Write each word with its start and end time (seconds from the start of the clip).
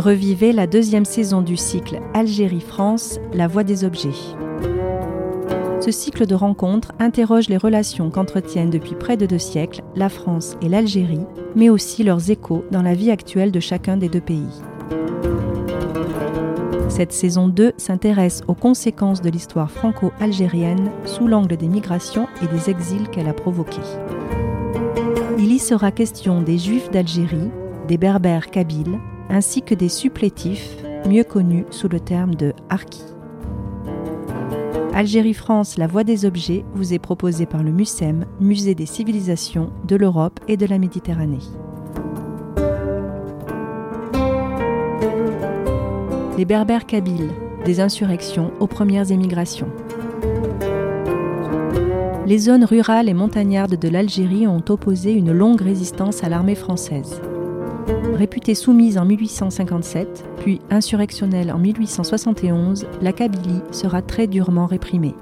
Revivez 0.00 0.52
la 0.52 0.66
deuxième 0.66 1.04
saison 1.04 1.42
du 1.42 1.58
cycle 1.58 2.00
Algérie-France, 2.14 3.20
la 3.34 3.46
voie 3.46 3.64
des 3.64 3.84
objets. 3.84 4.08
Ce 5.82 5.90
cycle 5.90 6.24
de 6.24 6.34
rencontres 6.34 6.92
interroge 6.98 7.50
les 7.50 7.58
relations 7.58 8.08
qu'entretiennent 8.08 8.70
depuis 8.70 8.94
près 8.94 9.18
de 9.18 9.26
deux 9.26 9.38
siècles 9.38 9.82
la 9.94 10.08
France 10.08 10.56
et 10.62 10.70
l'Algérie, 10.70 11.26
mais 11.54 11.68
aussi 11.68 12.02
leurs 12.02 12.30
échos 12.30 12.64
dans 12.70 12.80
la 12.80 12.94
vie 12.94 13.10
actuelle 13.10 13.52
de 13.52 13.60
chacun 13.60 13.98
des 13.98 14.08
deux 14.08 14.22
pays. 14.22 14.62
Cette 16.88 17.12
saison 17.12 17.48
2 17.48 17.74
s'intéresse 17.76 18.40
aux 18.48 18.54
conséquences 18.54 19.20
de 19.20 19.28
l'histoire 19.28 19.70
franco-algérienne 19.70 20.90
sous 21.04 21.28
l'angle 21.28 21.58
des 21.58 21.68
migrations 21.68 22.26
et 22.42 22.46
des 22.46 22.70
exils 22.70 23.10
qu'elle 23.10 23.28
a 23.28 23.34
provoqués. 23.34 23.76
Il 25.38 25.52
y 25.52 25.58
sera 25.58 25.92
question 25.92 26.40
des 26.40 26.56
Juifs 26.56 26.90
d'Algérie, 26.90 27.50
des 27.86 27.98
Berbères 27.98 28.50
kabyles, 28.50 28.98
ainsi 29.30 29.62
que 29.62 29.74
des 29.74 29.88
supplétifs, 29.88 30.76
mieux 31.08 31.24
connus 31.24 31.64
sous 31.70 31.88
le 31.88 32.00
terme 32.00 32.34
de 32.34 32.52
harkis. 32.68 33.04
Algérie-France, 34.92 35.78
la 35.78 35.86
voie 35.86 36.04
des 36.04 36.24
objets 36.24 36.64
vous 36.74 36.92
est 36.92 36.98
proposée 36.98 37.46
par 37.46 37.62
le 37.62 37.70
MUSEM, 37.70 38.26
Musée 38.40 38.74
des 38.74 38.86
civilisations 38.86 39.70
de 39.86 39.96
l'Europe 39.96 40.40
et 40.48 40.56
de 40.56 40.66
la 40.66 40.78
Méditerranée. 40.78 41.38
Les 46.36 46.44
Berbères 46.44 46.86
kabyles, 46.86 47.30
des 47.64 47.80
insurrections 47.80 48.52
aux 48.58 48.66
premières 48.66 49.12
émigrations. 49.12 49.68
Les 52.26 52.38
zones 52.38 52.64
rurales 52.64 53.08
et 53.08 53.14
montagnardes 53.14 53.78
de 53.78 53.88
l'Algérie 53.88 54.46
ont 54.46 54.64
opposé 54.68 55.12
une 55.12 55.32
longue 55.32 55.60
résistance 55.60 56.24
à 56.24 56.28
l'armée 56.28 56.54
française. 56.54 57.20
Réputée 58.14 58.54
soumise 58.54 58.98
en 58.98 59.04
1857, 59.04 60.24
puis 60.38 60.60
insurrectionnelle 60.70 61.50
en 61.50 61.58
1871, 61.58 62.86
la 63.00 63.12
Kabylie 63.12 63.62
sera 63.70 64.02
très 64.02 64.26
durement 64.26 64.66
réprimée. 64.66 65.14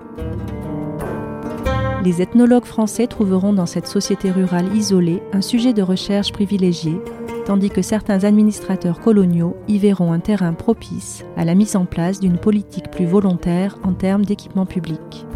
Les 2.04 2.22
ethnologues 2.22 2.64
français 2.64 3.06
trouveront 3.06 3.52
dans 3.52 3.66
cette 3.66 3.86
société 3.86 4.30
rurale 4.30 4.74
isolée 4.74 5.22
un 5.32 5.42
sujet 5.42 5.72
de 5.72 5.82
recherche 5.82 6.32
privilégié, 6.32 7.00
tandis 7.44 7.70
que 7.70 7.82
certains 7.82 8.24
administrateurs 8.24 9.00
coloniaux 9.00 9.56
y 9.68 9.78
verront 9.78 10.12
un 10.12 10.20
terrain 10.20 10.52
propice 10.52 11.24
à 11.36 11.44
la 11.44 11.54
mise 11.54 11.76
en 11.76 11.86
place 11.86 12.20
d'une 12.20 12.38
politique 12.38 12.90
plus 12.90 13.06
volontaire 13.06 13.78
en 13.82 13.94
termes 13.94 14.24
d'équipement 14.24 14.66
public. 14.66 15.26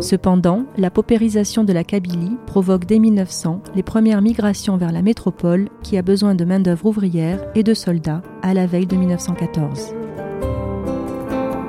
Cependant, 0.00 0.64
la 0.76 0.90
paupérisation 0.90 1.64
de 1.64 1.72
la 1.72 1.84
Kabylie 1.84 2.36
provoque 2.46 2.84
dès 2.84 2.98
1900 2.98 3.62
les 3.74 3.82
premières 3.82 4.22
migrations 4.22 4.76
vers 4.76 4.92
la 4.92 5.02
métropole 5.02 5.68
qui 5.82 5.96
a 5.96 6.02
besoin 6.02 6.34
de 6.34 6.44
main-d'œuvre 6.44 6.86
ouvrière 6.86 7.44
et 7.54 7.62
de 7.62 7.74
soldats 7.74 8.22
à 8.42 8.54
la 8.54 8.66
veille 8.66 8.86
de 8.86 8.96
1914. 8.96 9.94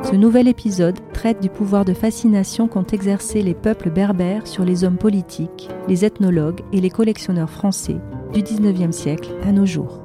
Ce 0.03 0.15
nouvel 0.15 0.47
épisode 0.47 0.99
traite 1.13 1.41
du 1.41 1.49
pouvoir 1.49 1.83
de 1.83 1.93
fascination 1.93 2.67
qu'ont 2.67 2.85
exercé 2.85 3.41
les 3.41 3.55
peuples 3.55 3.89
berbères 3.89 4.45
sur 4.45 4.63
les 4.63 4.83
hommes 4.83 4.97
politiques, 4.97 5.69
les 5.87 6.05
ethnologues 6.05 6.61
et 6.71 6.79
les 6.79 6.91
collectionneurs 6.91 7.49
français 7.49 7.97
du 8.33 8.41
XIXe 8.41 8.95
siècle 8.95 9.31
à 9.43 9.51
nos 9.51 9.65
jours. 9.65 10.01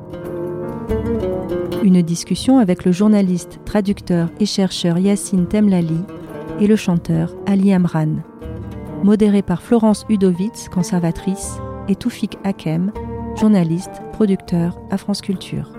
Une 1.82 2.02
discussion 2.02 2.58
avec 2.58 2.84
le 2.84 2.92
journaliste, 2.92 3.60
traducteur 3.64 4.30
et 4.40 4.46
chercheur 4.46 4.98
Yassine 4.98 5.46
Temlali 5.46 6.00
et 6.60 6.66
le 6.66 6.76
chanteur 6.76 7.34
Ali 7.46 7.72
Amran. 7.72 8.16
Modéré 9.02 9.42
par 9.42 9.62
Florence 9.62 10.04
Udovitz, 10.08 10.68
conservatrice, 10.68 11.56
et 11.88 11.96
Toufik 11.96 12.38
Hakem, 12.44 12.92
journaliste, 13.36 14.02
producteur 14.12 14.78
à 14.90 14.98
France 14.98 15.22
Culture. 15.22 15.72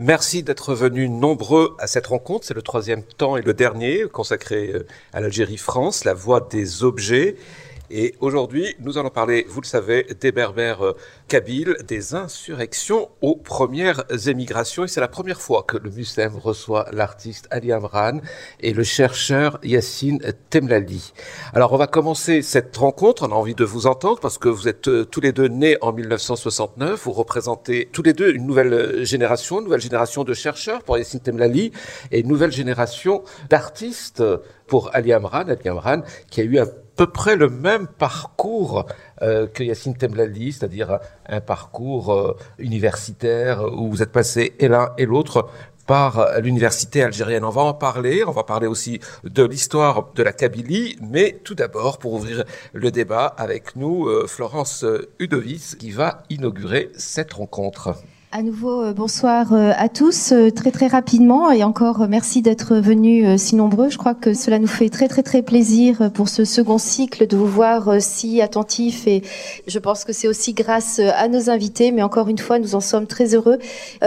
Merci 0.00 0.44
d'être 0.44 0.74
venus 0.74 1.10
nombreux 1.10 1.74
à 1.80 1.88
cette 1.88 2.06
rencontre. 2.06 2.46
C'est 2.46 2.54
le 2.54 2.62
troisième 2.62 3.02
temps 3.02 3.36
et 3.36 3.42
le 3.42 3.52
dernier 3.52 4.04
consacré 4.10 4.70
euh, 4.72 4.86
à 5.12 5.20
l'Algérie-France, 5.20 6.04
la 6.04 6.14
voie 6.14 6.40
des 6.40 6.84
objets. 6.84 7.34
Et 7.90 8.14
aujourd'hui, 8.20 8.76
nous 8.80 8.98
allons 8.98 9.08
parler, 9.08 9.46
vous 9.48 9.62
le 9.62 9.66
savez, 9.66 10.06
des 10.20 10.30
berbères 10.30 10.84
euh, 10.84 10.96
kabyles, 11.26 11.76
des 11.86 12.14
insurrections 12.14 13.08
aux 13.22 13.36
premières 13.36 14.04
émigrations. 14.28 14.84
Et 14.84 14.88
c'est 14.88 15.00
la 15.00 15.08
première 15.08 15.40
fois 15.40 15.62
que 15.62 15.78
le 15.78 15.90
MUSEM 15.90 16.36
reçoit 16.36 16.86
l'artiste 16.92 17.46
Ali 17.50 17.72
Amran 17.72 18.20
et 18.60 18.74
le 18.74 18.82
chercheur 18.84 19.58
Yassine 19.62 20.20
Temlali. 20.50 21.14
Alors, 21.54 21.72
on 21.72 21.78
va 21.78 21.86
commencer 21.86 22.42
cette 22.42 22.76
rencontre. 22.76 23.26
On 23.26 23.32
a 23.32 23.34
envie 23.34 23.54
de 23.54 23.64
vous 23.64 23.86
entendre 23.86 24.20
parce 24.20 24.36
que 24.36 24.50
vous 24.50 24.68
êtes 24.68 24.88
euh, 24.88 25.04
tous 25.06 25.22
les 25.22 25.32
deux 25.32 25.48
nés 25.48 25.78
en 25.80 25.92
1969. 25.92 27.04
Vous 27.04 27.12
représentez 27.12 27.88
tous 27.90 28.02
les 28.02 28.12
deux 28.12 28.34
une 28.34 28.46
nouvelle 28.46 29.04
génération, 29.04 29.60
une 29.60 29.64
nouvelle 29.64 29.80
génération 29.80 30.24
de 30.24 30.34
chercheurs 30.34 30.82
pour 30.82 30.98
Yassine 30.98 31.20
Temlali 31.20 31.72
et 32.10 32.20
une 32.20 32.28
nouvelle 32.28 32.52
génération 32.52 33.22
d'artistes 33.48 34.22
pour 34.66 34.94
Ali 34.94 35.14
Amran. 35.14 35.46
Ali 35.48 35.68
Amran 35.68 36.02
qui 36.30 36.42
a 36.42 36.44
eu 36.44 36.58
un 36.58 36.66
peu 36.98 37.06
près 37.06 37.36
le 37.36 37.48
même 37.48 37.86
parcours 37.86 38.84
euh, 39.22 39.46
que 39.46 39.62
Yassine 39.62 39.96
Temlali, 39.96 40.52
c'est-à-dire 40.52 40.98
un 41.26 41.40
parcours 41.40 42.12
euh, 42.12 42.36
universitaire 42.58 43.62
où 43.72 43.88
vous 43.88 44.02
êtes 44.02 44.10
passé 44.10 44.56
et 44.58 44.66
l'un 44.66 44.90
et 44.98 45.06
l'autre 45.06 45.48
par 45.86 46.40
l'université 46.40 47.04
algérienne. 47.04 47.44
On 47.44 47.50
va 47.50 47.62
en 47.62 47.72
parler, 47.72 48.24
on 48.26 48.32
va 48.32 48.42
parler 48.42 48.66
aussi 48.66 48.98
de 49.22 49.44
l'histoire 49.44 50.08
de 50.12 50.22
la 50.24 50.32
Kabylie, 50.32 50.98
mais 51.00 51.40
tout 51.44 51.54
d'abord, 51.54 51.98
pour 51.98 52.14
ouvrir 52.14 52.44
le 52.72 52.90
débat 52.90 53.26
avec 53.26 53.76
nous, 53.76 54.08
euh, 54.08 54.26
Florence 54.26 54.84
Udovis, 55.20 55.76
qui 55.76 55.92
va 55.92 56.24
inaugurer 56.30 56.90
cette 56.96 57.32
rencontre. 57.32 57.94
À 58.30 58.42
nouveau, 58.42 58.82
euh, 58.82 58.92
bonsoir 58.92 59.54
euh, 59.54 59.72
à 59.78 59.88
tous. 59.88 60.32
Euh, 60.32 60.50
très 60.50 60.70
très 60.70 60.86
rapidement 60.86 61.50
et 61.50 61.64
encore 61.64 62.06
merci 62.08 62.42
d'être 62.42 62.76
venus 62.76 63.40
si 63.40 63.56
nombreux. 63.56 63.88
Je 63.88 63.96
crois 63.96 64.12
que 64.12 64.34
cela 64.34 64.58
nous 64.58 64.66
fait 64.66 64.90
très 64.90 65.08
très 65.08 65.22
très 65.22 65.40
plaisir 65.40 66.10
pour 66.12 66.28
ce 66.28 66.44
second 66.44 66.76
cycle 66.76 67.26
de 67.26 67.38
vous 67.38 67.46
voir 67.46 68.02
si 68.02 68.42
attentifs 68.42 69.06
et 69.06 69.22
je 69.66 69.78
pense 69.78 70.04
que 70.04 70.12
c'est 70.12 70.28
aussi 70.28 70.52
grâce 70.52 70.98
à 70.98 71.26
nos 71.28 71.48
invités. 71.48 71.90
Mais 71.90 72.02
encore 72.02 72.28
une 72.28 72.36
fois, 72.36 72.58
nous 72.58 72.74
en 72.74 72.80
sommes 72.80 73.06
très 73.06 73.34
heureux. 73.34 73.58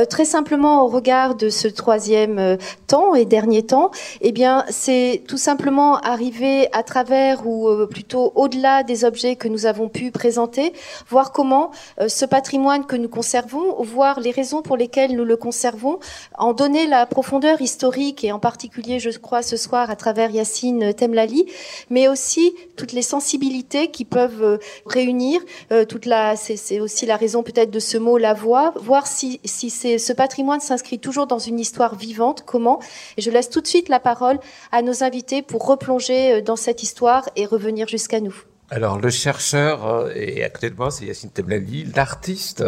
Très 0.10 0.26
simplement, 0.26 0.86
au 0.86 0.88
regard 0.88 1.34
de 1.34 1.50
ce 1.50 1.68
troisième 1.68 2.58
temps 2.86 3.16
et 3.16 3.26
dernier 3.26 3.64
temps, 3.64 3.90
eh 4.22 4.32
bien, 4.32 4.66
c'est 4.70 5.24
tout 5.28 5.38
simplement 5.38 5.98
arriver 5.98 6.68
à 6.74 6.84
travers 6.84 7.48
ou 7.48 7.68
plutôt 7.88 8.34
au-delà 8.36 8.84
des 8.84 9.04
objets 9.04 9.36
que 9.36 9.48
nous 9.48 9.66
avons 9.66 9.90
pu 9.90 10.12
présenter, 10.12 10.74
voir 11.10 11.32
comment 11.32 11.72
ce 12.08 12.26
patrimoine 12.26 12.86
que 12.86 12.96
nous 12.96 13.10
conservons, 13.10 13.82
voir 13.82 14.11
les 14.20 14.32
raisons 14.32 14.62
pour 14.62 14.78
lesquelles 14.78 15.16
nous 15.16 15.26
le 15.26 15.38
conservons, 15.38 16.00
en 16.38 16.54
donner 16.54 16.88
la 16.88 17.06
profondeur 17.06 17.62
historique 17.62 18.24
et 18.24 18.32
en 18.32 18.40
particulier, 18.40 19.00
je 19.00 19.10
crois, 19.18 19.42
ce 19.42 19.58
soir 19.58 19.90
à 19.90 19.96
travers 19.96 20.32
Yacine 20.32 20.94
Temlali, 20.94 21.46
mais 21.90 22.08
aussi 22.08 22.54
toutes 22.76 22.92
les 22.92 23.02
sensibilités 23.02 23.90
qui 23.92 24.06
peuvent 24.06 24.44
euh, 24.44 24.58
réunir 24.86 25.42
euh, 25.72 25.86
toute 25.86 26.06
la, 26.06 26.36
c'est 26.36 26.80
aussi 26.80 27.06
la 27.06 27.16
raison 27.16 27.44
peut-être 27.44 27.72
de 27.72 27.80
ce 27.80 27.98
mot 27.98 28.18
la 28.18 28.34
voix, 28.34 28.74
voir 28.76 29.08
si, 29.08 29.40
si 29.46 29.70
ce 29.70 30.14
patrimoine 30.14 30.60
s'inscrit 30.60 31.00
toujours 31.00 31.28
dans 31.28 31.40
une 31.40 31.60
histoire 31.60 31.96
vivante, 31.96 32.44
comment. 32.46 32.80
Et 33.18 33.22
je 33.22 33.32
laisse 33.32 33.50
tout 33.50 33.62
de 33.62 33.68
suite 33.68 33.90
la 33.90 34.00
parole 34.00 34.40
à 34.72 34.82
nos 34.82 35.04
invités 35.04 35.42
pour 35.42 35.66
replonger 35.66 36.34
euh, 36.34 36.42
dans 36.42 36.56
cette 36.56 36.84
histoire 36.84 37.30
et 37.36 37.46
revenir 37.46 37.88
jusqu'à 37.88 38.20
nous. 38.20 38.36
Alors, 38.74 39.00
le 39.00 39.10
chercheur, 39.10 40.10
et 40.16 40.46
actuellement, 40.46 40.90
c'est 40.90 41.06
Yacine 41.06 41.30
Temlali, 41.30 41.92
l'artiste 41.94 42.64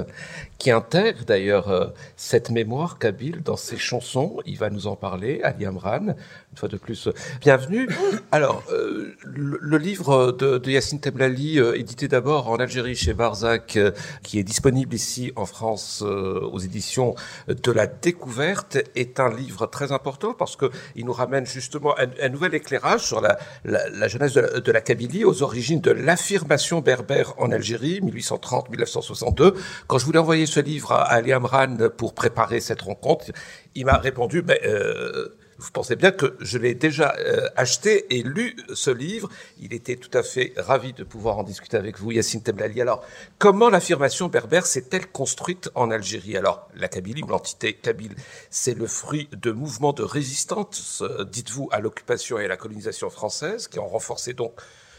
qui 0.63 0.72
intègre 0.72 1.25
d'ailleurs 1.25 1.69
euh, 1.69 1.88
cette 2.16 2.50
mémoire 2.50 2.97
kabyle 2.97 3.44
dans 3.44 3.57
ses 3.57 3.75
chansons. 3.75 4.38
Il 4.46 4.57
va 4.57 4.69
nous 4.69 4.88
en 4.88 4.96
parler, 4.96 5.41
Ali 5.44 5.66
Amran, 5.66 6.00
une 6.07 6.57
fois 6.57 6.69
de 6.69 6.78
plus. 6.78 7.09
Bienvenue. 7.41 7.90
Alors, 8.31 8.63
euh, 8.72 9.13
le, 9.25 9.77
livre 9.77 10.31
de, 10.31 10.60
de 10.60 10.71
Yassine 10.71 11.01
Temlali, 11.01 11.60
euh, 11.60 11.77
édité 11.77 12.07
d'abord 12.07 12.50
en 12.50 12.56
Algérie 12.56 12.95
chez 12.95 13.13
Barzac, 13.13 13.77
qui 14.24 14.39
est 14.39 14.44
disponible 14.44 14.95
ici 14.95 15.33
en 15.36 15.45
France 15.45 16.01
aux 16.01 16.60
éditions 16.60 17.15
de 17.50 17.71
la 17.74 17.86
Découverte, 17.86 18.77
est 18.95 19.19
un 19.19 19.36
livre 19.36 19.65
très 19.65 19.92
important 19.92 20.33
parce 20.33 20.56
que 20.56 20.71
il 20.95 21.04
nous 21.04 21.12
ramène 21.12 21.45
justement 21.45 21.94
un, 22.00 22.30
nouvel 22.30 22.56
éclairage 22.56 23.01
sur 23.01 23.19
la, 23.19 24.07
jeunesse 24.07 24.31
de 24.31 24.39
la, 24.39 24.60
de 24.62 24.71
la 24.71 24.80
Kabylie, 24.80 25.25
aux 25.25 25.44
origines 25.44 25.81
de 25.81 25.92
l'affirmation 25.92 26.80
berbère 26.80 27.33
en 27.38 27.51
Algérie, 27.51 28.00
1830-1962. 28.00 29.56
Quand 29.88 29.98
je 29.98 30.06
voulais 30.06 30.19
envoyer 30.19 30.45
ce 30.53 30.59
livre 30.59 30.91
à 30.91 31.01
Ali 31.05 31.33
Amran 31.33 31.77
pour 31.97 32.13
préparer 32.13 32.59
cette 32.59 32.83
rencontre, 32.83 33.31
il 33.73 33.85
m'a 33.85 33.97
répondu, 33.97 34.44
mais 34.45 34.61
euh, 34.65 35.29
vous 35.57 35.71
pensez 35.71 35.95
bien 35.95 36.11
que 36.11 36.38
je 36.41 36.59
l'ai 36.59 36.75
déjà 36.75 37.15
euh, 37.17 37.47
acheté 37.55 38.15
et 38.15 38.21
lu 38.21 38.55
ce 38.75 38.91
livre. 38.91 39.29
Il 39.59 39.73
était 39.73 39.95
tout 39.95 40.15
à 40.15 40.21
fait 40.21 40.53
ravi 40.57 40.94
de 40.94 41.03
pouvoir 41.03 41.39
en 41.39 41.44
discuter 41.44 41.75
avec 41.75 41.97
vous, 41.97 42.11
Yassine 42.11 42.44
Temlali. 42.44 42.81
Alors, 42.81 43.03
comment 43.39 43.69
l'affirmation 43.69 44.27
berbère 44.27 44.67
s'est-elle 44.67 45.07
construite 45.07 45.71
en 45.73 45.89
Algérie? 45.89 46.38
Alors, 46.38 46.69
la 46.75 46.88
Kabylie 46.88 47.23
l'entité 47.27 47.73
kabyle, 47.73 48.15
c'est 48.51 48.77
le 48.77 48.85
fruit 48.85 49.29
de 49.31 49.51
mouvements 49.51 49.94
de 49.94 50.03
résistance, 50.03 51.03
dites-vous, 51.31 51.67
à 51.71 51.79
l'occupation 51.79 52.38
et 52.38 52.45
à 52.45 52.47
la 52.47 52.57
colonisation 52.57 53.09
française, 53.09 53.67
qui 53.67 53.79
ont 53.79 53.88
renforcé 53.88 54.33
donc 54.33 54.53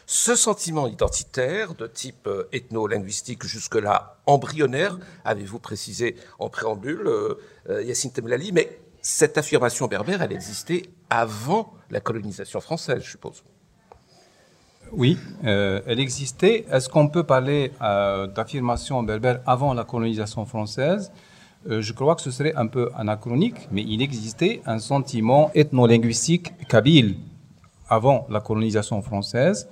Ce 0.07 0.37
sentiment 0.37 0.87
identitaire 0.87 1.75
de 1.75 1.87
type 1.87 2.27
euh, 2.27 2.45
ethno-linguistique 2.53 3.45
jusque-là 3.45 4.19
embryonnaire, 4.27 4.99
avez-vous 5.25 5.59
précisé 5.59 6.17
en 6.39 6.51
préambule, 6.51 7.07
euh, 7.07 7.41
euh, 7.71 7.83
Yacine 7.83 8.13
Temlali, 8.13 8.53
mais 8.53 8.79
cette 9.01 9.39
affirmation 9.39 9.87
berbère, 9.87 10.21
elle 10.21 10.33
existait 10.33 10.83
avant 11.09 11.73
la 11.91 12.01
colonisation 12.01 12.61
française, 12.61 13.03
je 13.03 13.11
suppose. 13.11 13.43
Oui, 14.93 15.19
elle 15.43 15.99
existait. 15.99 16.67
Est-ce 16.71 16.89
qu'on 16.89 17.09
peut 17.09 17.25
parler 17.25 17.73
d'affirmation 17.81 19.03
berbère 19.03 19.41
avant 19.47 19.75
la 19.75 19.85
colonisation 19.85 20.45
française? 20.47 21.11
Je 21.67 21.93
crois 21.93 22.15
que 22.15 22.23
ce 22.23 22.31
serait 22.31 22.55
un 22.55 22.67
peu 22.67 22.91
anachronique, 22.95 23.69
mais 23.73 23.83
il 23.83 24.03
existait 24.03 24.63
un 24.67 24.79
sentiment 24.79 25.51
ethno-linguistique 25.55 26.57
kabyle 26.69 27.17
avant 27.89 28.27
la 28.31 28.41
colonisation 28.41 29.03
française 29.03 29.69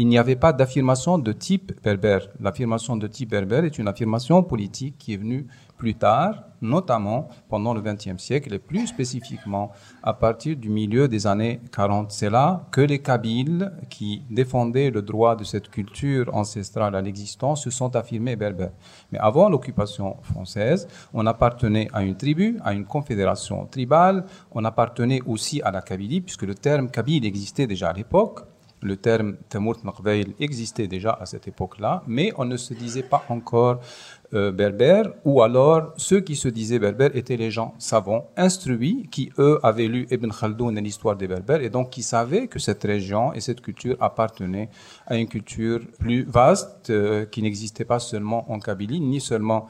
il 0.00 0.08
n'y 0.08 0.16
avait 0.16 0.34
pas 0.34 0.54
d'affirmation 0.54 1.18
de 1.18 1.30
type 1.30 1.72
berbère. 1.82 2.26
L'affirmation 2.40 2.96
de 2.96 3.06
type 3.06 3.32
berbère 3.32 3.64
est 3.64 3.76
une 3.76 3.86
affirmation 3.86 4.42
politique 4.42 4.96
qui 4.96 5.12
est 5.12 5.18
venue 5.18 5.46
plus 5.76 5.94
tard, 5.94 6.44
notamment 6.62 7.28
pendant 7.50 7.74
le 7.74 7.82
XXe 7.82 8.16
siècle 8.16 8.54
et 8.54 8.58
plus 8.58 8.86
spécifiquement 8.86 9.72
à 10.02 10.14
partir 10.14 10.56
du 10.56 10.70
milieu 10.70 11.06
des 11.06 11.26
années 11.26 11.60
40. 11.72 12.12
C'est 12.12 12.30
là 12.30 12.66
que 12.70 12.80
les 12.80 13.00
Kabyles, 13.00 13.72
qui 13.90 14.22
défendaient 14.30 14.90
le 14.90 15.02
droit 15.02 15.36
de 15.36 15.44
cette 15.44 15.68
culture 15.68 16.34
ancestrale 16.34 16.94
à 16.94 17.02
l'existence, 17.02 17.64
se 17.64 17.70
sont 17.70 17.94
affirmés 17.94 18.36
berbères. 18.36 18.72
Mais 19.12 19.18
avant 19.18 19.50
l'occupation 19.50 20.16
française, 20.22 20.88
on 21.12 21.26
appartenait 21.26 21.88
à 21.92 22.02
une 22.02 22.16
tribu, 22.16 22.58
à 22.64 22.72
une 22.72 22.86
confédération 22.86 23.66
tribale, 23.66 24.24
on 24.52 24.64
appartenait 24.64 25.20
aussi 25.26 25.60
à 25.60 25.70
la 25.70 25.82
Kabylie, 25.82 26.22
puisque 26.22 26.44
le 26.44 26.54
terme 26.54 26.90
Kabyle 26.90 27.26
existait 27.26 27.66
déjà 27.66 27.90
à 27.90 27.92
l'époque 27.92 28.46
le 28.82 28.96
terme 28.96 29.36
Temurt 29.48 29.84
Makveil 29.84 30.34
existait 30.40 30.88
déjà 30.88 31.12
à 31.12 31.26
cette 31.26 31.48
époque-là, 31.48 32.02
mais 32.06 32.32
on 32.36 32.44
ne 32.44 32.56
se 32.56 32.74
disait 32.74 33.02
pas 33.02 33.24
encore 33.28 33.80
euh, 34.32 34.52
berbère, 34.52 35.12
ou 35.24 35.42
alors 35.42 35.92
ceux 35.96 36.20
qui 36.20 36.36
se 36.36 36.48
disaient 36.48 36.78
berbères 36.78 37.14
étaient 37.16 37.36
les 37.36 37.50
gens 37.50 37.74
savants, 37.78 38.30
instruits, 38.36 39.08
qui 39.10 39.32
eux 39.38 39.58
avaient 39.62 39.88
lu 39.88 40.06
Ibn 40.10 40.30
Khaldoun 40.30 40.78
et 40.78 40.80
l'histoire 40.80 41.16
des 41.16 41.26
berbères, 41.26 41.62
et 41.62 41.68
donc 41.68 41.90
qui 41.90 42.02
savaient 42.02 42.46
que 42.46 42.58
cette 42.58 42.82
région 42.84 43.32
et 43.32 43.40
cette 43.40 43.60
culture 43.60 43.96
appartenaient 44.00 44.70
à 45.06 45.16
une 45.16 45.28
culture 45.28 45.80
plus 45.98 46.22
vaste, 46.22 46.90
euh, 46.90 47.26
qui 47.26 47.42
n'existait 47.42 47.84
pas 47.84 47.98
seulement 47.98 48.50
en 48.50 48.60
Kabylie, 48.60 49.00
ni 49.00 49.20
seulement 49.20 49.66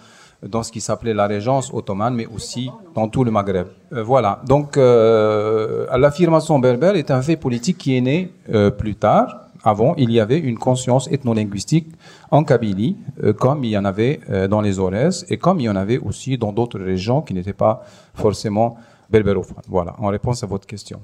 dans 0.46 0.62
ce 0.62 0.72
qui 0.72 0.80
s'appelait 0.80 1.14
la 1.14 1.26
régence 1.26 1.72
ottomane, 1.72 2.14
mais 2.14 2.26
aussi 2.26 2.70
dans 2.94 3.08
tout 3.08 3.24
le 3.24 3.30
Maghreb. 3.30 3.66
Euh, 3.92 4.02
voilà. 4.02 4.40
Donc, 4.46 4.76
euh, 4.76 5.86
l'affirmation 5.96 6.58
berbère 6.58 6.96
est 6.96 7.10
un 7.10 7.22
fait 7.22 7.36
politique 7.36 7.78
qui 7.78 7.96
est 7.96 8.00
né 8.00 8.32
euh, 8.52 8.70
plus 8.70 8.94
tard. 8.94 9.46
Avant, 9.62 9.94
il 9.96 10.10
y 10.10 10.20
avait 10.20 10.38
une 10.38 10.56
conscience 10.56 11.06
ethno-linguistique 11.12 11.88
en 12.30 12.44
Kabylie, 12.44 12.96
comme 13.38 13.62
il 13.62 13.68
y 13.70 13.76
en 13.76 13.84
avait 13.84 14.18
dans 14.48 14.62
les 14.62 14.78
Aurès, 14.78 15.26
et 15.28 15.36
comme 15.36 15.60
il 15.60 15.64
y 15.64 15.68
en 15.68 15.76
avait 15.76 15.98
aussi 15.98 16.38
dans 16.38 16.50
d'autres 16.50 16.80
régions 16.80 17.20
qui 17.20 17.34
n'étaient 17.34 17.52
pas 17.52 17.84
forcément 18.14 18.78
berbérophones. 19.10 19.62
Voilà, 19.68 19.94
en 19.98 20.06
réponse 20.06 20.42
à 20.42 20.46
votre 20.46 20.66
question. 20.66 21.02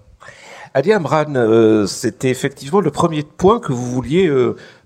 Ali 0.73 0.91
Amran, 0.95 1.85
c'était 1.87 2.31
effectivement 2.31 2.81
le 2.81 2.91
premier 2.91 3.25
point 3.25 3.61
que 3.61 3.75
vous 3.75 3.91
vouliez 3.91 4.33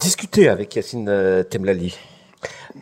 discuter 0.01 0.49
avec 0.49 0.75
Yacine 0.75 1.45
Temlali. 1.49 1.97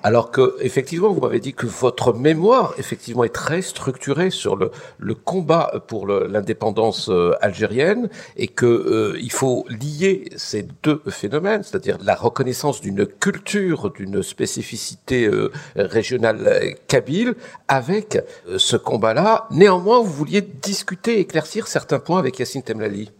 Alors 0.02 0.30
que, 0.30 0.56
effectivement, 0.60 1.12
vous 1.12 1.20
m'avez 1.20 1.40
dit 1.40 1.54
que 1.54 1.66
votre 1.66 2.12
mémoire, 2.12 2.74
effectivement, 2.78 3.24
est 3.24 3.34
très 3.34 3.62
structurée 3.62 4.30
sur 4.30 4.56
le, 4.56 4.70
combat 5.14 5.82
pour 5.88 6.06
l'indépendance 6.06 7.08
euh, 7.08 7.34
algérienne 7.40 8.08
et 8.36 8.46
que 8.46 8.66
euh, 8.66 9.18
il 9.20 9.32
faut 9.32 9.66
lier 9.68 10.30
ces 10.36 10.68
deux 10.82 11.02
phénomènes, 11.08 11.62
c'est-à-dire 11.64 11.98
la 12.02 12.14
reconnaissance 12.14 12.80
d'une 12.80 13.06
culture, 13.06 13.90
d'une 13.90 14.22
spécificité 14.22 15.26
euh, 15.26 15.50
régionale 15.74 16.76
kabyle, 16.86 17.34
avec 17.66 18.22
ce 18.56 18.76
combat-là. 18.76 19.48
Néanmoins, 19.50 19.98
vous 20.00 20.12
vouliez 20.12 20.40
discuter, 20.40 21.18
éclaircir 21.18 21.66
certains 21.66 21.98
points 21.98 22.18
avec 22.18 22.38
Yassine 22.38 22.62
Temlali. 22.62 23.10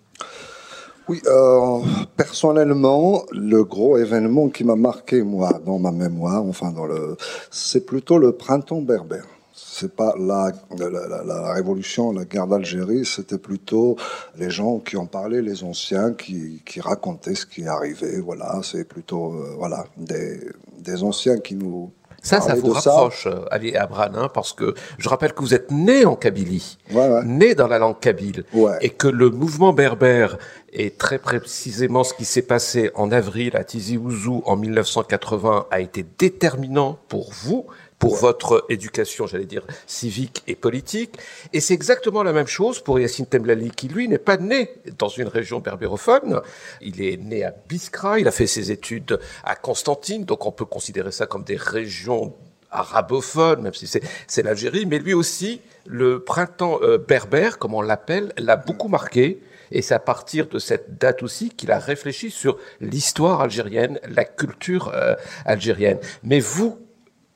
Oui, 1.09 1.23
euh, 1.27 1.79
personnellement, 2.17 3.23
le 3.33 3.65
gros 3.65 3.97
événement 3.97 4.49
qui 4.51 4.63
m'a 4.65 4.77
marqué 4.77 5.23
moi 5.23 5.59
dans 5.65 5.79
ma 5.79 5.91
mémoire, 5.91 6.45
enfin 6.45 6.71
dans 6.71 6.85
le, 6.85 7.17
c'est 7.51 7.87
plutôt 7.87 8.19
le 8.19 8.33
printemps 8.33 8.83
berbère. 8.83 9.25
C'est 9.55 9.95
pas 9.95 10.15
la, 10.19 10.53
la, 10.79 11.25
la, 11.25 11.53
révolution, 11.53 12.13
la 12.13 12.25
guerre 12.25 12.47
d'Algérie, 12.47 13.05
c'était 13.05 13.39
plutôt 13.39 13.97
les 14.37 14.51
gens 14.51 14.81
qui 14.81 14.97
ont 14.97 15.07
parlé, 15.07 15.41
les 15.41 15.65
anciens 15.65 16.13
qui, 16.13 16.63
qui 16.67 16.81
racontaient 16.81 17.35
ce 17.35 17.47
qui 17.47 17.67
arrivait. 17.67 18.21
Voilà, 18.21 18.61
c'est 18.63 18.85
plutôt 18.85 19.33
euh, 19.33 19.55
voilà 19.57 19.87
des, 19.97 20.41
des 20.79 21.03
anciens 21.03 21.39
qui 21.39 21.55
nous 21.55 21.91
ça, 22.23 22.41
ça 22.41 22.55
vous 22.55 22.73
rapproche, 22.73 23.27
euh, 23.27 23.45
Ali 23.51 23.77
Abran, 23.77 24.09
hein, 24.15 24.29
parce 24.33 24.53
que 24.53 24.75
je 24.99 25.09
rappelle 25.09 25.33
que 25.33 25.41
vous 25.41 25.55
êtes 25.55 25.71
né 25.71 26.05
en 26.05 26.17
Kabylie, 26.17 26.79
né 27.25 27.55
dans 27.55 27.69
la 27.69 27.79
langue 27.79 28.01
kabyle, 28.01 28.45
et 28.81 28.91
que 28.91 29.09
le 29.09 29.31
mouvement 29.31 29.73
berbère 29.73 30.37
est 30.73 30.99
très 30.99 31.19
précisément 31.19 32.05
ce 32.05 32.15
qui 32.15 32.25
s'est 32.25 32.43
passé 32.43 32.91
en 32.95 33.11
avril 33.11 33.57
à 33.57 33.65
Tizi 33.65 33.97
Ouzou 33.97 34.43
en 34.45 34.57
1980 34.57 35.67
a 35.71 35.81
été 35.81 36.05
déterminant 36.19 36.99
pour 37.09 37.33
vous, 37.33 37.67
pour 37.99 38.17
votre 38.17 38.65
éducation, 38.69 39.27
j'allais 39.27 39.45
dire, 39.45 39.67
civique 39.87 40.43
et 40.47 40.55
politique. 40.55 41.19
Et 41.53 41.61
c'est 41.61 41.75
exactement 41.75 42.23
la 42.23 42.33
même 42.33 42.47
chose 42.47 42.81
pour 42.81 43.01
Yassine 43.01 43.27
Temlali, 43.27 43.71
qui 43.71 43.89
lui 43.89 44.09
n'est 44.09 44.19
pas 44.19 44.37
né 44.37 44.71
dans 44.99 45.09
une 45.09 45.29
région 45.29 45.61
berbérophone. 45.61 46.41
Il 46.81 47.03
est 47.03 47.17
né 47.17 47.45
à 47.45 47.55
Biskra, 47.69 48.21
il 48.21 48.29
a 48.29 48.33
fait 48.33 48.47
ses 48.47 48.71
études 48.71 49.19
à 49.43 49.57
Constantine, 49.57 50.25
donc 50.25 50.47
on 50.47 50.53
peut 50.53 50.65
considérer 50.65 51.13
ça 51.13 51.27
comme 51.27 51.45
des 51.45 51.57
régions 51.57 52.35
arabophones, 52.71 53.63
même 53.63 53.75
si 53.75 53.87
c'est 53.87 54.43
l'Algérie, 54.43 54.87
mais 54.87 54.99
lui 54.99 55.15
aussi, 55.15 55.61
le 55.87 56.23
printemps 56.23 56.79
euh, 56.83 56.99
berbère, 56.99 57.59
comme 57.59 57.75
on 57.75 57.81
l'appelle, 57.81 58.33
l'a 58.37 58.57
beaucoup 58.57 58.89
marqué. 58.89 59.41
Et 59.71 59.83
c'est 59.83 59.95
à 59.95 59.99
partir 59.99 60.49
de 60.49 60.59
cette 60.59 60.99
date 60.99 61.23
aussi 61.23 61.51
qu'il 61.51 61.71
a 61.73 61.79
réfléchi 61.79 62.31
sur 62.31 62.59
l'histoire 62.81 63.41
algérienne, 63.41 63.99
la 64.09 64.25
culture 64.25 64.93
euh, 64.95 65.15
algérienne. 65.45 65.99
Mais 66.23 66.41
vous, 66.41 66.79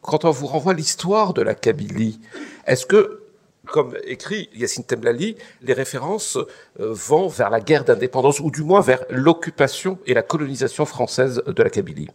quand 0.00 0.25
on 0.25 0.31
vous 0.31 0.46
renvoie 0.46 0.75
l'histoire 0.75 1.32
de 1.32 1.43
la 1.43 1.55
Kabylie, 1.55 2.20
est-ce 2.67 2.87
que, 2.87 3.23
comme 3.67 3.96
écrit 4.05 4.50
Yassine 4.55 4.84
Temlali, 4.84 5.37
les 5.62 5.73
références 5.73 6.37
euh, 6.37 6.93
vont 6.93 7.29
vers 7.29 7.50
la 7.50 7.61
guerre 7.61 7.84
d'indépendance, 7.84 8.40
ou 8.40 8.50
du 8.50 8.62
moins 8.62 8.81
vers 8.81 9.05
l'occupation 9.11 9.99
et 10.06 10.14
la 10.14 10.23
colonisation 10.23 10.84
française 10.84 11.43
de 11.46 11.62
la 11.62 11.70
Kabylie? 11.70 12.10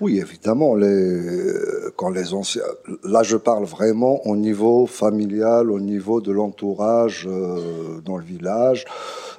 Oui, 0.00 0.18
évidemment. 0.18 0.74
Les, 0.74 1.22
quand 1.96 2.10
les 2.10 2.34
anciens, 2.34 2.62
là, 3.02 3.22
je 3.22 3.36
parle 3.36 3.64
vraiment 3.64 4.26
au 4.26 4.36
niveau 4.36 4.86
familial, 4.86 5.70
au 5.70 5.80
niveau 5.80 6.20
de 6.20 6.32
l'entourage 6.32 7.26
euh, 7.30 8.00
dans 8.04 8.18
le 8.18 8.24
village. 8.24 8.84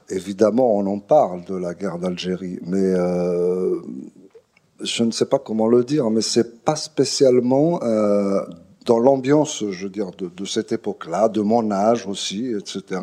Évidemment, 0.09 0.75
on 0.75 0.87
en 0.87 0.99
parle 0.99 1.43
de 1.45 1.55
la 1.55 1.73
guerre 1.73 1.99
d'Algérie, 1.99 2.59
mais 2.65 2.79
euh, 2.81 3.75
je 4.81 5.03
ne 5.03 5.11
sais 5.11 5.25
pas 5.25 5.37
comment 5.37 5.67
le 5.67 5.83
dire, 5.83 6.09
mais 6.09 6.21
c'est 6.21 6.63
pas 6.63 6.75
spécialement 6.75 7.83
euh, 7.83 8.41
dans 8.85 8.99
l'ambiance, 8.99 9.63
je 9.69 9.83
veux 9.83 9.91
dire, 9.91 10.11
de 10.17 10.45
cette 10.45 10.71
époque-là, 10.71 11.27
de 11.29 11.41
mon 11.41 11.71
âge 11.71 12.07
aussi, 12.07 12.53
etc. 12.53 13.01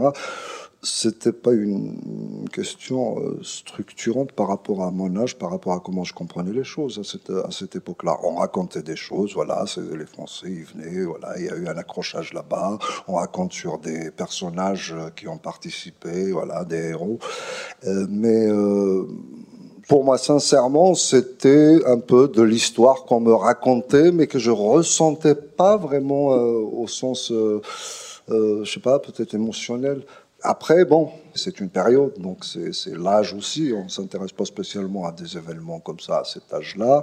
C'était 0.84 1.32
pas 1.32 1.52
une 1.52 2.46
question 2.52 3.18
euh, 3.18 3.38
structurante 3.42 4.32
par 4.32 4.48
rapport 4.48 4.82
à 4.82 4.90
mon 4.90 5.16
âge, 5.16 5.36
par 5.38 5.50
rapport 5.50 5.72
à 5.72 5.80
comment 5.80 6.04
je 6.04 6.12
comprenais 6.12 6.52
les 6.52 6.64
choses 6.64 6.98
à 6.98 7.04
cette, 7.04 7.30
à 7.30 7.50
cette 7.50 7.74
époque-là. 7.74 8.18
On 8.22 8.36
racontait 8.36 8.82
des 8.82 8.96
choses, 8.96 9.34
voilà, 9.34 9.64
les 9.76 10.06
Français, 10.06 10.46
ils 10.48 10.64
venaient, 10.64 11.04
voilà, 11.04 11.38
il 11.38 11.46
y 11.46 11.48
a 11.48 11.56
eu 11.56 11.66
un 11.66 11.76
accrochage 11.76 12.34
là-bas. 12.34 12.78
On 13.08 13.14
raconte 13.14 13.52
sur 13.52 13.78
des 13.78 14.10
personnages 14.10 14.94
qui 15.16 15.26
ont 15.26 15.38
participé, 15.38 16.30
voilà, 16.30 16.64
des 16.64 16.90
héros. 16.90 17.18
Euh, 17.86 18.06
mais 18.08 18.46
euh, 18.46 19.06
pour 19.88 20.04
moi, 20.04 20.18
sincèrement, 20.18 20.94
c'était 20.94 21.80
un 21.86 21.98
peu 21.98 22.28
de 22.28 22.42
l'histoire 22.42 23.04
qu'on 23.04 23.20
me 23.20 23.34
racontait, 23.34 24.12
mais 24.12 24.26
que 24.26 24.38
je 24.38 24.50
ressentais 24.50 25.34
pas 25.34 25.76
vraiment 25.76 26.32
euh, 26.32 26.58
au 26.58 26.86
sens, 26.86 27.30
euh, 27.30 27.60
euh, 28.30 28.64
je 28.64 28.72
sais 28.72 28.80
pas, 28.80 28.98
peut-être 28.98 29.34
émotionnel. 29.34 30.02
Après, 30.46 30.84
bon, 30.84 31.10
c'est 31.34 31.58
une 31.58 31.70
période, 31.70 32.18
donc 32.18 32.44
c'est 32.44 32.98
l'âge 32.98 33.32
aussi. 33.32 33.72
On 33.74 33.84
ne 33.84 33.88
s'intéresse 33.88 34.32
pas 34.32 34.44
spécialement 34.44 35.06
à 35.06 35.12
des 35.12 35.38
événements 35.38 35.80
comme 35.80 36.00
ça 36.00 36.18
à 36.18 36.24
cet 36.24 36.52
âge-là. 36.52 37.02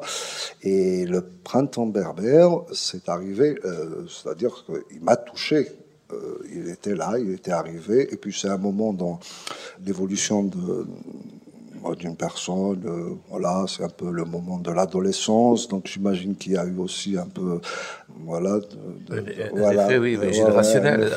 Et 0.61 1.07
le 1.07 1.21
printemps 1.43 1.87
berbère, 1.87 2.51
c'est 2.71 3.09
arrivé, 3.09 3.57
euh, 3.65 4.05
c'est-à-dire 4.07 4.63
qu'il 4.65 5.01
m'a 5.01 5.15
touché. 5.15 5.71
Euh, 6.13 6.37
il 6.53 6.69
était 6.69 6.93
là, 6.93 7.17
il 7.17 7.31
était 7.31 7.51
arrivé. 7.51 8.13
Et 8.13 8.15
puis 8.15 8.31
c'est 8.31 8.47
un 8.47 8.59
moment 8.59 8.93
dans 8.93 9.19
l'évolution 9.83 10.43
de 10.43 10.85
d'une 11.97 12.15
personne. 12.15 12.83
Euh, 12.85 13.15
voilà, 13.29 13.65
c'est 13.67 13.83
un 13.83 13.89
peu 13.89 14.09
le 14.11 14.23
moment 14.23 14.57
de 14.57 14.71
l'adolescence, 14.71 15.67
donc 15.67 15.87
j'imagine 15.87 16.35
qu'il 16.35 16.53
y 16.53 16.57
a 16.57 16.65
eu 16.65 16.77
aussi 16.77 17.17
un 17.17 17.25
peu, 17.25 17.59
voilà, 18.25 18.59
voilà, 19.53 19.99
oui, 19.99 20.17
générationnel. 20.31 21.11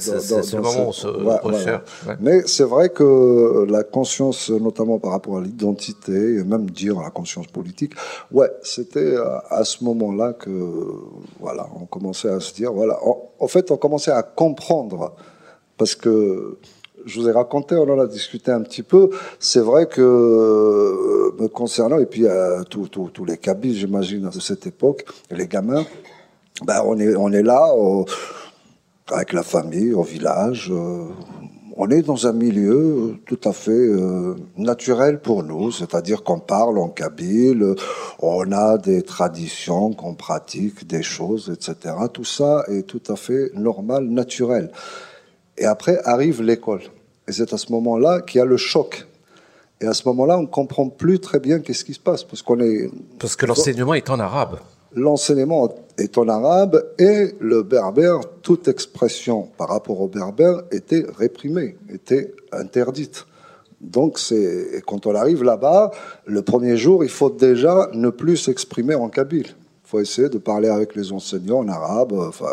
C'est 0.00 0.56
le 0.56 0.62
moment 0.62 0.86
où 0.86 0.88
on 0.88 0.92
se 0.92 1.06
recherche. 1.06 1.82
Mais 2.20 2.42
c'est 2.46 2.64
vrai 2.64 2.88
que 2.90 3.66
la 3.68 3.84
conscience, 3.84 4.50
notamment 4.50 4.98
par 4.98 5.12
rapport 5.12 5.38
à 5.38 5.40
l'identité, 5.40 6.36
et 6.36 6.44
même 6.44 6.68
dire 6.70 7.00
la 7.00 7.10
conscience 7.10 7.46
politique, 7.46 7.92
ouais, 8.32 8.50
c'était 8.62 9.16
à 9.50 9.64
ce 9.64 9.84
moment-là 9.84 10.32
que, 10.32 10.50
voilà, 11.40 11.66
on 11.80 11.86
commençait 11.86 12.30
à 12.30 12.40
se 12.40 12.52
dire, 12.54 12.72
voilà, 12.72 12.98
en 13.38 13.48
fait, 13.48 13.70
on 13.70 13.76
commençait 13.76 14.10
à 14.10 14.22
comprendre, 14.22 15.14
parce 15.76 15.94
que 15.94 16.58
je 17.06 17.20
vous 17.20 17.28
ai 17.28 17.32
raconté, 17.32 17.74
on 17.76 17.88
en 17.88 17.98
a 17.98 18.06
discuté 18.06 18.50
un 18.50 18.62
petit 18.62 18.82
peu. 18.82 19.10
C'est 19.38 19.60
vrai 19.60 19.86
que 19.86 20.00
euh, 20.00 21.32
me 21.40 21.48
concernant, 21.48 21.98
et 21.98 22.06
puis 22.06 22.26
euh, 22.26 22.62
tous 22.64 23.24
les 23.26 23.36
cabis, 23.36 23.76
j'imagine, 23.78 24.28
de 24.28 24.40
cette 24.40 24.66
époque, 24.66 25.04
les 25.30 25.46
gamins, 25.46 25.84
ben, 26.64 26.82
on, 26.84 26.98
est, 27.32 27.42
là 27.42 27.72
avec 29.10 29.32
la 29.32 29.42
famille, 29.42 29.92
au 29.92 30.02
village. 30.02 30.70
Euh, 30.72 31.04
on 31.76 31.88
est 31.90 32.02
dans 32.02 32.26
un 32.26 32.32
milieu 32.32 33.14
tout 33.24 33.38
à 33.44 33.52
fait 33.52 33.88
naturel 34.56 35.20
pour 35.20 35.44
nous, 35.44 35.70
c'est-à-dire 35.70 36.24
qu'on 36.24 36.40
parle 36.40 36.76
en 36.76 36.88
kabyle, 36.88 37.76
on 38.18 38.50
a 38.50 38.78
des 38.78 39.02
traditions 39.02 39.92
qu'on 39.92 40.14
pratique, 40.14 40.88
des 40.88 41.04
choses, 41.04 41.52
etc. 41.54 41.94
Tout 42.12 42.24
ça 42.24 42.64
est 42.66 42.82
tout 42.82 43.02
à 43.08 43.14
fait 43.14 43.52
normal, 43.54 44.06
naturel. 44.06 44.72
Et 45.58 45.64
après 45.64 46.00
arrive 46.04 46.42
l'école. 46.42 46.82
Et 47.26 47.32
c'est 47.32 47.52
à 47.52 47.58
ce 47.58 47.70
moment-là 47.72 48.22
qu'il 48.22 48.38
y 48.38 48.42
a 48.42 48.44
le 48.44 48.56
choc. 48.56 49.06
Et 49.80 49.86
à 49.86 49.94
ce 49.94 50.06
moment-là, 50.08 50.38
on 50.38 50.42
ne 50.42 50.46
comprend 50.46 50.88
plus 50.88 51.20
très 51.20 51.40
bien 51.40 51.60
qu'est-ce 51.60 51.84
qui 51.84 51.94
se 51.94 52.00
passe. 52.00 52.24
Parce, 52.24 52.42
qu'on 52.42 52.60
est... 52.60 52.90
parce 53.18 53.36
que 53.36 53.46
l'enseignement 53.46 53.94
est 53.94 54.08
en 54.10 54.18
arabe. 54.18 54.58
L'enseignement 54.94 55.68
est 55.98 56.16
en 56.16 56.28
arabe 56.28 56.82
et 56.98 57.34
le 57.40 57.62
berbère, 57.62 58.20
toute 58.42 58.68
expression 58.68 59.48
par 59.58 59.68
rapport 59.68 60.00
au 60.00 60.08
berbère 60.08 60.62
était 60.72 61.04
réprimée, 61.18 61.76
était 61.92 62.32
interdite. 62.52 63.26
Donc, 63.80 64.18
c'est, 64.18 64.82
quand 64.86 65.06
on 65.06 65.14
arrive 65.14 65.44
là-bas, 65.44 65.92
le 66.24 66.42
premier 66.42 66.76
jour, 66.76 67.04
il 67.04 67.10
faut 67.10 67.30
déjà 67.30 67.90
ne 67.92 68.08
plus 68.08 68.36
s'exprimer 68.36 68.94
en 68.94 69.08
kabyle 69.08 69.54
faut 69.88 70.00
essayer 70.00 70.28
de 70.28 70.36
parler 70.36 70.68
avec 70.68 70.94
les 70.94 71.12
enseignants 71.12 71.60
en 71.60 71.68
arabe. 71.68 72.12
Enfin, 72.12 72.52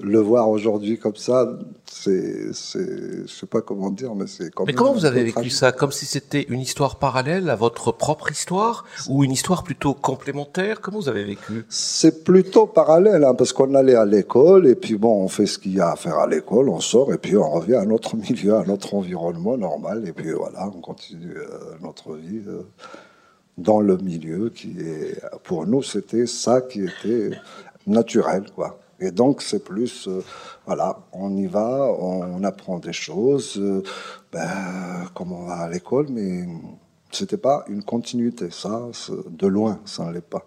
le 0.00 0.20
voir 0.20 0.48
aujourd'hui 0.48 1.00
comme 1.00 1.16
ça, 1.16 1.58
c'est, 1.84 2.52
c'est, 2.52 3.26
je 3.26 3.32
sais 3.32 3.46
pas 3.46 3.60
comment 3.60 3.90
dire, 3.90 4.14
mais 4.14 4.28
c'est. 4.28 4.50
Mais 4.64 4.72
comment 4.72 4.92
vous 4.92 5.04
avez 5.04 5.24
vécu 5.24 5.50
ça? 5.50 5.72
Comme 5.72 5.90
si 5.90 6.06
c'était 6.06 6.42
une 6.42 6.60
histoire 6.60 7.00
parallèle 7.00 7.50
à 7.50 7.56
votre 7.56 7.90
propre 7.90 8.30
histoire 8.30 8.84
ou 9.08 9.24
une 9.24 9.32
histoire 9.32 9.64
plutôt 9.64 9.94
complémentaire? 9.94 10.80
Comment 10.80 11.00
vous 11.00 11.08
avez 11.08 11.24
vécu? 11.24 11.64
C'est 11.68 12.22
plutôt 12.22 12.66
parallèle, 12.66 13.24
hein, 13.24 13.34
parce 13.34 13.52
qu'on 13.52 13.74
allait 13.74 13.96
à 13.96 14.04
l'école 14.04 14.68
et 14.68 14.76
puis 14.76 14.94
bon, 14.94 15.24
on 15.24 15.28
fait 15.28 15.46
ce 15.46 15.58
qu'il 15.58 15.74
y 15.74 15.80
a 15.80 15.90
à 15.90 15.96
faire 15.96 16.18
à 16.18 16.28
l'école, 16.28 16.68
on 16.68 16.78
sort 16.78 17.12
et 17.12 17.18
puis 17.18 17.36
on 17.36 17.50
revient 17.50 17.74
à 17.74 17.84
notre 17.84 18.14
milieu, 18.30 18.54
à 18.54 18.64
notre 18.64 18.94
environnement 18.94 19.56
normal 19.56 20.06
et 20.06 20.12
puis 20.12 20.30
voilà, 20.30 20.68
on 20.68 20.80
continue 20.80 21.36
euh, 21.36 21.48
notre 21.82 22.14
vie. 22.14 22.42
Euh, 22.46 22.62
dans 23.56 23.80
le 23.80 23.96
milieu 23.96 24.50
qui 24.50 24.78
est, 24.78 25.20
pour 25.44 25.66
nous, 25.66 25.82
c'était 25.82 26.26
ça 26.26 26.60
qui 26.60 26.84
était 26.84 27.30
naturel, 27.86 28.44
quoi. 28.54 28.78
Et 28.98 29.10
donc, 29.10 29.42
c'est 29.42 29.62
plus, 29.62 30.08
euh, 30.08 30.22
voilà, 30.64 30.98
on 31.12 31.36
y 31.36 31.46
va, 31.46 31.92
on, 31.98 32.42
apprend 32.44 32.78
des 32.78 32.94
choses, 32.94 33.58
euh, 33.58 33.82
ben, 34.32 35.06
comme 35.14 35.32
on 35.32 35.44
va 35.46 35.56
à 35.56 35.68
l'école, 35.68 36.06
mais 36.08 36.46
c'était 37.10 37.36
pas 37.36 37.64
une 37.68 37.82
continuité, 37.82 38.50
ça, 38.50 38.88
de 39.28 39.46
loin, 39.46 39.80
ça 39.84 40.06
ne 40.06 40.12
l'est 40.12 40.20
pas. 40.22 40.46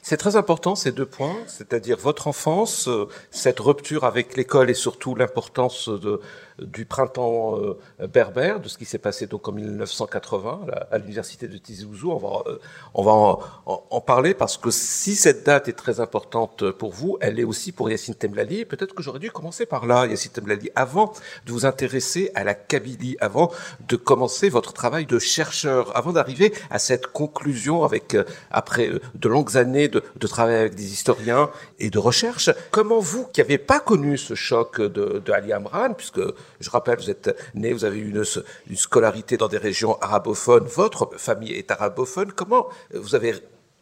C'est 0.00 0.16
très 0.16 0.36
important 0.36 0.74
ces 0.74 0.92
deux 0.92 1.04
points, 1.04 1.36
c'est-à-dire 1.48 1.98
votre 1.98 2.28
enfance, 2.28 2.88
euh, 2.88 3.08
cette 3.30 3.60
rupture 3.60 4.04
avec 4.04 4.36
l'école 4.36 4.70
et 4.70 4.74
surtout 4.74 5.14
l'importance 5.14 5.88
de, 5.88 6.20
du 6.58 6.86
printemps 6.86 7.58
euh, 7.58 8.06
berbère, 8.06 8.60
de 8.60 8.68
ce 8.68 8.78
qui 8.78 8.84
s'est 8.84 8.98
passé 8.98 9.26
donc 9.26 9.48
en 9.48 9.52
1980 9.52 10.66
à 10.90 10.98
l'université 10.98 11.48
de 11.48 11.58
Tizi 11.58 11.84
Ouzou. 11.84 12.12
On 12.12 13.02
va, 13.02 13.38
euh, 13.66 13.76
en, 13.90 14.00
parler 14.00 14.34
parce 14.34 14.56
que 14.56 14.70
si 14.70 15.16
cette 15.16 15.44
date 15.44 15.68
est 15.68 15.72
très 15.72 16.00
importante 16.00 16.70
pour 16.70 16.92
vous, 16.92 17.18
elle 17.20 17.40
est 17.40 17.44
aussi 17.44 17.72
pour 17.72 17.90
Yacine 17.90 18.14
Temlali. 18.14 18.64
Peut-être 18.64 18.94
que 18.94 19.02
j'aurais 19.02 19.18
dû 19.18 19.30
commencer 19.30 19.66
par 19.66 19.86
là, 19.86 20.06
Yacine 20.06 20.32
Temlali, 20.32 20.70
avant 20.74 21.12
de 21.44 21.52
vous 21.52 21.66
intéresser 21.66 22.30
à 22.34 22.44
la 22.44 22.54
Kabylie, 22.54 23.16
avant 23.20 23.50
de 23.88 23.96
commencer 23.96 24.48
votre 24.48 24.72
travail 24.72 25.06
de 25.06 25.18
chercheur, 25.18 25.96
avant 25.96 26.12
d'arriver 26.12 26.52
à 26.70 26.78
cette 26.78 27.08
conclusion 27.08 27.84
avec 27.84 28.16
après 28.50 28.90
de 29.14 29.28
longues 29.28 29.56
années 29.56 29.88
de 29.88 29.96
de, 30.14 30.26
travailler 30.26 30.58
avec 30.58 30.74
des 30.74 30.92
historiens 30.92 31.50
et 31.78 31.90
de 31.90 31.98
recherche. 31.98 32.50
Comment 32.70 32.98
vous, 32.98 33.26
qui 33.32 33.40
n'avez 33.40 33.58
pas 33.58 33.80
connu 33.80 34.18
ce 34.18 34.34
choc 34.34 34.80
de, 34.80 35.22
Ali 35.32 35.52
Amran, 35.52 35.92
puisque 35.94 36.20
je 36.60 36.70
rappelle, 36.70 36.98
vous 36.98 37.10
êtes 37.10 37.36
né, 37.54 37.72
vous 37.72 37.84
avez 37.84 37.98
eu 37.98 38.10
une, 38.10 38.76
scolarité 38.76 39.36
dans 39.36 39.48
des 39.48 39.58
régions 39.58 39.98
arabophones, 40.00 40.64
votre 40.64 41.10
famille 41.16 41.52
est 41.52 41.70
arabophone, 41.70 42.32
comment 42.32 42.66
vous 42.94 43.14
avez 43.14 43.34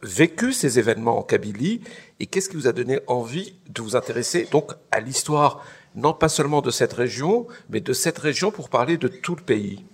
vécu 0.02 0.52
ces 0.52 0.78
événements 0.78 1.18
en 1.18 1.22
Kabylie 1.22 1.80
et 2.20 2.26
qu'est-ce 2.26 2.48
qui 2.48 2.56
vous 2.56 2.68
a 2.68 2.72
donné 2.72 3.00
envie 3.06 3.54
de 3.68 3.80
vous 3.80 3.96
intéresser 3.96 4.46
donc 4.50 4.72
à 4.90 5.00
l'histoire, 5.00 5.64
non 5.94 6.12
pas 6.12 6.28
seulement 6.28 6.60
de 6.60 6.70
cette 6.70 6.92
région, 6.92 7.46
mais 7.70 7.80
de 7.80 7.92
cette 7.92 8.18
région 8.18 8.50
pour 8.50 8.68
parler 8.68 8.98
de 8.98 9.08
tout 9.08 9.34
le 9.34 9.42
pays? 9.42 9.84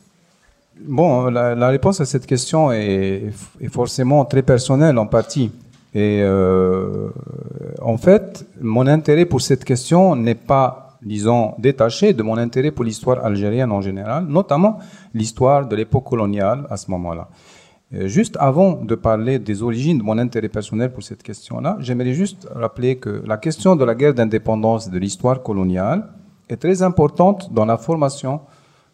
Bon, 0.82 1.26
la, 1.26 1.68
réponse 1.68 2.00
à 2.00 2.06
cette 2.06 2.26
question 2.26 2.72
est, 2.72 3.32
est, 3.60 3.68
forcément 3.68 4.24
très 4.24 4.42
personnelle 4.42 4.98
en 4.98 5.06
partie. 5.06 5.52
Et 5.94 6.20
euh, 6.22 7.08
en 7.82 7.96
fait, 7.96 8.46
mon 8.60 8.86
intérêt 8.86 9.26
pour 9.26 9.40
cette 9.40 9.64
question 9.64 10.14
n'est 10.14 10.36
pas, 10.36 10.89
disons, 11.02 11.54
détaché 11.58 12.12
de 12.12 12.22
mon 12.22 12.36
intérêt 12.36 12.70
pour 12.70 12.84
l'histoire 12.84 13.24
algérienne 13.24 13.72
en 13.72 13.80
général, 13.80 14.26
notamment 14.26 14.78
l'histoire 15.14 15.66
de 15.66 15.76
l'époque 15.76 16.04
coloniale 16.04 16.66
à 16.70 16.76
ce 16.76 16.90
moment-là. 16.90 17.28
Euh, 17.92 18.06
juste 18.06 18.36
avant 18.38 18.74
de 18.74 18.94
parler 18.94 19.38
des 19.38 19.62
origines 19.62 19.98
de 19.98 20.02
mon 20.02 20.16
intérêt 20.18 20.48
personnel 20.48 20.92
pour 20.92 21.02
cette 21.02 21.22
question-là, 21.22 21.76
j'aimerais 21.80 22.12
juste 22.12 22.46
rappeler 22.54 22.96
que 22.96 23.22
la 23.26 23.36
question 23.36 23.74
de 23.74 23.84
la 23.84 23.94
guerre 23.94 24.14
d'indépendance 24.14 24.86
et 24.86 24.90
de 24.90 24.98
l'histoire 24.98 25.42
coloniale 25.42 26.06
est 26.48 26.56
très 26.56 26.82
importante 26.82 27.52
dans 27.52 27.64
la 27.64 27.78
formation 27.78 28.40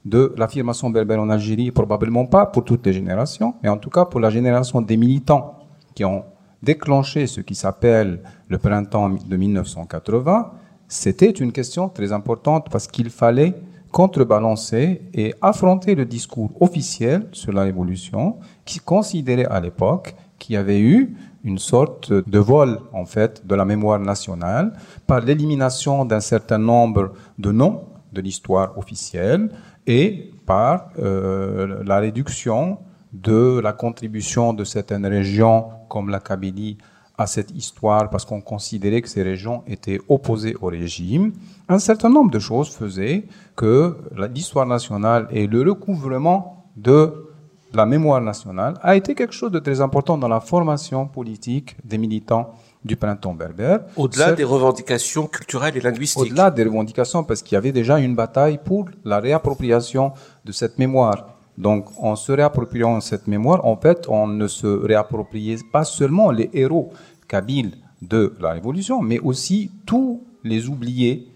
de 0.04 0.32
l'affirmation 0.36 0.88
berbère 0.88 1.20
en 1.20 1.28
Algérie, 1.28 1.70
probablement 1.72 2.26
pas 2.26 2.46
pour 2.46 2.64
toutes 2.64 2.86
les 2.86 2.92
générations, 2.92 3.54
mais 3.62 3.68
en 3.68 3.76
tout 3.76 3.90
cas 3.90 4.04
pour 4.04 4.20
la 4.20 4.30
génération 4.30 4.80
des 4.80 4.96
militants 4.96 5.58
qui 5.94 6.04
ont 6.04 6.25
déclencher 6.62 7.26
ce 7.26 7.40
qui 7.40 7.54
s'appelle 7.54 8.20
le 8.48 8.58
printemps 8.58 9.10
de 9.10 9.36
1980, 9.36 10.52
c'était 10.88 11.30
une 11.30 11.52
question 11.52 11.88
très 11.88 12.12
importante 12.12 12.68
parce 12.70 12.86
qu'il 12.86 13.10
fallait 13.10 13.54
contrebalancer 13.90 15.02
et 15.14 15.34
affronter 15.40 15.94
le 15.94 16.04
discours 16.04 16.50
officiel 16.60 17.28
sur 17.32 17.52
la 17.52 17.62
révolution 17.62 18.36
qui 18.64 18.78
considérait 18.78 19.46
à 19.46 19.60
l'époque 19.60 20.14
qu'il 20.38 20.54
y 20.54 20.56
avait 20.56 20.80
eu 20.80 21.16
une 21.44 21.58
sorte 21.58 22.12
de 22.12 22.38
vol 22.38 22.78
en 22.92 23.06
fait 23.06 23.46
de 23.46 23.54
la 23.54 23.64
mémoire 23.64 23.98
nationale 24.00 24.72
par 25.06 25.20
l'élimination 25.20 26.04
d'un 26.04 26.20
certain 26.20 26.58
nombre 26.58 27.12
de 27.38 27.52
noms 27.52 27.84
de 28.12 28.20
l'histoire 28.20 28.76
officielle 28.76 29.50
et 29.86 30.30
par 30.44 30.90
euh, 30.98 31.82
la 31.84 31.98
réduction 31.98 32.78
de 33.12 33.60
la 33.60 33.72
contribution 33.72 34.52
de 34.52 34.64
certaines 34.64 35.06
régions 35.06 35.66
comme 35.88 36.10
la 36.10 36.20
Kabylie 36.20 36.76
à 37.18 37.26
cette 37.26 37.50
histoire 37.50 38.11
parce 38.11 38.25
qu'on 38.25 38.40
considérait 38.40 39.02
que 39.02 39.08
ces 39.08 39.23
régions 39.23 39.62
étaient 39.66 40.00
opposées 40.08 40.56
au 40.61 40.66
régime. 40.66 41.32
Un 41.68 41.78
certain 41.78 42.11
nombre 42.11 42.30
de 42.30 42.38
choses 42.38 42.68
faisaient 42.70 43.25
que 43.54 43.96
l'histoire 44.35 44.66
nationale 44.66 45.26
et 45.30 45.46
le 45.46 45.62
recouvrement 45.62 46.66
de 46.76 47.26
la 47.73 47.87
mémoire 47.87 48.20
nationale 48.20 48.75
a 48.82 48.96
été 48.96 49.14
quelque 49.14 49.35
chose 49.35 49.50
de 49.50 49.58
très 49.58 49.80
important 49.80 50.16
dans 50.18 50.28
la 50.28 50.40
formation 50.40 51.06
politique 51.06 51.76
des 51.85 51.99
militants 51.99 52.54
du 52.85 52.96
printemps 52.96 53.35
berbère. 53.35 53.80
Au-delà 53.96 54.32
des 54.32 54.44
revendications 54.44 55.26
culturelles 55.26 55.76
et 55.76 55.80
linguistiques. 55.80 56.23
Au-delà 56.23 56.50
des 56.50 56.64
revendications, 56.64 57.25
parce 57.25 57.42
qu'il 57.42 57.54
y 57.54 57.58
avait 57.58 57.73
déjà 57.73 57.99
une 57.99 58.14
bataille 58.14 58.58
pour 58.64 58.87
la 59.04 59.18
réappropriation 59.18 60.12
de 60.44 60.52
cette 60.52 60.78
mémoire. 60.78 61.35
Donc, 61.58 61.86
en 61.98 62.16
se 62.16 62.32
réappropriant 62.32 63.00
cette 63.00 63.26
mémoire, 63.26 63.64
en 63.64 63.76
fait, 63.76 64.06
on 64.08 64.26
ne 64.26 64.46
se 64.46 64.66
réappropriait 64.66 65.58
pas 65.72 65.84
seulement 65.84 66.30
les 66.30 66.50
héros 66.52 66.92
kabyles 67.28 67.72
de 68.02 68.34
la 68.40 68.52
Révolution, 68.52 69.00
mais 69.00 69.18
aussi 69.18 69.70
tous 69.86 70.22
les 70.44 70.68
oubliés, 70.68 71.28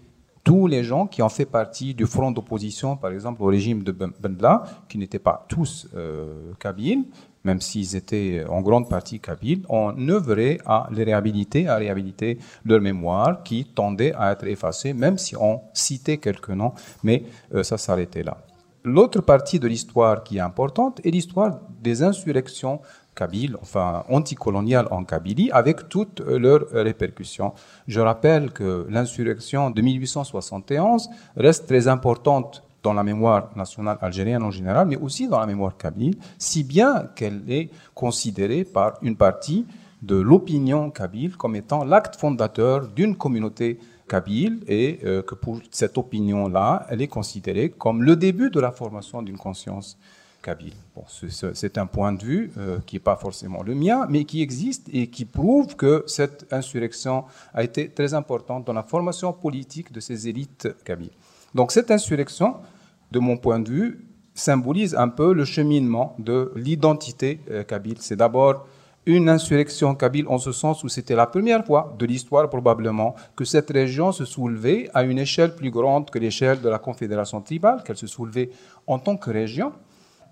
tous 0.43 0.67
les 0.67 0.83
gens 0.83 1.07
qui 1.07 1.21
ont 1.21 1.29
fait 1.29 1.45
partie 1.45 1.93
du 1.93 2.05
front 2.05 2.31
d'opposition, 2.31 2.97
par 2.97 3.11
exemple, 3.11 3.41
au 3.43 3.47
régime 3.47 3.83
de 3.83 3.91
Ben 3.91 4.63
qui 4.87 4.97
n'étaient 4.97 5.19
pas 5.19 5.45
tous 5.47 5.87
euh, 5.95 6.53
kabyles, 6.59 7.03
même 7.43 7.59
s'ils 7.59 7.95
étaient 7.95 8.43
en 8.47 8.61
grande 8.61 8.87
partie 8.87 9.19
kabyles, 9.19 9.63
on 9.69 9.95
œuvrait 10.09 10.59
à 10.65 10.87
les 10.91 11.03
réhabiliter, 11.03 11.67
à 11.67 11.77
réhabiliter 11.77 12.37
leur 12.65 12.81
mémoire 12.81 13.41
qui 13.43 13.65
tendait 13.65 14.13
à 14.13 14.31
être 14.31 14.45
effacée, 14.45 14.93
même 14.93 15.17
si 15.17 15.35
on 15.35 15.61
citait 15.73 16.17
quelques 16.17 16.49
noms, 16.49 16.73
mais 17.03 17.23
euh, 17.53 17.63
ça 17.63 17.77
s'arrêtait 17.77 18.23
là. 18.23 18.37
L'autre 18.83 19.21
partie 19.21 19.59
de 19.59 19.67
l'histoire 19.67 20.23
qui 20.23 20.37
est 20.37 20.41
importante 20.41 20.99
est 21.05 21.11
l'histoire 21.11 21.59
des 21.81 22.01
insurrections 22.01 22.81
kabyles, 23.13 23.55
enfin 23.61 24.03
anticoloniales 24.09 24.87
en 24.89 25.03
Kabylie, 25.03 25.51
avec 25.51 25.87
toutes 25.87 26.21
leurs 26.21 26.67
répercussions. 26.71 27.53
Je 27.87 27.99
rappelle 27.99 28.51
que 28.51 28.87
l'insurrection 28.89 29.69
de 29.69 29.81
1871 29.81 31.09
reste 31.37 31.67
très 31.67 31.87
importante 31.87 32.63
dans 32.81 32.93
la 32.93 33.03
mémoire 33.03 33.49
nationale 33.55 33.99
algérienne 34.01 34.41
en 34.41 34.49
général, 34.49 34.87
mais 34.87 34.97
aussi 34.97 35.27
dans 35.27 35.39
la 35.39 35.45
mémoire 35.45 35.77
kabyle, 35.77 36.17
si 36.39 36.63
bien 36.63 37.07
qu'elle 37.15 37.43
est 37.47 37.69
considérée 37.93 38.63
par 38.63 38.97
une 39.03 39.15
partie 39.15 39.67
de 40.01 40.15
l'opinion 40.15 40.89
kabyle 40.89 41.37
comme 41.37 41.55
étant 41.55 41.83
l'acte 41.83 42.15
fondateur 42.15 42.87
d'une 42.87 43.15
communauté 43.15 43.77
kabyle 44.11 44.59
et 44.67 44.99
euh, 45.05 45.21
que 45.21 45.35
pour 45.35 45.59
cette 45.71 45.97
opinion-là, 45.97 46.85
elle 46.89 47.01
est 47.01 47.13
considérée 47.19 47.69
comme 47.69 48.03
le 48.03 48.15
début 48.17 48.49
de 48.49 48.59
la 48.59 48.71
formation 48.71 49.21
d'une 49.21 49.37
conscience 49.37 49.97
kabyle. 50.43 50.73
C'est 51.53 51.77
un 51.77 51.85
point 51.85 52.11
de 52.11 52.23
vue 52.23 52.51
euh, 52.57 52.79
qui 52.85 52.95
n'est 52.95 53.05
pas 53.11 53.15
forcément 53.15 53.61
le 53.63 53.73
mien, 53.73 54.07
mais 54.09 54.25
qui 54.25 54.41
existe 54.41 54.89
et 54.91 55.07
qui 55.07 55.23
prouve 55.23 55.75
que 55.75 56.03
cette 56.07 56.51
insurrection 56.51 57.23
a 57.53 57.63
été 57.63 57.89
très 57.89 58.13
importante 58.13 58.65
dans 58.65 58.73
la 58.73 58.83
formation 58.83 59.31
politique 59.31 59.93
de 59.93 60.01
ces 60.01 60.27
élites 60.27 60.67
kabyles. 60.83 61.17
Donc 61.55 61.71
cette 61.71 61.89
insurrection, 61.91 62.55
de 63.11 63.19
mon 63.19 63.37
point 63.37 63.59
de 63.59 63.69
vue, 63.69 64.05
symbolise 64.33 64.95
un 64.95 65.09
peu 65.09 65.33
le 65.33 65.45
cheminement 65.45 66.15
de 66.19 66.51
l'identité 66.55 67.39
euh, 67.49 67.63
kabyle. 67.63 67.97
C'est 67.99 68.15
d'abord 68.15 68.65
une 69.05 69.29
insurrection 69.29 69.95
kabyle 69.95 70.27
en 70.27 70.37
ce 70.37 70.51
sens 70.51 70.83
où 70.83 70.89
c'était 70.89 71.15
la 71.15 71.25
première 71.25 71.65
fois 71.65 71.95
de 71.97 72.05
l'histoire 72.05 72.49
probablement 72.49 73.15
que 73.35 73.45
cette 73.45 73.71
région 73.71 74.11
se 74.11 74.25
soulevait 74.25 74.89
à 74.93 75.03
une 75.03 75.17
échelle 75.17 75.55
plus 75.55 75.71
grande 75.71 76.09
que 76.09 76.19
l'échelle 76.19 76.61
de 76.61 76.69
la 76.69 76.77
confédération 76.77 77.41
tribale, 77.41 77.83
qu'elle 77.83 77.97
se 77.97 78.07
soulevait 78.07 78.51
en 78.85 78.99
tant 78.99 79.17
que 79.17 79.31
région, 79.31 79.73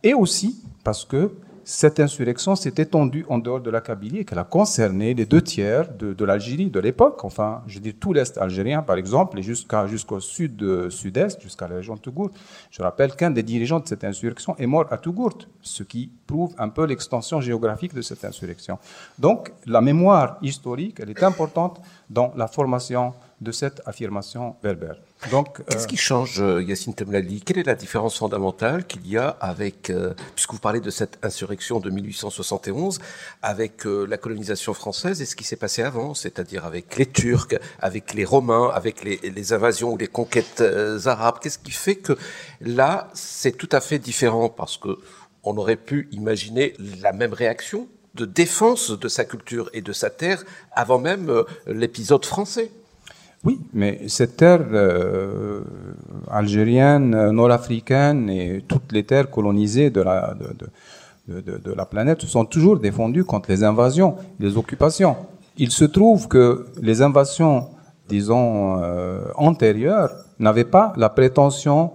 et 0.04 0.14
aussi 0.14 0.64
parce 0.84 1.04
que 1.04 1.32
cette 1.64 2.00
insurrection 2.00 2.56
s'est 2.56 2.74
étendue 2.78 3.26
en 3.30 3.38
dehors 3.38 3.62
de 3.62 3.70
la 3.70 3.82
Kabylie 3.82 4.20
et 4.20 4.26
qu'elle 4.26 4.40
a 4.40 4.44
concerné 4.44 5.14
les 5.14 5.26
deux 5.26 5.42
tiers 5.42 5.90
de, 5.94 6.26
l'Algérie 6.26 6.70
de 6.70 6.80
l'époque, 6.80 7.24
enfin, 7.24 7.62
je 7.68 7.80
dis 7.80 7.94
tout 7.94 8.14
l'Est 8.14 8.38
algérien 8.38 8.82
par 8.82 8.98
exemple, 8.98 9.40
et 9.40 9.42
jusqu'au 9.42 10.20
sud, 10.20 10.90
sud-est, 10.90 11.42
jusqu'à 11.42 11.68
la 11.68 11.76
région 11.76 11.96
de 11.96 12.00
Tougourt. 12.00 12.32
Je 12.72 12.82
rappelle 12.82 13.16
qu'un 13.16 13.32
des 13.32 13.44
dirigeants 13.44 13.80
de 13.80 13.88
cette 13.88 14.04
insurrection 14.04 14.56
est 14.58 14.68
mort 14.68 14.86
à 14.92 14.98
Tougourt, 14.98 15.40
ce 15.62 15.84
qui 15.84 16.12
prouve 16.28 16.54
un 16.58 16.70
peu 16.70 16.86
l'extension 16.86 17.42
géographique 17.42 17.94
de 17.94 18.02
cette 18.02 18.24
insurrection. 18.26 18.78
Donc, 19.18 19.52
la 19.66 19.82
mémoire 19.82 20.38
historique, 20.42 21.00
elle 21.02 21.10
est 21.10 21.24
importante 21.24 21.82
dans 22.10 22.34
la 22.36 22.48
formation 22.48 23.14
de 23.42 23.52
cette 23.52 23.82
affirmation 23.86 24.56
berbère. 24.62 24.98
Donc, 25.32 25.64
qu'est-ce 25.66 25.88
qui 25.88 25.98
change, 25.98 26.42
euh, 26.42 26.64
Yacine 26.64 26.94
Temlali 26.94 27.42
Quelle 27.42 27.58
est 27.58 27.68
la 27.68 27.76
différence 27.76 28.18
fondamentale 28.18 28.86
qu'il 28.86 29.06
y 29.08 29.18
a 29.18 29.30
avec, 29.42 29.90
euh, 29.90 30.14
puisque 30.36 30.52
vous 30.54 30.60
parlez 30.60 30.80
de 30.80 30.90
cette 30.90 31.20
insurrection 31.24 31.80
de 31.80 31.90
1871, 31.90 33.00
avec 33.42 33.86
euh, 33.86 34.06
la 34.06 34.18
colonisation 34.18 34.74
française 34.74 35.22
et 35.22 35.26
ce 35.26 35.36
qui 35.36 35.44
s'est 35.44 35.58
passé 35.58 35.84
avant, 35.84 36.14
c'est-à-dire 36.14 36.66
avec 36.66 36.98
les 36.98 37.06
Turcs, 37.06 37.56
avec 37.80 38.14
les 38.14 38.26
Romains, 38.26 38.70
avec 38.74 39.04
les, 39.04 39.18
les 39.18 39.54
invasions 39.54 39.94
ou 39.94 39.98
les 39.98 40.08
conquêtes 40.08 40.64
arabes? 41.06 41.40
Qu'est-ce 41.42 41.60
qui 41.60 41.72
fait 41.72 41.96
que 41.96 42.18
là, 42.62 43.10
c'est 43.14 43.58
tout 43.58 43.70
à 43.72 43.82
fait 43.82 44.00
différent? 44.00 44.50
Parce 44.50 44.78
que 44.78 44.98
on 45.44 45.58
aurait 45.58 45.78
pu 45.78 46.10
imaginer 46.12 46.74
la 47.02 47.14
même 47.14 47.34
réaction 47.34 47.88
de 48.16 48.26
défense 48.26 48.92
de 48.92 49.08
sa 49.08 49.24
culture 49.24 49.70
et 49.74 49.82
de 49.82 49.94
sa 49.94 50.10
terre 50.10 50.44
avant 50.74 51.00
même 51.00 51.44
l'épisode 51.68 52.26
français. 52.26 52.72
Oui, 53.46 53.62
mais 53.74 54.02
cette 54.08 54.36
terre 54.36 54.66
euh, 54.74 55.62
algérienne, 56.30 57.16
euh, 57.16 57.32
nord-africaine 57.32 58.30
et 58.30 58.64
toutes 58.68 58.92
les 58.92 59.04
terres 59.04 59.30
colonisées 59.30 59.90
de 59.90 60.02
la, 60.02 60.36
de, 61.28 61.42
de, 61.42 61.58
de, 61.58 61.74
la 61.74 61.86
planète 61.86 62.24
sont 62.24 62.44
toujours 62.44 62.78
défendues 62.80 63.24
contre 63.24 63.50
les 63.50 63.64
invasions, 63.64 64.16
les 64.40 64.58
occupations. 64.58 65.16
Il 65.58 65.72
se 65.72 65.86
trouve 65.86 66.28
que 66.28 66.66
les 66.82 67.02
invasions, 67.02 67.70
disons, 68.10 68.82
euh, 68.84 69.22
antérieures 69.36 70.12
n'avaient 70.38 70.66
pas 70.66 70.92
la 70.98 71.08
prétention 71.08 71.92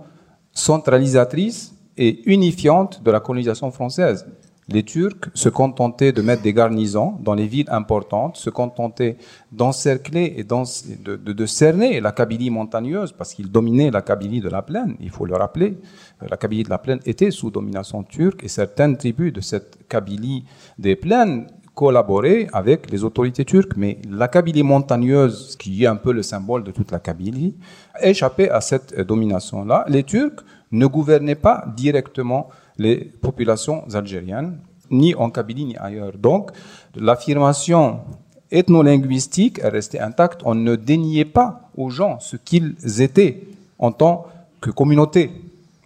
centralisatrice 0.52 1.74
et 1.98 2.22
unifiante 2.24 3.02
de 3.02 3.10
la 3.10 3.20
colonisation 3.20 3.70
française 3.70 4.26
les 4.68 4.82
Turcs 4.82 5.30
se 5.34 5.48
contentaient 5.48 6.12
de 6.12 6.22
mettre 6.22 6.42
des 6.42 6.52
garnisons 6.52 7.14
dans 7.20 7.34
les 7.34 7.46
villes 7.46 7.68
importantes, 7.70 8.36
se 8.36 8.50
contentaient 8.50 9.18
d'encercler 9.52 10.34
et 10.36 10.44
de, 10.44 11.46
cerner 11.46 12.00
la 12.00 12.12
Kabylie 12.12 12.50
montagneuse, 12.50 13.12
parce 13.12 13.34
qu'ils 13.34 13.50
dominaient 13.50 13.90
la 13.90 14.02
Kabylie 14.02 14.40
de 14.40 14.48
la 14.48 14.62
plaine, 14.62 14.96
il 15.00 15.10
faut 15.10 15.26
le 15.26 15.36
rappeler. 15.36 15.78
La 16.28 16.36
Kabylie 16.36 16.62
de 16.62 16.70
la 16.70 16.78
plaine 16.78 17.00
était 17.04 17.30
sous 17.30 17.50
domination 17.50 18.02
turque 18.02 18.42
et 18.44 18.48
certaines 18.48 18.96
tribus 18.96 19.32
de 19.32 19.40
cette 19.40 19.86
Kabylie 19.88 20.44
des 20.78 20.96
plaines 20.96 21.46
collaboraient 21.74 22.46
avec 22.52 22.90
les 22.90 23.04
autorités 23.04 23.44
turques. 23.44 23.76
Mais 23.76 23.98
la 24.08 24.28
Kabylie 24.28 24.62
montagneuse, 24.62 25.56
qui 25.58 25.84
est 25.84 25.86
un 25.86 25.96
peu 25.96 26.12
le 26.12 26.22
symbole 26.22 26.64
de 26.64 26.70
toute 26.70 26.90
la 26.90 27.00
Kabylie, 27.00 27.56
échappait 28.00 28.48
à 28.48 28.60
cette 28.60 28.98
domination-là. 29.00 29.84
Les 29.88 30.04
Turcs 30.04 30.44
ne 30.72 30.86
gouvernaient 30.86 31.34
pas 31.34 31.64
directement 31.76 32.48
les 32.78 32.96
populations 32.96 33.84
algériennes, 33.92 34.58
ni 34.90 35.14
en 35.14 35.30
Kabylie 35.30 35.64
ni 35.64 35.76
ailleurs. 35.76 36.16
Donc, 36.18 36.50
l'affirmation 36.94 38.00
ethno-linguistique 38.50 39.58
est 39.58 39.68
restée 39.68 40.00
intacte. 40.00 40.42
On 40.44 40.54
ne 40.54 40.76
déniait 40.76 41.24
pas 41.24 41.70
aux 41.76 41.90
gens 41.90 42.20
ce 42.20 42.36
qu'ils 42.36 42.74
étaient 43.00 43.42
en 43.78 43.92
tant 43.92 44.26
que 44.60 44.70
communauté. 44.70 45.30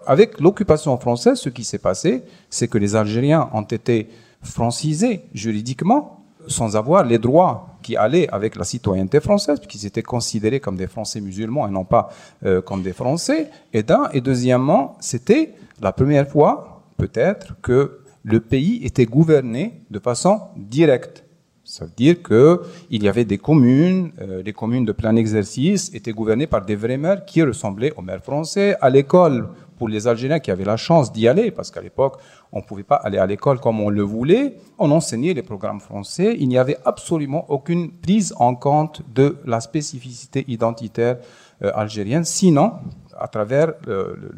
Avec 0.07 0.41
l'occupation 0.41 0.97
française, 0.99 1.39
ce 1.39 1.49
qui 1.49 1.65
s'est 1.65 1.79
passé, 1.79 2.23
c'est 2.51 2.69
que 2.69 2.79
les 2.79 2.97
Algériens 2.97 3.51
ont 3.53 3.63
été 3.63 4.09
francisés 4.43 5.23
juridiquement 5.35 6.21
sans 6.47 6.77
avoir 6.77 7.05
les 7.05 7.19
droits 7.19 7.77
qui 7.83 7.97
allaient 7.97 8.29
avec 8.31 8.57
la 8.57 8.65
citoyenneté 8.65 9.21
française, 9.21 9.59
puisqu'ils 9.59 9.87
étaient 9.87 10.03
considérés 10.03 10.61
comme 10.61 10.77
des 10.77 10.87
Français 10.87 11.21
musulmans 11.21 11.69
et 11.69 11.71
non 11.71 11.85
pas 11.85 12.09
euh, 12.45 12.63
comme 12.63 12.83
des 12.83 12.95
Français. 12.95 13.51
Et 13.73 13.83
d'un, 13.83 14.09
et 14.13 14.21
deuxièmement, 14.23 14.97
c'était 15.01 15.55
la 15.81 15.93
première 15.93 16.29
fois 16.29 16.78
peut-être 16.99 17.55
que 17.63 18.01
le 18.25 18.41
pays 18.41 18.85
était 18.85 19.07
gouverné 19.07 19.85
de 19.91 19.99
façon 19.99 20.41
directe. 20.57 21.25
Ça 21.65 21.85
veut 21.85 21.93
dire 21.95 22.23
qu'il 22.23 23.03
y 23.03 23.09
avait 23.09 23.27
des 23.27 23.37
communes, 23.37 24.13
euh, 24.21 24.43
les 24.43 24.55
communes 24.55 24.87
de 24.87 24.93
plein 24.93 25.15
exercice 25.17 25.95
étaient 25.95 26.13
gouvernées 26.13 26.47
par 26.47 26.65
des 26.65 26.77
vrais 26.77 26.97
maires 26.97 27.27
qui 27.27 27.43
ressemblaient 27.43 27.93
aux 27.97 28.01
maires 28.03 28.25
français. 28.25 28.75
À 28.81 28.89
l'école, 28.89 29.49
pour 29.77 29.89
les 29.89 30.07
Algériens 30.09 30.41
qui 30.41 30.51
avaient 30.51 30.65
la 30.65 30.79
chance 30.79 31.13
d'y 31.13 31.29
aller, 31.29 31.51
parce 31.51 31.71
qu'à 31.71 31.83
l'époque, 31.83 32.17
on 32.53 32.61
ne 32.61 32.65
pouvait 32.65 32.85
pas 32.85 32.97
aller 32.97 33.19
à 33.19 33.27
l'école 33.27 33.61
comme 33.61 33.81
on 33.81 33.91
le 33.91 34.03
voulait, 34.03 34.57
on 34.79 34.91
enseignait 34.91 35.35
les 35.35 35.43
programmes 35.43 35.81
français. 35.81 36.37
Il 36.39 36.49
n'y 36.49 36.59
avait 36.59 36.79
absolument 36.87 37.45
aucune 37.51 37.93
prise 37.93 38.35
en 38.39 38.55
compte 38.55 39.03
de 39.15 39.37
la 39.45 39.61
spécificité 39.61 40.47
identitaire 40.49 41.19
euh, 41.63 41.71
algérienne. 41.75 42.25
Sinon, 42.25 42.73
à 43.19 43.29
travers 43.29 43.73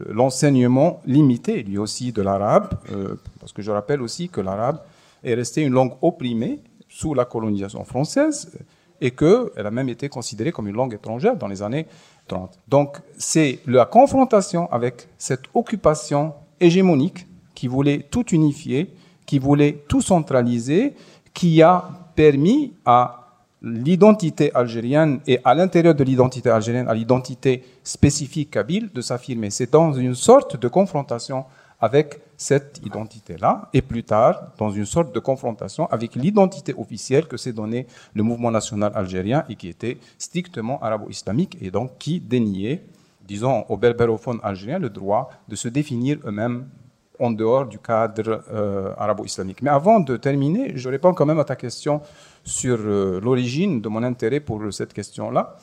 l'enseignement 0.09 1.01
limité, 1.07 1.63
lui 1.63 1.79
aussi, 1.79 2.13
de 2.13 2.23
l'arabe, 2.23 2.69
euh, 2.93 3.15
parce 3.39 3.53
que 3.53 3.63
je 3.63 3.71
rappelle 3.71 4.01
aussi 4.01 4.29
que 4.29 4.41
l'arabe 4.41 4.81
est 5.23 5.35
resté 5.35 5.63
une 5.63 5.73
langue 5.73 5.93
opprimée 6.03 6.61
sous 6.89 7.15
la 7.15 7.25
colonisation 7.25 7.85
française 7.85 8.51
et 9.01 9.13
qu'elle 9.13 9.67
a 9.67 9.71
même 9.71 9.89
été 9.89 10.09
considérée 10.09 10.53
comme 10.53 10.69
une 10.69 10.77
langue 10.77 10.95
étrangère 10.95 11.37
dans 11.37 11.47
les 11.47 11.63
années 11.63 11.87
30. 12.29 12.59
Donc 12.69 12.99
c'est 13.19 13.61
la 13.67 13.85
confrontation 13.85 14.71
avec 14.73 15.09
cette 15.19 15.45
occupation 15.55 16.35
hégémonique 16.59 17.27
qui 17.55 17.67
voulait 17.67 18.07
tout 18.11 18.27
unifier, 18.29 18.91
qui 19.27 19.39
voulait 19.39 19.85
tout 19.89 20.01
centraliser, 20.01 20.95
qui 21.33 21.63
a 21.63 21.89
permis 22.15 22.73
à 22.85 23.20
l'identité 23.63 24.55
algérienne 24.55 25.21
et 25.27 25.41
à 25.45 25.55
l'intérieur 25.55 25.95
de 25.95 26.05
l'identité 26.05 26.51
algérienne, 26.51 26.89
à 26.89 26.95
l'identité 26.95 27.63
spécifique 27.83 28.51
kabyle 28.51 28.91
de 28.93 29.01
s'affirmer. 29.01 29.51
C'est 29.51 29.71
dans 29.71 29.93
une 29.93 30.15
sorte 30.15 30.57
de 30.57 30.69
confrontation 30.69 31.45
avec 31.81 32.21
cette 32.37 32.81
identité-là, 32.85 33.69
et 33.73 33.83
plus 33.83 34.05
tard, 34.05 34.53
dans 34.59 34.71
une 34.71 34.85
sorte 34.85 35.15
de 35.15 35.21
confrontation 35.21 35.87
avec 35.87 36.15
l'identité 36.15 36.75
officielle 36.77 37.27
que 37.27 37.37
s'est 37.37 37.53
donné 37.53 37.87
le 38.15 38.23
mouvement 38.23 38.51
national 38.51 38.93
algérien 38.95 39.45
et 39.49 39.57
qui 39.57 39.69
était 39.69 39.99
strictement 40.19 40.81
arabo-islamique 40.83 41.57
et 41.61 41.71
donc 41.71 41.93
qui 41.99 42.21
déniait, 42.21 42.83
disons, 43.27 43.65
aux 43.69 43.77
berbérophones 43.77 44.41
algériens 44.43 44.79
le 44.79 44.91
droit 44.91 45.31
de 45.49 45.57
se 45.57 45.69
définir 45.69 46.19
eux-mêmes 46.25 46.67
en 47.19 47.31
dehors 47.31 47.67
du 47.67 47.79
cadre 47.79 48.43
euh, 48.51 48.93
arabo-islamique. 48.97 49.63
Mais 49.63 49.71
avant 49.71 50.01
de 50.01 50.17
terminer, 50.17 50.73
je 50.77 50.89
réponds 50.89 51.13
quand 51.13 51.27
même 51.27 51.39
à 51.39 51.45
ta 51.45 51.57
question 51.57 52.01
sur 52.45 52.79
euh, 52.81 53.21
l'origine 53.21 53.81
de 53.81 53.89
mon 53.89 54.03
intérêt 54.03 54.41
pour 54.41 54.73
cette 54.73 54.93
question-là. 54.93 55.57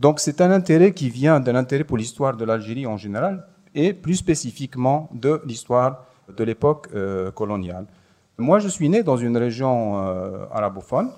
Donc 0.00 0.20
c'est 0.20 0.40
un 0.40 0.50
intérêt 0.50 0.92
qui 0.92 1.10
vient 1.10 1.40
d'un 1.40 1.54
intérêt 1.54 1.84
pour 1.84 1.96
l'histoire 1.96 2.36
de 2.36 2.44
l'Algérie 2.44 2.86
en 2.86 2.96
général 2.96 3.46
et 3.74 3.92
plus 3.92 4.16
spécifiquement 4.16 5.08
de 5.12 5.40
l'histoire 5.46 6.04
de 6.36 6.44
l'époque 6.44 6.88
euh, 6.94 7.30
coloniale. 7.30 7.86
Moi, 8.38 8.58
je 8.58 8.68
suis 8.68 8.88
né 8.88 9.02
dans 9.02 9.16
une 9.16 9.36
région 9.36 10.00
euh, 10.00 10.46
arabophone. 10.52 11.10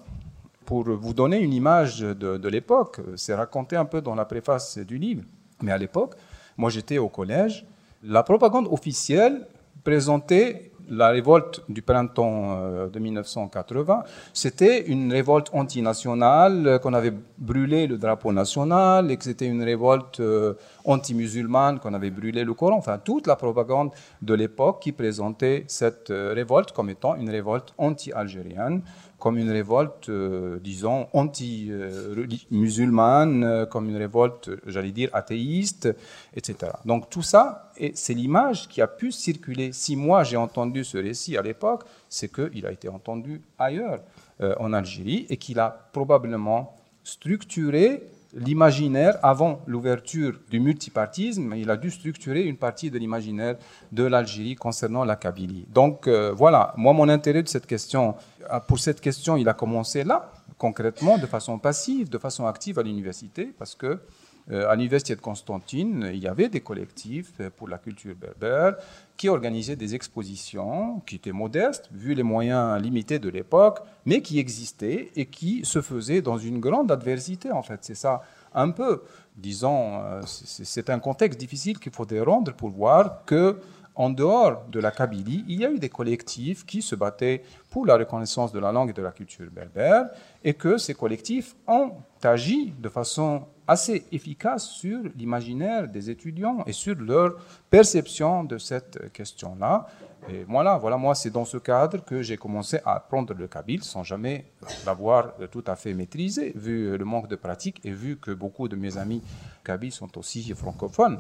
Pour 0.67 0.85
vous 0.85 1.12
donner 1.14 1.38
une 1.38 1.53
image 1.53 2.01
de, 2.01 2.38
de 2.38 2.49
l'époque, 2.49 3.01
c'est 3.17 3.35
raconté 3.35 3.77
un 3.77 3.85
peu 3.85 4.01
dans 4.01 4.14
la 4.14 4.25
préface 4.25 4.79
du 4.79 4.97
livre. 4.97 5.23
Mais 5.62 5.73
à 5.73 5.79
l'époque, 5.79 6.14
moi 6.57 6.71
j'étais 6.71 6.99
au 6.99 7.09
collège, 7.09 7.67
La 8.03 8.23
propagande 8.23 8.67
officielle 8.71 9.47
présentait 9.83 10.73
la 10.88 11.09
révolte 11.09 11.62
du 11.68 11.83
printemps 11.83 12.57
euh, 12.59 12.88
de 12.88 12.99
1980, 12.99 14.05
c'était 14.33 14.83
une 14.87 15.12
révolte 15.12 15.51
antinationale, 15.53 16.66
euh, 16.66 16.79
qu'on 16.79 16.94
avait 16.94 17.12
brûlé 17.38 17.87
le 17.87 17.99
drapeau 17.99 18.33
national 18.33 19.11
et 19.11 19.16
que 19.16 19.25
c'était 19.25 19.47
une 19.47 19.62
révolte 19.62 20.20
euh, 20.20 20.55
anti-musulmane, 20.85 21.79
qu'on 21.79 21.94
avait 21.94 22.11
brûlé 22.11 22.44
le 22.44 22.55
Coran. 22.55 22.77
Enfin, 22.77 22.99
toute 22.99 23.27
la 23.27 23.37
propagande 23.37 23.90
de 24.23 24.35
l'époque 24.35 24.81
qui 24.83 24.92
présentait 24.92 25.64
cette 25.68 26.09
révolte 26.11 26.73
comme 26.73 26.90
étant 26.90 27.16
une 27.16 27.31
révolte 27.31 27.75
anti-algérienne 27.79 28.83
comme 29.25 29.39
une 29.39 29.51
révolte, 29.51 30.11
euh, 30.11 30.61
disons, 30.63 31.09
anti-musulmane, 31.15 33.43
euh, 33.43 33.65
comme 33.65 33.89
une 33.89 33.97
révolte, 33.97 34.51
j'allais 34.67 34.91
dire, 34.91 35.09
athéiste, 35.15 35.89
etc. 36.37 36.73
Donc 36.85 37.09
tout 37.09 37.23
ça, 37.23 37.73
c'est 37.95 38.13
l'image 38.13 38.69
qui 38.69 38.83
a 38.83 38.87
pu 38.87 39.11
circuler. 39.11 39.73
Si 39.73 39.97
moi 39.97 40.25
j'ai 40.25 40.37
entendu 40.37 40.85
ce 40.85 40.99
récit 40.99 41.39
à 41.39 41.43
l'époque, 41.43 41.85
c'est 42.11 42.31
qu'il 42.31 42.67
a 42.67 42.71
été 42.71 42.91
entendu 42.91 43.41
ailleurs, 43.59 44.01
euh, 44.43 44.55
en 44.61 44.75
Algérie, 44.75 45.25
et 45.31 45.39
qu'il 45.39 45.59
a 45.59 45.71
probablement 45.71 46.77
structuré 47.03 48.03
l'imaginaire, 48.35 49.18
avant 49.23 49.61
l'ouverture 49.66 50.38
du 50.51 50.61
multipartisme, 50.61 51.55
il 51.57 51.70
a 51.70 51.77
dû 51.77 51.90
structurer 51.90 52.42
une 52.42 52.57
partie 52.57 52.90
de 52.90 52.99
l'imaginaire 52.99 53.57
de 53.92 54.05
l'Algérie 54.05 54.57
concernant 54.57 55.05
la 55.05 55.16
Kabylie. 55.16 55.66
Donc 55.73 56.07
euh, 56.07 56.33
voilà, 56.33 56.75
moi 56.77 56.92
mon 56.92 57.09
intérêt 57.09 57.42
de 57.42 57.49
question, 57.49 58.14
euh, 58.53 58.61
pour 58.61 58.79
cette 58.79 59.01
question, 59.01 59.37
il 59.37 59.49
a 59.49 59.55
commencé 59.55 60.05
là, 60.05 60.33
concrètement, 60.59 61.18
de 61.18 61.27
façon 61.27 61.59
passive, 61.59 62.09
de 62.09 62.18
façon 62.18 62.47
active 62.47 62.79
à 62.79 62.83
l'université, 62.83 63.53
parce 63.59 63.75
que 63.75 64.01
à 64.50 64.74
l'université 64.74 65.16
de 65.16 65.20
Constantine, 65.20 66.11
il 66.12 66.18
y 66.18 66.28
avait 66.28 66.50
des 66.50 66.61
collectifs 66.61 67.40
pour 67.57 67.66
la 67.66 67.78
culture 67.78 68.14
berbère 68.14 68.76
qui 69.16 69.28
organisaient 69.28 69.76
des 69.76 69.94
expositions 69.94 71.00
qui 71.07 71.16
étaient 71.16 71.33
modestes, 71.33 71.88
vu 71.92 72.14
les 72.14 72.22
moyens 72.22 72.80
limités 72.83 73.18
de 73.18 73.28
l'époque, 73.28 73.80
mais 74.04 74.20
qui 74.22 74.38
existaient 74.38 75.11
et 75.16 75.26
qui 75.26 75.64
se 75.64 75.80
faisaient 75.80 76.20
dans 76.20 76.37
une 76.37 76.61
grande 76.61 76.90
adversité, 76.90 77.52
en 77.52 77.62
fait. 77.62 77.78
C'est 77.83 77.94
ça, 77.94 78.22
un 78.54 78.70
peu, 78.70 79.02
disons, 79.37 80.00
euh, 80.02 80.20
c'est 80.26 80.90
un 80.90 80.98
contexte 80.98 81.38
difficile 81.38 81.78
qu'il 81.78 81.92
faut 81.92 82.07
rendre 82.24 82.52
pour 82.52 82.70
voir 82.70 83.24
que 83.24 83.59
en 83.96 84.11
dehors 84.11 84.64
de 84.70 84.80
la 84.80 84.90
Kabylie, 84.90 85.44
il 85.48 85.61
y 85.61 85.64
a 85.64 85.70
eu 85.70 85.78
des 85.78 85.88
collectifs 85.88 86.66
qui 86.66 86.83
se 86.83 86.96
battaient 86.96 87.42
pour 87.70 87.87
la 87.87 87.96
reconnaissance 87.96 88.52
de 88.52 88.59
la 88.59 88.72
langue 88.72 88.90
et 88.90 88.92
de 88.92 89.02
la 89.02 89.12
culture 89.12 89.48
berbère, 89.50 90.07
et 90.42 90.54
que 90.54 90.78
ces 90.78 90.94
collectifs 90.94 91.54
ont 91.66 91.92
agi 92.22 92.72
de 92.78 92.88
façon 92.88 93.44
assez 93.66 94.04
efficace 94.12 94.66
sur 94.66 95.00
l'imaginaire 95.16 95.88
des 95.88 96.11
étudiants 96.11 96.64
et 96.66 96.72
sur 96.72 96.96
leur 96.96 97.37
perception 97.70 98.44
de 98.44 98.59
cette 98.59 99.12
question-là. 99.12 99.87
Et 100.28 100.44
voilà, 100.44 100.78
voilà, 100.78 100.96
moi, 100.96 101.14
c'est 101.14 101.30
dans 101.30 101.44
ce 101.44 101.59
cadre 101.59 102.02
que 102.02 102.22
j'ai 102.22 102.37
commencé 102.37 102.78
à 102.85 102.94
apprendre 102.94 103.35
le 103.35 103.46
kabyle 103.46 103.83
sans 103.83 104.02
jamais 104.02 104.46
l'avoir 104.87 105.35
tout 105.50 105.64
à 105.66 105.76
fait 105.76 105.92
maîtrisé, 105.92 106.52
vu 106.54 106.96
le 106.96 107.04
manque 107.04 107.28
de 107.28 107.37
pratique 107.37 107.80
et 107.85 107.90
vu 107.90 108.16
que 108.16 108.30
beaucoup 108.30 108.66
de 108.66 108.76
mes 108.76 108.96
amis 108.96 109.22
kabyles 109.62 109.92
sont 109.92 110.16
aussi 110.18 110.42
francophones. 110.54 111.18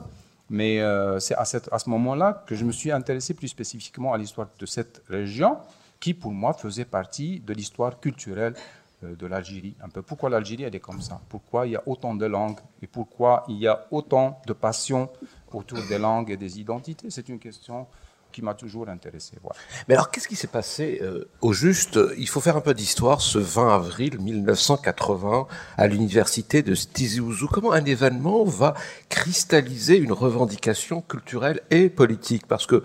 Mais 0.50 0.80
euh, 0.80 1.18
c'est 1.20 1.34
à, 1.36 1.44
ce 1.44 1.90
moment-là 1.90 2.44
que 2.46 2.54
je 2.54 2.64
me 2.64 2.72
suis 2.72 2.92
intéressé 2.92 3.34
plus 3.34 3.48
spécifiquement 3.48 4.12
à 4.12 4.18
l'histoire 4.18 4.48
de 4.58 4.66
cette 4.66 5.02
région, 5.08 5.58
qui 6.00 6.12
pour 6.12 6.32
moi 6.32 6.52
faisait 6.52 6.84
partie 6.84 7.40
de 7.40 7.54
l'histoire 7.54 7.98
culturelle 7.98 8.54
euh, 9.04 9.16
de 9.16 9.26
l'Algérie, 9.26 9.74
un 9.82 9.88
peu. 9.88 10.02
Pourquoi 10.02 10.28
l'Algérie, 10.28 10.64
elle 10.64 10.74
est 10.74 10.80
comme 10.80 11.00
ça? 11.00 11.20
Pourquoi 11.28 11.66
il 11.66 11.72
y 11.72 11.76
a 11.76 11.82
autant 11.86 12.14
de 12.14 12.26
langues 12.26 12.60
Et 12.82 12.86
pourquoi 12.86 13.44
il 13.48 13.58
y 13.58 13.66
a 13.66 13.86
autant 13.90 14.40
de 14.46 14.52
passion 14.52 15.08
autour 15.52 15.78
des 15.88 15.98
langues 15.98 16.30
et 16.30 16.36
des 16.36 16.60
identités? 16.60 17.10
C'est 17.10 17.28
une 17.28 17.38
question 17.38 17.86
qui 18.34 18.42
m'a 18.42 18.54
toujours 18.54 18.88
intéressé. 18.88 19.36
Mais 19.86 19.94
alors, 19.94 20.10
qu'est-ce 20.10 20.26
qui 20.26 20.34
s'est 20.34 20.48
passé 20.48 20.98
euh, 21.02 21.28
au 21.40 21.52
juste 21.52 22.00
Il 22.18 22.28
faut 22.28 22.40
faire 22.40 22.56
un 22.56 22.60
peu 22.60 22.74
d'histoire. 22.74 23.20
Ce 23.20 23.38
20 23.38 23.72
avril 23.72 24.18
1980, 24.18 25.46
à 25.76 25.86
l'université 25.86 26.62
de 26.62 26.74
Tizi 26.74 27.20
Ouzou, 27.20 27.46
comment 27.46 27.72
un 27.72 27.84
événement 27.84 28.42
va 28.42 28.74
cristalliser 29.08 29.96
une 29.96 30.12
revendication 30.12 31.00
culturelle 31.00 31.60
et 31.70 31.88
politique? 31.88 32.48
Parce 32.48 32.66
que 32.66 32.82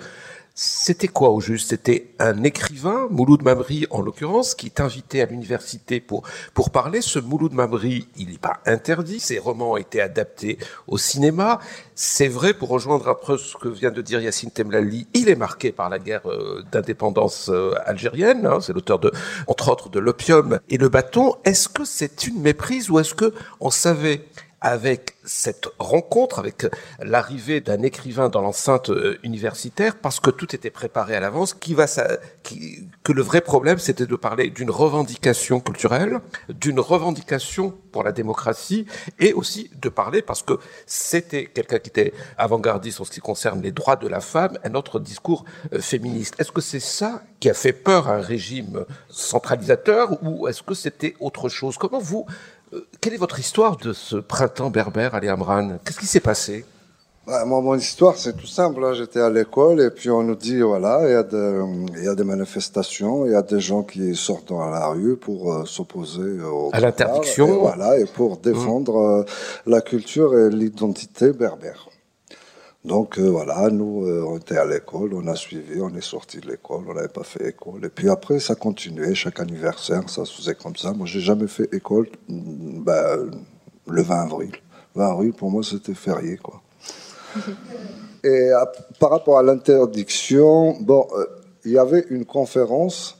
c'était 0.62 1.08
quoi 1.08 1.30
au 1.30 1.40
juste? 1.40 1.70
C'était 1.70 2.10
un 2.20 2.44
écrivain, 2.44 3.08
Mouloud 3.12 3.44
Mamri 3.44 3.88
en 3.92 4.02
l'occurrence, 4.02 4.56
qui 4.56 4.66
est 4.66 4.82
invité 4.82 5.22
à 5.22 5.26
l'université 5.26 6.02
pour, 6.02 6.24
pour 6.54 6.70
parler. 6.70 7.00
Ce 7.00 7.18
Mouloud 7.18 7.54
Mamri, 7.54 8.10
il 8.18 8.32
n'est 8.32 8.38
pas 8.38 8.60
interdit. 8.66 9.22
Ses 9.22 9.40
romans 9.40 9.72
ont 9.72 9.78
été 9.78 10.02
adaptés 10.02 10.58
au 10.88 10.98
cinéma. 10.98 11.60
C'est 11.96 12.28
vrai, 12.28 12.54
pour 12.54 12.68
rejoindre 12.68 13.18
peu 13.26 13.38
ce 13.38 13.56
que 13.56 13.70
vient 13.70 13.92
de 13.92 14.02
dire 14.02 14.20
Yacine 14.20 14.52
Temlali, 14.52 15.08
il 15.14 15.30
est 15.30 15.38
marqué 15.38 15.72
par 15.72 15.88
la 15.88 15.98
guerre 15.98 16.30
euh, 16.30 16.62
d'indépendance 16.74 17.48
euh, 17.48 17.74
algérienne. 17.86 18.46
Hein. 18.46 18.60
c'est 18.60 18.74
l'auteur 18.74 19.00
de, 19.00 19.14
entre 19.48 19.72
autres, 19.72 19.88
de 19.88 20.00
L'opium 20.00 20.60
et 20.68 20.78
le 20.78 20.90
bâton. 20.90 21.36
Est-ce 21.46 21.70
que 21.70 21.86
c'est 21.86 22.28
une 22.28 22.42
méprise 22.42 22.90
ou 22.90 23.00
est-ce 23.00 23.14
que 23.14 23.34
on 23.62 23.70
savait 23.70 24.26
avec 24.62 25.16
cette 25.24 25.68
rencontre, 25.78 26.40
avec 26.40 26.66
l'arrivée 27.00 27.62
d'un 27.62 27.82
écrivain 27.82 28.30
dans 28.30 28.42
l'enceinte 28.42 28.90
euh, 28.90 29.18
universitaire, 29.24 29.96
parce 29.96 30.20
que 30.20 30.30
tout 30.30 30.56
était 30.56 30.70
préparé 30.70 31.16
à 31.16 31.20
l'avance, 31.20 31.54
qui 31.54 31.74
va 31.74 31.86
qui, 32.44 32.88
que 33.04 33.12
le 33.12 33.22
vrai 33.22 33.42
problème, 33.42 33.80
c'était 33.80 34.06
de 34.06 34.16
parler 34.16 34.50
d'une 34.50 34.72
revendication 34.72 35.60
culturelle, 35.60 36.20
d'une 36.50 36.80
revendication 36.80 37.74
pour 37.92 38.04
la 38.04 38.12
démocratie, 38.12 38.86
et 39.20 39.34
aussi 39.34 39.70
de 39.82 39.90
parler, 39.90 40.22
parce 40.22 40.44
que 40.44 40.54
c'était 40.86 41.46
quelqu'un 41.46 41.80
qui 41.80 41.90
était 41.90 42.14
avant-gardiste 42.38 43.02
en 43.02 43.06
ce 43.06 43.12
qui 43.12 43.22
concerne 43.22 43.62
les 43.62 43.72
droits 43.72 43.96
de 43.96 44.08
la 44.08 44.20
femme, 44.20 44.58
un 44.64 44.76
autre 44.76 45.00
discours 45.00 45.46
euh, 45.74 45.80
féministe. 45.80 46.36
Est-ce 46.40 46.52
que 46.52 46.62
c'est 46.62 46.80
ça 46.80 47.24
qui 47.40 47.50
a 47.50 47.54
fait 47.54 47.74
peur 47.74 48.08
à 48.08 48.16
un 48.16 48.22
régime 48.22 48.86
centralisateur, 49.10 50.22
ou 50.24 50.48
est-ce 50.48 50.64
que 50.64 50.74
c'était 50.74 51.16
autre 51.20 51.50
chose? 51.50 51.78
Comment 51.78 52.00
vous 52.00 52.26
quelle 53.02 53.14
est 53.14 53.18
votre 53.18 53.40
histoire 53.40 53.78
de 53.78 53.94
ce 53.94 54.18
printemps 54.18 54.70
berbère, 54.70 55.16
Ali 55.16 55.30
Amran? 55.30 55.78
Qu'est-ce 55.84 56.00
qui 56.00 56.06
s'est 56.06 56.20
passé? 56.20 56.66
Bah, 57.26 57.46
moi, 57.46 57.62
mon 57.62 57.76
histoire, 57.76 58.18
c'est 58.18 58.36
tout 58.36 58.48
simple. 58.48 58.84
Hein. 58.84 58.94
J'étais 58.94 59.20
à 59.20 59.30
l'école 59.30 59.82
et 59.82 59.92
puis 59.92 60.10
on 60.10 60.24
nous 60.24 60.36
dit, 60.36 60.62
voilà, 60.62 61.02
il 61.04 61.12
y, 61.12 61.14
a 61.14 61.24
il 61.98 62.04
y 62.04 62.08
a 62.08 62.16
des 62.16 62.24
manifestations, 62.24 63.26
il 63.26 63.34
y 63.34 63.36
a 63.36 63.44
des 63.44 63.60
gens 63.60 63.84
qui 63.84 64.16
sortent 64.16 64.50
dans 64.50 64.68
la 64.68 64.88
rue 64.88 65.16
pour 65.16 65.54
euh, 65.54 65.66
s'opposer 65.66 66.42
au 66.42 66.72
à 66.74 66.80
l'interdiction. 66.80 67.60
Voilà, 67.60 68.00
et 68.00 68.06
pour 68.06 68.38
défendre 68.38 68.98
euh, 68.98 69.24
la 69.68 69.82
culture 69.82 70.38
et 70.38 70.50
l'identité 70.50 71.32
berbère. 71.32 71.90
Donc 72.86 73.20
euh, 73.20 73.30
voilà, 73.30 73.70
nous, 73.70 74.06
euh, 74.06 74.24
on 74.26 74.38
était 74.38 74.58
à 74.58 74.64
l'école, 74.64 75.14
on 75.14 75.28
a 75.28 75.36
suivi, 75.36 75.82
on 75.82 75.94
est 75.96 76.02
sorti 76.02 76.40
de 76.40 76.50
l'école, 76.50 76.86
on 76.88 76.94
n'avait 76.94 77.10
pas 77.10 77.24
fait 77.24 77.50
école. 77.50 77.84
Et 77.86 77.90
puis 77.90 78.10
après, 78.10 78.40
ça 78.40 78.56
continuait, 78.56 79.14
chaque 79.14 79.40
anniversaire, 79.42 80.10
ça 80.10 80.24
se 80.24 80.34
faisait 80.38 80.56
comme 80.56 80.78
ça. 80.78 80.94
Moi, 80.94 81.06
j'ai 81.06 81.20
jamais 81.20 81.48
fait 81.48 81.74
école 81.74 82.08
ben, 82.30 83.32
le 83.86 84.02
20 84.02 84.22
avril. 84.22 84.52
Le 84.96 85.02
20 85.02 85.12
avril, 85.12 85.34
pour 85.34 85.52
moi, 85.52 85.62
c'était 85.62 85.94
férié, 85.94 86.38
quoi. 86.38 86.62
Et 88.24 88.50
par 89.00 89.12
rapport 89.12 89.38
à 89.38 89.44
l'interdiction, 89.44 90.78
bon, 90.82 91.08
euh, 91.18 91.26
il 91.66 91.72
y 91.72 91.78
avait 91.78 92.06
une 92.10 92.26
conférence 92.26 93.18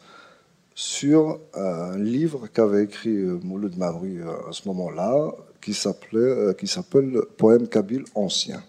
sur 0.74 1.40
un 1.54 1.98
livre 1.98 2.48
qu'avait 2.48 2.86
écrit 2.86 3.18
Mouloud 3.44 3.78
Mavri 3.78 4.20
à 4.22 4.52
ce 4.52 4.66
moment-là, 4.70 5.32
qui 5.62 5.74
s'appelait, 5.74 6.56
qui 6.58 6.68
s'appelle 6.68 7.20
Poème 7.38 7.68
kabyle 7.68 8.06
ancien. 8.16 8.62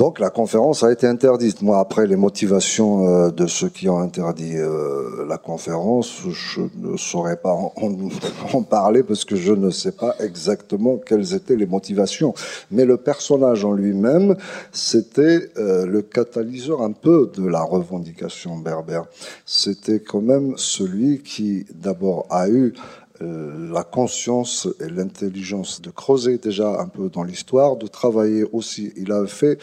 Donc 0.00 0.18
la 0.18 0.30
conférence 0.30 0.82
a 0.82 0.90
été 0.90 1.06
interdite. 1.06 1.60
Moi, 1.60 1.78
après 1.78 2.06
les 2.06 2.16
motivations 2.16 3.06
euh, 3.06 3.30
de 3.30 3.46
ceux 3.46 3.68
qui 3.68 3.86
ont 3.90 3.98
interdit 3.98 4.56
euh, 4.56 5.26
la 5.28 5.36
conférence, 5.36 6.22
je 6.26 6.62
ne 6.78 6.96
saurais 6.96 7.36
pas 7.36 7.52
en, 8.54 8.62
parler 8.62 9.02
parce 9.02 9.26
que 9.26 9.36
je 9.36 9.52
ne 9.52 9.68
sais 9.68 9.92
pas 9.92 10.14
exactement 10.20 10.96
quelles 10.96 11.34
étaient 11.34 11.54
les 11.54 11.66
motivations. 11.66 12.32
Mais 12.70 12.86
le 12.86 12.96
personnage 12.96 13.62
en 13.66 13.72
lui-même, 13.72 14.36
c'était 14.72 15.50
euh, 15.58 15.84
le 15.84 16.00
catalyseur 16.00 16.80
un 16.80 16.92
peu 16.92 17.30
de 17.36 17.46
la 17.46 17.60
revendication 17.60 18.56
berbère. 18.56 19.04
C'était 19.44 20.00
quand 20.00 20.22
même 20.22 20.54
celui 20.56 21.22
qui 21.22 21.66
d'abord 21.74 22.26
a 22.30 22.48
eu 22.48 22.72
la 23.20 23.84
conscience 23.84 24.66
et 24.80 24.88
l'intelligence 24.88 25.82
de 25.82 25.90
creuser 25.90 26.38
déjà 26.38 26.80
un 26.80 26.88
peu 26.88 27.08
dans 27.08 27.22
l'histoire, 27.22 27.76
de 27.76 27.86
travailler 27.86 28.44
aussi. 28.52 28.92
Il 28.96 29.12
a 29.12 29.26
fait, 29.26 29.58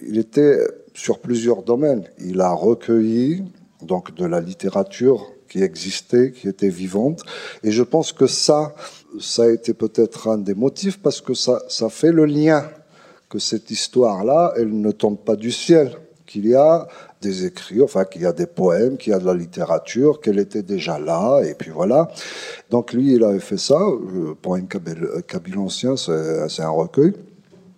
il 0.00 0.18
était 0.18 0.58
sur 0.94 1.18
plusieurs 1.18 1.62
domaines. 1.62 2.04
Il 2.20 2.40
a 2.40 2.52
recueilli 2.52 3.42
donc 3.82 4.14
de 4.14 4.24
la 4.24 4.40
littérature 4.40 5.26
qui 5.48 5.62
existait, 5.62 6.32
qui 6.32 6.48
était 6.48 6.68
vivante, 6.68 7.22
et 7.62 7.70
je 7.70 7.82
pense 7.82 8.12
que 8.12 8.26
ça, 8.26 8.74
ça 9.20 9.44
a 9.44 9.50
été 9.50 9.72
peut-être 9.74 10.28
un 10.28 10.38
des 10.38 10.54
motifs 10.54 11.00
parce 11.00 11.20
que 11.20 11.34
ça, 11.34 11.62
ça 11.68 11.90
fait 11.90 12.10
le 12.10 12.24
lien 12.24 12.68
que 13.28 13.38
cette 13.38 13.70
histoire-là, 13.70 14.54
elle 14.56 14.80
ne 14.80 14.90
tombe 14.90 15.18
pas 15.18 15.36
du 15.36 15.52
ciel, 15.52 15.96
qu'il 16.26 16.46
y 16.46 16.54
a 16.54 16.88
des 17.24 17.46
écrits, 17.46 17.82
enfin 17.82 18.04
qu'il 18.04 18.22
y 18.22 18.26
a 18.26 18.32
des 18.32 18.46
poèmes, 18.46 18.96
qu'il 18.96 19.12
y 19.12 19.16
a 19.16 19.18
de 19.18 19.26
la 19.26 19.34
littérature, 19.34 20.20
qu'elle 20.20 20.38
était 20.38 20.62
déjà 20.62 20.98
là, 20.98 21.40
et 21.42 21.54
puis 21.54 21.70
voilà. 21.70 22.08
Donc 22.70 22.92
lui, 22.92 23.14
il 23.14 23.24
avait 23.24 23.40
fait 23.40 23.58
ça. 23.58 23.78
Le 24.12 24.34
poème 24.34 24.68
kabyle 24.68 25.58
ancien, 25.58 25.96
c'est 25.96 26.62
un 26.62 26.68
recueil. 26.70 27.14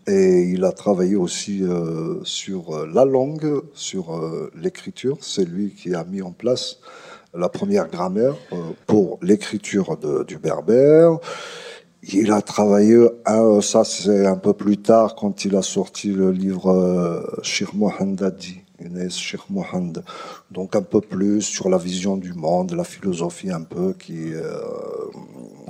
Et 0.08 0.42
il 0.52 0.64
a 0.64 0.70
travaillé 0.70 1.16
aussi 1.16 1.64
euh, 1.64 2.20
sur 2.22 2.76
euh, 2.76 2.88
la 2.92 3.04
langue, 3.04 3.60
sur 3.74 4.14
euh, 4.14 4.52
l'écriture. 4.54 5.18
C'est 5.20 5.44
lui 5.44 5.74
qui 5.74 5.96
a 5.96 6.04
mis 6.04 6.22
en 6.22 6.30
place 6.30 6.78
la 7.34 7.48
première 7.48 7.88
grammaire 7.88 8.34
pour 8.86 9.18
l'écriture 9.20 9.98
du 10.26 10.38
berbère. 10.38 11.18
Il 12.14 12.32
a 12.32 12.40
travaillé, 12.40 12.96
ça 13.60 13.84
c'est 13.84 14.24
un 14.24 14.36
peu 14.36 14.54
plus 14.54 14.78
tard, 14.78 15.16
quand 15.16 15.44
il 15.44 15.54
a 15.54 15.60
sorti 15.60 16.12
le 16.12 16.30
livre 16.30 17.38
Shir 17.42 17.74
Mohandadi, 17.74 18.62
Inès 18.84 19.16
Sheikh 19.16 19.48
Mohand. 19.50 20.02
Donc 20.50 20.76
un 20.76 20.82
peu 20.82 21.00
plus 21.00 21.42
sur 21.42 21.68
la 21.68 21.78
vision 21.78 22.16
du 22.16 22.32
monde, 22.32 22.72
la 22.72 22.84
philosophie 22.84 23.50
un 23.50 23.62
peu 23.62 23.92
qui... 23.92 24.32
Euh... 24.34 24.60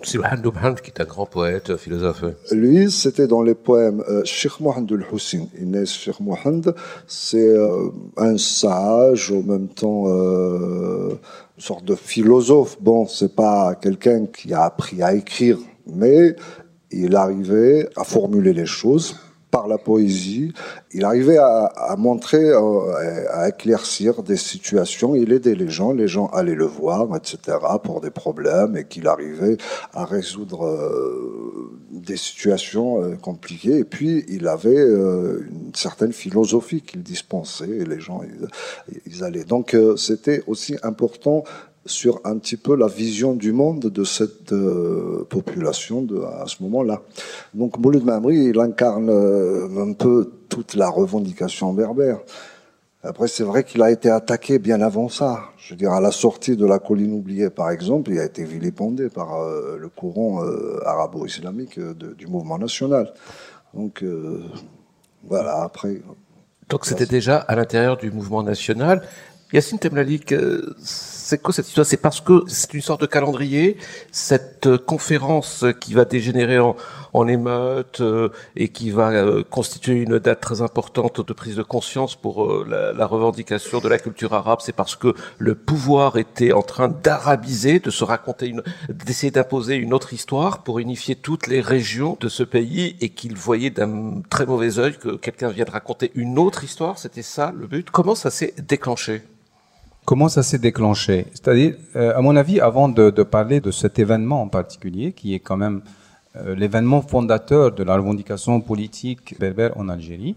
C'est 0.02 0.18
Mohand 0.18 0.74
qui 0.74 0.90
est 0.90 1.00
un 1.00 1.04
grand 1.04 1.26
poète, 1.26 1.76
philosophe. 1.76 2.24
Lui, 2.52 2.90
c'était 2.90 3.26
dans 3.26 3.42
les 3.42 3.54
poèmes 3.54 4.04
euh, 4.08 4.22
Sheikh 4.24 4.60
Mohand 4.60 4.86
al-Hussein. 4.90 5.46
Inès 5.60 5.90
Sheikh 5.90 6.20
Mohand, 6.20 6.74
c'est 7.06 7.48
euh, 7.48 7.88
un 8.16 8.36
sage, 8.36 9.32
en 9.32 9.42
même 9.42 9.68
temps 9.68 10.04
euh, 10.06 11.18
une 11.56 11.62
sorte 11.62 11.84
de 11.84 11.94
philosophe. 11.94 12.76
Bon, 12.80 13.06
c'est 13.06 13.34
pas 13.34 13.74
quelqu'un 13.74 14.26
qui 14.26 14.52
a 14.52 14.64
appris 14.64 15.02
à 15.02 15.14
écrire, 15.14 15.58
mais 15.86 16.36
il 16.90 17.16
arrivait 17.16 17.88
à 17.96 18.04
formuler 18.04 18.52
les 18.52 18.66
choses 18.66 19.16
par 19.50 19.68
la 19.68 19.78
poésie, 19.78 20.52
il 20.92 21.04
arrivait 21.04 21.38
à, 21.38 21.94
montrer, 21.96 22.50
euh, 22.50 23.24
à, 23.30 23.48
éclaircir 23.48 24.22
des 24.22 24.36
situations, 24.36 25.14
il 25.14 25.32
aidait 25.32 25.54
les 25.54 25.68
gens, 25.68 25.92
les 25.92 26.08
gens 26.08 26.26
allaient 26.28 26.54
le 26.54 26.66
voir, 26.66 27.08
etc., 27.16 27.58
pour 27.82 28.00
des 28.00 28.10
problèmes, 28.10 28.76
et 28.76 28.84
qu'il 28.84 29.06
arrivait 29.08 29.56
à 29.94 30.04
résoudre 30.04 30.66
euh, 30.66 31.78
des 31.90 32.16
situations 32.16 33.02
euh, 33.02 33.14
compliquées. 33.16 33.78
Et 33.78 33.84
puis, 33.84 34.24
il 34.28 34.48
avait 34.48 34.76
une 34.76 35.72
certaine 35.74 36.12
philosophie 36.12 36.82
qu'il 36.82 37.02
dispensait, 37.02 37.68
et 37.68 37.84
les 37.84 38.00
gens, 38.00 38.22
ils, 38.22 38.48
ils 39.06 39.24
allaient. 39.24 39.44
Donc, 39.44 39.76
c'était 39.96 40.42
aussi 40.46 40.76
important 40.82 41.44
sur 41.86 42.20
un 42.24 42.38
petit 42.38 42.56
peu 42.56 42.76
la 42.76 42.86
vision 42.86 43.34
du 43.34 43.52
monde 43.52 43.80
de 43.80 44.04
cette 44.04 44.52
euh, 44.52 45.24
population 45.28 46.06
à 46.40 46.46
ce 46.46 46.62
moment-là. 46.62 47.02
Donc 47.54 47.78
Mouloud 47.78 48.04
Mamri, 48.04 48.36
il 48.36 48.60
incarne 48.60 49.08
euh, 49.10 49.68
un 49.82 49.92
peu 49.92 50.30
toute 50.48 50.74
la 50.74 50.88
revendication 50.88 51.72
berbère. 51.72 52.18
Après, 53.02 53.28
c'est 53.28 53.44
vrai 53.44 53.62
qu'il 53.62 53.82
a 53.82 53.90
été 53.90 54.10
attaqué 54.10 54.58
bien 54.58 54.80
avant 54.80 55.08
ça. 55.08 55.44
Je 55.58 55.74
veux 55.74 55.76
dire, 55.76 55.92
à 55.92 56.00
la 56.00 56.10
sortie 56.10 56.56
de 56.56 56.66
la 56.66 56.80
colline 56.80 57.12
oubliée, 57.12 57.50
par 57.50 57.70
exemple, 57.70 58.10
il 58.10 58.18
a 58.18 58.24
été 58.24 58.42
vilipendé 58.44 59.08
par 59.08 59.40
euh, 59.40 59.76
le 59.78 59.88
courant 59.88 60.42
arabo-islamique 60.84 61.78
du 61.78 62.26
mouvement 62.26 62.58
national. 62.58 63.12
Donc, 63.74 64.04
voilà, 65.28 65.62
après... 65.62 66.00
Donc 66.68 66.84
c'était 66.84 67.06
déjà 67.06 67.36
à 67.36 67.54
l'intérieur 67.54 67.96
du 67.96 68.10
mouvement 68.10 68.42
national. 68.42 69.02
Yacine 69.52 69.78
Temlalik, 69.78 70.34
c'est 71.26 71.38
quoi 71.38 71.52
C'est 71.52 71.96
parce 71.96 72.20
que 72.20 72.44
c'est 72.46 72.72
une 72.72 72.80
sorte 72.80 73.00
de 73.00 73.06
calendrier, 73.06 73.78
cette 74.12 74.68
euh, 74.68 74.78
conférence 74.78 75.64
qui 75.80 75.92
va 75.92 76.04
dégénérer 76.04 76.60
en, 76.60 77.26
émeute 77.26 78.00
euh, 78.00 78.28
et 78.54 78.68
qui 78.68 78.90
va 78.92 79.10
euh, 79.10 79.42
constituer 79.42 79.94
une 79.94 80.20
date 80.20 80.40
très 80.40 80.62
importante 80.62 81.26
de 81.26 81.32
prise 81.32 81.56
de 81.56 81.64
conscience 81.64 82.14
pour 82.14 82.64
la, 82.64 82.92
la, 82.92 83.06
revendication 83.06 83.80
de 83.80 83.88
la 83.88 83.98
culture 83.98 84.34
arabe. 84.34 84.60
C'est 84.62 84.76
parce 84.76 84.94
que 84.94 85.14
le 85.38 85.56
pouvoir 85.56 86.16
était 86.16 86.52
en 86.52 86.62
train 86.62 86.86
d'arabiser, 86.86 87.80
de 87.80 87.90
se 87.90 88.04
raconter, 88.04 88.46
une, 88.46 88.62
d'essayer 88.88 89.32
d'imposer 89.32 89.74
une 89.74 89.94
autre 89.94 90.12
histoire 90.12 90.62
pour 90.62 90.78
unifier 90.78 91.16
toutes 91.16 91.48
les 91.48 91.60
régions 91.60 92.16
de 92.20 92.28
ce 92.28 92.44
pays 92.44 92.94
et 93.00 93.08
qu'il 93.08 93.34
voyait 93.34 93.70
d'un 93.70 94.22
très 94.30 94.46
mauvais 94.46 94.78
œil 94.78 94.96
que 94.96 95.16
quelqu'un 95.16 95.48
vienne 95.48 95.70
raconter 95.70 96.12
une 96.14 96.38
autre 96.38 96.62
histoire. 96.62 96.98
C'était 96.98 97.22
ça 97.22 97.52
le 97.52 97.66
but. 97.66 97.90
Comment 97.90 98.14
ça 98.14 98.30
s'est 98.30 98.54
déclenché? 98.58 99.22
Comment 100.06 100.28
ça 100.28 100.44
s'est 100.44 100.60
déclenché 100.60 101.26
C'est-à-dire, 101.32 101.74
euh, 101.96 102.16
à 102.16 102.20
mon 102.22 102.36
avis, 102.36 102.60
avant 102.60 102.88
de, 102.88 103.10
parler 103.24 103.58
de 103.58 103.72
cet 103.72 103.98
événement 103.98 104.40
en 104.40 104.46
particulier, 104.46 105.10
qui 105.10 105.34
est 105.34 105.40
quand 105.40 105.56
même 105.56 105.80
euh, 106.36 106.54
l'événement 106.54 107.02
fondateur 107.02 107.72
de 107.72 107.82
la 107.82 107.96
revendication 107.96 108.60
politique 108.60 109.36
berbère 109.40 109.76
en 109.76 109.88
Algérie, 109.88 110.36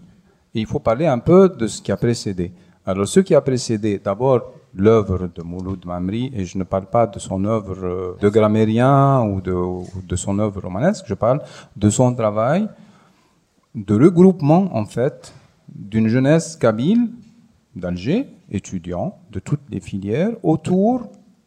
il 0.54 0.66
faut 0.66 0.80
parler 0.80 1.06
un 1.06 1.20
peu 1.20 1.48
de 1.48 1.68
ce 1.68 1.80
qui 1.80 1.92
a 1.92 1.96
précédé. 1.96 2.50
Alors, 2.84 3.06
ce 3.06 3.20
qui 3.20 3.32
a 3.32 3.40
précédé, 3.40 4.00
d'abord, 4.04 4.54
l'œuvre 4.74 5.30
de 5.32 5.40
Mouloud 5.40 5.86
Mamri, 5.86 6.32
et 6.34 6.44
je 6.44 6.58
ne 6.58 6.64
parle 6.64 6.86
pas 6.86 7.06
de 7.06 7.20
son 7.20 7.44
œuvre 7.44 7.78
euh, 7.84 8.16
de 8.20 8.28
grammairien 8.28 9.22
ou 9.22 9.40
de, 9.40 9.54
de 10.04 10.16
son 10.16 10.36
œuvre 10.40 10.60
romanesque, 10.62 11.04
je 11.06 11.14
parle 11.14 11.42
de 11.76 11.90
son 11.90 12.12
travail 12.12 12.66
de 13.76 13.94
regroupement, 13.94 14.68
en 14.76 14.84
fait, 14.84 15.32
d'une 15.68 16.08
jeunesse 16.08 16.56
kabyle 16.56 17.08
d'Alger, 17.76 18.26
étudiants 18.50 19.18
de 19.30 19.38
toutes 19.38 19.68
les 19.70 19.80
filières, 19.80 20.32
autour 20.42 21.02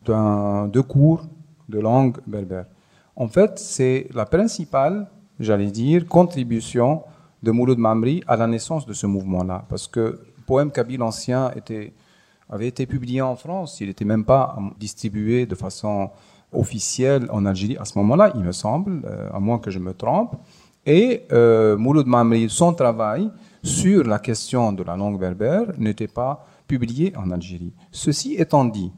de 0.05 0.81
cours 0.81 1.23
de 1.69 1.79
langue 1.79 2.17
berbère. 2.27 2.65
En 3.15 3.27
fait, 3.27 3.59
c'est 3.59 4.07
la 4.13 4.25
principale, 4.25 5.07
j'allais 5.39 5.71
dire, 5.71 6.07
contribution 6.07 7.03
de 7.41 7.51
Mouloud 7.51 7.77
Mamri 7.77 8.23
à 8.27 8.35
la 8.35 8.47
naissance 8.47 8.85
de 8.85 8.93
ce 8.93 9.05
mouvement-là. 9.05 9.65
Parce 9.69 9.87
que 9.87 9.99
le 9.99 10.43
poème 10.45 10.71
kabyle 10.71 11.03
ancien 11.03 11.51
était, 11.51 11.93
avait 12.49 12.67
été 12.67 12.85
publié 12.85 13.21
en 13.21 13.35
France, 13.35 13.79
il 13.81 13.87
n'était 13.87 14.05
même 14.05 14.25
pas 14.25 14.57
distribué 14.79 15.45
de 15.45 15.55
façon 15.55 16.09
officielle 16.51 17.27
en 17.31 17.45
Algérie 17.45 17.77
à 17.79 17.85
ce 17.85 17.97
moment-là, 17.99 18.31
il 18.35 18.41
me 18.41 18.51
semble, 18.51 19.01
euh, 19.05 19.29
à 19.33 19.39
moins 19.39 19.59
que 19.59 19.71
je 19.71 19.79
me 19.79 19.93
trompe. 19.93 20.35
Et 20.85 21.23
euh, 21.31 21.77
Mouloud 21.77 22.07
Mamri, 22.07 22.49
son 22.49 22.73
travail, 22.73 23.29
sur 23.63 24.03
la 24.03 24.19
question 24.19 24.73
de 24.73 24.83
la 24.83 24.97
langue 24.97 25.19
berbère 25.19 25.67
n'était 25.77 26.07
pas 26.07 26.45
publié 26.73 27.13
en 27.15 27.29
Algérie. 27.29 27.73
Ceci 27.91 28.33
étant 28.33 28.65
dit, 28.65 28.91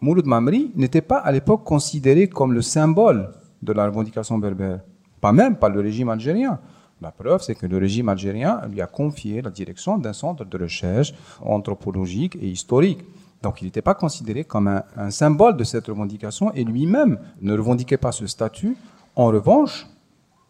Mouloud 0.00 0.24
Mamri 0.24 0.72
n'était 0.74 1.02
pas 1.02 1.18
à 1.18 1.30
l'époque 1.30 1.64
considéré 1.64 2.28
comme 2.28 2.52
le 2.54 2.62
symbole 2.62 3.30
de 3.60 3.72
la 3.74 3.84
revendication 3.84 4.38
berbère, 4.38 4.80
pas 5.20 5.32
même 5.32 5.56
par 5.56 5.68
le 5.68 5.80
régime 5.80 6.08
algérien. 6.08 6.58
La 7.02 7.10
preuve, 7.10 7.42
c'est 7.42 7.54
que 7.54 7.66
le 7.66 7.76
régime 7.76 8.08
algérien 8.08 8.62
lui 8.70 8.80
a 8.80 8.86
confié 8.86 9.42
la 9.42 9.50
direction 9.50 9.98
d'un 9.98 10.14
centre 10.14 10.46
de 10.46 10.58
recherche 10.58 11.12
anthropologique 11.42 12.36
et 12.36 12.48
historique. 12.48 13.02
Donc 13.42 13.60
il 13.60 13.66
n'était 13.66 13.82
pas 13.82 13.94
considéré 13.94 14.44
comme 14.44 14.68
un, 14.68 14.82
un, 14.96 15.10
symbole 15.10 15.56
de 15.58 15.64
cette 15.64 15.88
revendication 15.88 16.52
et 16.54 16.64
lui-même 16.64 17.18
ne 17.42 17.52
revendiquait 17.54 17.98
pas 17.98 18.12
ce 18.12 18.26
statut. 18.26 18.76
En 19.14 19.26
revanche, 19.26 19.86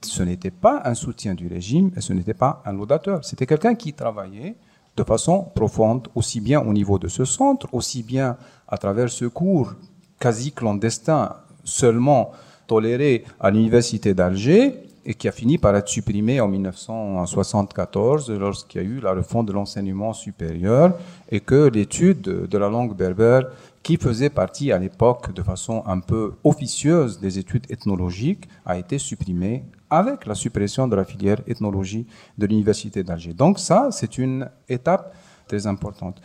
ce 0.03 0.23
n'était 0.23 0.53
pas 0.67 0.83
un 0.85 0.95
soutien 0.95 1.35
du 1.35 1.49
régime 1.49 1.91
et 1.97 2.01
ce 2.01 2.13
n'était 2.13 2.35
pas 2.35 2.63
un 2.65 2.73
laudateur. 2.73 3.25
C'était 3.25 3.47
quelqu'un 3.47 3.75
qui 3.75 3.93
travaillait 3.93 4.55
de 4.97 5.05
façon 5.05 5.47
profonde, 5.55 6.09
aussi 6.15 6.41
bien 6.41 6.61
au 6.61 6.73
niveau 6.73 6.99
de 6.99 7.09
ce 7.09 7.25
centre, 7.25 7.69
aussi 7.73 8.03
bien 8.03 8.37
à 8.69 8.77
travers 8.79 9.09
ce 9.09 9.25
cours 9.25 9.75
quasi 10.19 10.53
clandestin, 10.53 11.37
seulement 11.65 12.33
toléré 12.67 13.25
à 13.41 13.51
l'université 13.51 14.15
d'Alger, 14.15 14.91
et 15.05 15.15
qui 15.15 15.29
a 15.29 15.33
fini 15.33 15.59
par 15.59 15.75
être 15.77 15.89
supprimé 15.89 16.41
en 16.41 16.49
1974 16.49 18.31
lorsqu'il 18.31 18.83
y 18.83 18.85
a 18.85 18.87
eu 18.87 19.01
la 19.01 19.13
refonte 19.13 19.47
de 19.47 19.53
l'enseignement 19.53 20.13
supérieur 20.13 20.93
et 21.31 21.41
que 21.41 21.69
l'étude 21.69 22.21
de 22.21 22.59
la 22.59 22.69
langue 22.69 22.95
berbère 22.95 23.47
qui 23.83 23.97
faisait 23.97 24.31
partie 24.31 24.73
à 24.73 24.79
l'époque 24.79 25.33
de 25.33 25.43
façon 25.43 25.83
un 25.87 26.01
peu 26.01 26.35
officieuse 26.45 27.19
des 27.19 27.39
études 27.39 27.67
ethnologiques 27.71 28.47
a 28.67 28.79
été 28.79 28.99
supprimée 28.99 29.65
avec 29.91 30.27
la 30.27 30.35
suppression 30.35 30.89
de 30.89 30.97
la 30.97 31.05
filière 31.05 31.41
ethnologie 31.47 32.07
de 32.39 32.47
l'Université 32.47 33.03
d'Alger. 33.03 33.35
Donc 33.35 33.59
ça, 33.59 33.89
c'est 33.91 34.19
une 34.19 34.49
étape 34.69 35.15
très 35.47 35.67
importante. 35.67 36.21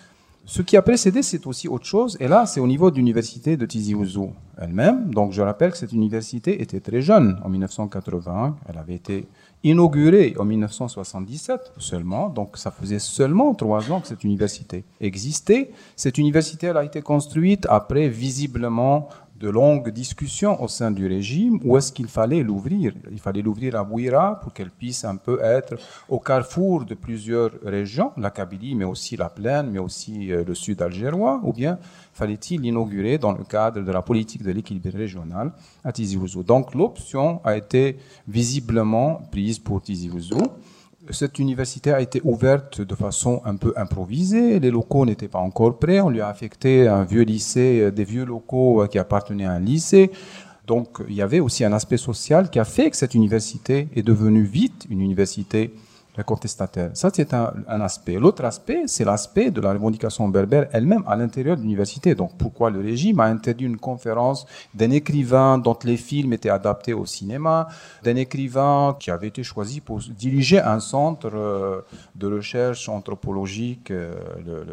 Ce 0.47 0.62
qui 0.62 0.78
a 0.78 0.84
précédé, 0.84 1.23
c'est 1.23 1.47
aussi 1.47 1.67
autre 1.67 1.86
chose. 1.86 2.17
Et 2.19 2.28
là, 2.28 2.45
c'est 2.45 2.60
au 2.60 2.67
niveau 2.67 2.91
de 2.91 2.97
l'université 2.97 3.58
de 3.58 3.65
Tizi 3.65 3.95
Ouzou 3.95 4.32
elle-même. 4.62 5.10
Donc, 5.12 5.32
je 5.32 5.41
rappelle 5.41 5.71
que 5.71 5.78
cette 5.78 5.91
université 5.91 6.62
était 6.62 6.80
très 6.80 7.01
jeune 7.01 7.39
en 7.43 7.49
1980. 7.49 8.56
Elle 8.69 8.78
avait 8.78 8.93
été 8.93 9.28
inaugurée 9.63 10.36
en 10.38 10.45
1977 10.45 11.73
seulement. 11.80 12.30
Donc, 12.30 12.58
ça 12.58 12.69
faisait 12.69 12.99
seulement 12.99 13.56
trois 13.56 13.91
ans 13.91 14.01
que 14.01 14.08
cette 14.08 14.23
université 14.23 14.84
existait. 15.01 15.71
Cette 15.95 16.19
université, 16.19 16.67
elle 16.67 16.78
a 16.78 16.86
été 16.86 17.01
construite 17.01 17.65
après, 17.67 18.08
visiblement, 18.08 19.10
de 19.36 19.50
longues 19.50 19.89
discussions 19.89 20.62
au 20.62 20.67
sein 20.67 20.91
du 20.91 21.08
régime 21.08 21.60
où 21.63 21.78
est-ce 21.78 21.91
qu'il 21.91 22.08
fallait 22.08 22.41
l'ouvrir? 22.41 22.93
Il 23.12 23.19
fallait 23.19 23.41
l'ouvrir 23.41 23.76
à 23.76 23.84
Bouira 23.84 24.39
pour 24.39 24.54
qu'elle 24.54 24.71
puisse 24.71 25.04
un 25.04 25.17
peu 25.17 25.39
être 25.43 25.76
au 26.08 26.19
carrefour 26.19 26.86
de 26.86 26.93
plusieurs 26.93 27.52
régions, 27.63 28.12
la 28.17 28.32
Kabylie, 28.32 28.76
mais 28.76 28.86
aussi 28.86 29.17
la 29.17 29.30
plaine, 29.30 29.69
mais 29.71 29.80
aussi 29.80 30.32
euh, 30.32 30.43
le 30.45 30.56
sud 30.56 30.82
algérois, 30.82 31.41
ou 31.43 31.52
bien 31.52 31.78
fallait-il 32.13 32.62
l'inaugurer 32.62 33.17
dans 33.17 33.34
le 33.34 33.43
cadre 33.43 33.82
de 33.82 33.91
la 33.91 34.02
politique 34.02 34.43
de 34.43 34.52
l'équilibre 34.52 34.89
régional 34.91 35.52
à 35.84 35.91
Tizi 35.91 36.17
Ouzou. 36.17 36.43
Donc 36.43 36.74
l'option 36.74 37.41
a 37.43 37.58
été 37.58 37.98
visiblement 38.28 39.21
prise 39.32 39.60
pour 39.60 39.82
Tizi 39.82 40.10
Ouzou 40.10 40.41
cette 41.10 41.39
université 41.39 41.91
a 41.94 42.02
été 42.02 42.22
ouverte 42.24 42.82
de 42.82 42.96
façon 42.96 43.41
un 43.46 43.56
peu 43.56 43.74
improvisée. 43.76 44.60
Les 44.60 44.72
locaux 44.72 45.06
n'étaient 45.06 45.28
pas 45.28 45.39
encore 45.39 45.78
prêts. 45.78 46.00
On 46.00 46.10
lui 46.10 46.22
a 46.22 46.28
affecté 46.28 46.88
un 46.88 47.04
vieux 47.04 47.24
lycée, 47.24 47.82
euh, 47.82 47.91
des 47.91 48.04
vieux 48.04 48.26
locaux 48.26 48.84
euh, 48.84 48.88
qui 48.88 49.00
appartenaient 49.00 49.46
à 49.46 49.52
un 49.52 49.60
lycée. 49.60 50.12
Donc, 50.68 50.98
il 51.08 51.15
y 51.15 51.22
avait 51.22 51.39
aussi 51.39 51.63
un 51.63 51.74
aspect 51.74 51.98
social 51.98 52.50
qui 52.50 52.60
a 52.60 52.65
fait 52.65 52.89
que 52.89 52.98
cette 52.98 53.13
université 53.13 53.88
est 53.96 54.04
devenue 54.04 54.44
vite 54.44 54.88
une 54.89 55.02
université 55.02 55.72
les 56.17 56.23
contestataires. 56.23 56.91
Ça, 56.93 57.10
c'est 57.13 57.34
un, 57.34 57.54
aspect. 57.67 58.13
L'autre 58.13 58.45
aspect, 58.45 58.84
c'est 58.88 59.04
l'aspect 59.04 59.51
de 59.51 59.62
la 59.62 59.73
revendication 59.73 60.28
berbère 60.30 60.67
elle-même 60.71 61.04
à 61.08 61.15
l'intérieur 61.15 61.58
de 61.58 61.62
l'université. 61.62 62.15
Donc, 62.15 62.38
pourquoi 62.38 62.69
le 62.69 62.80
régime 62.80 63.19
a 63.19 63.25
interdit 63.25 63.65
une 63.65 63.78
conférence 63.78 64.45
d'un 64.73 64.91
écrivain 64.91 65.58
dont 65.58 65.78
les 65.84 65.97
films 65.97 66.34
étaient 66.34 66.49
adaptés 66.49 66.93
au 66.93 67.06
cinéma, 67.06 67.67
d'un 68.04 68.15
écrivain 68.15 68.95
qui 68.99 69.12
avait 69.12 69.28
été 69.28 69.43
choisi 69.43 69.82
pour 69.82 69.99
diriger 69.99 70.60
un 70.60 70.80
centre 70.80 71.32
euh, 71.34 71.82
de 72.15 72.28
recherche 72.28 72.88
anthropologique, 72.88 73.91
euh, 73.91 74.15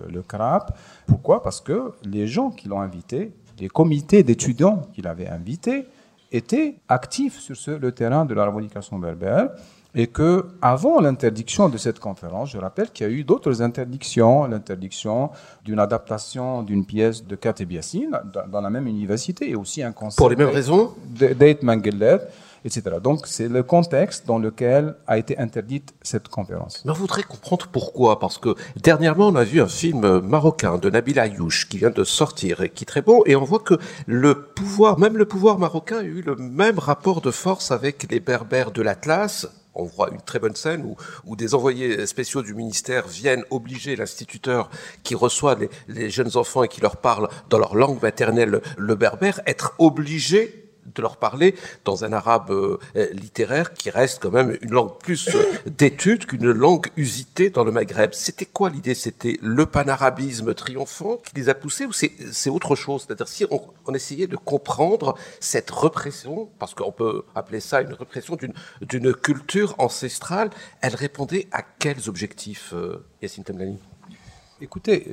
le, 0.09 0.23
CRAP. 0.23 0.77
Pourquoi? 1.07 1.43
Parce 1.43 1.61
que 1.61 1.93
les 2.05 2.27
gens 2.27 2.51
qui 2.51 2.69
l'ont 2.69 2.81
invité, 2.81 3.33
les 3.59 3.69
comités 3.69 4.23
d'étudiants 4.23 4.83
qu'il 4.95 5.07
avait 5.07 5.29
invités, 5.29 5.87
étaient 6.31 6.77
actifs 6.89 7.41
sur 7.41 7.79
le 7.79 7.93
terrain 7.93 8.25
de 8.25 8.33
la 8.33 8.47
revendication 8.47 8.99
berbère 8.99 9.51
et 9.95 10.07
que 10.07 10.47
avant 10.63 11.01
l'interdiction 11.01 11.69
de 11.69 11.77
cette 11.77 11.99
conférence, 11.99 12.51
je 12.51 12.59
rappelle 12.59 12.91
qu'il 12.91 13.07
y 13.07 13.11
a 13.11 13.13
eu 13.13 13.25
d'autres 13.25 13.63
interdictions, 13.63 14.45
l'interdiction 14.47 15.31
d'une 15.65 15.79
adaptation 15.79 16.63
d'une 16.63 16.85
pièce 16.85 17.25
de 17.25 17.37
Kat 17.37 17.55
dans 18.51 18.61
la 18.61 18.71
même 18.71 18.87
université 18.87 19.51
et 19.51 19.55
aussi 19.55 19.83
un 19.83 19.93
concert 19.93 20.17
pour 20.17 20.31
les 20.31 20.37
mêmes 20.37 20.49
raisons 20.49 20.95
Date 21.15 21.63
Mangelet 21.63 22.21
etc. 22.65 22.97
Donc 23.03 23.27
c'est 23.27 23.49
le 23.49 23.63
contexte 23.63 24.27
dans 24.27 24.39
lequel 24.39 24.95
a 25.07 25.19
été 25.19 25.39
interdite 25.39 25.95
cette 26.03 26.29
conférence. 26.29 26.83
Mais 26.85 26.91
on 26.91 26.95
voudrait 26.95 27.23
comprendre 27.23 27.67
pourquoi, 27.71 28.19
parce 28.19 28.39
que 28.39 28.55
dernièrement 28.81 29.29
on 29.29 29.37
a 29.37 29.45
vu 29.45 29.61
un 29.61 29.69
film 29.69 30.21
marocain 30.21 30.79
de 30.79 30.91
Nabil 30.91 31.19
Ayouch 31.19 31.69
qui 31.69 31.79
vient 31.79 31.91
de 31.91 32.05
sortir 32.05 32.63
et 32.63 32.69
qui 32.69 32.85
est 32.85 32.87
très 32.87 33.03
bon, 33.03 33.23
et 33.27 33.37
on 33.37 33.45
voit 33.45 33.61
que 33.61 33.75
le 34.07 34.35
pouvoir, 34.35 34.99
même 34.99 35.17
le 35.17 35.27
pouvoir 35.27 35.59
marocain 35.59 35.99
a 35.99 36.03
eu 36.03 36.23
le 36.23 36.37
même 36.37 36.79
rapport 36.79 37.21
de 37.21 37.31
force 37.31 37.71
avec 37.71 38.11
les 38.11 38.21
berbères 38.21 38.71
de 38.71 38.83
l'Atlas, 38.83 39.49
on 39.75 39.85
voit 39.85 40.11
une 40.11 40.21
très 40.21 40.39
bonne 40.39 40.57
scène 40.57 40.95
où, 41.25 41.37
des 41.37 41.55
envoyés 41.55 42.07
spéciaux 42.07 42.43
du 42.43 42.55
ministère 42.55 43.09
viennent 43.09 43.45
obliger 43.51 43.97
l'instituteur 43.97 44.71
qui 45.03 45.15
reçoit 45.15 45.55
les, 45.55 45.71
les, 45.89 46.11
jeunes 46.11 46.37
enfants 46.37 46.63
et 46.63 46.69
qui 46.69 46.81
leur 46.81 46.99
parle 46.99 47.29
dans 47.49 47.59
leur 47.59 47.75
langue 47.75 48.01
maternelle 48.03 48.61
le 48.77 48.95
berbère, 48.95 49.41
être 49.47 49.75
obligé 49.79 50.62
de 50.87 51.03
leur 51.03 51.17
parler 51.17 51.55
dans 51.85 52.05
un 52.05 52.13
arabe 52.13 52.51
euh, 52.51 52.79
littéraire 53.13 53.73
qui 53.73 53.91
reste 53.91 54.23
quand 54.23 54.31
même 54.31 54.57
une 54.61 54.71
langue 54.71 54.99
plus 54.99 55.29
euh, 55.35 55.43
d'étude 55.67 56.27
qu'une 56.27 56.51
langue 56.51 56.89
usitée 56.97 57.51
dans 57.51 57.65
le 57.65 57.73
Maghreb. 57.73 58.13
C'était 58.13 58.47
quoi 58.47 58.71
l'idée? 58.71 58.95
C'était 58.95 59.39
le 59.43 59.67
panarabisme 59.67 60.55
triomphant 60.55 61.19
qui 61.19 61.35
les 61.37 61.49
a 61.49 61.55
poussés 61.55 61.87
ou 61.87 61.93
c'est 61.93 62.51
autre 62.51 62.75
chose? 62.75 63.05
C'est-à-dire 63.07 63.29
si 63.29 63.47
on, 63.51 63.95
essayait 63.95 64.27
de 64.27 64.37
comprendre 64.37 65.17
cette 65.39 65.71
répression, 65.71 66.49
parce 66.59 66.75
qu'on 66.75 66.93
peut 66.93 67.25
appeler 67.35 67.61
ça 67.61 67.83
une 67.83 67.93
répression 67.93 68.39
d'une 68.81 69.15
culture 69.15 69.75
ancestrale, 69.79 70.51
elle 70.81 70.95
répondait 70.95 71.47
à 71.53 71.63
quels 71.63 72.09
objectifs, 72.09 72.73
euh, 72.73 73.05
Yassine 73.21 73.45
Temlani? 73.45 73.79
Écoutez, 74.63 75.05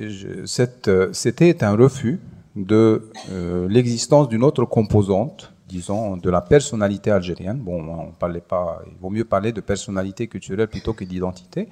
c'était 0.46 1.64
un 1.64 1.76
refus 1.76 2.20
de 2.56 3.10
euh, 3.30 3.68
l'existence 3.68 4.28
d'une 4.28 4.44
autre 4.44 4.64
composante 4.64 5.52
disons, 5.70 6.16
de 6.16 6.30
la 6.30 6.40
personnalité 6.40 7.10
algérienne. 7.10 7.58
Bon, 7.58 7.80
on 7.88 8.10
parlait 8.10 8.40
pas, 8.40 8.82
il 8.86 8.98
vaut 9.00 9.10
mieux 9.10 9.24
parler 9.24 9.52
de 9.52 9.60
personnalité 9.60 10.26
culturelle 10.26 10.68
plutôt 10.68 10.92
que 10.92 11.04
d'identité, 11.04 11.68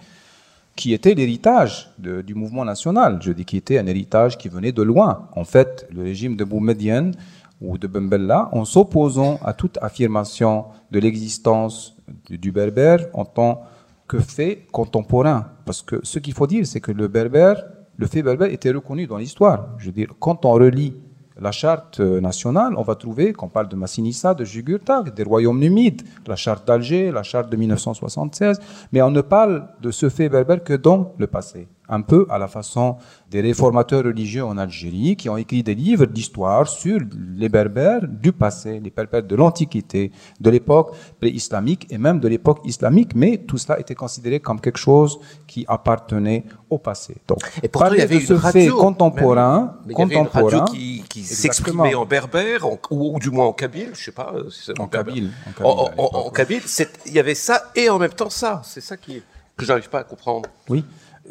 qui 0.76 0.92
était 0.92 1.14
l'héritage 1.14 1.90
du 1.98 2.34
mouvement 2.34 2.64
national. 2.64 3.18
Je 3.20 3.32
dis 3.32 3.44
qui 3.44 3.56
était 3.56 3.78
un 3.78 3.86
héritage 3.86 4.38
qui 4.38 4.48
venait 4.48 4.72
de 4.72 4.82
loin. 4.82 5.28
En 5.34 5.44
fait, 5.44 5.88
le 5.90 6.02
régime 6.02 6.36
de 6.36 6.44
Boumedienne 6.44 7.14
ou 7.60 7.76
de 7.76 7.88
Bembella, 7.88 8.48
en 8.52 8.64
s'opposant 8.64 9.40
à 9.44 9.52
toute 9.52 9.78
affirmation 9.82 10.66
de 10.92 11.00
l'existence 11.00 11.96
du, 12.28 12.52
berbère 12.52 13.06
en 13.12 13.24
tant 13.24 13.62
que 14.06 14.20
fait 14.20 14.66
contemporain. 14.70 15.46
Parce 15.66 15.82
que 15.82 15.96
ce 16.04 16.20
qu'il 16.20 16.34
faut 16.34 16.46
dire, 16.46 16.64
c'est 16.64 16.80
que 16.80 16.92
le 16.92 17.08
berbère, 17.08 17.60
le 17.96 18.06
fait 18.06 18.22
berbère 18.22 18.50
était 18.50 18.70
reconnu 18.70 19.08
dans 19.08 19.18
l'histoire. 19.18 19.70
Je 19.78 19.86
veux 19.86 19.92
dire, 19.92 20.14
quand 20.20 20.44
on 20.44 20.52
relit 20.52 20.94
la 21.40 21.52
charte 21.52 22.00
nationale, 22.00 22.74
on 22.76 22.82
va 22.82 22.94
trouver 22.94 23.32
qu'on 23.32 23.48
parle 23.48 23.68
de 23.68 23.76
Massinissa, 23.76 24.34
de 24.34 24.44
Jugurtha, 24.44 25.02
des 25.02 25.22
royaumes 25.22 25.60
numides, 25.60 26.02
la 26.26 26.36
charte 26.36 26.66
d'Alger, 26.66 27.10
la 27.10 27.22
charte 27.22 27.50
de 27.50 27.56
1976, 27.56 28.60
mais 28.92 29.02
on 29.02 29.10
ne 29.10 29.20
parle 29.20 29.68
de 29.80 29.90
ce 29.90 30.08
fait 30.08 30.28
berbère 30.28 30.64
que 30.64 30.74
dans 30.74 31.14
le 31.18 31.26
passé 31.26 31.68
un 31.88 32.02
peu 32.02 32.26
à 32.30 32.38
la 32.38 32.48
façon 32.48 32.96
des 33.30 33.40
réformateurs 33.40 34.04
religieux 34.04 34.44
en 34.44 34.58
Algérie 34.58 35.16
qui 35.16 35.28
ont 35.28 35.36
écrit 35.36 35.62
des 35.62 35.74
livres 35.74 36.06
d'histoire 36.06 36.68
sur 36.68 36.98
les 37.36 37.48
berbères 37.48 38.06
du 38.06 38.32
passé, 38.32 38.80
les 38.80 38.90
berbères 38.90 39.22
de 39.22 39.36
l'Antiquité, 39.36 40.12
de 40.40 40.50
l'époque 40.50 40.94
pré-islamique 41.20 41.86
et 41.90 41.98
même 41.98 42.20
de 42.20 42.28
l'époque 42.28 42.60
islamique, 42.64 43.14
mais 43.14 43.38
tout 43.38 43.58
cela 43.58 43.78
était 43.80 43.94
considéré 43.94 44.40
comme 44.40 44.60
quelque 44.60 44.78
chose 44.78 45.18
qui 45.46 45.64
appartenait 45.68 46.44
au 46.70 46.78
passé. 46.78 47.16
Donc, 47.26 47.38
et 47.62 47.68
pourtant, 47.68 47.92
il 47.92 47.98
y 47.98 48.02
avait 48.02 48.20
ce 48.20 48.36
fait 48.36 48.68
contemporain, 48.68 49.76
contemporain, 49.94 50.66
qui, 50.66 51.04
qui 51.08 51.22
s'exprimait 51.22 51.94
en 51.94 52.04
berbère, 52.04 52.66
ou, 52.90 53.18
du 53.18 53.30
moins 53.30 53.46
en 53.46 53.52
kabyle, 53.52 53.90
je 53.94 54.04
sais 54.04 54.12
pas 54.12 54.32
euh, 54.34 54.50
si 54.50 54.64
c'est 54.66 54.80
en, 54.80 54.86
kabyle. 54.86 55.30
En, 55.62 55.90
en, 55.96 56.30
kabyle, 56.30 56.62
il 57.06 57.12
y 57.12 57.18
avait 57.18 57.34
ça 57.34 57.70
et 57.74 57.88
en 57.88 57.98
même 57.98 58.12
temps 58.12 58.30
ça. 58.30 58.60
C'est 58.64 58.80
ça 58.80 58.96
qui, 58.96 59.22
que 59.56 59.64
j'arrive 59.64 59.88
pas 59.88 60.00
à 60.00 60.04
comprendre. 60.04 60.48
Oui 60.68 60.84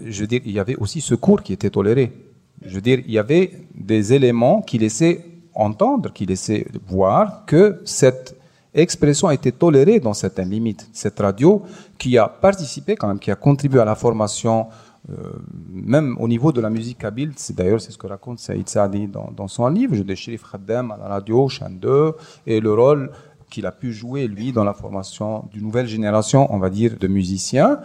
je 0.05 0.21
veux 0.21 0.27
dire, 0.27 0.41
il 0.45 0.51
y 0.51 0.59
avait 0.59 0.75
aussi 0.75 1.01
ce 1.01 1.15
cours 1.15 1.41
qui 1.41 1.53
était 1.53 1.69
toléré. 1.69 2.11
Je 2.65 2.75
veux 2.75 2.81
dire, 2.81 2.99
il 3.05 3.11
y 3.11 3.19
avait 3.19 3.51
des 3.73 4.13
éléments 4.13 4.61
qui 4.61 4.77
laissaient 4.77 5.25
entendre, 5.53 6.11
qui 6.13 6.25
laissaient 6.25 6.67
voir 6.87 7.45
que 7.45 7.81
cette 7.85 8.37
expression 8.73 9.27
a 9.27 9.33
été 9.33 9.51
tolérée 9.51 9.99
dans 9.99 10.13
certaines 10.13 10.49
limites. 10.49 10.89
Cette 10.93 11.19
radio 11.19 11.63
qui 11.97 12.17
a 12.17 12.27
participé 12.27 12.95
quand 12.95 13.07
même, 13.07 13.19
qui 13.19 13.31
a 13.31 13.35
contribué 13.35 13.79
à 13.79 13.85
la 13.85 13.95
formation, 13.95 14.67
euh, 15.09 15.13
même 15.71 16.15
au 16.19 16.27
niveau 16.27 16.51
de 16.51 16.61
la 16.61 16.69
musique 16.69 16.99
kabyle, 16.99 17.31
c'est 17.35 17.55
d'ailleurs 17.55 17.81
c'est 17.81 17.91
ce 17.91 17.97
que 17.97 18.07
raconte 18.07 18.39
Saïd 18.39 18.69
Saadi 18.69 19.07
dans, 19.07 19.47
son 19.47 19.67
livre, 19.67 19.95
Je 19.95 20.03
déchire 20.03 20.41
Khaddam 20.51 20.91
à 20.91 20.97
la 20.97 21.07
radio, 21.07 21.47
Chan 21.49 21.69
2, 21.71 22.13
et 22.45 22.59
le 22.59 22.73
rôle 22.73 23.11
qu'il 23.49 23.65
a 23.65 23.71
pu 23.71 23.93
jouer, 23.93 24.27
lui, 24.27 24.51
dans 24.51 24.63
la 24.63 24.73
formation 24.73 25.45
d'une 25.51 25.63
nouvelle 25.63 25.87
génération, 25.87 26.53
on 26.53 26.59
va 26.59 26.69
dire, 26.69 26.97
de 26.99 27.07
musiciens 27.07 27.79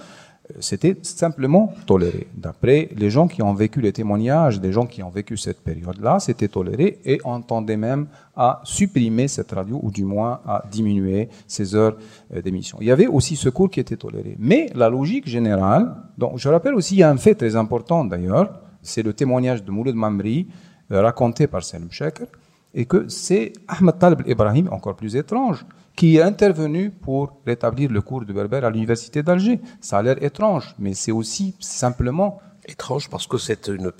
c'était 0.60 0.96
simplement 1.02 1.72
toléré. 1.86 2.26
D'après 2.34 2.88
les 2.96 3.10
gens 3.10 3.28
qui 3.28 3.42
ont 3.42 3.54
vécu 3.54 3.80
les 3.80 3.92
témoignages 3.92 4.60
des 4.60 4.72
gens 4.72 4.86
qui 4.86 5.02
ont 5.02 5.10
vécu 5.10 5.36
cette 5.36 5.60
période-là, 5.62 6.18
c'était 6.20 6.48
toléré 6.48 6.98
et 7.04 7.20
on 7.24 7.40
tendait 7.40 7.76
même 7.76 8.06
à 8.36 8.60
supprimer 8.64 9.28
cette 9.28 9.52
radio 9.52 9.78
ou 9.82 9.90
du 9.90 10.04
moins 10.04 10.40
à 10.46 10.64
diminuer 10.70 11.28
ses 11.46 11.74
heures 11.74 11.96
euh, 12.34 12.42
d'émission. 12.42 12.78
Il 12.80 12.86
y 12.86 12.90
avait 12.90 13.06
aussi 13.06 13.36
ce 13.36 13.48
cours 13.48 13.70
qui 13.70 13.80
était 13.80 13.96
toléré. 13.96 14.36
Mais 14.38 14.70
la 14.74 14.88
logique 14.88 15.28
générale, 15.28 15.94
je 16.36 16.48
rappelle 16.48 16.74
aussi, 16.74 16.96
y 16.96 17.02
a 17.02 17.10
un 17.10 17.16
fait 17.16 17.34
très 17.34 17.56
important 17.56 18.04
d'ailleurs, 18.04 18.60
c'est 18.82 19.02
le 19.02 19.12
témoignage 19.12 19.64
de 19.64 19.70
Mouloud 19.70 19.94
Mamri 19.94 20.48
euh, 20.90 21.02
raconté 21.02 21.46
par 21.46 21.62
Salim 21.62 21.90
Sheker, 21.90 22.26
et 22.74 22.86
que 22.86 23.08
c'est 23.08 23.52
Ahmed 23.68 23.98
Talib 23.98 24.22
Ibrahim, 24.26 24.68
encore 24.72 24.96
plus 24.96 25.14
étrange, 25.14 25.64
qui 25.96 26.16
est 26.16 26.22
intervenu 26.22 26.90
pour 26.90 27.40
rétablir 27.46 27.90
le 27.90 28.00
cours 28.00 28.24
de 28.24 28.32
berbère 28.32 28.64
à 28.64 28.70
l'université 28.70 29.22
d'Alger. 29.22 29.60
Ça 29.80 29.98
a 29.98 30.02
l'air 30.02 30.22
étrange, 30.22 30.74
mais 30.78 30.94
c'est 30.94 31.12
aussi 31.12 31.54
simplement 31.60 32.40
étrange 32.66 33.10
parce 33.10 33.26
que 33.26 33.38
c'est 33.38 33.68
une 33.68 33.90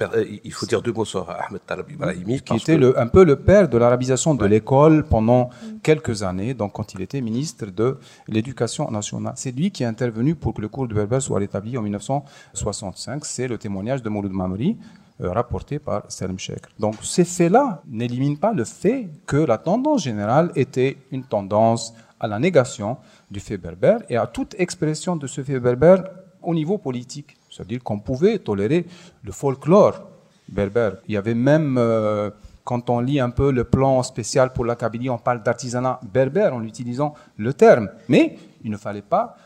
il 0.44 0.52
faut 0.52 0.66
dire 0.66 0.82
deux 0.82 0.92
mots 0.92 1.04
sur 1.04 1.28
Ahmed 1.28 1.62
Talab 1.66 1.90
Ibrahimi 1.90 2.40
qui 2.40 2.54
était 2.54 2.76
le, 2.76 2.98
un 2.98 3.08
peu 3.08 3.24
le 3.24 3.36
père 3.36 3.68
de 3.68 3.76
l'arabisation 3.76 4.34
de 4.34 4.46
l'école 4.46 5.04
pendant 5.04 5.50
quelques 5.82 6.22
années 6.22 6.54
donc 6.54 6.72
quand 6.72 6.94
il 6.94 7.00
était 7.00 7.20
ministre 7.20 7.66
de 7.66 7.98
l'éducation 8.28 8.88
nationale. 8.90 9.34
C'est 9.36 9.50
lui 9.52 9.70
qui 9.72 9.82
est 9.82 9.86
intervenu 9.86 10.36
pour 10.36 10.54
que 10.54 10.60
le 10.60 10.68
cours 10.68 10.86
de 10.86 10.94
berbère 10.94 11.20
soit 11.20 11.40
rétabli 11.40 11.76
en 11.76 11.82
1965 11.82 13.24
c'est 13.24 13.48
le 13.48 13.58
témoignage 13.58 14.02
de 14.02 14.08
Mouloud 14.08 14.32
Mamri 14.32 14.76
euh, 15.20 15.30
rapporté 15.32 15.78
par 15.78 16.04
Salim 16.08 16.38
Sheikh. 16.38 16.62
Donc 16.78 16.96
ces 17.02 17.24
faits-là 17.24 17.82
n'éliminent 17.86 18.36
pas 18.36 18.52
le 18.52 18.64
fait 18.64 19.10
que 19.26 19.36
la 19.36 19.58
tendance 19.58 20.02
générale 20.02 20.50
était 20.56 20.96
une 21.10 21.24
tendance 21.24 21.94
à 22.18 22.28
la 22.28 22.38
négation 22.38 22.96
du 23.30 23.40
fait 23.40 23.58
berbère 23.58 24.00
et 24.08 24.16
à 24.16 24.26
toute 24.26 24.54
expression 24.58 25.16
de 25.16 25.26
ce 25.26 25.42
fait 25.42 25.60
berbère 25.60 26.04
au 26.42 26.54
niveau 26.54 26.78
politique. 26.78 27.36
C'est-à-dire 27.50 27.82
qu'on 27.82 27.98
pouvait 27.98 28.38
tolérer 28.38 28.86
le 29.22 29.32
folklore 29.32 30.00
berbère. 30.48 30.96
Il 31.08 31.14
y 31.14 31.16
avait 31.16 31.34
même, 31.34 31.76
euh, 31.78 32.30
quand 32.64 32.88
on 32.90 33.00
lit 33.00 33.20
un 33.20 33.30
peu 33.30 33.50
le 33.50 33.64
plan 33.64 34.02
spécial 34.02 34.52
pour 34.52 34.64
la 34.64 34.76
Kabylie, 34.76 35.10
on 35.10 35.18
parle 35.18 35.42
d'artisanat 35.42 36.00
berbère 36.12 36.54
en 36.54 36.62
utilisant 36.62 37.14
le 37.36 37.52
terme. 37.52 37.88
Mais 38.08 38.38
il 38.64 38.70
ne 38.70 38.76
fallait 38.76 39.02
pas 39.02 39.36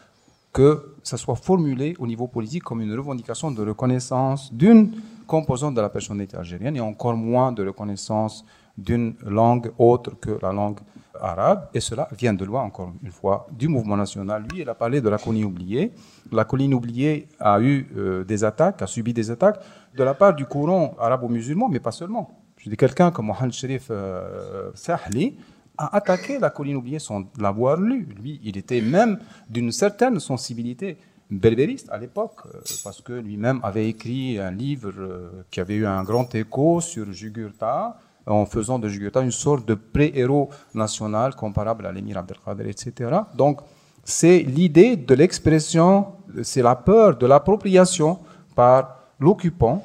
que 0.53 0.97
ça 1.03 1.17
soit 1.17 1.37
formulé 1.37 1.95
au 1.99 2.07
niveau 2.07 2.27
politique 2.29 2.63
comme 2.63 2.81
une 2.81 2.95
revendication 2.97 3.51
de 3.51 3.63
reconnaissance 3.63 4.53
d'une 4.53 4.93
composante 5.27 5.75
de 5.75 5.81
la 5.81 5.89
personnalité 5.89 6.37
algérienne 6.37 6.77
et 6.77 6.81
encore 6.81 7.17
moins 7.17 7.53
de 7.53 7.67
reconnaissance 7.67 8.45
d'une 8.77 9.15
langue 9.25 9.73
autre 9.79 10.13
que 10.21 10.39
la 10.43 10.53
langue 10.53 10.79
arabe. 11.21 11.69
Et 11.75 11.81
cela 11.81 12.09
vient 12.17 12.35
de 12.35 12.45
loin, 12.45 12.63
encore 12.63 12.93
une 13.03 13.11
fois, 13.11 13.47
du 13.51 13.69
mouvement 13.69 13.97
national. 13.97 14.45
Lui, 14.51 14.61
il 14.63 14.69
a 14.69 14.75
parlé 14.75 15.01
de 15.01 15.09
la 15.09 15.19
colline 15.19 15.45
oubliée. 15.45 15.93
La 16.31 16.45
colline 16.45 16.75
oubliée 16.75 17.29
a 17.41 17.61
eu 17.61 17.87
euh, 17.97 18.25
des 18.25 18.45
attaques, 18.45 18.83
a 18.83 18.87
subi 18.87 19.13
des 19.13 19.31
attaques 19.31 19.61
de 19.95 20.05
la 20.05 20.15
part 20.15 20.35
du 20.35 20.45
courant 20.45 20.95
arabo-musulman, 20.99 21.69
mais 21.69 21.81
pas 21.81 21.93
seulement. 21.93 22.31
Je 22.59 22.69
dis 22.69 22.77
quelqu'un 22.77 23.11
comme 23.11 23.27
Mohamed 23.27 23.53
Sherif 23.53 23.89
euh, 23.91 24.71
Sahli 24.75 25.37
a 25.79 25.95
attaqué 25.97 26.39
la 26.39 26.51
colline 26.51 26.77
oubliée 26.77 26.99
sans 26.99 27.25
l'avoir 27.39 27.81
lu. 27.81 28.09
Lui, 28.21 28.41
il 28.43 28.57
était 28.57 28.81
même 28.81 29.19
d'une 29.49 29.73
certaine 29.73 30.19
sensibilité 30.21 30.97
berbériste 31.31 31.89
à 31.91 31.99
l'époque, 31.99 32.41
euh, 32.47 32.61
parce 32.85 33.01
que 33.01 33.13
lui-même 33.13 33.61
avait 33.63 33.89
écrit 33.89 34.39
un 34.39 34.51
livre 34.51 34.93
euh, 34.99 35.45
qui 35.51 35.61
avait 35.61 35.75
eu 35.75 35.87
un 35.87 36.03
grand 36.03 36.35
écho 36.35 36.81
sur 36.81 37.13
Jugurtha, 37.13 37.99
en 38.27 38.45
faisant 38.45 38.79
de 38.79 38.89
Jugurtha 38.89 39.23
une 39.23 39.31
sorte 39.31 39.67
de 39.67 39.75
pré-héros 39.75 40.51
national 40.75 41.35
comparable 41.35 41.87
à 41.87 41.93
l'émir 41.93 42.19
Abdelkader, 42.19 42.69
etc. 42.69 43.21
Donc, 43.37 43.61
c'est 44.05 44.39
l'idée 44.39 44.97
de 44.97 45.15
l'expression, 45.15 46.07
c'est 46.43 46.63
la 46.63 46.77
peur 46.77 47.17
de 47.17 47.27
l'appropriation 47.27 48.19
par 48.55 48.97
l'occupant 49.19 49.83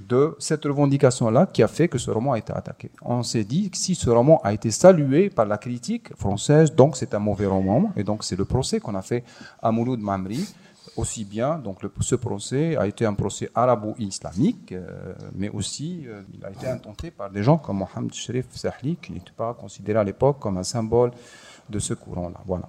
de 0.00 0.36
cette 0.38 0.64
revendication-là 0.64 1.46
qui 1.46 1.62
a 1.62 1.68
fait 1.68 1.88
que 1.88 1.98
ce 1.98 2.10
roman 2.10 2.32
a 2.32 2.38
été 2.38 2.52
attaqué. 2.52 2.90
On 3.02 3.22
s'est 3.22 3.44
dit 3.44 3.70
que 3.70 3.76
si 3.76 3.94
ce 3.94 4.10
roman 4.10 4.40
a 4.42 4.52
été 4.52 4.70
salué 4.70 5.30
par 5.30 5.46
la 5.46 5.56
critique 5.56 6.14
française, 6.16 6.74
donc 6.74 6.96
c'est 6.96 7.14
un 7.14 7.18
mauvais 7.18 7.46
roman, 7.46 7.92
et 7.96 8.04
donc 8.04 8.24
c'est 8.24 8.36
le 8.36 8.44
procès 8.44 8.80
qu'on 8.80 8.94
a 8.94 9.02
fait 9.02 9.24
à 9.62 9.72
Mouloud 9.72 10.00
Mamri, 10.00 10.54
aussi 10.96 11.24
bien, 11.24 11.58
donc 11.58 11.78
ce 12.00 12.14
procès 12.14 12.76
a 12.76 12.86
été 12.86 13.04
un 13.04 13.14
procès 13.14 13.50
arabo-islamique, 13.54 14.72
euh, 14.72 15.14
mais 15.34 15.48
aussi 15.48 16.04
euh, 16.06 16.22
il 16.32 16.44
a 16.44 16.50
été 16.50 16.66
intenté 16.66 17.10
par 17.10 17.30
des 17.30 17.42
gens 17.42 17.58
comme 17.58 17.78
Mohamed 17.78 18.12
Sherif 18.12 18.46
Sahli, 18.54 18.96
qui 18.96 19.12
n'était 19.12 19.32
pas 19.36 19.54
considéré 19.54 19.98
à 19.98 20.04
l'époque 20.04 20.38
comme 20.38 20.58
un 20.58 20.64
symbole 20.64 21.10
de 21.68 21.78
ce 21.78 21.94
courant-là. 21.94 22.40
Voilà. 22.46 22.68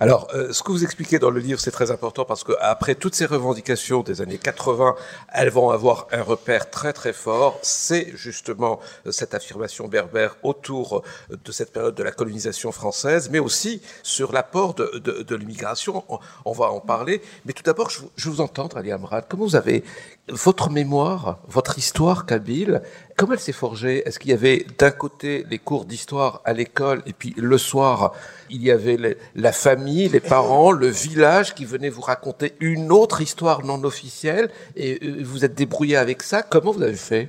Alors, 0.00 0.28
euh, 0.34 0.52
ce 0.52 0.62
que 0.62 0.72
vous 0.72 0.84
expliquez 0.84 1.18
dans 1.18 1.30
le 1.30 1.40
livre, 1.40 1.60
c'est 1.60 1.70
très 1.70 1.90
important 1.90 2.24
parce 2.24 2.44
que 2.44 2.52
après 2.60 2.94
toutes 2.94 3.14
ces 3.14 3.26
revendications 3.26 4.02
des 4.02 4.20
années 4.20 4.38
80, 4.38 4.94
elles 5.32 5.50
vont 5.50 5.70
avoir 5.70 6.06
un 6.12 6.22
repère 6.22 6.70
très 6.70 6.92
très 6.92 7.12
fort. 7.12 7.58
C'est 7.62 8.16
justement 8.16 8.80
euh, 9.06 9.12
cette 9.12 9.34
affirmation 9.34 9.88
berbère 9.88 10.36
autour 10.42 10.98
euh, 11.30 11.36
de 11.44 11.52
cette 11.52 11.72
période 11.72 11.94
de 11.94 12.02
la 12.02 12.12
colonisation 12.12 12.72
française, 12.72 13.28
mais 13.30 13.38
aussi 13.38 13.82
sur 14.02 14.32
l'apport 14.32 14.74
de, 14.74 14.98
de, 14.98 15.22
de 15.22 15.36
l'immigration. 15.36 16.04
On, 16.44 16.52
va 16.52 16.70
en 16.70 16.80
parler. 16.80 17.20
Mais 17.44 17.52
tout 17.52 17.62
d'abord, 17.62 17.90
je, 17.90 18.00
je, 18.16 18.30
vous 18.30 18.40
entends, 18.40 18.68
Ali 18.68 18.90
Amrad. 18.92 19.26
Comment 19.28 19.44
vous 19.44 19.56
avez 19.56 19.84
votre 20.28 20.70
mémoire, 20.70 21.38
votre 21.48 21.78
histoire 21.78 22.26
kabyle, 22.26 22.82
comment 23.16 23.34
elle 23.34 23.40
s'est 23.40 23.52
forgée? 23.52 24.06
Est-ce 24.06 24.18
qu'il 24.18 24.30
y 24.30 24.34
avait 24.34 24.66
d'un 24.78 24.90
côté 24.90 25.46
les 25.50 25.58
cours 25.58 25.84
d'histoire 25.84 26.40
à 26.44 26.52
l'école 26.52 27.02
et 27.06 27.12
puis 27.12 27.34
le 27.36 27.58
soir, 27.58 28.12
il 28.50 28.62
y 28.62 28.70
avait 28.70 29.18
la 29.34 29.52
famille, 29.52 30.08
les 30.08 30.20
parents, 30.20 30.72
le 30.72 30.88
village 30.88 31.54
qui 31.54 31.64
venaient 31.64 31.88
vous 31.88 32.02
raconter 32.02 32.54
une 32.60 32.92
autre 32.92 33.20
histoire 33.20 33.64
non 33.64 33.82
officielle 33.84 34.50
et 34.76 34.98
euh, 35.02 35.22
vous 35.24 35.44
êtes 35.44 35.54
débrouillé 35.54 35.96
avec 35.96 36.22
ça 36.22 36.42
Comment 36.42 36.72
vous 36.72 36.82
avez 36.82 36.94
fait? 36.94 37.28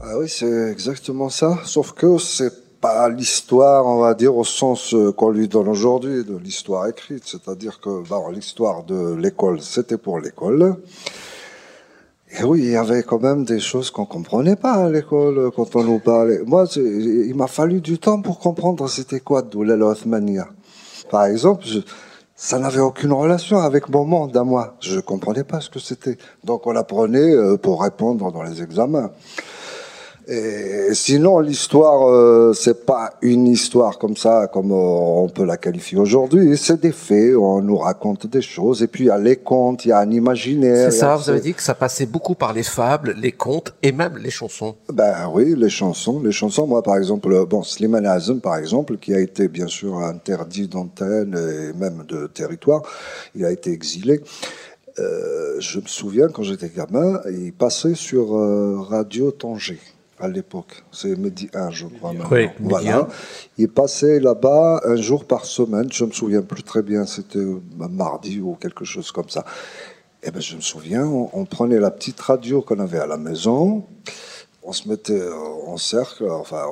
Ah 0.00 0.18
Oui, 0.18 0.28
c'est 0.28 0.70
exactement 0.70 1.28
ça. 1.28 1.58
Sauf 1.64 1.92
que 1.92 2.18
c'est 2.18 2.80
pas 2.80 3.08
l'histoire, 3.10 3.86
on 3.86 4.00
va 4.00 4.14
dire, 4.14 4.34
au 4.34 4.44
sens 4.44 4.94
euh, 4.94 5.12
qu'on 5.12 5.30
lui 5.30 5.48
donne 5.48 5.68
aujourd'hui, 5.68 6.24
de 6.24 6.36
l'histoire 6.36 6.86
écrite. 6.86 7.24
C'est-à-dire 7.26 7.80
que 7.80 8.02
l'histoire 8.32 8.84
de 8.84 9.14
l'école, 9.14 9.60
c'était 9.60 9.98
pour 9.98 10.18
l'école. 10.18 10.76
Et 12.38 12.44
oui, 12.44 12.60
il 12.60 12.70
y 12.70 12.76
avait 12.76 13.02
quand 13.02 13.20
même 13.20 13.44
des 13.44 13.58
choses 13.58 13.90
qu'on 13.90 14.06
comprenait 14.06 14.54
pas 14.54 14.74
à 14.74 14.88
l'école 14.88 15.50
quand 15.54 15.74
on 15.74 15.82
nous 15.82 15.98
parlait. 15.98 16.40
Moi, 16.46 16.64
il 16.76 17.34
m'a 17.34 17.48
fallu 17.48 17.80
du 17.80 17.98
temps 17.98 18.22
pour 18.22 18.38
comprendre 18.38 18.88
c'était 18.88 19.18
quoi 19.18 19.42
Doulel 19.42 19.82
Othmania. 19.82 20.46
Par 21.10 21.24
exemple, 21.24 21.64
ça 22.36 22.58
n'avait 22.58 22.80
aucune 22.80 23.12
relation 23.12 23.58
avec 23.58 23.88
mon 23.88 24.04
monde 24.04 24.36
à 24.36 24.44
moi. 24.44 24.76
Je 24.80 25.00
comprenais 25.00 25.44
pas 25.44 25.60
ce 25.60 25.68
que 25.68 25.80
c'était. 25.80 26.16
Donc 26.44 26.66
on 26.66 26.76
apprenait 26.76 27.34
euh, 27.34 27.56
pour 27.56 27.82
répondre 27.82 28.30
dans 28.30 28.42
les 28.42 28.62
examens. 28.62 29.10
Et 30.32 30.94
sinon, 30.94 31.40
l'histoire, 31.40 32.08
euh, 32.08 32.52
c'est 32.52 32.86
pas 32.86 33.14
une 33.20 33.48
histoire 33.48 33.98
comme 33.98 34.16
ça, 34.16 34.46
comme 34.46 34.70
euh, 34.70 34.76
on 34.76 35.28
peut 35.28 35.44
la 35.44 35.56
qualifier 35.56 35.98
aujourd'hui. 35.98 36.56
C'est 36.56 36.80
des 36.80 36.92
faits, 36.92 37.34
on 37.34 37.60
nous 37.60 37.76
raconte 37.76 38.28
des 38.28 38.40
choses, 38.40 38.80
et 38.84 38.86
puis 38.86 39.04
il 39.04 39.06
y 39.08 39.10
a 39.10 39.18
les 39.18 39.34
contes, 39.34 39.84
il 39.84 39.88
y 39.88 39.92
a 39.92 39.98
un 39.98 40.10
imaginaire. 40.12 40.92
C'est 40.92 40.98
ça, 40.98 41.16
vous 41.16 41.28
avez 41.30 41.40
dit 41.40 41.52
que 41.52 41.62
ça 41.64 41.74
passait 41.74 42.06
beaucoup 42.06 42.36
par 42.36 42.52
les 42.52 42.62
fables, 42.62 43.16
les 43.20 43.32
contes 43.32 43.74
et 43.82 43.90
même 43.90 44.18
les 44.18 44.30
chansons. 44.30 44.76
Ben 44.92 45.28
oui, 45.34 45.56
les 45.56 45.68
chansons. 45.68 46.20
Les 46.22 46.30
chansons, 46.30 46.64
moi 46.64 46.84
par 46.84 46.96
exemple, 46.96 47.44
bon, 47.46 47.64
Slimane 47.64 48.06
Azem 48.06 48.40
par 48.40 48.56
exemple, 48.56 48.98
qui 48.98 49.12
a 49.12 49.18
été 49.18 49.48
bien 49.48 49.66
sûr 49.66 49.98
interdit 49.98 50.68
d'antenne 50.68 51.34
et 51.34 51.76
même 51.76 52.04
de 52.06 52.28
territoire, 52.28 52.82
il 53.34 53.44
a 53.44 53.50
été 53.50 53.72
exilé. 53.72 54.20
Euh, 55.00 55.56
je 55.58 55.80
me 55.80 55.86
souviens 55.86 56.28
quand 56.28 56.44
j'étais 56.44 56.68
gamin, 56.68 57.20
il 57.28 57.52
passait 57.52 57.96
sur 57.96 58.36
euh, 58.36 58.76
Radio 58.78 59.32
Tanger 59.32 59.80
à 60.20 60.28
l'époque. 60.28 60.84
C'est 60.92 61.16
Midi 61.16 61.48
1, 61.54 61.70
je 61.70 61.86
crois. 61.86 62.12
Oui, 62.30 62.48
voilà. 62.60 63.08
Il 63.58 63.68
passait 63.68 64.20
là-bas 64.20 64.82
un 64.84 64.96
jour 64.96 65.24
par 65.24 65.44
semaine. 65.44 65.90
Je 65.92 66.04
me 66.04 66.12
souviens 66.12 66.42
plus 66.42 66.62
très 66.62 66.82
bien. 66.82 67.06
C'était 67.06 67.44
mardi 67.76 68.40
ou 68.40 68.54
quelque 68.54 68.84
chose 68.84 69.10
comme 69.12 69.28
ça. 69.28 69.44
Et 70.22 70.26
eh 70.28 70.30
ben, 70.32 70.42
je 70.42 70.54
me 70.54 70.60
souviens, 70.60 71.06
on, 71.06 71.44
prenait 71.46 71.78
la 71.78 71.90
petite 71.90 72.20
radio 72.20 72.60
qu'on 72.60 72.78
avait 72.78 72.98
à 72.98 73.06
la 73.06 73.16
maison. 73.16 73.86
On 74.62 74.72
se 74.72 74.86
mettait 74.86 75.22
en 75.66 75.78
cercle, 75.78 76.28
enfin, 76.30 76.64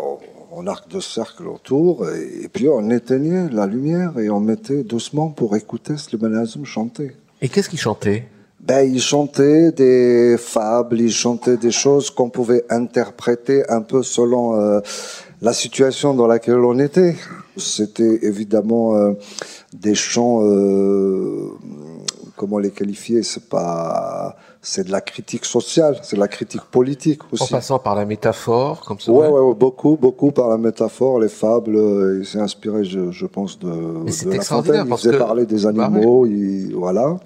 en, 0.53 0.67
arc 0.67 0.89
de 0.91 1.01
cercle 1.01 1.47
autour. 1.47 2.07
Et, 2.11 2.49
puis, 2.49 2.69
on 2.69 2.91
éteignait 2.91 3.49
la 3.49 3.67
lumière 3.67 4.19
et 4.19 4.29
on 4.29 4.41
mettait 4.41 4.85
doucement 4.85 5.31
pour 5.31 5.57
écouter 5.57 5.97
Slimane 5.97 6.47
chanter. 6.65 7.17
Et 7.41 7.49
qu'est-ce 7.49 7.71
qu'il 7.71 7.79
chantait? 7.79 8.29
Ben, 8.61 8.81
il 8.81 9.01
chantait 9.01 9.73
des 9.73 10.37
fables, 10.37 11.01
il 11.01 11.13
chantait 11.13 11.57
des 11.57 11.71
choses 11.71 12.11
qu'on 12.11 12.29
pouvait 12.29 12.65
interpréter 12.71 13.63
un 13.71 13.83
peu 13.83 14.03
selon 14.03 14.57
euh, 14.57 14.81
la 15.41 15.53
situation 15.53 16.13
dans 16.13 16.27
laquelle 16.27 16.59
on 16.59 16.79
était. 16.79 17.17
C'était 17.57 18.19
évidemment 18.23 18.97
euh, 18.97 19.13
des 19.73 19.95
chants, 19.95 20.41
euh, 20.43 21.51
comment 22.37 22.59
les 22.59 22.71
qualifier? 22.71 23.23
C'est 23.23 23.49
pas, 23.49 24.37
c'est 24.61 24.85
de 24.85 24.93
la 24.93 25.01
critique 25.01 25.45
sociale, 25.45 25.99
c'est 26.03 26.17
de 26.17 26.21
la 26.21 26.29
critique 26.29 26.65
politique 26.71 27.23
aussi. 27.33 27.45
En 27.45 27.47
passant 27.47 27.79
par 27.79 27.95
la 27.95 28.05
métaphore, 28.05 28.81
comme 28.85 28.99
ça. 28.99 29.13
Ouais, 29.13 29.29
ouais, 29.29 29.55
beaucoup, 29.55 29.97
beaucoup 30.01 30.33
par 30.33 30.49
la 30.49 30.59
métaphore, 30.59 31.21
les 31.21 31.29
fables. 31.29 31.79
Il 32.21 32.27
s'est 32.27 32.41
inspiré, 32.41 32.85
je, 32.85 33.13
je 33.13 33.27
pense, 33.27 33.59
de, 33.59 33.67
de 33.69 34.31
La 34.31 34.43
Fontaine. 34.43 34.85
Il 34.85 34.97
faisait 34.97 35.17
parler 35.17 35.47
des 35.47 35.63
bah 35.63 35.69
animaux, 35.69 36.27
il, 36.27 36.75
voilà. 36.75 37.19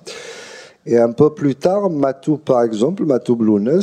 Et 0.84 0.98
un 0.98 1.12
peu 1.12 1.32
plus 1.32 1.54
tard, 1.54 1.90
Matou, 1.90 2.38
par 2.38 2.62
exemple, 2.62 3.04
Matou 3.04 3.36
Blounes, 3.36 3.82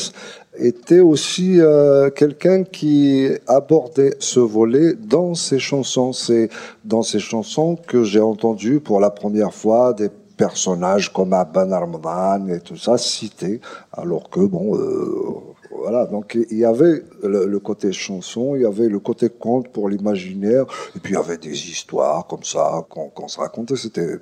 était 0.58 1.00
aussi 1.00 1.60
euh, 1.60 2.10
quelqu'un 2.10 2.64
qui 2.64 3.30
abordait 3.48 4.16
ce 4.20 4.40
volet 4.40 4.94
dans 4.96 5.34
ses 5.34 5.60
chansons. 5.60 6.12
C'est 6.12 6.50
dans 6.84 7.02
ses 7.02 7.20
chansons 7.20 7.78
que 7.88 8.04
j'ai 8.04 8.20
entendu 8.20 8.80
pour 8.82 9.00
la 9.00 9.10
première 9.10 9.54
fois 9.54 9.94
des 9.94 10.10
personnages 10.36 11.12
comme 11.12 11.34
Abban 11.34 11.72
Armadan 11.72 12.48
et 12.48 12.62
tout 12.62 12.78
ça 12.78 12.98
cités, 12.98 13.60
alors 13.92 14.30
que 14.30 14.40
bon, 14.40 14.78
euh, 14.78 15.36
voilà. 15.72 16.06
Donc 16.06 16.38
il 16.50 16.58
y 16.58 16.66
avait 16.66 17.04
le, 17.24 17.60
côté 17.60 17.92
chanson, 17.92 18.56
il 18.56 18.62
y 18.62 18.66
avait 18.66 18.88
le 18.88 19.00
côté 19.00 19.30
conte 19.30 19.70
pour 19.70 19.90
l'imaginaire, 19.90 20.66
et 20.96 21.00
puis 21.00 21.14
il 21.14 21.16
y 21.16 21.20
avait 21.20 21.38
des 21.38 21.70
histoires 21.70 22.26
comme 22.28 22.44
ça 22.44 22.86
qu'on 22.90 23.28
se 23.28 23.40
racontait. 23.40 23.76
C'était, 23.76 24.18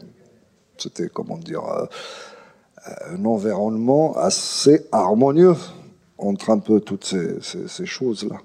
c'était 0.78 1.10
comment 1.10 1.38
dire. 1.38 1.64
Euh, 1.66 1.86
un 3.10 3.26
environnement 3.26 4.16
assez 4.18 4.88
harmonieux 4.92 5.56
entre 6.18 6.50
un 6.50 6.60
peu 6.60 6.80
toutes 6.80 7.06
ces, 7.06 7.86
choses-là. 7.86 8.38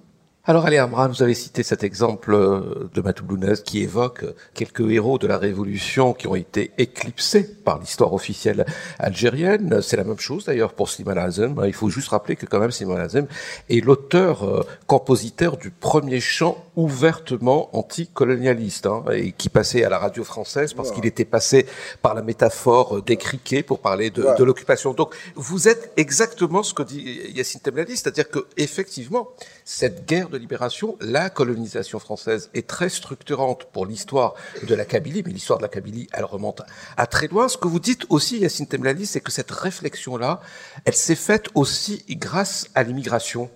Alors, 0.45 0.67
Ali 0.67 0.77
Amran, 0.77 1.07
vous 1.07 1.23
avez 1.23 1.35
cité 1.35 1.63
cet 1.63 1.85
exemple 1.85 2.35
euh, 2.35 2.91
de 2.93 3.01
Matoulounès 3.01 3.61
qui 3.61 3.81
évoque 3.81 4.25
quelques 4.55 4.81
héros 4.81 5.17
de 5.17 5.29
la 5.29 5.39
Révolution 5.39 6.15
qui 6.15 6.27
ont 6.27 6.35
été 6.35 6.73
éclipsés 6.79 7.45
par 7.45 7.79
l'histoire 7.79 8.13
officielle 8.13 8.67
algérienne. 8.99 9.81
C'est 9.83 9.97
la 9.97 10.03
même 10.03 10.19
chose 10.19 10.47
d'ailleurs 10.47 10.73
pour 10.73 10.89
Slimane 10.89 11.19
Azem. 11.19 11.55
Il 11.65 11.73
faut 11.73 11.91
juste 11.91 12.09
rappeler 12.09 12.35
que 12.35 12.47
quand 12.47 12.59
même 12.59 12.73
Slimane 12.73 13.03
Azem 13.03 13.29
est 13.71 13.85
l'auteur-compositeur 13.85 15.55
euh, 15.55 15.59
du 15.59 15.71
premier 15.71 16.19
chant 16.19 16.59
ouvertement 16.75 17.69
anticolonialiste 17.79 18.87
hein, 18.87 19.05
et 19.13 19.31
qui 19.31 19.49
passait 19.49 19.85
à 19.85 19.91
la 19.91 19.99
radio 19.99 20.25
française 20.25 20.73
parce 20.73 20.91
qu'il 20.91 21.07
était 21.07 21.25
passé 21.25 21.67
par 22.01 22.15
la 22.15 22.23
métaphore 22.23 22.97
euh, 22.97 23.01
des 23.01 23.17
criquets 23.17 23.63
pour 23.63 23.79
parler 23.79 24.11
de, 24.11 24.27
de 24.37 24.43
l'occupation. 24.43 24.93
Donc, 24.93 25.15
vous 25.37 25.69
êtes 25.69 25.93
exactement 25.97 26.65
ce 26.65 26.75
que 26.75 26.83
dit 26.83 27.31
Yassine 27.33 27.61
Temlali, 27.61 27.97
c'est-à-dire 27.97 28.29
que 28.29 28.45
effectivement, 28.57 29.29
cette 29.65 30.05
guerre 30.05 30.31
de 30.33 30.39
libération, 30.39 30.97
la 31.01 31.31
colonisation 31.31 31.99
française 31.99 32.51
est 32.55 32.67
très 32.67 32.89
structurante 32.89 33.67
pour 33.73 33.87
l'histoire 33.87 34.35
de 34.67 34.75
la 34.75 34.85
Kabylie, 34.85 35.23
mais 35.25 35.33
l'histoire 35.33 35.59
de 35.59 35.63
la 35.63 35.69
Kabylie, 35.69 36.09
elle 36.13 36.25
remonte 36.25 36.63
à 36.97 37.07
très 37.07 37.29
loin. 37.29 37.49
Ce 37.49 37.57
que 37.57 37.69
vous 37.69 37.81
dites 37.81 38.07
aussi, 38.09 38.39
Yacine 38.39 38.67
Temlali, 38.67 39.07
c'est 39.07 39.21
que 39.21 39.31
cette 39.31 39.51
réflexion-là, 39.51 40.41
elle 40.85 40.95
s'est 40.95 41.15
faite 41.15 41.49
aussi 41.55 42.05
grâce 42.09 42.69
à 42.75 42.83
l'immigration. 42.83 43.51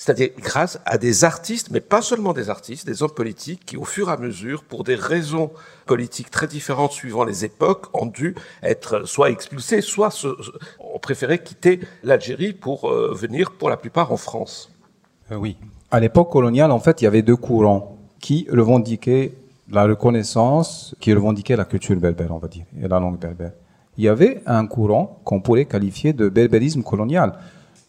C'est-à-dire 0.00 0.30
grâce 0.38 0.80
à 0.86 0.96
des 0.96 1.24
artistes, 1.24 1.70
mais 1.70 1.82
pas 1.82 2.00
seulement 2.00 2.32
des 2.32 2.48
artistes, 2.48 2.86
des 2.86 3.02
hommes 3.02 3.12
politiques 3.12 3.66
qui, 3.66 3.76
au 3.76 3.84
fur 3.84 4.08
et 4.08 4.12
à 4.12 4.16
mesure, 4.16 4.64
pour 4.64 4.82
des 4.82 4.94
raisons 4.94 5.52
politiques 5.84 6.30
très 6.30 6.46
différentes 6.46 6.92
suivant 6.92 7.24
les 7.24 7.44
époques, 7.44 7.88
ont 7.92 8.06
dû 8.06 8.34
être 8.62 9.06
soit 9.06 9.28
expulsés, 9.28 9.82
soit 9.82 10.24
ont 10.78 10.98
préféré 10.98 11.42
quitter 11.42 11.80
l'Algérie 12.02 12.54
pour 12.54 12.90
euh, 12.90 13.12
venir, 13.14 13.50
pour 13.50 13.68
la 13.68 13.76
plupart, 13.76 14.10
en 14.10 14.16
France. 14.16 14.70
Euh, 15.32 15.36
oui, 15.36 15.58
à 15.90 16.00
l'époque 16.00 16.30
coloniale, 16.30 16.70
en 16.70 16.78
fait, 16.78 17.00
il 17.00 17.04
y 17.04 17.06
avait 17.08 17.22
deux 17.22 17.36
courants 17.36 17.96
qui 18.20 18.46
revendiquaient 18.50 19.32
la 19.70 19.84
reconnaissance, 19.84 20.94
qui 21.00 21.12
revendiquaient 21.12 21.56
la 21.56 21.64
culture 21.64 21.96
berbère, 21.96 22.32
on 22.32 22.38
va 22.38 22.48
dire, 22.48 22.64
et 22.80 22.88
la 22.88 23.00
langue 23.00 23.18
berbère. 23.18 23.52
il 23.96 24.04
y 24.04 24.08
avait 24.08 24.42
un 24.46 24.66
courant 24.66 25.20
qu'on 25.24 25.40
pourrait 25.40 25.64
qualifier 25.64 26.12
de 26.12 26.28
berbérisme 26.28 26.82
colonial. 26.82 27.34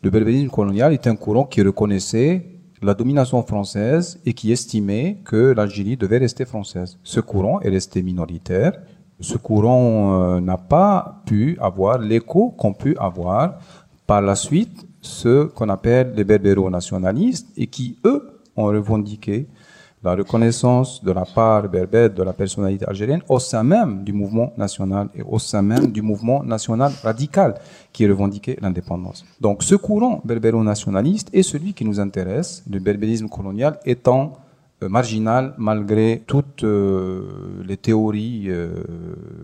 Le 0.02 0.10
berbérisme 0.10 0.50
colonial 0.50 0.94
est 0.94 1.08
un 1.08 1.16
courant 1.16 1.46
qui 1.46 1.62
reconnaissait 1.62 2.46
la 2.82 2.94
domination 2.96 3.42
française 3.44 4.20
et 4.26 4.34
qui 4.34 4.52
estimait 4.52 5.20
que 5.24 5.54
l'Algérie 5.54 5.98
devait 5.98 6.18
rester 6.18 6.46
française. 6.46 6.98
Ce 7.04 7.20
courant 7.20 7.62
est 7.62 7.70
resté 7.70 8.02
minoritaire. 8.02 8.74
Ce 9.20 9.38
courant 9.38 10.22
euh, 10.22 10.40
n'a 10.42 10.58
pas 10.58 11.22
pu 11.28 11.58
avoir 11.62 12.00
l'écho 12.00 12.50
qu'on 12.58 12.74
peut 12.74 12.96
avoir 12.98 13.60
par 14.08 14.22
la 14.22 14.36
suite 14.36 14.88
ceux 15.02 15.48
qu'on 15.48 15.70
appelle 15.70 16.14
les 16.16 16.24
berbéro-nationalistes 16.24 17.48
et 17.58 17.68
qui, 17.68 17.98
eux, 18.06 18.40
ont 18.56 18.66
revendiqué 18.66 19.48
la 20.04 20.16
reconnaissance 20.16 21.04
de 21.04 21.12
la 21.12 21.26
part 21.26 21.70
berbère 21.70 22.10
de 22.10 22.24
la 22.24 22.34
personnalité 22.34 22.86
algérienne 22.88 23.22
au 23.30 23.38
sein 23.38 23.62
même 23.64 24.04
du 24.04 24.14
mouvement 24.14 24.52
national 24.58 25.10
et 25.14 25.22
au 25.22 25.38
sein 25.38 25.62
même 25.62 25.92
du 25.92 26.02
mouvement 26.02 26.44
national 26.44 26.92
radical 27.04 27.56
qui 27.94 28.08
revendiquait 28.08 28.58
l'indépendance. 28.62 29.24
Donc 29.40 29.62
ce 29.62 29.76
courant 29.76 30.22
berbéro-nationaliste 30.26 31.30
est 31.34 31.44
celui 31.44 31.74
qui 31.74 31.86
nous 31.86 32.00
intéresse, 32.00 32.64
le 32.70 32.80
berbérisme 32.80 33.30
colonial 33.30 33.80
étant 33.86 34.34
marginal 34.90 35.54
malgré 35.58 36.24
toutes 36.26 36.64
euh, 36.64 37.62
les 37.66 37.78
théories, 37.78 38.46
euh, 38.50 38.84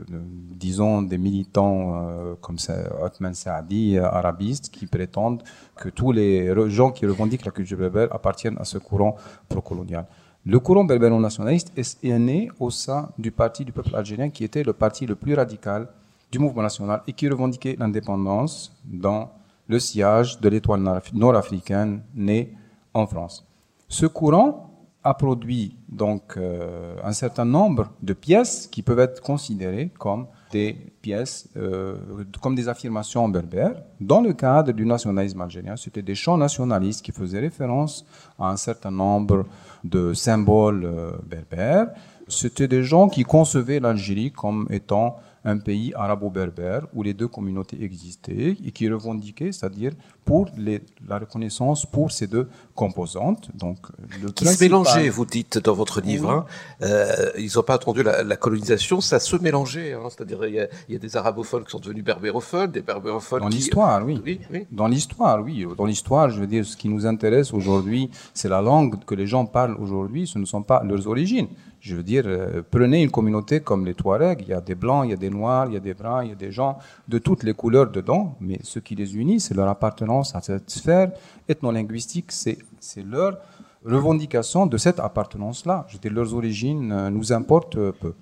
disons, 0.09 1.01
des 1.01 1.17
militants 1.17 2.35
comme 2.41 2.57
Othman 3.01 3.33
Saadi, 3.33 3.97
arabistes, 3.99 4.69
qui 4.69 4.87
prétendent 4.87 5.43
que 5.75 5.89
tous 5.89 6.11
les 6.11 6.53
gens 6.69 6.91
qui 6.91 7.05
revendiquent 7.05 7.45
la 7.45 7.51
culture 7.51 7.77
berbère 7.77 8.13
appartiennent 8.13 8.57
à 8.59 8.65
ce 8.65 8.77
courant 8.77 9.15
pro-colonial. 9.47 10.05
Le 10.45 10.59
courant 10.59 10.85
berbéro-nationaliste 10.85 11.73
est, 11.75 12.19
né 12.19 12.49
au 12.59 12.69
sein 12.69 13.09
du 13.17 13.31
parti 13.31 13.65
du 13.65 13.73
peuple 13.73 13.93
algérien 13.95 14.29
qui 14.29 14.45
était 14.45 14.63
le 14.63 14.71
parti 14.71 15.05
le 15.05 15.15
plus 15.15 15.33
radical 15.33 15.89
du 16.31 16.39
mouvement 16.39 16.61
national 16.61 17.01
et 17.05 17.13
qui 17.13 17.27
revendiquait 17.27 17.75
l'indépendance 17.77 18.73
dans 18.85 19.29
le 19.67 19.77
sillage 19.77 20.39
de 20.39 20.47
l'étoile 20.47 20.81
nord-africaine 21.13 22.01
née 22.15 22.53
en 22.93 23.05
France. 23.05 23.45
Ce 23.89 24.05
courant 24.05 24.66
a 25.07 25.13
produit 25.13 25.73
donc 25.87 26.35
euh, 26.35 26.95
un 27.01 27.13
certain 27.13 27.45
nombre 27.45 27.89
de 28.01 28.11
pièces 28.11 28.67
qui 28.67 28.81
peuvent 28.81 28.99
être 28.99 29.21
considérées 29.21 29.89
comme 29.97 30.27
des 30.51 30.75
pièces, 31.01 31.47
euh, 31.55 31.95
comme 32.41 32.55
des 32.55 32.67
affirmations 32.67 33.29
berbères. 33.29 33.81
Dans 34.01 34.19
le 34.19 34.33
cadre 34.33 34.73
du 34.73 34.85
nationalisme 34.85 35.39
algérien, 35.39 35.77
c'était 35.77 36.01
des 36.01 36.15
chants 36.15 36.37
nationalistes 36.37 37.05
qui 37.05 37.13
faisaient 37.13 37.39
référence 37.39 38.05
à 38.37 38.49
un 38.49 38.57
certain 38.57 38.91
nombre 38.91 39.45
de 39.85 40.13
symboles 40.13 40.83
euh, 40.83 41.11
berbères. 41.25 41.87
C'était 42.27 42.67
des 42.67 42.83
gens 42.83 43.07
qui 43.07 43.23
concevaient 43.23 43.79
l'Algérie 43.79 44.33
comme 44.33 44.67
étant 44.69 45.15
un 45.43 45.57
pays 45.57 45.93
arabo-berbère 45.95 46.87
où 46.93 47.03
les 47.03 47.13
deux 47.13 47.27
communautés 47.27 47.81
existaient 47.81 48.57
et 48.63 48.71
qui 48.71 48.89
revendiquaient, 48.89 49.51
c'est-à-dire 49.51 49.93
pour 50.25 50.49
les, 50.57 50.81
la 51.07 51.19
reconnaissance 51.19 51.85
pour 51.85 52.11
ces 52.11 52.27
deux 52.27 52.49
composantes. 52.75 53.49
Donc, 53.55 53.77
le 54.21 54.29
qui 54.31 54.45
se 54.45 54.61
mélangeaient, 54.63 55.07
vous 55.07 55.25
dites 55.25 55.57
dans 55.57 55.73
votre 55.73 56.01
livre. 56.01 56.29
Hein. 56.29 56.45
Euh, 56.81 57.31
ils 57.37 57.51
n'ont 57.55 57.63
pas 57.63 57.75
attendu 57.75 58.03
la, 58.03 58.35
colonisation, 58.35 58.99
ça 58.99 59.19
se 59.19 59.37
mélangeait. 59.37 59.93
Hein. 59.93 60.03
C'est-à-dire 60.09 60.45
il 60.45 60.55
y, 60.89 60.95
a, 60.95 60.99
des 60.99 61.17
arabophones 61.17 61.63
qui 61.63 61.71
sont 61.71 61.79
devenus 61.79 62.03
berbérophones, 62.03 62.71
des 62.71 62.81
berbérophones. 62.81 63.41
Dans 63.41 63.47
l'histoire, 63.47 64.05
oui. 64.05 64.21
Oui, 64.25 64.41
oui. 64.51 64.67
Dans 64.71 64.87
l'histoire, 64.87 65.41
oui. 65.41 65.65
Dans 65.77 65.85
l'histoire, 65.85 66.29
je 66.29 66.41
veux 66.41 66.47
dire, 66.47 66.65
ce 66.65 66.75
qui 66.75 66.89
nous 66.89 67.05
intéresse 67.05 67.53
aujourd'hui, 67.53 68.09
c'est 68.33 68.49
la 68.49 68.61
langue 68.61 69.03
que 69.05 69.15
les 69.15 69.27
gens 69.27 69.45
parlent 69.45 69.77
aujourd'hui. 69.79 70.27
Ce 70.27 70.37
ne 70.37 70.45
sont 70.45 70.61
pas 70.61 70.83
leurs 70.83 71.07
origines. 71.07 71.47
Je 71.79 71.95
veux 71.95 72.03
dire, 72.03 72.23
euh, 72.25 72.61
prenez 72.69 73.03
une 73.03 73.11
communauté 73.11 73.59
comme 73.59 73.85
les 73.85 73.93
Touaregs, 73.93 74.41
il 74.41 74.49
y 74.49 74.53
a 74.53 74.61
des 74.61 74.75
blancs, 74.75 75.05
il 75.05 75.11
y 75.11 75.13
a 75.13 75.17
des 75.17 75.29
noirs, 75.29 75.67
il 75.67 75.73
y 75.73 75.77
a 75.77 75.79
des 75.79 75.93
bruns, 75.93 76.23
il 76.23 76.29
y 76.29 76.31
a 76.31 76.35
des 76.35 76.51
gens 76.51 76.77
de 77.07 77.17
toutes 77.19 77.43
les 77.43 77.53
couleurs 77.53 77.89
dedans, 77.91 78.35
mais 78.41 78.59
ce 78.63 78.79
qui 78.79 78.95
les 78.95 79.15
unit, 79.15 79.39
c'est 79.39 79.53
leur 79.53 79.67
appartenance 79.67 80.35
à 80.35 80.41
cette 80.41 80.69
sphère 80.69 81.11
ethno-linguistique, 81.47 82.31
c'est 82.31 82.57
leur 83.05 83.37
revendication 83.85 84.65
de 84.65 84.77
cette 84.77 84.99
appartenance-là. 84.99 85.85
Je 85.87 85.97
veux 86.01 86.09
leurs 86.13 86.33
origines 86.33 86.91
euh, 86.91 87.09
nous 87.09 87.31
importent 87.31 87.77
peu. 87.91 88.13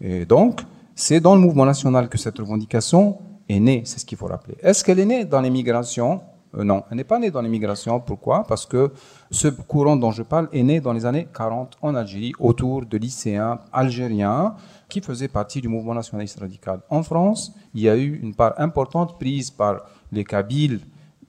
Et 0.00 0.24
donc, 0.24 0.62
c'est 0.94 1.20
dans 1.20 1.34
le 1.34 1.40
mouvement 1.40 1.66
national 1.66 2.08
que 2.08 2.18
cette 2.18 2.38
revendication 2.38 3.18
est 3.48 3.60
née, 3.60 3.82
c'est 3.84 4.00
ce 4.00 4.06
qu'il 4.06 4.16
faut 4.16 4.26
rappeler. 4.26 4.56
Est-ce 4.62 4.82
qu'elle 4.82 4.98
est 4.98 5.04
née 5.04 5.24
dans 5.24 5.40
l'immigration? 5.40 6.20
euh, 6.20 6.33
non, 6.62 6.84
elle 6.90 6.96
n'est 6.98 7.04
pas 7.04 7.18
née 7.18 7.30
dans 7.30 7.40
l'immigration. 7.40 7.98
Pourquoi? 8.00 8.44
Parce 8.44 8.66
que 8.66 8.92
ce 9.30 9.48
courant 9.48 9.96
dont 9.96 10.12
je 10.12 10.22
parle 10.22 10.48
est 10.52 10.62
né 10.62 10.80
dans 10.80 10.92
les 10.92 11.06
années 11.06 11.26
40 11.34 11.78
en 11.82 11.94
Algérie, 11.94 12.32
autour 12.38 12.86
de 12.86 12.96
lycéens 12.96 13.58
algériens 13.72 14.54
qui 14.88 15.00
faisaient 15.00 15.28
partie 15.28 15.60
du 15.60 15.68
mouvement 15.68 15.94
nationaliste 15.94 16.38
radical. 16.38 16.80
En 16.90 17.02
France, 17.02 17.52
il 17.74 17.82
y 17.82 17.88
a 17.88 17.96
eu 17.96 18.20
une 18.22 18.34
part 18.34 18.54
importante 18.58 19.18
prise 19.18 19.50
par 19.50 19.82
les 20.12 20.24
Kabyles 20.24 20.80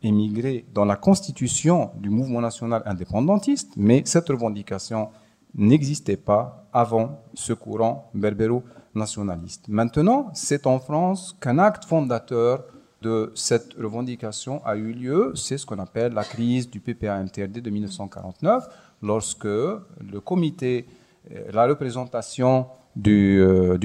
émigrés 0.04 0.66
dans 0.74 0.86
la 0.86 0.96
constitution 0.96 1.92
du 1.98 2.10
mouvement 2.10 2.42
national 2.42 2.84
indépendantiste, 2.86 3.74
mais 3.78 4.04
cette 4.06 4.30
revendication 4.30 5.10
n'existait 5.56 6.18
pas 6.18 6.68
avant 6.74 7.22
ce 7.34 7.54
courant 7.54 8.12
berbéro-nationaliste. 8.14 9.68
Maintenant, 9.70 10.30
c'est 10.34 10.68
en 10.68 10.80
France 10.80 11.36
qu'un 11.40 11.58
acte 11.60 11.86
fondateur 11.86 12.66
de 13.02 13.32
cette 13.36 13.74
revendication 13.74 14.62
a 14.66 14.76
eu 14.76 14.92
lieu, 14.94 15.32
c'est 15.36 15.58
ce 15.58 15.66
qu'on 15.66 15.80
appelle 15.80 16.14
la 16.14 16.24
crise 16.24 16.70
du 16.70 16.80
PPA-MTRD 16.80 17.62
de 17.62 17.70
1949, 17.70 18.68
lorsque 19.02 19.46
le 19.46 20.20
comité, 20.24 20.86
euh, 21.32 21.52
la 21.52 21.68
représentation 21.68 22.68
du, 22.96 23.42
euh, 23.42 23.78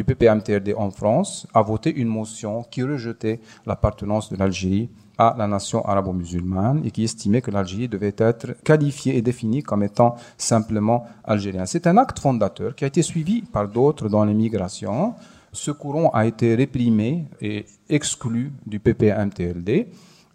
en 0.77 0.91
France 0.91 1.47
a 1.53 1.63
voté 1.63 1.93
une 1.95 2.09
motion 2.09 2.63
qui 2.63 2.83
rejetait 2.83 3.41
l'appartenance 3.67 4.31
de 4.31 4.37
l'Algérie 4.37 4.89
à 5.19 5.35
la 5.37 5.47
nation 5.47 5.85
arabo-musulmane 5.85 6.83
et 6.85 6.91
qui 6.91 7.05
estimait 7.05 7.43
que 7.43 7.51
l'Algérie 7.51 7.89
devait 7.89 8.15
être 8.17 8.55
qualifiée 8.63 9.17
et 9.17 9.23
définie 9.23 9.63
comme 9.63 9.83
étant 9.83 10.15
simplement 10.39 11.07
algérienne. 11.25 11.67
C'est 11.67 11.87
un 11.87 11.99
acte 11.99 12.21
fondateur 12.21 12.75
qui 12.75 12.85
a 12.85 12.87
été 12.87 13.03
suivi 13.03 13.43
par 13.43 13.69
d'autres 13.69 14.09
dans 14.09 14.25
l'immigration 14.25 15.15
ce 15.53 15.71
courant 15.71 16.11
a 16.11 16.27
été 16.27 16.55
réprimé 16.55 17.27
et 17.41 17.67
exclu 17.89 18.53
du 18.67 18.79
PPMTLD. 18.79 19.89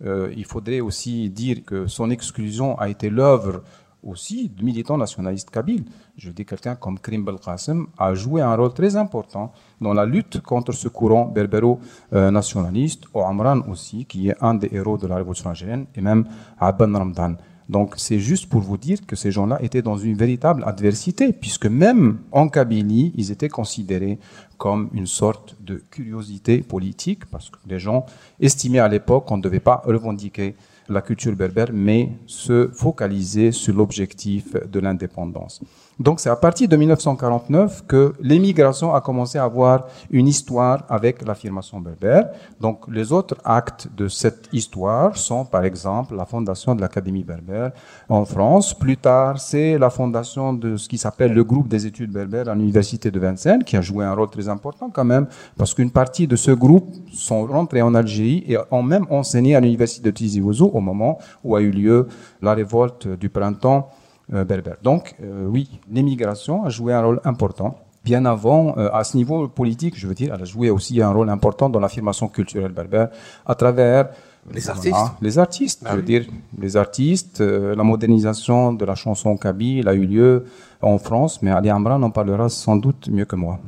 Euh, 0.04 0.34
il 0.36 0.46
faudrait 0.46 0.82
aussi 0.82 1.30
dire 1.30 1.64
que 1.66 1.88
son 1.88 2.10
exclusion 2.10 2.78
a 2.78 2.90
été 2.90 3.10
l'œuvre 3.10 3.64
aussi 4.04 4.50
de 4.50 4.64
militants 4.64 4.98
nationalistes 4.98 5.50
kabyles. 5.50 5.86
Je 6.18 6.30
dis 6.32 6.46
quelqu'un 6.46 6.76
comme 6.76 7.00
Krim 7.00 7.26
Belkacem 7.26 7.88
a 7.98 8.14
joué 8.14 8.42
un 8.42 8.56
rôle 8.56 8.74
très 8.74 8.96
important 8.96 9.52
dans 9.82 9.94
la 9.94 10.06
lutte 10.06 10.42
contre 10.42 10.72
ce 10.74 10.88
courant 10.88 11.26
berbéro-nationaliste, 11.26 13.06
ou 13.14 13.22
Amran 13.22 13.62
aussi, 13.70 14.06
qui 14.06 14.30
est 14.30 14.36
un 14.42 14.54
des 14.54 14.70
héros 14.72 14.98
de 14.98 15.08
la 15.08 15.16
révolution 15.16 15.50
algérienne, 15.50 15.88
et 15.96 16.02
même 16.02 16.26
Abban 16.60 16.94
Ramdan. 16.94 17.36
Donc 17.68 17.96
c'est 17.98 18.20
juste 18.20 18.48
pour 18.48 18.62
vous 18.62 18.78
dire 18.78 19.06
que 19.06 19.16
ces 19.16 19.32
gens-là 19.32 19.62
étaient 19.62 19.82
dans 19.82 19.98
une 19.98 20.16
véritable 20.16 20.64
adversité, 20.66 21.34
puisque 21.34 21.66
même 21.66 22.20
en 22.32 22.48
Kabylie, 22.48 23.12
ils 23.16 23.32
étaient 23.32 23.50
considérés 23.50 24.20
comme 24.58 24.90
une 24.94 25.08
sorte 25.08 25.56
de 25.62 25.84
curiosité 25.90 26.60
politique, 26.60 27.26
parce 27.26 27.50
que 27.50 27.58
les 27.68 27.80
gens 27.80 28.06
estimaient 28.40 28.80
à 28.80 28.88
l'époque 28.88 29.26
qu'on 29.26 29.38
ne 29.38 29.42
devait 29.42 29.60
pas 29.60 29.82
revendiquer 29.86 30.56
la 30.88 31.02
culture 31.02 31.36
berbère, 31.36 31.72
mais 31.74 32.12
se 32.28 32.70
focaliser 32.72 33.52
sur 33.52 33.76
l'objectif 33.76 34.54
de 34.54 34.80
l'indépendance. 34.80 35.62
Donc 35.98 36.20
c'est 36.20 36.30
à 36.30 36.36
partir 36.36 36.68
de 36.68 36.76
1949 36.76 37.86
que 37.88 38.14
l'émigration 38.20 38.94
a 38.94 39.00
commencé 39.00 39.38
à 39.38 39.46
avoir 39.46 39.86
une 40.12 40.28
histoire 40.28 40.84
avec 40.90 41.26
l'affirmation 41.26 41.80
berbère. 41.80 42.30
Donc 42.60 42.86
les 42.90 43.14
autres 43.14 43.38
actes 43.46 43.88
de 43.96 44.10
cette 44.10 44.50
histoire 44.52 45.16
sont 45.16 45.46
par 45.46 45.64
exemple 45.64 46.16
la 46.16 46.26
fondation 46.26 46.76
de 46.76 46.82
l'Académie 46.82 47.24
berbère 47.24 47.72
en 48.10 48.26
France. 48.26 48.74
Plus 48.74 48.98
tard, 48.98 49.40
c'est 49.40 49.78
la 49.78 49.90
fondation 49.90 50.54
de 50.54 50.76
ce 50.76 50.90
qui 50.90 50.98
s'appelle 50.98 51.34
le 51.34 51.46
groupe 51.46 51.70
des 51.70 51.86
études 51.86 52.12
berbères 52.12 52.50
à 52.50 52.56
l'université 52.56 53.10
de 53.10 53.20
Vincennes, 53.20 53.64
qui 53.64 53.78
a 53.78 53.82
joué 53.82 54.04
un 54.04 54.14
rôle 54.14 54.30
très 54.30 54.50
important 54.50 54.90
quand 54.90 55.06
même, 55.06 55.28
parce 55.58 55.74
qu'une 55.74 55.92
partie 55.92 56.28
de 56.28 56.36
ce 56.36 56.52
groupe 56.52 56.94
sont 57.14 57.46
rentrés 57.46 57.82
en 57.82 57.96
Algérie 57.96 58.44
et 58.48 58.58
ont 58.70 58.84
même 58.84 59.06
enseigné 59.10 59.56
à 59.56 59.62
l'université 59.62 60.12
de 60.12 60.16
Tizi 60.16 60.42
Ouzou 60.42 60.70
au 60.74 60.82
moment 60.82 61.20
où 61.44 61.56
a 61.56 61.62
eu 61.62 61.72
lieu 61.72 62.08
la 62.42 62.54
révolte 62.54 63.08
du 63.08 63.30
printemps 63.30 63.90
euh, 64.34 64.44
berbère. 64.44 64.78
Donc, 64.82 65.14
euh, 65.22 65.46
oui, 65.46 65.80
l'immigration 65.88 66.66
a 66.66 66.70
joué 66.70 66.94
un 66.94 67.04
rôle 67.04 67.22
important. 67.26 67.78
Bien 68.04 68.26
avant, 68.26 68.76
euh, 68.78 68.90
à 68.92 69.04
ce 69.04 69.18
niveau 69.18 69.48
politique, 69.48 69.98
je 69.98 70.08
veux 70.08 70.16
dire, 70.16 70.34
elle 70.34 70.42
a 70.42 70.46
joué 70.46 70.72
aussi 70.72 71.00
un 71.00 71.12
rôle 71.12 71.30
important 71.30 71.70
dans 71.70 71.80
l'affirmation 71.80 72.28
culturelle 72.28 72.72
berbère 72.72 73.10
à 73.46 73.54
travers 73.54 74.10
les 74.52 74.68
artistes. 74.68 74.96
les 75.22 75.40
artistes, 75.40 75.82
ah 75.86 75.92
je 75.92 75.96
veux 75.98 76.02
dire, 76.02 76.26
les 76.58 76.76
artistes. 76.76 77.40
la 77.40 77.84
modernisation 77.84 78.74
de 78.74 78.86
la 78.86 78.96
chanson 78.96 79.38
kabyle 79.38 79.88
a 79.88 79.94
eu 79.94 80.06
lieu 80.06 80.46
en 80.82 80.98
France, 80.98 81.42
mais 81.42 81.52
Ali 81.52 81.70
Amran 81.70 82.02
en 82.02 82.12
parlera 82.12 82.50
sans 82.50 82.76
doute 82.76 83.10
mieux 83.10 83.26
que 83.26 83.36
moi. 83.36 83.60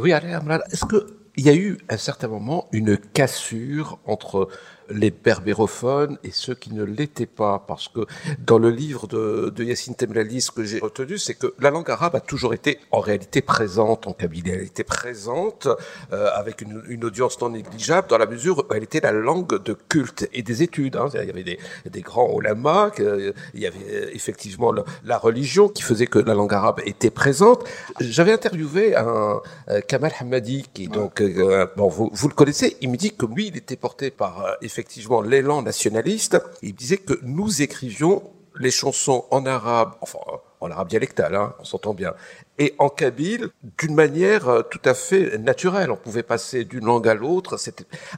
Oui, 0.00 0.12
Ali 0.12 0.32
Amran, 0.32 0.58
est-ce 0.70 0.84
qu'il 0.84 1.44
y 1.44 1.48
a 1.48 1.54
eu 1.54 1.78
à 1.88 1.94
un 1.94 1.96
certain 1.96 2.28
moment 2.28 2.66
une 2.72 2.96
cassure 2.96 3.98
entre 4.06 4.48
les 4.90 5.10
berbérophones 5.10 6.18
et 6.24 6.30
ceux 6.30 6.54
qui 6.54 6.72
ne 6.72 6.84
l'étaient 6.84 7.26
pas. 7.26 7.64
Parce 7.66 7.88
que 7.88 8.06
dans 8.38 8.58
le 8.58 8.70
livre 8.70 9.06
de, 9.06 9.52
de 9.54 9.64
Yassine 9.64 9.94
Temlali, 9.94 10.40
ce 10.40 10.50
que 10.50 10.64
j'ai 10.64 10.78
retenu, 10.78 11.18
c'est 11.18 11.34
que 11.34 11.54
la 11.58 11.70
langue 11.70 11.90
arabe 11.90 12.16
a 12.16 12.20
toujours 12.20 12.54
été 12.54 12.78
en 12.90 13.00
réalité 13.00 13.42
présente 13.42 14.06
en 14.06 14.12
Kabylie. 14.12 14.50
Elle 14.50 14.62
était 14.62 14.84
présente 14.84 15.68
euh, 16.12 16.28
avec 16.34 16.60
une, 16.60 16.82
une, 16.88 17.04
audience 17.04 17.40
non 17.40 17.50
négligeable 17.50 18.08
dans 18.08 18.18
la 18.18 18.26
mesure 18.26 18.58
où 18.58 18.74
elle 18.74 18.82
était 18.82 19.00
la 19.00 19.12
langue 19.12 19.62
de 19.62 19.72
culte 19.72 20.28
et 20.32 20.42
des 20.42 20.62
études. 20.62 20.96
Hein. 20.96 21.08
Il 21.14 21.24
y 21.24 21.30
avait 21.30 21.42
des, 21.42 21.58
des 21.88 22.00
grands 22.02 22.30
olamas, 22.32 22.90
il 22.98 23.32
y 23.60 23.66
avait 23.66 24.14
effectivement 24.14 24.72
la, 25.04 25.18
religion 25.18 25.68
qui 25.68 25.82
faisait 25.82 26.06
que 26.06 26.18
la 26.18 26.34
langue 26.34 26.54
arabe 26.54 26.80
était 26.86 27.10
présente. 27.10 27.64
J'avais 28.00 28.32
interviewé 28.32 28.96
un 28.96 29.40
euh, 29.68 29.80
Kamal 29.86 30.12
Hamadi 30.18 30.64
qui 30.72 30.88
donc 30.88 31.20
euh, 31.20 31.66
bon 31.76 31.88
vous, 31.88 32.10
vous, 32.12 32.28
le 32.28 32.34
connaissez. 32.34 32.76
Il 32.80 32.90
me 32.90 32.96
dit 32.96 33.14
que 33.14 33.26
lui 33.26 33.48
il 33.48 33.56
était 33.56 33.76
porté 33.76 34.10
par 34.10 34.44
euh, 34.44 34.52
effectivement 34.80 35.20
l'élan 35.20 35.60
nationaliste. 35.60 36.38
Il 36.62 36.74
disait 36.74 36.96
que 36.96 37.18
nous 37.22 37.60
écrivions 37.60 38.22
les 38.58 38.70
chansons 38.70 39.26
en 39.30 39.44
arabe, 39.44 39.92
enfin 40.00 40.18
en 40.60 40.70
arabe 40.70 40.88
dialectal, 40.88 41.34
hein, 41.34 41.54
on 41.60 41.64
s'entend 41.64 41.94
bien, 41.94 42.14
et 42.58 42.74
en 42.78 42.88
kabyle 42.88 43.48
d'une 43.78 43.94
manière 43.94 44.48
euh, 44.48 44.62
tout 44.62 44.80
à 44.84 44.94
fait 44.94 45.38
naturelle. 45.38 45.90
On 45.90 45.96
pouvait 45.96 46.22
passer 46.22 46.64
d'une 46.64 46.84
langue 46.84 47.08
à 47.08 47.14
l'autre. 47.14 47.56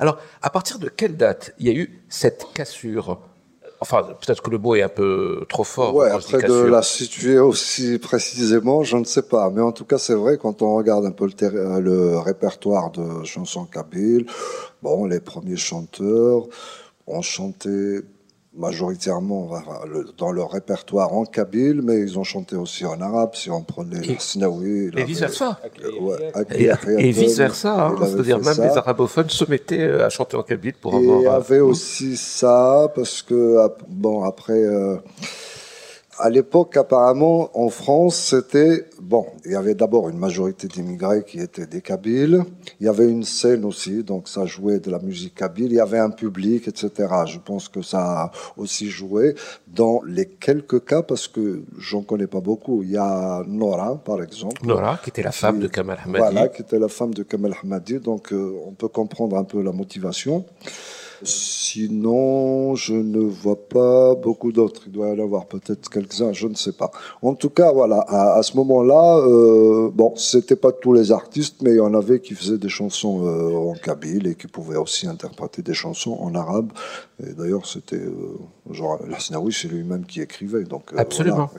Alors, 0.01 0.19
à 0.41 0.51
partir 0.51 0.79
de 0.79 0.89
quelle 0.89 1.17
date 1.17 1.53
il 1.59 1.67
y 1.67 1.71
a 1.71 1.75
eu 1.75 2.03
cette 2.09 2.47
cassure? 2.55 3.21
Enfin, 3.83 4.05
peut-être 4.05 4.41
que 4.43 4.51
le 4.51 4.59
mot 4.59 4.77
est 4.77 4.83
un 4.83 4.89
peu 4.89 5.45
trop 5.49 5.65
fort. 5.65 5.93
Ouais, 5.97 6.09
après 6.09 6.41
de 6.41 6.63
la 6.63 6.83
situer 6.83 7.41
aussi 7.41 7.99
précisément, 7.99 8.85
je 8.85 8.97
ne 8.97 9.03
sais 9.03 9.23
pas. 9.23 9.51
Mais 9.51 9.61
en 9.61 9.73
tout 9.73 9.85
cas, 9.85 9.99
c'est 9.99 10.15
vrai, 10.15 10.39
quand 10.39 10.63
on 10.63 10.77
regarde 10.77 11.05
un 11.05 11.11
peu 11.11 11.27
le, 11.27 11.81
le 11.81 12.17
répertoire 12.19 12.93
de 12.93 13.25
chansons 13.25 13.65
kabyles, 13.65 14.27
bon, 14.85 15.07
les 15.07 15.19
premiers 15.19 15.57
chanteurs 15.57 16.45
ont 17.09 17.23
chanté 17.23 18.03
majoritairement 18.55 19.51
dans 20.19 20.31
leur 20.31 20.51
répertoire 20.51 21.15
en 21.15 21.25
kabyle, 21.25 21.81
mais 21.83 22.01
ils 22.01 22.19
ont 22.19 22.25
chanté 22.25 22.55
aussi 22.55 22.85
en 22.85 23.01
arabe, 23.01 23.31
si 23.35 23.51
on 23.51 23.63
prenait 23.63 24.07
et, 24.07 24.17
Snaoui. 24.19 24.91
Et 24.97 25.05
vice-versa. 25.05 25.59
et, 26.51 27.11
vice-versa, 27.11 27.87
hein, 27.87 27.97
c'est-à-dire 28.05 28.39
même 28.41 28.59
les 28.59 28.77
arabophones 28.77 29.31
se 29.31 29.45
mettaient 29.49 29.81
euh, 29.81 30.07
à 30.07 30.11
chanter 30.11 30.37
en 30.37 30.43
kabyle 30.43 30.75
pour 30.75 30.95
avoir... 30.95 31.21
Il 31.21 31.25
y 31.25 31.29
avait 31.29 31.61
aussi 31.61 32.17
ça, 32.17 32.93
parce 32.95 33.23
que, 33.23 33.59
bon, 33.89 34.23
après... 34.25 34.65
Euh, 34.65 34.97
à 36.19 36.29
l'époque, 36.29 36.77
apparemment, 36.77 37.51
en 37.55 37.71
France, 37.71 38.17
c'était 38.17 38.87
bon. 39.01 39.27
Il 39.47 39.53
y 39.53 39.55
avait 39.55 39.75
d'abord 39.75 40.09
une 40.11 40.19
majorité 40.19 40.69
d'immigrés 40.69 41.25
qui 41.25 41.41
étaient 41.41 41.67
des 41.67 41.81
Kabyles. 41.81 42.45
Il 42.81 42.87
y 42.87 42.89
avait 42.89 43.09
une 43.09 43.25
scène 43.25 43.65
aussi, 43.65 44.05
donc 44.05 44.29
ça 44.29 44.45
jouait 44.45 44.79
de 44.79 44.91
la 44.91 44.99
musique 44.99 45.35
kabyle. 45.35 45.67
Il 45.67 45.77
y 45.77 45.81
avait 45.81 45.99
un 45.99 46.11
public, 46.11 46.69
etc. 46.69 47.09
Je 47.27 47.39
pense 47.39 47.69
que 47.69 47.81
ça 47.81 48.25
a 48.25 48.31
aussi 48.57 48.91
joué 48.91 49.35
dans 49.67 50.03
les 50.07 50.27
quelques 50.27 50.85
cas, 50.85 51.03
parce 51.03 51.29
que 51.29 51.63
j'en 51.79 52.03
connais 52.03 52.27
pas 52.27 52.41
beaucoup. 52.41 52.83
Il 52.83 52.91
y 52.91 52.99
a 52.99 53.43
Nora, 53.47 53.97
par 53.97 54.23
exemple. 54.23 54.67
Nora, 54.67 54.99
qui 55.03 55.11
était 55.11 55.23
la 55.23 55.33
femme 55.33 55.61
de 55.61 55.67
Kamal 55.67 55.99
Hamadi. 56.05 56.19
Voilà, 56.19 56.49
qui 56.49 56.61
était 56.61 56.79
la 56.79 56.89
femme 56.89 57.15
de 57.15 57.23
Kamal 57.23 57.55
Hamadi. 57.63 58.01
Donc, 58.01 58.33
euh, 58.33 58.55
on 58.67 58.73
peut 58.73 58.89
comprendre 58.89 59.37
un 59.37 59.45
peu 59.45 59.63
la 59.63 59.73
motivation. 59.73 60.45
Sinon, 61.25 62.75
je 62.75 62.95
ne 62.95 63.21
vois 63.21 63.69
pas 63.69 64.15
beaucoup 64.15 64.53
d'autres. 64.53 64.83
Il 64.87 64.93
doit 64.93 65.09
y 65.09 65.21
en 65.21 65.23
avoir 65.23 65.47
peut-être 65.47 65.89
quelques-uns, 65.89 66.33
je 66.33 66.49
ne 66.49 66.55
sais 66.55 66.73
pas. 66.73 66.91
En 67.23 67.35
tout 67.35 67.51
cas, 67.51 67.73
voilà, 67.73 68.01
à, 68.09 68.43
ce 68.43 68.57
moment-là, 68.57 69.19
euh, 69.19 69.91
bon, 69.93 70.15
c'était 70.17 70.57
pas 70.57 70.73
tous 70.73 70.93
les 70.93 71.13
artistes, 71.13 71.63
mais 71.63 71.73
il 71.73 71.77
y 71.77 71.81
en 71.81 71.95
avait 71.95 72.21
qui 72.21 72.35
faisaient 72.35 72.59
des 72.59 72.69
chansons 72.69 73.27
euh, 73.27 73.71
en 73.71 73.75
kabyle 73.75 74.27
et 74.27 74.35
qui 74.35 74.47
pouvaient 74.47 74.77
aussi 74.77 75.07
interpréter 75.07 75.63
des 75.63 75.75
chansons 75.75 76.17
en 76.21 76.35
arabe. 76.35 76.73
Et 77.25 77.35
d'ailleurs, 77.35 77.67
c'était 77.67 77.97
euh, 77.97 78.39
genre 78.71 78.99
Lasnaoui, 79.09 79.53
c'est 79.53 79.69
lui-même 79.69 80.05
qui 80.05 80.21
écrivait. 80.21 80.65
Donc 80.65 80.93
euh, 80.93 80.99
absolument. 80.99 81.51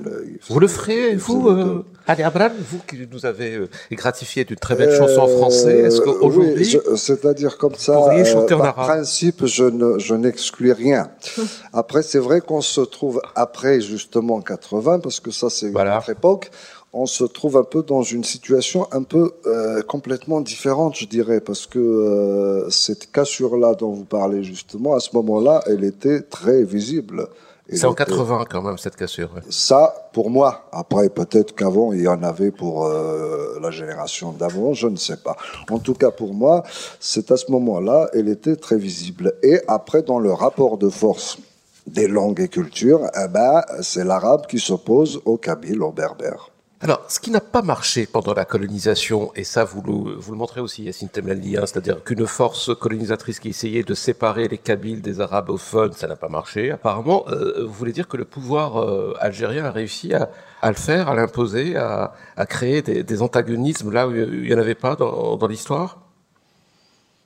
vous 0.49 0.59
le 0.59 0.67
ferez, 0.67 1.15
vous, 1.15 1.47
euh, 1.47 1.85
Ali 2.05 2.23
Abraham, 2.23 2.51
vous 2.69 2.79
qui 2.87 3.07
nous 3.09 3.25
avez 3.25 3.69
gratifié 3.91 4.43
d'une 4.43 4.57
très 4.57 4.75
belle 4.75 4.95
chanson 4.95 5.21
en 5.21 5.27
français. 5.27 5.79
Est-ce 5.79 6.01
qu'aujourd'hui, 6.01 6.75
oui, 6.75 6.97
c'est-à-dire 6.97 7.57
comme 7.57 7.75
ça, 7.75 7.97
vous 7.97 8.25
chanter 8.25 8.55
en 8.55 8.59
par 8.59 8.79
arabe. 8.79 8.87
principe, 8.87 9.45
je 9.45 9.63
ne, 9.63 9.99
je 9.99 10.15
n'exclus 10.15 10.73
rien. 10.73 11.11
Après, 11.73 12.01
c'est 12.01 12.19
vrai 12.19 12.41
qu'on 12.41 12.61
se 12.61 12.81
trouve 12.81 13.21
après 13.35 13.79
justement 13.79 14.41
80, 14.41 14.99
parce 14.99 15.19
que 15.19 15.31
ça, 15.31 15.49
c'est 15.49 15.67
une 15.67 15.77
autre 15.77 16.09
époque 16.09 16.51
on 16.93 17.07
se 17.07 17.23
trouve 17.23 17.57
un 17.57 17.63
peu 17.63 17.81
dans 17.81 18.03
une 18.03 18.23
situation 18.23 18.87
un 18.91 19.01
peu 19.01 19.31
euh, 19.47 19.81
complètement 19.81 20.41
différente, 20.41 20.95
je 20.95 21.07
dirais, 21.07 21.41
parce 21.41 21.65
que 21.65 21.79
euh, 21.79 22.69
cette 22.69 23.11
cassure-là 23.11 23.73
dont 23.73 23.91
vous 23.91 24.05
parlez 24.05 24.43
justement, 24.43 24.93
à 24.93 24.99
ce 24.99 25.09
moment-là, 25.15 25.63
elle 25.65 25.83
était 25.83 26.21
très 26.21 26.63
visible. 26.63 27.27
C'est 27.69 27.85
en 27.85 27.93
80 27.93 28.45
quand 28.49 28.61
même 28.61 28.77
cette 28.77 28.95
cassure. 28.95 29.31
Ça, 29.49 30.09
pour 30.13 30.29
moi. 30.29 30.65
Après, 30.71 31.09
peut-être 31.09 31.55
qu'avant 31.55 31.93
il 31.93 32.01
y 32.01 32.07
en 32.07 32.21
avait 32.21 32.51
pour 32.51 32.85
euh, 32.85 33.57
la 33.61 33.71
génération 33.71 34.31
d'avant, 34.31 34.73
je 34.73 34.87
ne 34.87 34.97
sais 34.97 35.17
pas. 35.17 35.35
En 35.71 35.79
tout 35.79 35.93
cas, 35.95 36.11
pour 36.11 36.33
moi, 36.33 36.63
c'est 36.99 37.31
à 37.31 37.37
ce 37.37 37.49
moment-là, 37.51 38.09
elle 38.13 38.29
était 38.29 38.57
très 38.57 38.77
visible. 38.77 39.33
Et 39.41 39.61
après, 39.67 40.03
dans 40.03 40.19
le 40.19 40.31
rapport 40.31 40.77
de 40.77 40.89
force 40.89 41.39
des 41.87 42.07
langues 42.07 42.41
et 42.41 42.49
cultures, 42.49 43.09
eh 43.15 43.27
ben, 43.29 43.61
c'est 43.81 44.03
l'arabe 44.03 44.45
qui 44.45 44.59
s'oppose 44.59 45.21
au 45.25 45.37
kabyle, 45.37 45.81
au 45.81 45.91
berbère. 45.91 46.52
Alors, 46.83 46.99
ce 47.07 47.21
qui 47.21 47.31
n'a 47.31 47.39
pas 47.39 47.61
marché 47.61 48.05
pendant 48.05 48.33
la 48.33 48.43
colonisation, 48.43 49.31
et 49.37 49.45
ça 49.45 49.63
vous 49.63 49.81
le, 49.83 50.15
vous 50.15 50.33
le 50.33 50.37
montrez 50.37 50.59
aussi, 50.59 50.83
Yassine 50.83 51.07
Temlali, 51.07 51.55
hein, 51.55 51.61
c'est-à-dire 51.65 52.03
qu'une 52.03 52.27
force 52.27 52.75
colonisatrice 52.77 53.39
qui 53.39 53.47
essayait 53.47 53.83
de 53.83 53.93
séparer 53.93 54.49
les 54.49 54.57
Kabyles 54.57 55.01
des 55.01 55.21
Arabophones, 55.21 55.93
ça 55.93 56.07
n'a 56.07 56.17
pas 56.17 56.27
marché. 56.27 56.71
Apparemment, 56.71 57.23
euh, 57.29 57.63
vous 57.65 57.71
voulez 57.71 57.93
dire 57.93 58.09
que 58.09 58.17
le 58.17 58.25
pouvoir 58.25 58.81
euh, 58.81 59.15
algérien 59.21 59.63
a 59.63 59.71
réussi 59.71 60.13
à, 60.13 60.29
à, 60.61 60.67
le 60.71 60.75
faire, 60.75 61.07
à 61.07 61.15
l'imposer, 61.15 61.77
à, 61.77 62.15
à, 62.35 62.45
créer 62.45 62.81
des, 62.81 63.01
des, 63.01 63.21
antagonismes 63.21 63.89
là 63.89 64.05
où 64.05 64.13
il 64.13 64.41
n'y 64.41 64.53
en 64.53 64.57
avait 64.57 64.75
pas 64.75 64.97
dans, 64.97 65.37
dans 65.37 65.47
l'histoire? 65.47 65.99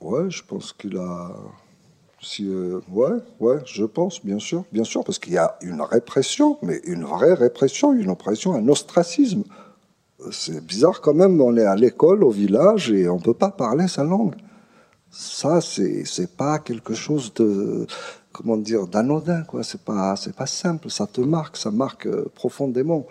Ouais, 0.00 0.30
je 0.30 0.44
pense 0.44 0.72
qu'il 0.72 0.96
a 0.98 1.32
si, 2.20 2.48
euh, 2.48 2.80
ouais, 2.90 3.18
ouais, 3.38 3.58
je 3.64 3.84
pense, 3.84 4.24
bien 4.24 4.38
sûr, 4.38 4.64
bien 4.72 4.84
sûr, 4.84 5.04
parce 5.04 5.18
qu'il 5.18 5.34
y 5.34 5.38
a 5.38 5.56
une 5.62 5.80
répression, 5.80 6.58
mais 6.62 6.80
une 6.84 7.04
vraie 7.04 7.34
répression, 7.34 7.92
une 7.92 8.10
oppression, 8.10 8.54
un 8.54 8.66
ostracisme. 8.68 9.44
C'est 10.32 10.64
bizarre 10.64 11.00
quand 11.00 11.14
même, 11.14 11.40
on 11.40 11.56
est 11.56 11.64
à 11.64 11.76
l'école, 11.76 12.24
au 12.24 12.30
village, 12.30 12.90
et 12.90 13.08
on 13.08 13.18
peut 13.18 13.34
pas 13.34 13.50
parler 13.50 13.86
sa 13.86 14.02
langue. 14.02 14.34
Ça, 15.10 15.60
c'est, 15.60 16.04
c'est 16.04 16.36
pas 16.36 16.58
quelque 16.58 16.92
chose 16.92 17.32
de, 17.34 17.86
comment 18.32 18.56
dire, 18.56 18.88
d'anodin, 18.88 19.42
quoi. 19.44 19.62
C'est 19.62 19.82
pas, 19.82 20.16
pas 20.36 20.46
simple, 20.46 20.90
ça 20.90 21.06
te 21.06 21.20
marque, 21.20 21.56
ça 21.56 21.70
marque 21.70 22.06
euh, 22.06 22.30
profondément. 22.34 23.06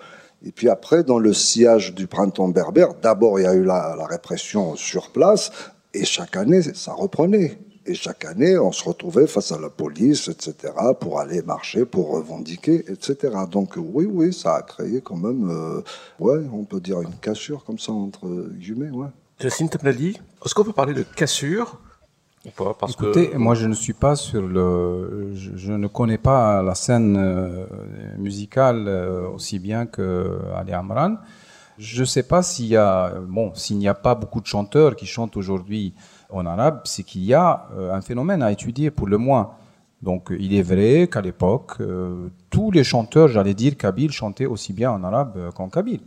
Et 0.46 0.52
puis 0.52 0.70
après, 0.70 1.04
dans 1.04 1.18
le 1.18 1.34
sillage 1.34 1.96
du 1.96 2.08
printemps 2.08 2.50
berbère, 2.50 2.94
d'abord 3.02 3.40
il 3.40 3.44
y 3.44 3.48
a 3.48 3.56
eu 3.56 3.64
la 3.64 4.06
répression 4.06 4.76
sur 4.76 5.12
place, 5.12 5.52
et 5.94 6.06
chaque 6.06 6.36
année, 6.36 6.62
ça 6.62 6.94
reprenait. 6.94 7.58
Et 7.90 7.94
chaque 7.94 8.26
année, 8.26 8.58
on 8.58 8.74
se 8.74 8.84
retrouvait 8.84 9.28
face 9.28 9.54
à 9.54 9.60
la 9.60 9.70
police, 9.70 10.28
etc., 10.28 10.74
pour 11.00 11.22
aller 11.22 11.42
marcher, 11.42 11.86
pour 11.86 12.12
revendiquer, 12.12 12.84
etc. 12.90 13.34
Donc 13.50 13.76
oui, 13.78 14.06
oui, 14.06 14.34
ça 14.34 14.56
a 14.56 14.62
créé 14.62 15.00
quand 15.02 15.16
même, 15.16 15.50
euh, 15.50 15.82
ouais, 16.20 16.46
on 16.52 16.66
peut 16.66 16.82
dire 16.82 17.02
une 17.02 17.16
cassure 17.16 17.64
comme 17.64 17.80
ça 17.80 17.94
entre 17.94 18.28
guillemets, 18.52 18.90
ouais. 18.90 19.08
Jacinthe 19.40 19.78
Temnali, 19.78 20.20
est-ce 20.44 20.54
qu'on 20.54 20.66
peut 20.66 20.74
parler 20.74 20.94
de 20.94 21.04
cassure 21.04 21.80
parce 22.56 22.94
Écoutez, 22.94 23.32
moi 23.36 23.56
je 23.56 23.68
ne 23.68 23.74
suis 23.74 23.94
pas 23.94 24.16
sur 24.16 24.42
le, 24.42 25.34
je, 25.34 25.72
ne 25.72 25.88
connais 25.88 26.18
pas 26.18 26.62
la 26.62 26.76
scène 26.76 27.18
euh, 27.18 27.66
musicale 28.18 28.86
euh, 28.88 29.28
aussi 29.30 29.60
bien 29.60 29.86
que 29.86 30.40
Ali 30.56 30.74
Amran. 30.74 31.18
Je 31.78 32.02
ne 32.02 32.06
sais 32.06 32.24
pas 32.24 32.42
s'il 32.42 32.68
y 32.68 32.78
a, 32.78 33.16
bon, 33.22 33.54
s'il 33.54 33.78
n'y 33.78 33.88
a 33.88 33.94
pas 33.94 34.16
beaucoup 34.16 34.42
de 34.42 34.48
chanteurs 34.48 34.96
qui 34.96 35.06
chantent 35.06 35.38
aujourd'hui 35.38 35.94
en 36.30 36.46
arabe, 36.46 36.82
c'est 36.84 37.04
qu'il 37.04 37.24
y 37.24 37.34
a 37.34 37.68
euh, 37.78 37.94
un 37.94 38.02
phénomène 38.02 38.44
à 38.44 38.52
étudier 38.52 38.92
pour 38.92 39.08
le 39.08 39.18
moins. 39.18 39.52
Donc 40.02 40.32
il 40.38 40.54
est 40.54 40.62
vrai 40.62 41.08
qu'à 41.12 41.22
l'époque, 41.22 41.78
euh, 41.80 42.28
tous 42.50 42.72
les 42.72 42.84
chanteurs, 42.84 43.28
j'allais 43.28 43.54
dire 43.54 43.78
kabyles, 43.78 44.12
chantaient 44.12 44.46
aussi 44.46 44.74
bien 44.74 44.92
en 44.92 45.04
arabe 45.04 45.34
euh, 45.38 45.52
qu'en 45.52 45.70
kabyle. 45.70 46.02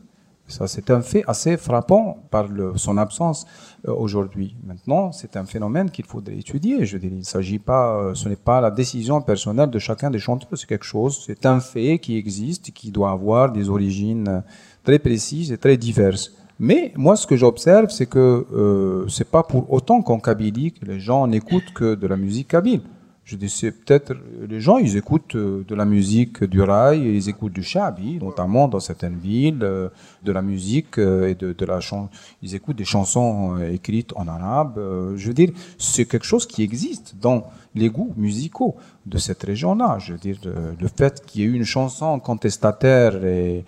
Ça, 0.47 0.67
c'est 0.67 0.91
un 0.91 1.01
fait 1.01 1.23
assez 1.29 1.57
frappant 1.57 2.25
par 2.29 2.49
son 2.75 2.99
absence 2.99 3.47
aujourd'hui. 3.87 4.57
Maintenant, 4.65 5.13
c'est 5.13 5.37
un 5.37 5.45
phénomène 5.45 5.93
qu'il 5.93 6.05
faudrait 6.05 6.39
étudier. 6.39 6.85
Je 6.85 6.99
dirais, 6.99 7.15
il 7.19 7.25
s'agit 7.25 7.61
pas, 7.61 8.11
ce 8.15 8.29
n'est 8.29 8.35
pas 8.35 8.61
la 8.61 8.73
décision 8.73 9.23
personnelle 9.23 9.71
de 9.71 9.79
chacun 9.79 10.11
des 10.11 10.19
chanteurs. 10.19 10.59
C'est 10.59 10.67
quelque 10.67 10.85
chose, 10.85 11.23
c'est 11.25 11.47
un 11.47 11.61
fait 11.61 12.01
qui 12.01 12.17
existe, 12.17 12.73
qui 12.73 12.91
doit 12.91 13.13
avoir 13.13 13.53
des 13.53 13.69
origines 13.69 14.43
très 14.83 14.99
précises 14.99 15.53
et 15.53 15.59
très 15.59 15.77
diverses. 15.77 16.33
Mais 16.61 16.93
moi, 16.95 17.17
ce 17.17 17.27
que 17.27 17.37
j'observe, 17.37 17.89
c'est 17.89 18.05
que 18.05 18.47
euh, 18.53 19.09
c'est 19.09 19.29
pas 19.29 19.43
pour 19.43 19.73
autant 19.73 20.03
qu'en 20.03 20.21
Kabylie 20.21 20.73
que 20.73 20.85
les 20.85 21.01
gens 21.01 21.27
n'écoutent 21.27 21.73
que 21.75 21.95
de 21.95 22.07
la 22.07 22.19
musique 22.19 22.49
kabyle. 22.49 22.83
Je 23.31 23.37
dis, 23.37 23.49
c'est 23.49 23.71
peut-être, 23.71 24.13
les 24.49 24.61
gens, 24.61 24.79
ils 24.79 24.97
écoutent 24.97 25.37
euh, 25.37 25.65
de 25.69 25.75
la 25.77 25.85
musique 25.85 26.43
du 26.43 26.61
rail, 26.63 27.03
ils 27.03 27.29
écoutent 27.29 27.53
du 27.53 27.63
shabi, 27.63 28.19
notamment 28.21 28.67
dans 28.67 28.81
certaines 28.81 29.19
villes, 29.19 29.61
euh, 29.63 29.89
de 30.25 30.33
la 30.33 30.43
musique 30.43 30.99
euh, 30.99 31.29
et 31.29 31.37
de, 31.37 31.53
de 31.53 31.65
la 31.65 31.79
chanson. 31.79 32.09
Ils 32.43 32.57
écoutent 32.57 32.79
des 32.79 32.85
chansons 32.85 33.57
écrites 33.59 34.13
en 34.17 34.27
arabe. 34.27 34.81
Je 35.15 35.29
veux 35.29 35.35
dire, 35.35 35.51
c'est 35.79 36.07
quelque 36.07 36.27
chose 36.27 36.45
qui 36.45 36.65
existe 36.65 37.15
dans 37.21 37.45
les 37.77 37.89
goûts 37.89 38.13
musicaux 38.17 38.75
de 39.07 39.19
cette 39.19 39.45
région-là. 39.45 39.99
Je 40.01 40.15
veux 40.15 40.19
dire, 40.19 40.39
le 40.45 40.89
fait 40.89 41.25
qu'il 41.25 41.43
y 41.43 41.45
ait 41.45 41.47
eu 41.47 41.55
une 41.55 41.65
chanson 41.65 42.19
contestataire 42.19 43.25
et 43.25 43.65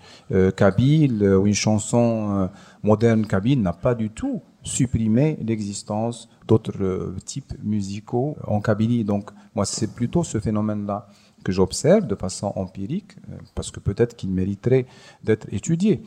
kabyle 0.57 1.23
ou 1.23 1.47
une 1.47 1.53
chanson 1.53 2.49
moderne 2.83 3.25
kabyle 3.25 3.61
n'a 3.61 3.73
pas 3.73 3.95
du 3.95 4.09
tout 4.09 4.41
supprimé 4.61 5.37
l'existence 5.41 6.29
d'autres 6.47 6.81
euh, 6.81 7.15
types 7.25 7.53
musicaux 7.63 8.37
en 8.45 8.61
Kabylie. 8.61 9.03
Donc, 9.03 9.31
moi, 9.55 9.65
c'est 9.65 9.93
plutôt 9.93 10.23
ce 10.23 10.39
phénomène-là 10.39 11.07
que 11.43 11.51
j'observe 11.51 12.07
de 12.07 12.15
façon 12.15 12.53
empirique, 12.55 13.17
euh, 13.29 13.37
parce 13.55 13.71
que 13.71 13.79
peut-être 13.79 14.15
qu'il 14.15 14.29
mériterait 14.29 14.85
d'être 15.23 15.47
étudié. 15.51 16.03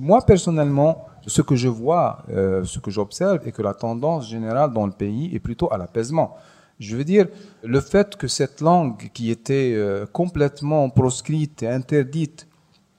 moi, 0.00 0.22
personnellement, 0.22 1.06
ce 1.26 1.42
que 1.42 1.54
je 1.54 1.68
vois, 1.68 2.24
euh, 2.30 2.64
ce 2.64 2.78
que 2.80 2.90
j'observe, 2.90 3.46
est 3.46 3.52
que 3.52 3.62
la 3.62 3.74
tendance 3.74 4.28
générale 4.28 4.72
dans 4.72 4.86
le 4.86 4.92
pays 4.92 5.34
est 5.34 5.40
plutôt 5.40 5.72
à 5.72 5.78
l'apaisement. 5.78 6.36
Je 6.80 6.96
veux 6.96 7.04
dire, 7.04 7.28
le 7.62 7.80
fait 7.80 8.16
que 8.16 8.26
cette 8.26 8.60
langue 8.62 9.10
qui 9.12 9.30
était 9.30 9.76
complètement 10.14 10.88
proscrite 10.88 11.62
et 11.62 11.68
interdite 11.68 12.48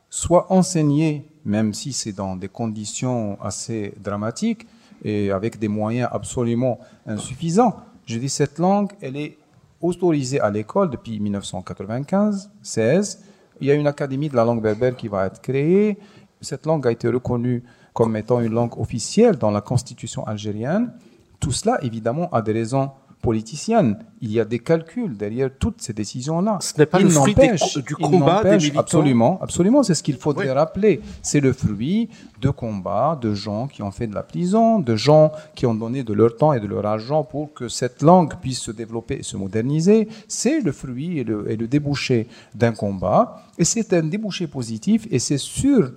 soit 0.07 0.51
enseignée, 0.51 1.30
même 1.46 1.74
si 1.74 1.94
c'est 1.94 2.14
dans 2.14 2.36
des 2.36 2.50
conditions 2.50 3.38
assez 3.42 3.94
dramatiques, 4.02 4.68
et 5.04 5.32
avec 5.32 5.58
des 5.58 5.68
moyens 5.68 6.08
absolument 6.12 6.80
insuffisants. 7.08 7.76
Je 8.06 8.20
dis 8.20 8.30
cette 8.30 8.60
langue, 8.60 8.92
elle 9.02 9.18
est 9.18 9.36
autorisée 9.82 10.39
à 10.39 10.52
l'école 10.52 10.92
depuis 10.92 11.20
1995-16. 11.20 13.18
Il 13.60 13.68
y 13.68 13.72
a 13.72 13.74
une 13.74 13.88
académie 13.88 14.30
de 14.30 14.36
la 14.36 14.46
langue 14.46 14.62
berbère 14.62 14.96
qui 14.96 15.08
va 15.08 15.26
être 15.26 15.42
créée. 15.42 15.98
Cette 16.39 16.66
langue 16.66 16.88
a 16.88 16.92
été 16.92 17.08
reconnue 17.08 17.64
comme 17.94 18.16
étant 18.16 18.42
une 18.42 18.54
langue 18.54 18.80
officielle 18.80 19.38
dans 19.38 19.52
la 19.52 19.62
constitution 19.62 20.26
algérienne. 20.26 20.92
Tout 21.39 21.52
cela, 21.52 21.80
évidemment, 21.84 22.30
a 22.32 22.42
des 22.42 22.54
raisons 22.54 22.89
politicienne. 23.22 23.97
Il 24.22 24.32
y 24.32 24.39
a 24.39 24.45
des 24.45 24.59
calculs 24.59 25.15
derrière 25.15 25.49
toutes 25.57 25.82
ces 25.82 25.93
décisions-là. 25.93 26.57
Ce 26.61 26.74
n'est 26.78 26.86
pas 26.86 26.99
le 26.99 27.09
fruit 27.09 27.36
du 27.86 27.95
combat 27.95 28.43
des 28.43 28.57
militants. 28.57 28.80
Absolument, 28.80 29.39
absolument. 29.41 29.84
C'est 29.84 29.95
ce 29.95 30.03
qu'il 30.03 30.17
faudrait 30.17 30.51
rappeler. 30.51 31.01
C'est 31.22 31.39
le 31.39 31.53
fruit 31.53 32.09
de 32.41 32.49
combats 32.49 33.17
de 33.22 33.34
gens 33.34 33.67
qui 33.67 33.82
ont 33.84 33.91
fait 33.91 34.07
de 34.07 34.15
la 34.15 34.24
prison, 34.24 34.80
de 34.80 34.95
gens 34.95 35.32
qui 35.55 35.65
ont 35.65 35.76
donné 35.76 36.03
de 36.03 36.13
leur 36.13 36.36
temps 36.36 36.53
et 36.53 36.59
de 36.59 36.67
leur 36.67 36.86
argent 36.86 37.24
pour 37.24 37.53
que 37.53 37.67
cette 37.67 38.01
langue 38.01 38.36
puisse 38.41 38.59
se 38.59 38.72
développer 38.72 39.19
et 39.19 39.24
se 39.24 39.38
moderniser. 39.38 40.07
C'est 40.28 40.61
le 40.61 40.72
fruit 40.72 41.19
et 41.19 41.24
le, 41.24 41.49
et 41.49 41.55
le 41.55 41.67
débouché 41.67 42.28
d'un 42.55 42.74
combat. 42.74 43.43
Et 43.57 43.65
c'est 43.65 43.93
un 43.93 44.03
débouché 44.03 44.47
positif. 44.47 45.07
Et 45.11 45.19
c'est 45.19 45.38
sûr, 45.38 45.91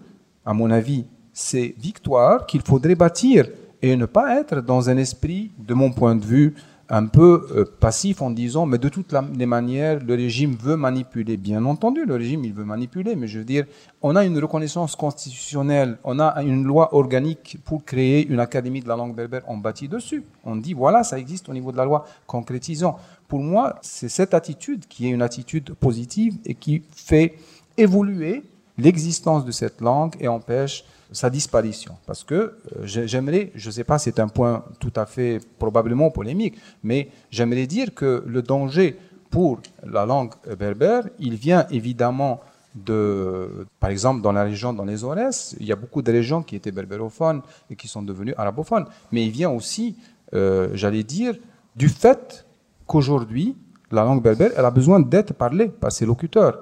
à 0.45 0.53
mon 0.53 0.71
avis, 0.71 1.05
ces 1.33 1.75
victoires 1.79 2.47
qu'il 2.47 2.63
faudrait 2.63 2.95
bâtir 2.95 3.47
et 3.83 3.97
ne 3.97 4.07
pas 4.07 4.41
être 4.41 4.63
dans 4.63 4.89
un 4.89 4.97
esprit, 4.97 5.51
de 5.59 5.75
mon 5.75 5.93
point 5.93 6.17
de 6.17 6.25
vue, 6.25 6.55
un 6.89 7.07
peu 7.07 7.47
euh, 7.55 7.65
passif 7.81 8.23
en 8.23 8.31
disant 8.31 8.67
mais 8.67 8.79
de 8.79 8.89
toutes 8.89 9.15
les 9.37 9.47
manières 9.47 10.01
le 10.05 10.15
régime 10.15 10.57
veut 10.61 10.77
manipuler. 10.77 11.37
Bien 11.37 11.65
entendu 11.65 12.05
le 12.05 12.15
régime 12.15 12.45
il 12.45 12.53
veut 12.53 12.65
manipuler 12.65 13.17
mais 13.17 13.27
je 13.27 13.39
veux 13.39 13.45
dire 13.45 13.65
on 14.03 14.17
a 14.17 14.25
une 14.25 14.39
reconnaissance 14.39 14.97
constitutionnelle 14.97 15.99
on 16.05 16.19
a 16.21 16.43
une 16.43 16.65
loi 16.65 16.95
organique 16.95 17.59
pour 17.65 17.85
créer 17.85 18.27
une 18.27 18.41
académie 18.41 18.81
de 18.81 18.89
la 18.89 18.97
langue 18.97 19.15
berbère 19.15 19.43
on 19.49 19.57
bâtit 19.57 19.89
dessus. 19.89 20.25
On 20.45 20.57
dit 20.57 20.75
voilà 20.75 21.05
ça 21.05 21.19
existe 21.19 21.49
au 21.49 21.53
niveau 21.53 21.73
de 21.73 21.77
la 21.77 21.85
loi 21.85 22.05
concrétisant. 22.27 22.97
Pour 23.29 23.41
moi 23.41 23.77
c'est 23.83 24.09
cette 24.09 24.35
attitude 24.35 24.87
qui 24.89 25.07
est 25.07 25.11
une 25.11 25.23
attitude 25.23 25.75
positive 25.75 26.37
et 26.45 26.55
qui 26.55 26.83
fait 26.95 27.35
évoluer 27.77 28.43
l'existence 28.79 29.45
de 29.45 29.53
cette 29.53 29.81
langue 29.81 30.15
et 30.21 30.29
empêche 30.29 30.85
sa 31.15 31.31
disparition. 31.31 31.97
Parce 32.07 32.25
que 32.25 32.35
euh, 32.35 32.53
j'aimerais, 32.85 33.53
je 33.55 33.69
ne 33.69 33.73
sais 33.73 33.85
pas, 33.85 33.99
c'est 33.99 34.21
un 34.21 34.29
point 34.29 34.65
tout 34.79 34.93
à 34.97 35.07
fait 35.07 35.41
probablement 35.59 36.11
polémique, 36.11 36.59
mais 36.83 37.09
j'aimerais 37.31 37.67
dire 37.67 37.95
que 37.95 38.23
le 38.27 38.43
danger 38.43 38.99
pour 39.31 39.61
la 39.85 40.05
langue 40.05 40.33
berbère, 40.59 41.09
il 41.19 41.35
vient 41.35 41.67
évidemment 41.71 42.41
de, 42.75 43.67
par 43.81 43.91
exemple, 43.91 44.21
dans 44.21 44.33
la 44.33 44.45
région, 44.45 44.73
dans 44.73 44.85
les 44.85 45.05
Aurès, 45.05 45.57
il 45.61 45.67
y 45.67 45.73
a 45.73 45.77
beaucoup 45.77 46.03
de 46.03 46.11
régions 46.11 46.43
qui 46.43 46.57
étaient 46.57 46.73
berbérophones 46.73 47.41
et 47.71 47.77
qui 47.77 47.89
sont 47.89 48.03
devenues 48.03 48.35
arabophones. 48.37 48.87
Mais 49.13 49.25
il 49.25 49.31
vient 49.31 49.51
aussi, 49.51 49.97
euh, 50.35 50.71
j'allais 50.75 51.05
dire, 51.05 51.35
du 51.77 51.89
fait 51.89 52.47
qu'aujourd'hui, 52.87 53.57
la 53.91 54.03
langue 54.03 54.23
berbère, 54.23 54.51
elle 54.57 54.65
a 54.65 54.71
besoin 54.71 55.01
d'être 55.01 55.35
parlée 55.35 55.69
par 55.69 55.93
ses 55.93 56.07
locuteurs. 56.07 56.59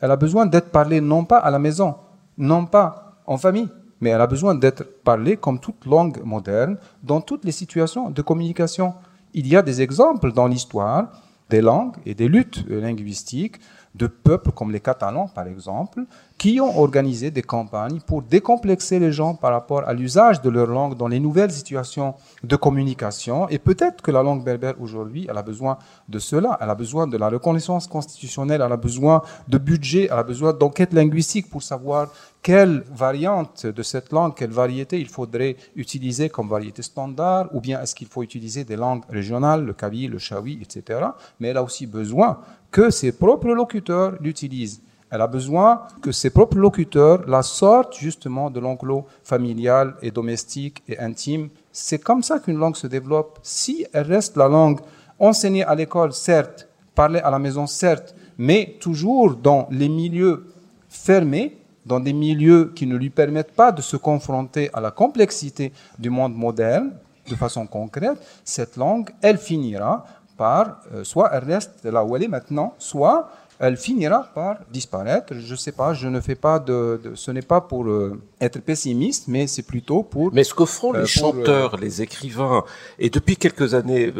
Elle 0.00 0.10
a 0.10 0.16
besoin 0.16 0.46
d'être 0.46 0.70
parlée 0.70 1.00
non 1.00 1.24
pas 1.24 1.38
à 1.38 1.50
la 1.50 1.58
maison, 1.58 1.96
non 2.38 2.66
pas 2.66 3.16
en 3.26 3.38
famille, 3.38 3.68
mais 4.00 4.10
elle 4.10 4.20
a 4.20 4.26
besoin 4.26 4.54
d'être 4.54 4.84
parlée 5.02 5.36
comme 5.36 5.58
toute 5.58 5.86
langue 5.86 6.22
moderne 6.24 6.78
dans 7.02 7.20
toutes 7.20 7.44
les 7.44 7.52
situations 7.52 8.10
de 8.10 8.22
communication. 8.22 8.94
Il 9.34 9.46
y 9.46 9.56
a 9.56 9.62
des 9.62 9.82
exemples 9.82 10.32
dans 10.32 10.46
l'histoire 10.46 11.08
des 11.48 11.60
langues 11.60 11.96
et 12.04 12.14
des 12.14 12.28
luttes 12.28 12.64
linguistiques 12.68 13.60
de 13.96 14.06
peuples 14.06 14.52
comme 14.52 14.72
les 14.72 14.80
Catalans, 14.80 15.28
par 15.28 15.46
exemple, 15.46 16.04
qui 16.36 16.60
ont 16.60 16.78
organisé 16.78 17.30
des 17.30 17.42
campagnes 17.42 18.00
pour 18.00 18.20
décomplexer 18.22 18.98
les 18.98 19.10
gens 19.10 19.34
par 19.34 19.52
rapport 19.52 19.88
à 19.88 19.94
l'usage 19.94 20.42
de 20.42 20.50
leur 20.50 20.66
langue 20.66 20.96
dans 20.96 21.08
les 21.08 21.18
nouvelles 21.18 21.50
situations 21.50 22.14
de 22.44 22.56
communication. 22.56 23.48
Et 23.48 23.58
peut-être 23.58 24.02
que 24.02 24.10
la 24.10 24.22
langue 24.22 24.44
berbère 24.44 24.74
aujourd'hui, 24.80 25.26
elle 25.30 25.38
a 25.38 25.42
besoin 25.42 25.78
de 26.08 26.18
cela. 26.18 26.58
Elle 26.60 26.68
a 26.68 26.74
besoin 26.74 27.06
de 27.06 27.16
la 27.16 27.30
reconnaissance 27.30 27.86
constitutionnelle, 27.86 28.62
elle 28.64 28.72
a 28.72 28.76
besoin 28.76 29.22
de 29.48 29.56
budget, 29.56 30.08
elle 30.10 30.18
a 30.18 30.22
besoin 30.22 30.52
d'enquête 30.52 30.92
linguistique 30.92 31.48
pour 31.48 31.62
savoir 31.62 32.08
quelle 32.46 32.84
variante 32.92 33.66
de 33.66 33.82
cette 33.82 34.12
langue, 34.12 34.36
quelle 34.36 34.52
variété 34.52 35.00
il 35.00 35.08
faudrait 35.08 35.56
utiliser 35.74 36.28
comme 36.28 36.48
variété 36.48 36.80
standard, 36.80 37.48
ou 37.52 37.60
bien 37.60 37.82
est-ce 37.82 37.92
qu'il 37.92 38.06
faut 38.06 38.22
utiliser 38.22 38.62
des 38.62 38.76
langues 38.76 39.02
régionales, 39.08 39.64
le 39.64 39.72
kabi, 39.72 40.06
le 40.06 40.18
shawi, 40.18 40.60
etc. 40.62 41.00
Mais 41.40 41.48
elle 41.48 41.56
a 41.56 41.64
aussi 41.64 41.88
besoin 41.88 42.38
que 42.70 42.90
ses 42.90 43.10
propres 43.10 43.48
locuteurs 43.48 44.12
l'utilisent. 44.20 44.80
Elle 45.10 45.22
a 45.22 45.26
besoin 45.26 45.82
que 46.00 46.12
ses 46.12 46.30
propres 46.30 46.56
locuteurs 46.56 47.28
la 47.28 47.42
sortent 47.42 47.98
justement 47.98 48.48
de 48.48 48.60
l'enclos 48.60 49.06
familial 49.24 49.96
et 50.00 50.12
domestique 50.12 50.84
et 50.86 51.00
intime. 51.00 51.48
C'est 51.72 51.98
comme 51.98 52.22
ça 52.22 52.38
qu'une 52.38 52.58
langue 52.58 52.76
se 52.76 52.86
développe. 52.86 53.40
Si 53.42 53.86
elle 53.92 54.06
reste 54.06 54.36
la 54.36 54.46
langue 54.46 54.78
enseignée 55.18 55.64
à 55.64 55.74
l'école, 55.74 56.12
certes, 56.12 56.68
parlée 56.94 57.18
à 57.18 57.30
la 57.32 57.40
maison, 57.40 57.66
certes, 57.66 58.14
mais 58.38 58.76
toujours 58.78 59.34
dans 59.34 59.66
les 59.72 59.88
milieux 59.88 60.46
fermés, 60.88 61.58
dans 61.86 62.00
des 62.00 62.12
milieux 62.12 62.72
qui 62.74 62.86
ne 62.86 62.96
lui 62.96 63.10
permettent 63.10 63.52
pas 63.52 63.72
de 63.72 63.80
se 63.80 63.96
confronter 63.96 64.68
à 64.74 64.80
la 64.80 64.90
complexité 64.90 65.72
du 65.98 66.10
monde 66.10 66.34
moderne 66.34 66.92
de 67.28 67.34
façon 67.34 67.66
concrète, 67.66 68.18
cette 68.44 68.76
langue, 68.76 69.10
elle 69.22 69.38
finira 69.38 70.06
par, 70.36 70.82
euh, 70.94 71.02
soit 71.02 71.30
elle 71.32 71.44
reste 71.44 71.84
là 71.84 72.04
où 72.04 72.14
elle 72.14 72.24
est 72.24 72.28
maintenant, 72.28 72.74
soit 72.78 73.30
elle 73.58 73.76
finira 73.76 74.28
par 74.34 74.58
disparaître. 74.70 75.34
Je 75.34 75.52
ne 75.52 75.56
sais 75.56 75.72
pas, 75.72 75.94
je 75.94 76.08
ne 76.08 76.20
fais 76.20 76.34
pas 76.34 76.58
de, 76.58 77.00
ce 77.14 77.30
n'est 77.30 77.42
pas 77.42 77.60
pour 77.60 77.86
euh, 77.86 78.20
être 78.40 78.60
pessimiste, 78.60 79.28
mais 79.28 79.46
c'est 79.46 79.62
plutôt 79.62 80.02
pour. 80.02 80.32
Mais 80.32 80.44
ce 80.44 80.54
que 80.54 80.64
font 80.64 80.92
les 80.92 81.00
euh, 81.00 81.06
chanteurs, 81.06 81.76
les 81.76 82.02
écrivains, 82.02 82.64
et 82.98 83.10
depuis 83.10 83.36
quelques 83.36 83.74
années, 83.74 84.12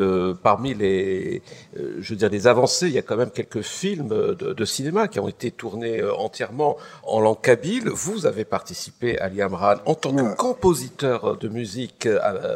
parmi 0.43 0.75
les, 0.75 1.43
je 1.75 2.11
veux 2.11 2.17
dire, 2.17 2.31
les 2.31 2.47
avancées, 2.47 2.87
il 2.87 2.95
y 2.95 2.99
a 2.99 3.03
quand 3.03 3.17
même 3.17 3.31
quelques 3.31 3.63
films 3.63 4.09
de, 4.09 4.65
cinéma 4.65 5.07
qui 5.07 5.21
ont 5.21 5.29
été 5.29 5.53
tournés 5.53 6.03
entièrement 6.03 6.77
en 7.05 7.21
langue 7.21 7.41
kabyle. 7.41 7.89
Vous 7.89 8.27
avez 8.27 8.45
participé 8.45 9.19
à 9.19 9.29
Liamran 9.29 9.77
en 9.87 9.95
tant 9.95 10.13
que 10.13 10.35
compositeur 10.35 11.37
de 11.37 11.49
musique 11.49 12.09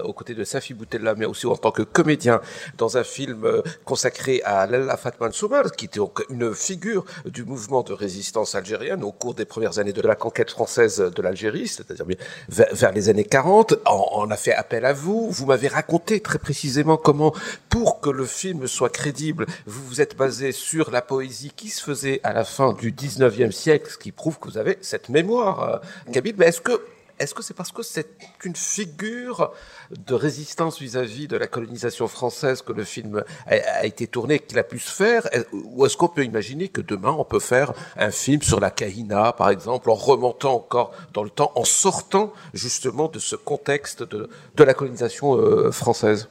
aux 0.05 0.12
côtés 0.12 0.35
de 0.35 0.45
Safi 0.45 0.74
Boutella, 0.74 1.14
mais 1.14 1.26
aussi 1.26 1.47
en 1.47 1.57
tant 1.57 1.70
que 1.70 1.83
comédien 1.83 2.41
dans 2.78 2.97
un 2.97 3.05
film 3.05 3.47
consacré 3.85 4.43
à 4.45 4.66
Lalla 4.66 4.97
Fatman 4.97 5.33
Soumar, 5.33 5.70
qui 5.72 5.85
était 5.85 6.01
une 6.31 6.53
figure 6.71 7.05
du 7.25 7.45
mouvement 7.45 7.83
de 7.83 7.93
résistance 7.93 8.55
algérienne 8.55 9.03
au 9.03 9.11
cours 9.11 9.35
des 9.35 9.45
premières 9.45 9.81
années 9.81 9.93
de 9.93 10.03
la 10.03 10.14
conquête 10.14 10.53
française 10.53 10.99
de 11.01 11.21
l'Algérie, 11.21 11.66
c'est-à-dire 11.66 12.07
vers, 12.49 12.93
les 12.93 13.09
années 13.09 13.25
40. 13.25 13.75
On, 13.87 14.31
a 14.31 14.37
fait 14.37 14.55
appel 14.55 14.85
à 14.85 14.93
vous. 14.93 15.29
Vous 15.31 15.47
m'avez 15.47 15.66
raconté 15.66 16.21
très 16.21 16.39
précisément 16.39 16.97
comment, 16.97 17.35
pour 17.71 18.01
que 18.01 18.09
le 18.09 18.25
film 18.25 18.68
soit 18.68 18.89
crédible, 18.89 19.47
vous 19.66 19.85
vous 19.85 20.01
êtes 20.01 20.16
basé 20.16 20.53
sur 20.53 20.93
la 20.93 21.03
poésie 21.03 21.51
qui 21.57 21.71
se 21.71 21.83
faisait 21.83 22.21
à 22.23 22.33
la 22.33 22.45
fin 22.45 22.73
du 22.73 22.93
19e 22.93 23.51
siècle, 23.51 23.91
ce 23.91 23.99
qui 23.99 24.12
prouve 24.12 24.39
que 24.39 24.47
vous 24.47 24.59
avez 24.59 24.79
cette 24.81 25.09
mémoire, 25.09 25.62
euh, 25.62 26.12
Kabyle. 26.12 26.37
Mais 26.39 26.47
est-ce 26.47 26.61
que 26.61 26.81
est-ce 27.21 27.35
que 27.35 27.43
c'est 27.43 27.55
parce 27.55 27.71
que 27.71 27.83
c'est 27.83 28.09
une 28.45 28.57
figure 28.57 29.53
de 29.91 30.14
résistance 30.14 30.81
vis-à-vis 30.81 31.29
de 31.29 31.37
la 31.37 31.47
colonisation 31.47 32.09
française 32.09 32.62
que 32.62 32.73
le 32.73 32.83
film 32.83 33.23
a, 33.47 33.85
été 33.85 34.07
tourné 34.07 34.39
qu'il 34.39 34.59
a 34.59 34.64
pu 34.64 34.79
se 34.79 34.91
faire? 34.91 35.29
Ou 35.53 35.85
est-ce 35.85 35.99
qu'on 35.99 36.09
peut 36.09 36.25
imaginer 36.25 36.68
que 36.68 36.81
demain 36.81 37.12
on 37.12 37.25
peut 37.25 37.39
faire 37.39 37.75
un 37.97 38.11
film 38.11 38.41
sur 38.41 38.59
la 38.59 38.71
Kahina, 38.71 39.33
par 39.33 39.51
exemple, 39.51 39.91
en 39.91 39.95
remontant 39.95 40.55
encore 40.55 40.93
dans 41.12 41.23
le 41.23 41.31
temps, 41.31 41.53
en 41.55 41.64
sortant 41.64 42.33
justement 42.55 43.09
de 43.09 43.18
ce 43.18 43.37
contexte 43.37 44.03
de, 44.03 44.29
la 44.57 44.75
colonisation 44.75 45.37
euh, 45.37 45.71
française? 45.71 46.29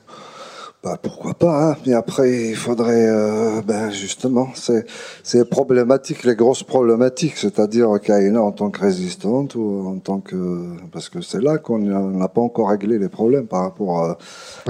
Bah, 0.81 0.97
pourquoi 1.01 1.33
pas, 1.33 1.71
hein. 1.71 1.77
mais 1.85 1.93
après 1.93 2.51
il 2.51 2.55
faudrait, 2.55 3.09
euh, 3.09 3.61
ben 3.61 3.89
justement, 3.89 4.47
c'est 4.55 4.85
c'est 5.23 5.43
problématique, 5.43 6.23
les 6.23 6.37
grosses 6.37 6.63
problématiques, 6.63 7.35
c'est-à-dire 7.35 7.99
Kaina 8.01 8.41
en 8.41 8.53
tant 8.53 8.69
que 8.69 8.79
résistante 8.79 9.55
ou 9.55 9.85
en 9.85 9.99
tant 9.99 10.21
que, 10.21 10.67
parce 10.93 11.09
que 11.09 11.19
c'est 11.19 11.41
là 11.41 11.57
qu'on 11.57 11.79
n'a 11.79 12.29
pas 12.29 12.39
encore 12.39 12.69
réglé 12.69 12.97
les 12.97 13.09
problèmes 13.09 13.45
par 13.45 13.63
rapport 13.63 14.05
à, 14.05 14.17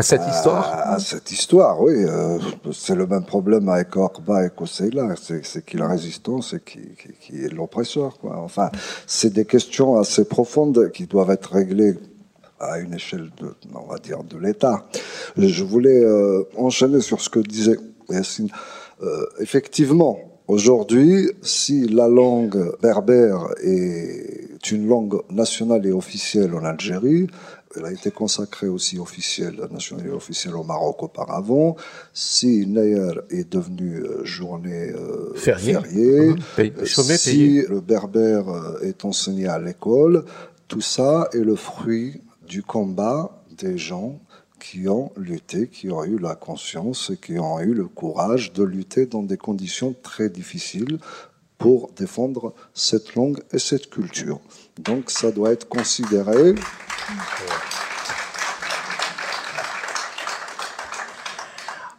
cette 0.01 0.28
histoire. 0.28 0.82
À, 0.84 0.99
cette 0.99 1.32
histoire, 1.32 1.80
oui, 1.80 1.93
euh, 1.97 2.39
c'est 2.72 2.95
le 2.95 3.05
même 3.05 3.24
problème 3.24 3.70
avec 3.70 3.95
Orba 3.95 4.47
et 4.47 4.49
Kosseila, 4.49 5.14
c'est 5.16 5.64
qui 5.64 5.78
la 5.78 5.88
résistance 5.88 6.55
et 6.55 6.60
qui, 6.60 6.80
qui, 6.99 7.10
qui 7.22 7.43
est 7.45 7.53
l'oppresseur, 7.53 8.18
quoi. 8.18 8.38
Enfin, 8.38 8.72
c'est 9.05 9.32
des 9.32 9.45
questions 9.45 9.99
assez 9.99 10.26
profondes 10.26 10.89
qui 10.91 11.05
doivent 11.05 11.30
être 11.30 11.53
réglées 11.53 11.97
à 12.60 12.80
une 12.80 12.93
échelle 12.93 13.30
de, 13.38 13.53
on 13.74 13.88
va 13.88 13.97
dire, 13.97 14.24
de 14.24 14.38
l'État. 14.38 14.86
Je 15.38 15.64
voulais 15.64 16.03
euh, 16.03 16.43
enchaîner 16.57 17.01
sur 17.01 17.22
ce 17.22 17.30
que 17.30 17.39
disait 17.39 17.78
Yassine. 18.10 18.49
Euh, 19.01 19.26
effectivement, 19.39 20.20
aujourd'hui, 20.47 21.30
si 21.41 21.88
la 21.88 22.07
langue 22.07 22.76
berbère 22.82 23.47
est 23.64 24.72
une 24.72 24.88
langue 24.88 25.22
nationale 25.30 25.86
et 25.86 25.91
officielle 25.91 26.53
en 26.53 26.66
Algérie, 26.66 27.28
elle 27.78 27.86
a 27.86 27.91
été 27.91 28.10
consacrée 28.10 28.68
aussi 28.68 28.97
officielle, 28.97 29.62
nationale 29.72 30.07
et 30.07 30.12
officielle 30.12 30.55
au 30.55 30.64
Maroc 30.64 31.03
auparavant. 31.03 31.76
Si 32.14 32.66
Neyer 32.66 33.12
est 33.30 33.49
devenu 33.49 33.99
euh, 33.99 34.26
journée 34.26 34.89
euh, 34.89 35.34
fériée, 35.36 36.34
mmh. 36.57 36.86
si 36.86 37.62
le 37.62 37.80
berbère 37.80 38.45
est 38.82 39.05
enseigné 39.05 39.47
à 39.47 39.60
l'école, 39.60 40.26
tout 40.68 40.82
ça 40.82 41.30
est 41.34 41.43
le 41.43 41.55
fruit 41.55 42.22
du 42.49 42.63
combat 42.63 43.43
des 43.51 43.77
gens 43.77 44.19
qui 44.59 44.89
ont 44.89 45.11
lutté, 45.15 45.67
qui 45.67 45.89
ont 45.91 46.03
eu 46.03 46.17
la 46.17 46.35
conscience 46.35 47.11
et 47.11 47.17
qui 47.17 47.39
ont 47.39 47.59
eu 47.59 47.73
le 47.73 47.85
courage 47.85 48.51
de 48.51 48.63
lutter 48.63 49.05
dans 49.05 49.23
des 49.23 49.37
conditions 49.37 49.95
très 50.03 50.29
difficiles 50.29 50.97
pour 51.59 51.91
défendre 51.91 52.53
cette 52.73 53.15
langue 53.15 53.39
et 53.53 53.59
cette 53.59 53.89
culture. 53.89 54.39
Donc 54.79 55.11
ça 55.11 55.31
doit 55.31 55.51
être 55.51 55.69
considéré. 55.69 56.55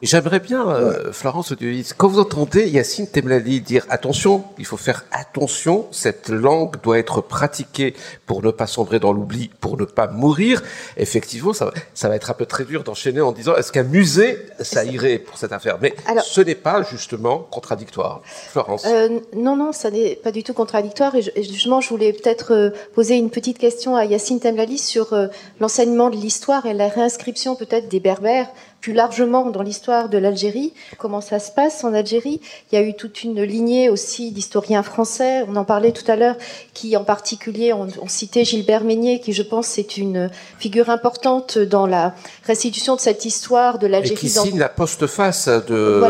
J'aimerais 0.03 0.41
bien, 0.41 0.67
euh, 0.69 1.13
Florence 1.13 1.53
quand 1.99 2.09
vous 2.09 2.21
entendez 2.21 2.69
Yacine 2.69 3.07
Temlali 3.07 3.61
dire 3.61 3.85
attention, 3.91 4.45
il 4.59 4.65
faut 4.65 4.79
faire 4.79 5.05
attention, 5.13 5.87
cette 5.91 6.31
langue 6.31 6.81
doit 6.83 6.99
être 6.99 7.21
pratiquée 7.21 7.95
pour 8.25 8.43
ne 8.43 8.51
pas 8.51 8.67
sombrer 8.67 8.99
dans 8.99 9.13
l'oubli, 9.13 9.51
pour 9.61 9.77
ne 9.77 9.85
pas 9.85 10.07
mourir, 10.07 10.63
effectivement, 10.97 11.53
ça, 11.53 11.71
ça 11.93 12.09
va 12.09 12.17
être 12.17 12.31
un 12.31 12.35
peu 12.35 12.47
très 12.47 12.65
dur 12.65 12.83
d'enchaîner 12.83 13.21
en 13.21 13.33
disant 13.33 13.57
est-ce 13.57 13.73
qu'un 13.73 13.83
musée, 13.83 14.39
ça 14.61 14.85
irait 14.85 15.19
pour 15.19 15.37
cette 15.37 15.53
affaire? 15.53 15.79
Mais 15.83 15.95
ce 16.25 16.41
n'est 16.41 16.55
pas 16.55 16.83
justement 16.83 17.39
contradictoire. 17.39 18.23
Florence 18.25 18.85
euh, 18.87 19.21
Non, 19.37 19.57
non, 19.57 19.73
ça 19.73 19.91
n'est 19.91 20.17
pas 20.17 20.33
du 20.33 20.43
tout 20.43 20.55
contradictoire. 20.55 21.15
Et, 21.15 21.23
justement, 21.43 21.81
je 21.81 21.89
voulais 21.89 22.13
peut-être 22.13 22.55
euh, 22.55 22.71
poser 22.95 23.17
une 23.17 23.31
petite 23.31 23.59
question 23.59 23.97
à 23.97 24.05
Yacine 24.05 24.41
Temlali 24.41 24.79
sur 24.79 25.13
euh, 25.13 25.27
l'enseignement 25.61 26.11
de 26.11 26.17
l'histoire 26.17 26.67
et 26.67 26.75
la 26.75 26.89
réinscription 26.89 27.55
peut-être 27.55 27.89
des 27.89 28.01
Berbères 28.01 28.49
plus 28.81 28.93
largement 28.93 29.51
dans 29.51 29.63
l'histoire 29.63 30.09
de 30.09 30.19
l'Algérie, 30.19 30.73
comment 30.99 31.21
ça 31.21 31.39
se 31.39 31.51
passe 31.51 31.85
en 31.85 31.93
Algérie? 31.93 32.41
Il 32.71 32.79
y 32.79 32.83
a 32.83 32.85
eu 32.85 32.95
toute 32.95 33.25
une 33.25 33.43
lignée 33.43 33.91
aussi 33.91 34.33
d'historiens 34.33 34.83
français, 34.83 35.45
on 35.49 35.57
en 35.57 35.65
parlait 35.65 35.93
tout 35.93 36.11
à 36.11 36.17
l'heure, 36.17 36.37
qui 36.75 36.97
en 36.97 37.05
particulier 37.05 37.73
ont, 37.73 37.89
cité 38.07 38.45
Gilbert 38.45 38.85
Meignet, 38.85 39.21
qui 39.21 39.33
je 39.33 39.43
pense 39.43 39.79
est 39.79 39.97
une 39.97 40.31
figure 40.59 40.91
importante 40.91 41.59
dans 41.59 41.87
la 41.87 42.15
restitution 42.45 42.97
de 42.97 43.01
cette 43.01 43.25
histoire 43.25 43.79
de 43.79 43.87
l'Algérie. 43.87 44.15
Et 44.15 44.19
qui 44.19 44.29
signe 44.29 44.59
la 44.59 44.69
postface 44.69 45.49
de, 45.49 46.03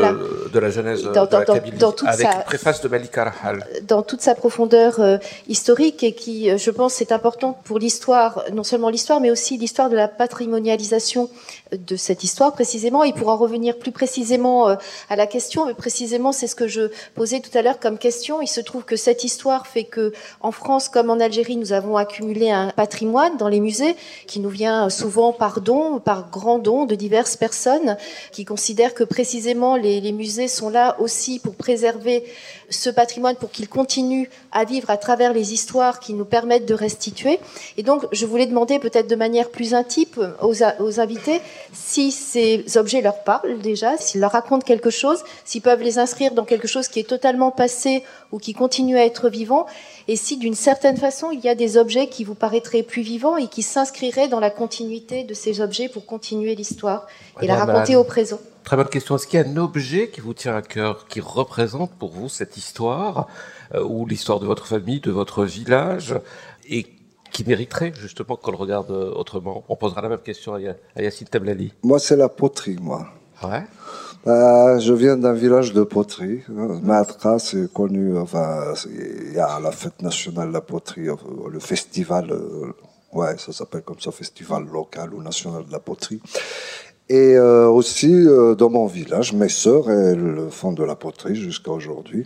de 0.53 0.59
la 0.59 0.71
Genèse 0.71 1.03
dans, 1.03 1.27
de 1.27 1.33
la 1.33 1.45
Kabylie, 1.45 1.79
avec 2.07 2.27
sa, 2.27 2.39
préface 2.41 2.81
de 2.81 2.89
Malik 2.89 3.15
Rahal. 3.17 3.67
Dans 3.83 4.03
toute 4.03 4.21
sa 4.21 4.35
profondeur 4.35 5.01
euh, 5.01 5.19
historique 5.49 6.03
et 6.03 6.13
qui, 6.13 6.51
euh, 6.51 6.59
je 6.59 6.71
pense, 6.71 7.01
est 7.01 7.13
importante 7.13 7.59
pour 7.65 7.79
l'histoire, 7.79 8.45
non 8.53 8.65
seulement 8.65 8.91
l'histoire, 8.91 9.21
mais 9.21 9.31
aussi 9.31 9.59
l'histoire 9.59 9.91
de 9.91 9.97
la 9.97 10.09
patrimonialisation 10.09 11.29
de 11.73 11.97
cette 11.97 12.25
histoire 12.25 12.53
précisément. 12.53 13.05
Et 13.05 13.13
pour 13.13 13.29
en 13.29 13.37
revenir 13.37 13.79
plus 13.79 13.93
précisément 13.93 14.69
euh, 14.69 14.77
à 15.09 15.17
la 15.17 15.27
question, 15.27 15.67
mais 15.67 15.75
précisément 15.75 16.33
c'est 16.33 16.47
ce 16.47 16.55
que 16.55 16.69
je 16.69 16.91
posais 17.15 17.41
tout 17.41 17.57
à 17.57 17.63
l'heure 17.63 17.81
comme 17.81 17.99
question. 17.99 18.41
Il 18.41 18.49
se 18.49 18.61
trouve 18.61 18.85
que 18.85 18.97
cette 18.97 19.25
histoire 19.25 19.67
fait 19.67 19.85
que 19.85 20.13
en 20.41 20.53
France 20.53 20.89
comme 20.89 21.11
en 21.11 21.21
Algérie, 21.21 21.57
nous 21.57 21.73
avons 21.73 21.97
accumulé 21.97 22.51
un 22.51 22.71
patrimoine 22.71 23.37
dans 23.37 23.49
les 23.49 23.61
musées 23.61 23.97
qui 24.27 24.41
nous 24.41 24.49
vient 24.49 24.91
souvent 24.91 25.33
par 25.33 25.61
don, 25.61 26.01
par 26.01 26.31
grand 26.31 26.59
don 26.59 26.85
de 26.87 26.95
diverses 26.95 27.37
personnes 27.37 27.97
qui 28.33 28.45
considèrent 28.45 28.95
que 28.95 29.05
précisément 29.05 29.77
les 29.77 30.13
musées 30.13 30.49
sont 30.49 30.71
là 30.71 30.97
aussi 31.01 31.39
pour 31.39 31.55
préserver 31.55 32.25
ce 32.71 32.89
patrimoine 32.89 33.37
pour 33.37 33.51
qu'il 33.51 33.69
continue 33.69 34.31
à 34.53 34.65
vivre 34.65 34.91
à 34.91 34.97
travers 34.97 35.33
les 35.33 35.53
histoires 35.53 36.01
qui 36.01 36.15
nous 36.15 36.25
permettent 36.25 36.67
de 36.67 36.75
restituer. 36.75 37.39
Et 37.77 37.83
donc, 37.83 38.07
je 38.13 38.27
voulais 38.27 38.47
demander 38.47 38.79
peut-être 38.79 39.09
de 39.09 39.17
manière 39.17 39.51
plus 39.51 39.75
intime 39.75 40.07
aux, 40.41 40.55
aux, 40.81 41.01
invités 41.01 41.41
si 41.73 42.11
ces 42.13 42.65
objets 42.77 43.01
leur 43.01 43.23
parlent 43.25 43.59
déjà, 43.59 43.97
s'ils 43.99 44.21
leur 44.21 44.33
racontent 44.33 44.65
quelque 44.65 44.91
chose, 44.91 45.23
s'ils 45.45 45.63
peuvent 45.63 45.83
les 45.83 45.99
inscrire 45.99 46.33
dans 46.33 46.45
quelque 46.45 46.69
chose 46.69 46.89
qui 46.89 47.01
est 47.01 47.09
totalement 47.09 47.51
passé 47.51 48.05
ou 48.33 48.39
qui 48.39 48.55
continue 48.55 48.97
à 48.97 49.05
être 49.05 49.29
vivant, 49.29 49.67
et 50.09 50.17
si 50.17 50.37
d'une 50.37 50.55
certaine 50.55 50.97
façon 50.97 51.31
il 51.31 51.41
y 51.41 51.49
a 51.49 51.55
des 51.55 51.77
objets 51.77 52.07
qui 52.07 52.25
vous 52.25 52.35
paraîtraient 52.35 52.83
plus 52.83 53.03
vivants 53.03 53.37
et 53.37 53.49
qui 53.49 53.63
s'inscriraient 53.63 54.29
dans 54.29 54.41
la 54.41 54.51
continuité 54.51 55.25
de 55.25 55.35
ces 55.35 55.61
objets 55.61 55.89
pour 55.89 56.07
continuer 56.07 56.55
l'histoire 56.55 57.07
et 57.41 57.47
la 57.47 57.57
raconter 57.57 57.97
au 57.97 58.05
présent. 58.05 58.39
Très 58.65 58.77
bonne 58.77 58.89
question. 58.89 59.17
Est-ce 59.17 59.27
qu'il 59.27 59.41
y 59.41 59.43
a 59.43 59.47
un 59.47 59.57
objet 59.57 60.09
qui 60.09 60.21
vous 60.21 60.35
tient 60.35 60.55
à 60.55 60.63
cœur, 60.63 61.07
qui 61.09 61.21
représente 61.21 61.93
pour 61.93 62.11
vous 62.11 62.29
cette 62.29 62.57
histoire, 62.57 63.27
euh, 63.75 63.83
ou 63.83 64.07
l'histoire 64.07 64.41
de 64.41 64.47
votre 64.47 64.67
famille, 64.67 65.01
de 65.01 65.11
votre 65.11 65.45
village, 65.45 66.15
et 66.69 66.87
qui 67.33 67.45
mériterait 67.45 67.93
justement 67.99 68.37
qu'on 68.37 68.51
le 68.51 68.57
regarde 68.57 68.91
euh, 68.91 69.13
autrement? 69.15 69.65
On 69.69 69.77
posera 69.77 70.03
la 70.03 70.09
même 70.09 70.21
question 70.21 70.55
à, 70.55 71.03
Yacine 71.03 71.27
Tablali. 71.27 71.73
Moi, 71.83 71.99
c'est 71.99 72.17
la 72.17 72.29
poterie, 72.29 72.77
moi. 72.81 73.09
Ouais. 73.43 73.65
Bah, 74.25 74.79
je 74.79 74.93
viens 74.93 75.17
d'un 75.17 75.33
village 75.33 75.73
de 75.73 75.83
poterie. 75.83 76.43
Matra, 76.49 77.39
c'est 77.39 77.73
connu. 77.73 78.19
Enfin, 78.19 78.75
il 78.87 79.33
y 79.33 79.39
a 79.39 79.59
la 79.59 79.73
fête 79.73 80.03
nationale 80.03 80.49
de 80.49 80.53
la 80.53 80.61
poterie, 80.61 81.07
le 81.51 81.59
festival. 81.59 82.31
Euh, 82.31 82.75
ouais, 83.15 83.39
ça 83.39 83.53
s'appelle 83.53 83.83
comme 83.83 83.99
ça, 83.99 84.13
festival 84.13 84.67
local 84.71 85.15
ou 85.15 85.23
national 85.23 85.65
de 85.65 85.73
la 85.73 85.81
poterie. 85.81 86.21
Et 87.11 87.35
euh, 87.35 87.67
aussi, 87.67 88.13
euh, 88.15 88.55
dans 88.55 88.71
mon 88.71 88.87
village, 88.87 89.33
mes 89.33 89.49
sœurs, 89.49 89.91
elles 89.91 90.47
font 90.49 90.71
de 90.71 90.85
la 90.85 90.95
poterie 90.95 91.35
jusqu'à 91.35 91.73
aujourd'hui. 91.73 92.25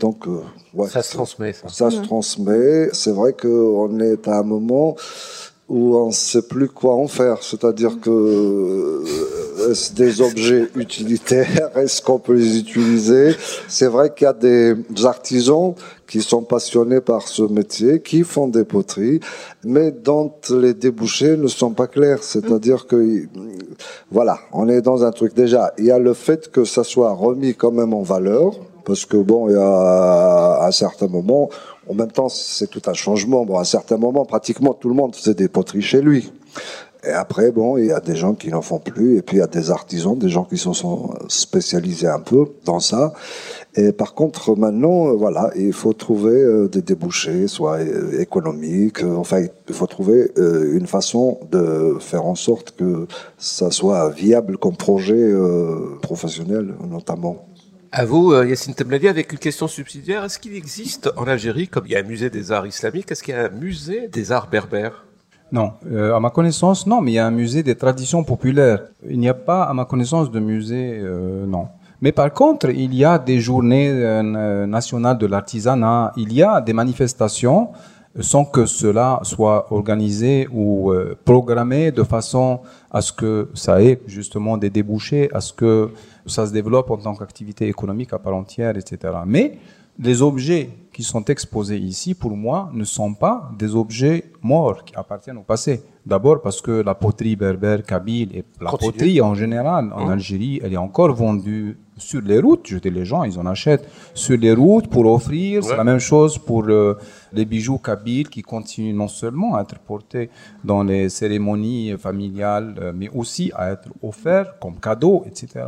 Donc, 0.00 0.28
euh, 0.28 0.42
ouais, 0.74 0.86
ça 0.86 1.02
se 1.02 1.14
transmet. 1.14 1.54
Ça, 1.54 1.68
ça 1.68 1.90
se 1.90 2.02
transmet. 2.02 2.90
C'est 2.92 3.10
vrai 3.10 3.32
qu'on 3.32 3.98
est 4.00 4.28
à 4.28 4.40
un 4.40 4.42
moment 4.42 4.96
où 5.66 5.96
on 5.96 6.08
ne 6.08 6.12
sait 6.12 6.42
plus 6.42 6.68
quoi 6.68 6.94
en 6.96 7.08
faire. 7.08 7.42
C'est-à-dire 7.42 8.00
que 8.02 9.02
est-ce 9.70 9.94
des 9.94 10.20
objets 10.20 10.68
utilitaires? 10.76 11.78
Est-ce 11.78 12.02
qu'on 12.02 12.18
peut 12.18 12.34
les 12.34 12.58
utiliser? 12.58 13.34
C'est 13.66 13.86
vrai 13.86 14.12
qu'il 14.14 14.26
y 14.26 14.28
a 14.28 14.34
des 14.34 14.76
artisans 15.04 15.74
qui 16.08 16.22
sont 16.22 16.42
passionnés 16.42 17.00
par 17.00 17.28
ce 17.28 17.42
métier, 17.42 18.00
qui 18.00 18.22
font 18.24 18.48
des 18.48 18.64
poteries, 18.64 19.20
mais 19.62 19.92
dont 19.92 20.32
les 20.50 20.74
débouchés 20.74 21.36
ne 21.36 21.46
sont 21.46 21.72
pas 21.72 21.86
clairs. 21.86 22.22
C'est-à-dire 22.22 22.86
que, 22.86 23.26
voilà, 24.10 24.38
on 24.52 24.68
est 24.68 24.80
dans 24.80 25.04
un 25.04 25.12
truc. 25.12 25.34
Déjà, 25.34 25.72
il 25.78 25.84
y 25.84 25.90
a 25.90 25.98
le 25.98 26.14
fait 26.14 26.50
que 26.50 26.64
ça 26.64 26.82
soit 26.82 27.12
remis 27.12 27.54
quand 27.54 27.72
même 27.72 27.92
en 27.92 28.02
valeur, 28.02 28.54
parce 28.84 29.04
que 29.04 29.18
bon, 29.18 29.50
il 29.50 29.52
y 29.52 29.58
a 29.58 30.64
un 30.66 30.70
certain 30.70 31.08
moment, 31.08 31.50
en 31.88 31.94
même 31.94 32.10
temps, 32.10 32.30
c'est 32.30 32.68
tout 32.68 32.82
un 32.86 32.94
changement. 32.94 33.44
Bon, 33.44 33.58
à 33.58 33.60
un 33.60 33.64
certain 33.64 33.98
moment, 33.98 34.24
pratiquement 34.24 34.72
tout 34.72 34.88
le 34.88 34.94
monde 34.94 35.14
faisait 35.14 35.34
des 35.34 35.48
poteries 35.48 35.82
chez 35.82 36.00
lui. 36.00 36.32
Et 37.04 37.12
après, 37.12 37.52
bon, 37.52 37.76
il 37.76 37.86
y 37.86 37.92
a 37.92 38.00
des 38.00 38.16
gens 38.16 38.34
qui 38.34 38.48
n'en 38.48 38.62
font 38.62 38.80
plus, 38.80 39.18
et 39.18 39.22
puis 39.22 39.36
il 39.36 39.40
y 39.40 39.42
a 39.42 39.46
des 39.46 39.70
artisans, 39.70 40.18
des 40.18 40.28
gens 40.28 40.44
qui 40.44 40.58
se 40.58 40.72
sont 40.72 41.14
spécialisés 41.28 42.08
un 42.08 42.18
peu 42.18 42.46
dans 42.64 42.80
ça. 42.80 43.12
Et 43.78 43.92
par 43.92 44.14
contre, 44.14 44.56
maintenant, 44.56 45.06
euh, 45.06 45.12
voilà, 45.12 45.52
il 45.54 45.72
faut 45.72 45.92
trouver 45.92 46.42
euh, 46.42 46.66
des 46.66 46.82
débouchés, 46.82 47.46
soit 47.46 47.78
euh, 47.78 48.20
économiques, 48.20 49.04
enfin, 49.04 49.42
il 49.68 49.74
faut 49.74 49.86
trouver 49.86 50.32
une 50.36 50.88
façon 50.88 51.38
de 51.52 51.96
faire 52.00 52.24
en 52.24 52.34
sorte 52.34 52.74
que 52.76 53.06
ça 53.36 53.70
soit 53.70 54.10
viable 54.10 54.58
comme 54.58 54.76
projet 54.76 55.32
professionnel, 56.02 56.74
notamment. 56.90 57.46
À 57.92 58.04
vous, 58.04 58.34
Yassine 58.42 58.74
Temladi, 58.74 59.06
avec 59.08 59.32
une 59.32 59.38
question 59.38 59.68
subsidiaire. 59.68 60.24
Est-ce 60.24 60.38
qu'il 60.38 60.54
existe 60.56 61.10
en 61.16 61.24
Algérie, 61.24 61.68
comme 61.68 61.84
il 61.86 61.92
y 61.92 61.96
a 61.96 62.00
un 62.00 62.02
musée 62.14 62.30
des 62.30 62.50
arts 62.50 62.66
islamiques, 62.66 63.10
est-ce 63.12 63.22
qu'il 63.22 63.34
y 63.34 63.38
a 63.38 63.44
un 63.44 63.50
musée 63.50 64.08
des 64.08 64.32
arts 64.32 64.48
berbères? 64.48 65.04
Non, 65.50 65.72
euh, 65.90 66.14
à 66.14 66.20
ma 66.20 66.30
connaissance, 66.30 66.86
non, 66.86 67.00
mais 67.00 67.12
il 67.12 67.14
y 67.14 67.18
a 67.18 67.26
un 67.26 67.30
musée 67.30 67.62
des 67.62 67.74
traditions 67.74 68.22
populaires. 68.22 68.82
Il 69.08 69.18
n'y 69.18 69.28
a 69.28 69.34
pas, 69.34 69.62
à 69.62 69.72
ma 69.72 69.86
connaissance, 69.86 70.30
de 70.30 70.40
musée, 70.40 70.98
euh, 71.02 71.46
non. 71.46 71.68
Mais 72.00 72.12
par 72.12 72.32
contre, 72.32 72.70
il 72.70 72.94
y 72.94 73.04
a 73.04 73.18
des 73.18 73.40
journées 73.40 73.90
euh, 73.90 74.66
nationales 74.66 75.18
de 75.18 75.26
l'artisanat, 75.26 76.12
il 76.16 76.32
y 76.32 76.42
a 76.42 76.60
des 76.60 76.72
manifestations 76.72 77.70
sans 78.20 78.44
que 78.44 78.66
cela 78.66 79.20
soit 79.22 79.72
organisé 79.72 80.48
ou 80.52 80.90
euh, 80.90 81.16
programmé 81.24 81.92
de 81.92 82.02
façon 82.02 82.60
à 82.90 83.00
ce 83.00 83.12
que 83.12 83.50
ça 83.54 83.82
ait 83.82 84.00
justement 84.06 84.56
des 84.56 84.70
débouchés, 84.70 85.28
à 85.32 85.40
ce 85.40 85.52
que 85.52 85.90
ça 86.26 86.46
se 86.46 86.52
développe 86.52 86.90
en 86.90 86.96
tant 86.96 87.14
qu'activité 87.14 87.68
économique 87.68 88.12
à 88.12 88.18
part 88.18 88.34
entière, 88.34 88.76
etc. 88.76 89.14
Mais 89.26 89.58
les 89.98 90.22
objets 90.22 90.70
qui 90.92 91.02
sont 91.02 91.24
exposés 91.24 91.78
ici, 91.78 92.14
pour 92.14 92.36
moi, 92.36 92.70
ne 92.72 92.84
sont 92.84 93.14
pas 93.14 93.50
des 93.58 93.74
objets 93.74 94.32
morts 94.42 94.84
qui 94.84 94.94
appartiennent 94.96 95.38
au 95.38 95.42
passé. 95.42 95.82
D'abord 96.06 96.40
parce 96.40 96.60
que 96.60 96.82
la 96.82 96.94
poterie 96.94 97.36
berbère, 97.36 97.82
kabyle 97.82 98.34
et 98.34 98.44
la 98.60 98.70
poterie 98.70 99.20
en 99.20 99.34
général 99.34 99.92
en 99.92 100.08
hein? 100.08 100.12
Algérie, 100.12 100.60
elle 100.62 100.72
est 100.72 100.78
encore 100.78 101.12
vendue 101.12 101.76
sur 101.98 102.20
les 102.22 102.38
routes. 102.38 102.66
Je 102.66 102.78
dis 102.78 102.90
les 102.90 103.04
gens, 103.04 103.24
ils 103.24 103.38
en 103.38 103.46
achètent 103.46 103.88
sur 104.14 104.36
les 104.36 104.52
routes 104.52 104.88
pour 104.88 105.06
offrir. 105.06 105.64
C'est 105.64 105.76
la 105.76 105.84
même 105.84 105.98
chose 105.98 106.38
pour 106.38 106.64
euh, 106.68 106.96
les 107.32 107.44
bijoux 107.44 107.78
kabyles 107.78 108.28
qui 108.28 108.42
continuent 108.42 108.94
non 108.94 109.08
seulement 109.08 109.56
à 109.56 109.62
être 109.62 109.78
portés 109.78 110.30
dans 110.64 110.82
les 110.82 111.08
cérémonies 111.08 111.96
familiales, 111.98 112.74
euh, 112.80 112.92
mais 112.94 113.08
aussi 113.10 113.52
à 113.54 113.72
être 113.72 113.88
offerts 114.02 114.58
comme 114.60 114.80
cadeaux, 114.80 115.24
etc. 115.26 115.64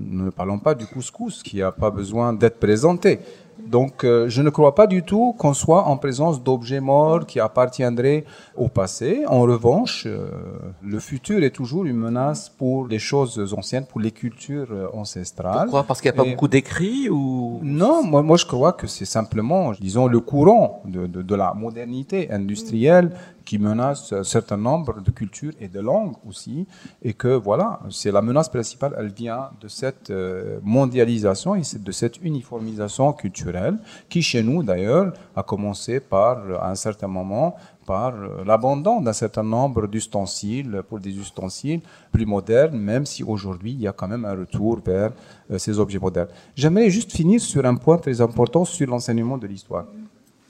Ne 0.00 0.30
parlons 0.30 0.58
pas 0.58 0.74
du 0.74 0.86
couscous 0.86 1.42
qui 1.42 1.58
n'a 1.58 1.72
pas 1.72 1.90
besoin 1.90 2.32
d'être 2.32 2.58
présenté. 2.58 3.20
Donc, 3.58 4.04
euh, 4.04 4.28
je 4.28 4.42
ne 4.42 4.50
crois 4.50 4.74
pas 4.74 4.86
du 4.86 5.02
tout 5.02 5.34
qu'on 5.38 5.54
soit 5.54 5.84
en 5.84 5.96
présence 5.96 6.42
d'objets 6.42 6.80
morts 6.80 7.26
qui 7.26 7.40
appartiendraient 7.40 8.24
au 8.56 8.68
passé. 8.68 9.24
En 9.28 9.42
revanche, 9.42 10.06
euh, 10.06 10.28
le 10.82 10.98
futur 10.98 11.42
est 11.42 11.50
toujours 11.50 11.84
une 11.84 11.96
menace 11.96 12.48
pour 12.48 12.86
les 12.86 12.98
choses 12.98 13.54
anciennes, 13.56 13.86
pour 13.86 14.00
les 14.00 14.10
cultures 14.10 14.68
euh, 14.70 14.88
ancestrales. 14.92 15.64
Pourquoi? 15.64 15.84
Parce 15.84 16.00
qu'il 16.00 16.10
n'y 16.10 16.18
a 16.18 16.22
pas 16.22 16.28
beaucoup 16.28 16.48
d'écrits 16.48 17.08
ou 17.08 17.60
Non, 17.62 18.02
moi, 18.02 18.22
moi 18.22 18.36
je 18.36 18.46
crois 18.46 18.72
que 18.72 18.86
c'est 18.86 19.04
simplement, 19.04 19.72
disons, 19.80 20.06
le 20.06 20.20
courant 20.20 20.82
de, 20.86 21.06
de, 21.06 21.22
de 21.22 21.34
la 21.34 21.54
modernité 21.54 22.30
industrielle 22.30 23.12
qui 23.44 23.58
menace 23.58 24.12
un 24.12 24.24
certain 24.24 24.56
nombre 24.56 25.00
de 25.00 25.10
cultures 25.10 25.52
et 25.60 25.68
de 25.68 25.80
langues 25.80 26.16
aussi, 26.26 26.66
et 27.02 27.12
que 27.12 27.28
voilà, 27.28 27.80
c'est 27.90 28.10
la 28.10 28.22
menace 28.22 28.48
principale, 28.48 28.94
elle 28.98 29.12
vient 29.12 29.50
de 29.60 29.68
cette 29.68 30.10
euh, 30.10 30.58
mondialisation 30.62 31.54
et 31.54 31.62
de 31.78 31.92
cette 31.92 32.22
uniformisation 32.22 33.12
culturelle 33.12 33.76
qui, 34.08 34.22
chez 34.22 34.42
nous 34.42 34.62
d'ailleurs, 34.62 35.12
a 35.36 35.42
commencé 35.42 36.00
par, 36.00 36.38
à 36.60 36.70
un 36.70 36.74
certain 36.74 37.08
moment, 37.08 37.56
par 37.84 38.14
euh, 38.14 38.44
l'abandon 38.44 39.00
d'un 39.00 39.12
certain 39.12 39.42
nombre 39.42 39.86
d'ustensiles 39.86 40.82
pour 40.88 41.00
des 41.00 41.16
ustensiles 41.16 41.80
plus 42.10 42.26
modernes, 42.26 42.78
même 42.78 43.06
si 43.06 43.22
aujourd'hui 43.22 43.72
il 43.72 43.80
y 43.80 43.88
a 43.88 43.92
quand 43.92 44.08
même 44.08 44.24
un 44.24 44.34
retour 44.34 44.80
vers 44.84 45.12
euh, 45.50 45.58
ces 45.58 45.78
objets 45.78 45.98
modernes. 45.98 46.28
J'aimerais 46.56 46.90
juste 46.90 47.12
finir 47.12 47.40
sur 47.40 47.64
un 47.64 47.74
point 47.74 47.98
très 47.98 48.20
important 48.20 48.64
sur 48.64 48.88
l'enseignement 48.88 49.38
de 49.38 49.46
l'histoire 49.46 49.86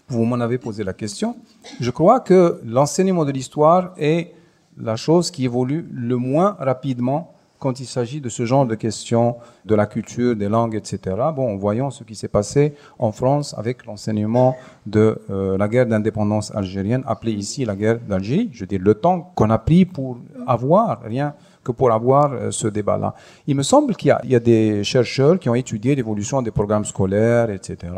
vous 0.09 0.25
m'en 0.25 0.41
avez 0.41 0.59
posé 0.59 0.85
la 0.85 0.93
question. 0.93 1.37
Je 1.81 1.91
crois 1.91 2.21
que 2.21 2.61
l'enseignement 2.65 3.25
de 3.25 3.33
l'histoire 3.33 3.95
est 3.97 4.33
la 4.77 4.97
chose 4.97 5.31
qui 5.31 5.45
évolue 5.45 5.89
le 5.93 6.17
moins 6.17 6.57
rapidement 6.59 7.35
quand 7.59 7.81
il 7.81 7.87
s'agit 7.87 8.21
de 8.21 8.29
ce 8.29 8.45
genre 8.45 8.67
de 8.67 8.75
questions 8.75 9.37
de 9.65 9.75
la 9.75 9.87
culture, 9.87 10.37
des 10.37 10.51
langues, 10.51 10.75
etc. 10.75 11.17
Bon, 11.35 11.57
voyons 11.57 11.91
ce 11.91 12.05
qui 12.05 12.15
s'est 12.15 12.29
passé 12.29 12.75
en 12.99 13.11
France 13.11 13.55
avec 13.57 13.87
l'enseignement 13.87 14.55
de 14.85 15.19
euh, 15.31 15.57
la 15.57 15.67
guerre 15.67 15.87
d'indépendance 15.87 16.55
algérienne, 16.55 17.03
appelée 17.07 17.33
ici 17.33 17.65
la 17.65 17.75
guerre 17.75 18.01
d'Algérie. 18.01 18.51
Je 18.53 18.61
veux 18.61 18.67
dire, 18.67 18.81
le 18.83 18.95
temps 18.95 19.33
qu'on 19.35 19.49
a 19.49 19.59
pris 19.59 19.87
pour 19.87 20.19
avoir 20.47 21.01
rien 21.01 21.35
que 21.65 21.73
pour 21.73 21.91
avoir 21.91 22.33
euh, 22.33 22.51
ce 22.51 22.69
débat-là. 22.69 23.15
Il 23.47 23.57
me 23.57 23.63
semble 23.63 23.97
qu'il 23.97 24.15
y, 24.25 24.35
a 24.35 24.41
des 24.41 24.85
chercheurs 24.85 25.39
qui 25.39 25.49
ont 25.49 25.55
étudié 25.55 25.95
l'évolution 25.95 26.43
des 26.43 26.51
programmes 26.51 26.85
scolaires, 26.85 27.51
etc. 27.51 27.93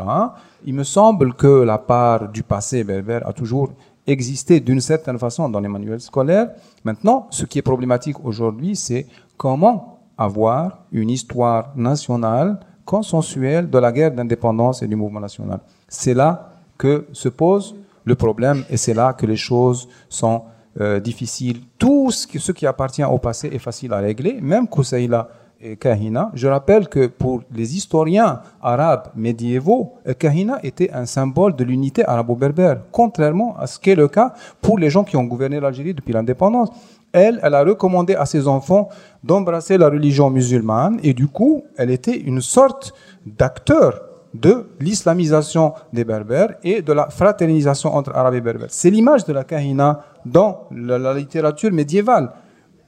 Il 0.65 0.73
me 0.73 0.83
semble 0.83 1.33
que 1.33 1.63
la 1.63 1.77
part 1.77 2.29
du 2.29 2.43
passé 2.43 2.83
berbère 2.83 3.27
a 3.27 3.33
toujours 3.33 3.69
existé 4.07 4.61
d'une 4.61 4.79
certaine 4.79 5.19
façon 5.19 5.49
dans 5.49 5.59
les 5.59 5.67
manuels 5.67 5.99
scolaires. 5.99 6.49
Maintenant, 6.85 7.27
ce 7.29 7.45
qui 7.45 7.59
est 7.59 7.61
problématique 7.61 8.23
aujourd'hui, 8.23 8.75
c'est 8.75 9.05
comment 9.35 9.99
avoir 10.17 10.79
une 10.91 11.09
histoire 11.09 11.73
nationale 11.75 12.59
consensuelle 12.85 13.69
de 13.69 13.77
la 13.77 13.91
guerre 13.91 14.13
d'indépendance 14.13 14.81
et 14.81 14.87
du 14.87 14.95
mouvement 14.95 15.19
national. 15.19 15.59
C'est 15.89 16.13
là 16.13 16.53
que 16.77 17.05
se 17.11 17.29
pose 17.29 17.75
le 18.05 18.15
problème 18.15 18.63
et 18.69 18.77
c'est 18.77 18.93
là 18.93 19.13
que 19.13 19.25
les 19.25 19.35
choses 19.35 19.89
sont 20.07 20.43
euh, 20.79 20.99
difficiles. 20.99 21.61
Tout 21.77 22.11
ce 22.11 22.51
qui, 22.51 22.65
appartient 22.67 23.03
au 23.03 23.17
passé 23.17 23.49
est 23.51 23.59
facile 23.59 23.93
à 23.93 23.97
régler, 23.97 24.39
même 24.41 24.67
Koussaïla 24.67 25.29
et 25.59 25.75
Kahina. 25.75 26.31
Je 26.33 26.47
rappelle 26.47 26.87
que 26.87 27.07
pour 27.07 27.41
les 27.51 27.75
historiens 27.75 28.41
arabes 28.61 29.07
médiévaux, 29.15 29.95
Kahina 30.19 30.59
était 30.61 30.91
un 30.91 31.05
symbole 31.05 31.55
de 31.55 31.63
l'unité 31.63 32.05
arabo-berbère, 32.05 32.81
contrairement 32.91 33.57
à 33.57 33.65
ce 33.65 33.79
qui 33.79 33.89
est 33.89 33.95
le 33.95 34.07
cas 34.07 34.33
pour 34.61 34.77
les 34.77 34.89
gens 34.89 35.03
qui 35.03 35.17
ont 35.17 35.23
gouverné 35.23 35.59
l'Algérie 35.59 35.95
depuis 35.95 36.13
l'indépendance. 36.13 36.69
Elle, 37.11 37.39
elle 37.41 37.55
a 37.55 37.63
recommandé 37.63 38.13
à 38.13 38.25
ses 38.25 38.47
enfants 38.47 38.89
d'embrasser 39.23 39.77
la 39.77 39.89
religion 39.89 40.29
musulmane 40.29 40.99
et 41.01 41.13
du 41.13 41.27
coup, 41.27 41.63
elle 41.77 41.89
était 41.89 42.17
une 42.17 42.41
sorte 42.41 42.93
d'acteur 43.25 44.06
de 44.39 44.69
l'islamisation 44.79 45.73
des 45.93 46.03
Berbères 46.03 46.55
et 46.63 46.81
de 46.81 46.93
la 46.93 47.09
fraternisation 47.09 47.95
entre 47.95 48.15
Arabes 48.15 48.35
et 48.35 48.41
Berbères. 48.41 48.69
C'est 48.69 48.89
l'image 48.89 49.25
de 49.25 49.33
la 49.33 49.43
Kahina 49.43 50.03
dans 50.25 50.67
la 50.71 51.13
littérature 51.13 51.71
médiévale 51.71 52.31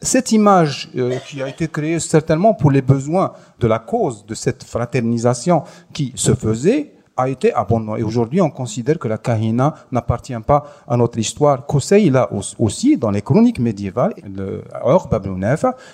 cette 0.02 0.32
image 0.32 0.90
euh, 0.96 1.18
qui 1.28 1.42
a 1.42 1.48
été 1.48 1.68
créée 1.68 2.00
certainement 2.00 2.54
pour 2.54 2.72
les 2.72 2.82
besoins 2.82 3.34
de 3.60 3.68
la 3.68 3.80
cause 3.80 4.26
de 4.26 4.34
cette 4.34 4.64
fraternisation 4.64 5.64
qui 5.94 6.14
se 6.16 6.34
faisait, 6.34 6.94
a 7.20 7.28
été 7.28 7.54
abandonné. 7.54 8.00
Et 8.00 8.04
aujourd'hui, 8.04 8.42
on 8.42 8.50
considère 8.50 8.98
que 8.98 9.08
la 9.08 9.18
Kahina 9.18 9.76
n'appartient 9.92 10.42
pas 10.46 10.66
à 10.88 10.96
notre 10.96 11.20
histoire. 11.20 11.66
là 12.10 12.30
aussi, 12.58 12.98
dans 12.98 13.12
les 13.12 13.22
chroniques 13.22 13.60
médiévales, 13.60 14.14
le 14.24 14.64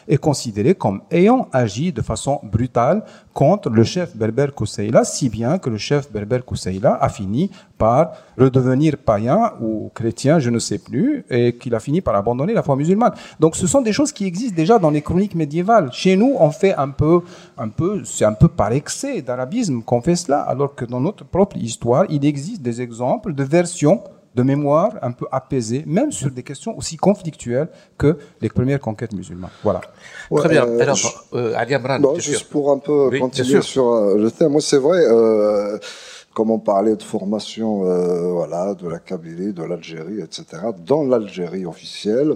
est 0.07 0.17
considéré 0.17 0.75
comme 0.75 1.01
ayant 1.11 1.47
agi 1.51 1.91
de 1.91 2.01
façon 2.01 2.39
brutale 2.43 3.03
contre 3.33 3.69
le 3.69 3.83
chef 3.83 4.15
berber 4.15 4.47
Kousseïla, 4.55 5.03
si 5.03 5.29
bien 5.29 5.57
que 5.57 5.69
le 5.69 5.77
chef 5.77 6.11
berber 6.11 6.39
Kousseïla 6.45 6.97
a 7.01 7.09
fini 7.09 7.49
par 7.77 8.13
redevenir 8.37 8.97
païen 8.97 9.53
ou 9.61 9.91
chrétien, 9.93 10.39
je 10.39 10.49
ne 10.49 10.59
sais 10.59 10.77
plus, 10.77 11.25
et 11.29 11.57
qu'il 11.57 11.75
a 11.75 11.79
fini 11.79 12.01
par 12.01 12.15
abandonner 12.15 12.53
la 12.53 12.63
foi 12.63 12.75
musulmane. 12.75 13.13
Donc 13.39 13.55
ce 13.55 13.67
sont 13.67 13.81
des 13.81 13.93
choses 13.93 14.11
qui 14.11 14.25
existent 14.25 14.55
déjà 14.55 14.79
dans 14.79 14.91
les 14.91 15.01
chroniques 15.01 15.35
médiévales. 15.35 15.89
Chez 15.91 16.15
nous, 16.15 16.35
on 16.39 16.51
fait 16.51 16.73
un 16.75 16.89
peu, 16.89 17.21
un 17.57 17.69
peu, 17.69 18.03
c'est 18.03 18.25
un 18.25 18.33
peu 18.33 18.47
par 18.47 18.71
excès 18.71 19.21
d'arabisme 19.21 19.81
qu'on 19.81 20.01
fait 20.01 20.15
cela, 20.15 20.41
alors 20.41 20.75
que 20.75 20.85
dans 20.85 21.01
notre 21.01 21.25
propre 21.25 21.57
histoire, 21.57 22.05
il 22.09 22.25
existe 22.25 22.61
des 22.61 22.81
exemples 22.81 23.33
de 23.33 23.43
versions 23.43 24.01
de 24.35 24.43
mémoire 24.43 24.91
un 25.01 25.13
peu 25.13 25.25
apaisée, 25.31 25.83
même 25.87 26.11
sur 26.11 26.29
des 26.29 26.43
questions 26.43 26.77
aussi 26.77 26.97
conflictuelles 26.97 27.69
que 27.97 28.17
les 28.41 28.49
premières 28.49 28.81
conquêtes 28.81 29.13
musulmanes. 29.13 29.49
Voilà. 29.63 29.79
Très 30.29 30.49
bien. 30.49 30.65
Euh, 30.65 30.81
Alors, 30.81 31.25
euh, 31.33 31.53
Ali 31.55 31.73
Amran, 31.73 31.99
juste 32.17 32.49
pour 32.49 32.69
un 32.69 32.79
peu 32.79 33.17
continuer 33.17 33.61
sur 33.61 33.93
euh, 33.93 34.17
le 34.17 34.29
thème, 34.29 34.51
moi 34.51 34.61
c'est 34.61 34.77
vrai, 34.77 34.99
euh, 35.05 35.77
comme 36.35 36.51
on 36.51 36.59
parlait 36.59 36.95
de 36.95 37.01
formation, 37.01 37.79
voilà, 38.33 38.75
de 38.75 38.87
la 38.87 38.99
Kabylie, 38.99 39.53
de 39.53 39.63
l'Algérie, 39.63 40.19
etc. 40.19 40.45
Dans 40.85 41.03
l'Algérie 41.03 41.65
officielle, 41.65 42.35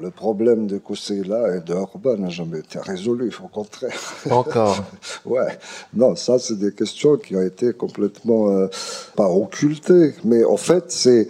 le 0.00 0.10
problème 0.10 0.66
de 0.66 0.78
Kousseila 0.78 1.56
et 1.56 1.60
de 1.60 1.74
Orban 1.74 2.16
n'a 2.16 2.28
jamais 2.28 2.60
été 2.60 2.78
résolu, 2.78 3.32
au 3.44 3.48
contraire. 3.48 4.00
Encore. 4.30 4.78
ouais. 5.26 5.58
Non, 5.94 6.16
ça, 6.16 6.38
c'est 6.38 6.58
des 6.58 6.72
questions 6.72 7.16
qui 7.16 7.36
ont 7.36 7.42
été 7.42 7.72
complètement, 7.72 8.50
euh, 8.50 8.68
pas 9.16 9.28
occultées, 9.28 10.14
mais 10.24 10.44
en 10.44 10.56
fait, 10.56 10.90
c'est 10.90 11.28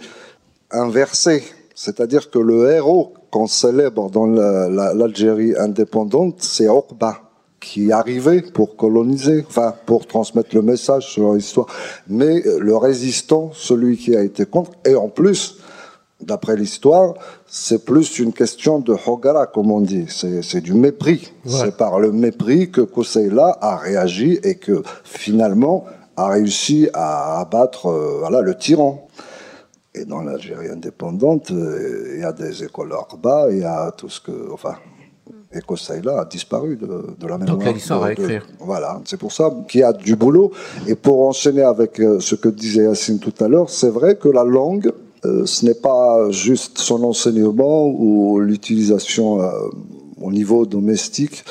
inversé. 0.71 1.43
C'est-à-dire 1.75 2.29
que 2.29 2.39
le 2.39 2.71
héros 2.71 3.13
qu'on 3.31 3.47
célèbre 3.47 4.09
dans 4.09 4.25
l'Algérie 4.27 5.53
indépendante, 5.57 6.35
c'est 6.39 6.67
Orban 6.67 7.13
qui 7.61 7.91
arrivait 7.91 8.41
pour 8.41 8.75
coloniser, 8.75 9.45
enfin 9.47 9.73
pour 9.85 10.05
transmettre 10.05 10.53
le 10.55 10.63
message 10.63 11.07
sur 11.07 11.33
l'histoire. 11.33 11.67
Mais 12.09 12.43
le 12.59 12.75
résistant, 12.75 13.51
celui 13.53 13.97
qui 13.97 14.15
a 14.15 14.23
été 14.23 14.45
contre, 14.45 14.71
et 14.85 14.95
en 14.95 15.07
plus, 15.07 15.59
d'après 16.19 16.55
l'histoire, 16.55 17.13
c'est 17.47 17.85
plus 17.85 18.19
une 18.19 18.33
question 18.33 18.79
de 18.79 18.95
hogara, 19.05 19.47
comme 19.47 19.71
on 19.71 19.81
dit. 19.81 20.07
C'est 20.09 20.61
du 20.61 20.73
mépris. 20.73 21.31
C'est 21.45 21.77
par 21.77 21.99
le 21.99 22.11
mépris 22.11 22.71
que 22.71 22.81
Koseila 22.81 23.57
a 23.61 23.77
réagi 23.77 24.39
et 24.43 24.55
que 24.55 24.83
finalement 25.03 25.85
a 26.17 26.29
réussi 26.29 26.89
à 26.93 27.39
abattre 27.39 27.87
euh, 27.87 28.17
voilà, 28.19 28.41
le 28.41 28.55
tyran. 28.55 29.07
Et 29.93 30.05
dans 30.05 30.21
l'Algérie 30.21 30.69
indépendante, 30.69 31.51
euh, 31.51 32.13
il 32.15 32.21
y 32.21 32.23
a 32.23 32.31
des 32.31 32.63
écoles 32.63 32.93
Orba, 32.93 33.47
il 33.49 33.59
y 33.59 33.63
a 33.63 33.91
tout 33.91 34.09
ce 34.09 34.21
que. 34.21 34.51
Enfin, 34.51 34.75
et 35.53 35.61
Koseila 35.61 36.21
a 36.21 36.25
disparu 36.25 36.77
de, 36.77 37.27
la 37.27 37.37
mémoire. 37.37 37.57
Donc 37.57 37.73
l'histoire 37.73 38.03
à 38.03 38.11
écrire. 38.13 38.47
Voilà, 38.59 39.01
c'est 39.05 39.17
pour 39.17 39.31
ça 39.31 39.53
qu'il 39.67 39.81
y 39.81 39.83
a 39.83 39.93
du 39.93 40.15
boulot. 40.15 40.51
Et 40.87 40.95
pour 40.95 41.27
enchaîner 41.27 41.63
avec 41.63 41.99
euh, 41.99 42.19
ce 42.19 42.35
que 42.35 42.49
disait 42.49 42.83
Yacine 42.83 43.19
tout 43.19 43.33
à 43.43 43.47
l'heure, 43.47 43.69
c'est 43.69 43.89
vrai 43.89 44.15
que 44.15 44.29
la 44.29 44.43
langue, 44.43 44.91
euh, 45.25 45.45
ce 45.45 45.65
n'est 45.65 45.73
pas 45.73 46.29
juste 46.31 46.77
son 46.77 47.03
enseignement 47.03 47.87
ou 47.87 48.39
l'utilisation 48.39 49.41
euh, 49.41 49.51
au 50.21 50.31
niveau 50.31 50.65
domestique 50.65 51.43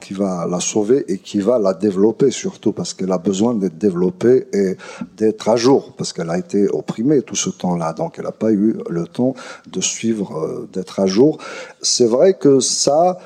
qui 0.00 0.14
va 0.14 0.46
la 0.48 0.60
sauver 0.60 1.04
et 1.08 1.18
qui 1.18 1.40
va 1.40 1.58
la 1.58 1.74
développer 1.74 2.30
surtout 2.30 2.72
parce 2.72 2.94
qu'elle 2.94 3.12
a 3.12 3.18
besoin 3.18 3.54
d'être 3.54 3.76
développée 3.76 4.46
et 4.52 4.76
d'être 5.16 5.48
à 5.48 5.56
jour 5.56 5.92
parce 5.98 6.12
qu'elle 6.12 6.30
a 6.30 6.38
été 6.38 6.68
opprimée 6.68 7.20
tout 7.22 7.34
ce 7.34 7.50
temps-là. 7.50 7.92
Donc 7.92 8.14
elle 8.16 8.24
n'a 8.24 8.32
pas 8.32 8.52
eu 8.52 8.76
le 8.88 9.06
temps 9.06 9.34
de 9.70 9.80
suivre, 9.80 10.38
euh, 10.38 10.68
d'être 10.72 11.00
à 11.00 11.06
jour. 11.06 11.38
C'est 11.82 12.06
vrai 12.06 12.34
que 12.34 12.60
ça, 12.60 13.18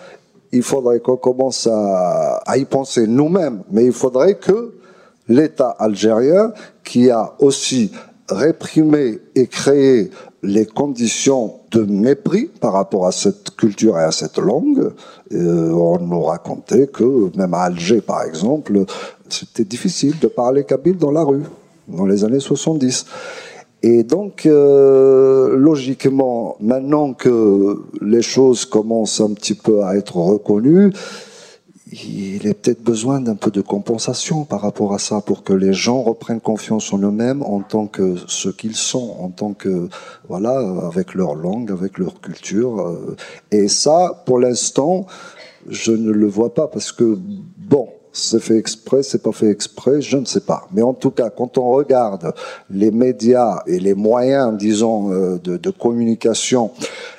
il 0.53 0.62
faudrait 0.62 1.00
qu'on 1.00 1.16
commence 1.16 1.66
à, 1.70 2.42
y 2.57 2.64
penser 2.64 3.07
nous-mêmes, 3.07 3.62
mais 3.70 3.86
il 3.86 3.92
faudrait 3.92 4.34
que 4.34 4.74
l'État 5.28 5.70
algérien, 5.78 6.53
qui 6.84 7.11
a 7.11 7.34
aussi 7.38 7.90
réprimé 8.28 9.20
et 9.34 9.46
créé 9.46 10.11
les 10.42 10.66
conditions 10.66 11.55
de 11.70 11.82
mépris 11.82 12.50
par 12.61 12.72
rapport 12.72 13.07
à 13.07 13.12
cette 13.12 13.57
culture 13.57 13.98
et 13.98 14.03
à 14.03 14.12
cette 14.12 14.38
langue. 14.38 14.92
Euh, 15.32 15.70
on 15.70 15.98
nous 15.98 16.22
racontait 16.22 16.88
que 16.88 17.36
même 17.36 17.55
à 17.55 17.62
Alger, 17.62 18.00
par 18.00 18.24
exemple, 18.24 18.84
c'était 19.28 19.64
difficile 19.64 20.18
de 20.18 20.26
parler 20.26 20.64
kabyle 20.64 20.96
dans 20.96 21.12
la 21.12 21.22
rue, 21.22 21.44
dans 21.88 22.07
les 22.07 22.24
années 22.24 22.40
70. 22.40 23.07
Et 23.83 24.05
donc, 24.05 24.47
euh, 24.47 25.57
logiquement, 25.57 26.57
maintenant 26.61 27.14
que 27.14 27.83
les 28.01 28.22
choses 28.22 28.64
commencent 28.64 29.20
un 29.20 29.35
petit 29.35 29.55
peu 29.55 29.83
à 29.83 29.97
être 29.97 30.16
reconnues, 30.16 30.93
il 31.93 32.47
est 32.47 32.55
peut-être 32.55 32.83
besoin 32.83 33.20
d'un 33.20 33.35
peu 33.35 33.51
de 33.51 33.61
compensation 33.61 34.45
par 34.45 34.61
rapport 34.62 34.95
à 34.95 34.99
ça 34.99 35.20
pour 35.20 35.43
que 35.43 35.53
les 35.53 35.72
gens 35.72 36.01
reprennent 36.03 36.41
confiance 36.41 36.93
en 36.93 36.99
eux-mêmes 36.99 37.43
en 37.43 37.61
tant 37.61 37.87
que 37.87 38.14
ce 38.28 38.49
qu'ils 38.49 38.76
sont, 38.76 39.16
en 39.20 39.28
tant 39.28 39.53
que 39.53 39.89
voilà, 40.28 40.59
avec 40.87 41.14
leur 41.14 41.35
langue, 41.35 41.70
avec 41.70 41.99
leur 41.99 42.20
culture. 42.20 42.80
Euh. 42.80 43.16
Et 43.51 43.68
ça, 43.68 44.22
pour 44.26 44.39
l'instant, 44.39 45.07
je 45.68 45.93
ne 45.93 46.11
le 46.11 46.26
vois 46.26 46.55
pas 46.55 46.66
parce 46.66 46.93
que 46.93 47.18
bon, 47.59 47.89
c'est 48.12 48.40
fait 48.40 48.58
exprès, 48.58 49.02
c'est 49.02 49.22
pas 49.22 49.32
fait 49.32 49.48
exprès, 49.48 50.02
je 50.02 50.18
ne 50.18 50.24
sais 50.24 50.40
pas. 50.40 50.68
Mais 50.72 50.82
en 50.82 50.92
tout 50.92 51.10
cas, 51.10 51.30
quand 51.30 51.56
on 51.58 51.72
regarde 51.72 52.34
les 52.70 52.90
médias 52.90 53.62
et 53.66 53.80
les 53.80 53.94
moyens, 53.94 54.56
disons, 54.56 55.12
euh, 55.12 55.38
de, 55.38 55.70
communication, 55.70 56.70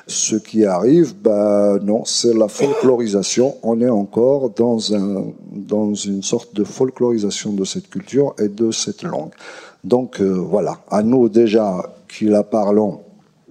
ce 0.05 0.35
qui 0.35 0.65
arrive, 0.65 1.15
ben 1.21 1.79
non, 1.79 2.05
c'est 2.05 2.33
la 2.33 2.47
folklorisation. 2.47 3.55
On 3.63 3.81
est 3.81 3.89
encore 3.89 4.51
dans 4.51 4.93
un 4.93 5.25
dans 5.51 5.93
une 5.93 6.23
sorte 6.23 6.55
de 6.55 6.63
folklorisation 6.63 7.53
de 7.53 7.65
cette 7.65 7.89
culture 7.89 8.35
et 8.39 8.47
de 8.47 8.71
cette 8.71 9.03
langue. 9.03 9.31
Donc 9.83 10.21
euh, 10.21 10.31
voilà, 10.31 10.79
à 10.91 11.03
nous 11.03 11.29
déjà 11.29 11.83
qui 12.07 12.25
la 12.25 12.43
parlons 12.43 12.99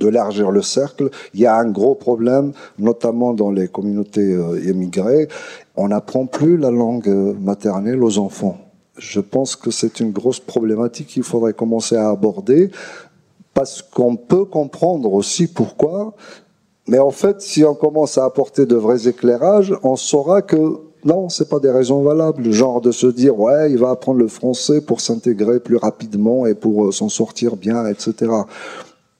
d'élargir 0.02 0.50
le 0.50 0.62
cercle. 0.62 1.10
Il 1.34 1.40
y 1.40 1.46
a 1.46 1.56
un 1.56 1.70
gros 1.70 1.94
problème, 1.94 2.52
notamment 2.78 3.32
dans 3.32 3.50
les 3.50 3.68
communautés 3.68 4.32
euh, 4.34 4.68
émigrées. 4.68 5.28
On 5.76 5.88
n'apprend 5.88 6.26
plus 6.26 6.56
la 6.56 6.70
langue 6.70 7.08
euh, 7.08 7.34
maternelle 7.40 8.02
aux 8.02 8.18
enfants. 8.18 8.58
Je 8.98 9.20
pense 9.20 9.56
que 9.56 9.70
c'est 9.70 10.00
une 10.00 10.12
grosse 10.12 10.40
problématique 10.40 11.08
qu'il 11.08 11.22
faudrait 11.22 11.54
commencer 11.54 11.96
à 11.96 12.10
aborder 12.10 12.70
parce 13.54 13.82
qu'on 13.82 14.16
peut 14.16 14.44
comprendre 14.44 15.12
aussi 15.12 15.46
pourquoi. 15.46 16.14
Mais 16.88 16.98
en 16.98 17.10
fait, 17.10 17.40
si 17.40 17.64
on 17.64 17.74
commence 17.74 18.18
à 18.18 18.24
apporter 18.24 18.66
de 18.66 18.76
vrais 18.76 19.08
éclairages, 19.08 19.74
on 19.82 19.96
saura 19.96 20.42
que 20.42 20.80
non, 21.04 21.28
c'est 21.28 21.48
pas 21.48 21.58
des 21.58 21.70
raisons 21.70 22.02
valables. 22.02 22.50
Genre 22.52 22.80
de 22.80 22.92
se 22.92 23.06
dire, 23.06 23.38
ouais, 23.38 23.70
il 23.72 23.78
va 23.78 23.90
apprendre 23.90 24.18
le 24.18 24.28
français 24.28 24.80
pour 24.80 25.00
s'intégrer 25.00 25.58
plus 25.58 25.76
rapidement 25.76 26.46
et 26.46 26.54
pour 26.54 26.86
euh, 26.86 26.92
s'en 26.92 27.08
sortir 27.08 27.56
bien, 27.56 27.86
etc 27.86 28.30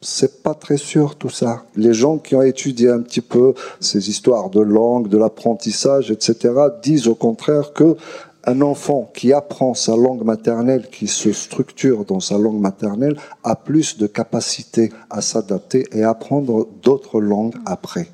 c'est 0.03 0.43
pas 0.43 0.55
très 0.55 0.77
sûr 0.77 1.17
tout 1.17 1.31
ça. 1.31 1.63
Les 1.77 1.95
gens 1.95 2.19
qui 2.19 2.35
ont 2.35 2.43
étudié 2.43 2.91
un 2.91 3.01
petit 3.01 3.21
peu 3.21 3.55
ces 3.81 4.11
histoires 4.11 4.51
de 4.51 4.61
langue, 4.61 5.09
de 5.09 5.17
l'apprentissage, 5.17 6.11
etc., 6.11 6.55
disent 6.83 7.09
au 7.09 7.15
contraire 7.15 7.73
que 7.73 7.97
un 8.45 8.61
enfant 8.61 9.09
qui 9.15 9.33
apprend 9.33 9.73
sa 9.75 9.97
langue 9.97 10.25
maternelle, 10.25 10.89
qui 10.91 11.07
se 11.07 11.33
structure 11.33 12.05
dans 12.05 12.19
sa 12.19 12.39
langue 12.39 12.61
maternelle, 12.61 13.17
a 13.45 13.55
plus 13.55 13.97
de 13.99 14.09
capacité 14.09 14.93
à 15.11 15.21
s'adapter 15.21 15.85
et 15.93 16.03
apprendre 16.03 16.67
d'autres 16.83 17.21
langues 17.21 17.55
après. 17.65 18.09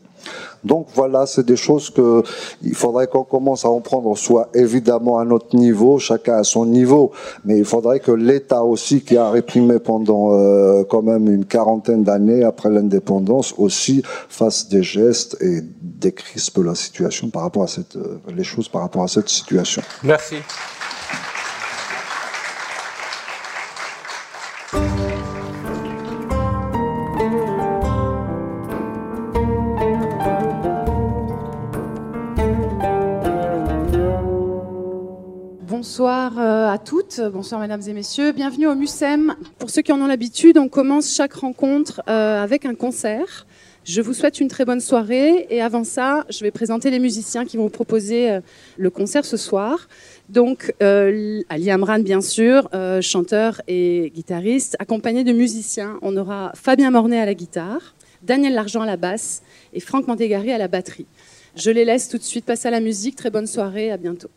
Donc 0.65 0.89
voilà, 0.95 1.27
c'est 1.27 1.47
des 1.47 1.57
choses 1.57 1.91
que 1.91 2.23
il 2.63 2.75
faudrait 2.75 3.07
qu'on 3.07 3.25
commence 3.25 3.65
à 3.65 3.71
en 3.71 3.81
prendre, 3.81 4.17
soit 4.17 4.49
évidemment 4.55 5.19
à 5.19 5.25
notre 5.25 5.55
niveau, 5.57 5.99
chacun 5.99 6.35
à 6.35 6.45
son 6.45 6.67
niveau, 6.67 7.13
mais 7.45 7.59
il 7.59 7.65
faudrait 7.65 8.01
que 8.01 8.13
l'État 8.13 8.65
aussi, 8.65 9.03
qui 9.03 9.17
a 9.17 9.31
réprimé 9.31 9.79
pendant 9.79 10.33
euh, 10.33 10.85
quand 10.85 11.03
même 11.03 11.29
une 11.29 11.45
quarantaine 11.45 12.03
d'années 12.03 12.45
après 12.45 12.71
l'indépendance, 12.71 13.55
aussi 13.57 14.03
fasse 14.29 14.69
des 14.69 14.83
gestes 14.83 15.37
et 15.41 15.61
décrispe 15.81 16.59
la 16.59 16.75
situation 16.75 17.31
par 17.31 17.43
rapport 17.43 17.63
à 17.63 17.69
cette, 17.69 17.97
euh, 17.97 18.19
les 18.35 18.45
choses 18.45 18.69
par 18.69 18.83
rapport 18.83 19.03
à 19.03 19.09
cette 19.09 19.29
situation. 19.29 19.83
Merci. 20.03 20.37
Bonsoir 35.99 36.39
euh, 36.39 36.69
à 36.69 36.79
toutes, 36.79 37.21
bonsoir 37.33 37.61
mesdames 37.61 37.83
et 37.85 37.93
messieurs, 37.93 38.31
bienvenue 38.31 38.69
au 38.69 38.77
MUSEM. 38.77 39.35
Pour 39.59 39.69
ceux 39.69 39.83
qui 39.83 39.91
en 39.91 40.01
ont 40.01 40.07
l'habitude, 40.07 40.57
on 40.57 40.69
commence 40.69 41.13
chaque 41.13 41.33
rencontre 41.33 42.03
euh, 42.09 42.41
avec 42.41 42.65
un 42.67 42.77
concert. 42.77 43.49
Je 43.83 44.01
vous 44.01 44.15
souhaite 44.15 44.39
une 44.39 44.47
très 44.47 44.65
bonne 44.65 44.79
soirée 44.79 45.49
et 45.51 45.61
avant 45.61 45.83
ça, 45.83 46.25
je 46.31 46.45
vais 46.45 46.53
présenter 46.53 46.93
les 46.93 47.01
musiciens 47.01 47.45
qui 47.45 47.57
vont 47.57 47.69
proposer 47.69 48.31
euh, 48.31 48.41
le 48.77 48.91
concert 48.91 49.25
ce 49.25 49.37
soir. 49.37 49.89
Donc, 50.29 50.73
Ali 50.79 51.69
Amran, 51.69 51.99
bien 51.99 52.21
sûr, 52.21 52.71
chanteur 53.01 53.61
et 53.67 54.13
guitariste, 54.15 54.77
accompagné 54.79 55.25
de 55.25 55.33
musiciens. 55.33 55.99
On 56.03 56.17
aura 56.17 56.53
Fabien 56.55 56.93
Mornay 56.93 57.19
à 57.19 57.27
la 57.27 57.35
guitare, 57.35 57.97
Daniel 58.23 58.55
Largent 58.55 58.83
à 58.83 58.87
la 58.87 58.97
basse 58.97 59.43
et 59.73 59.81
Franck 59.81 60.07
Mantegari 60.07 60.53
à 60.53 60.59
la 60.59 60.69
batterie. 60.69 61.07
Je 61.57 61.73
les 61.73 61.85
laisse 61.85 62.09
tout 62.09 62.19
de 62.19 62.23
suite 62.23 62.45
passer 62.45 62.69
à 62.69 62.71
la 62.71 62.79
musique. 62.79 63.17
Très 63.17 63.31
bonne 63.31 63.49
soirée, 63.49 63.91
à 63.91 63.97
bientôt. 63.97 64.29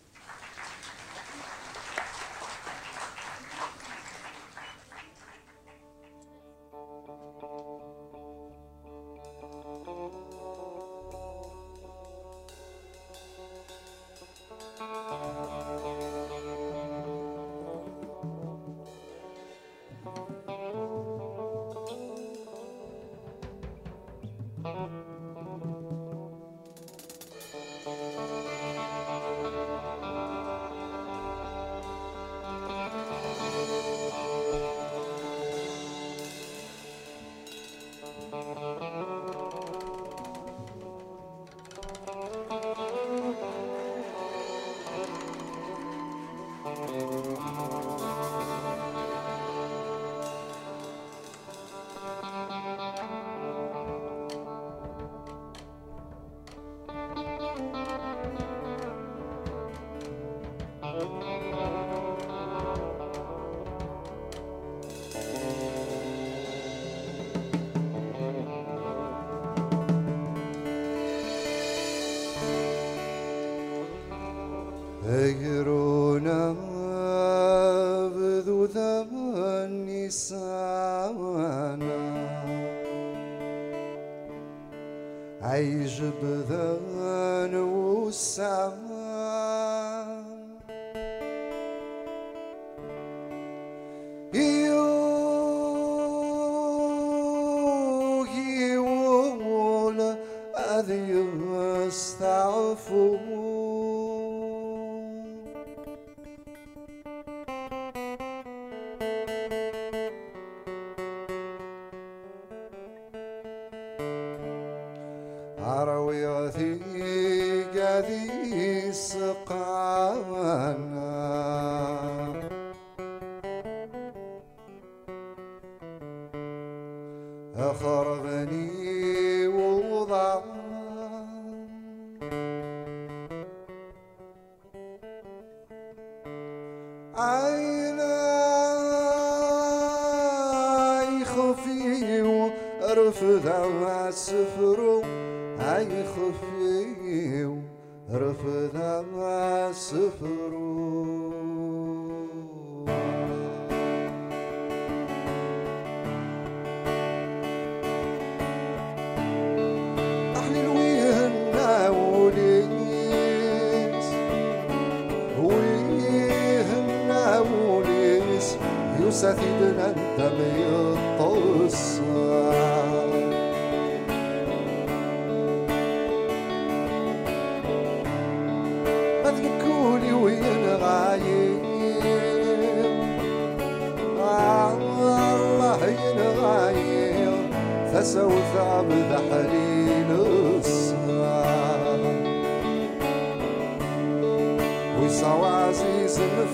We 195.00 195.08
Oysa 195.08 195.32
aziz 195.43 196.18
the 196.18 196.47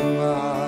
iman 0.00 0.61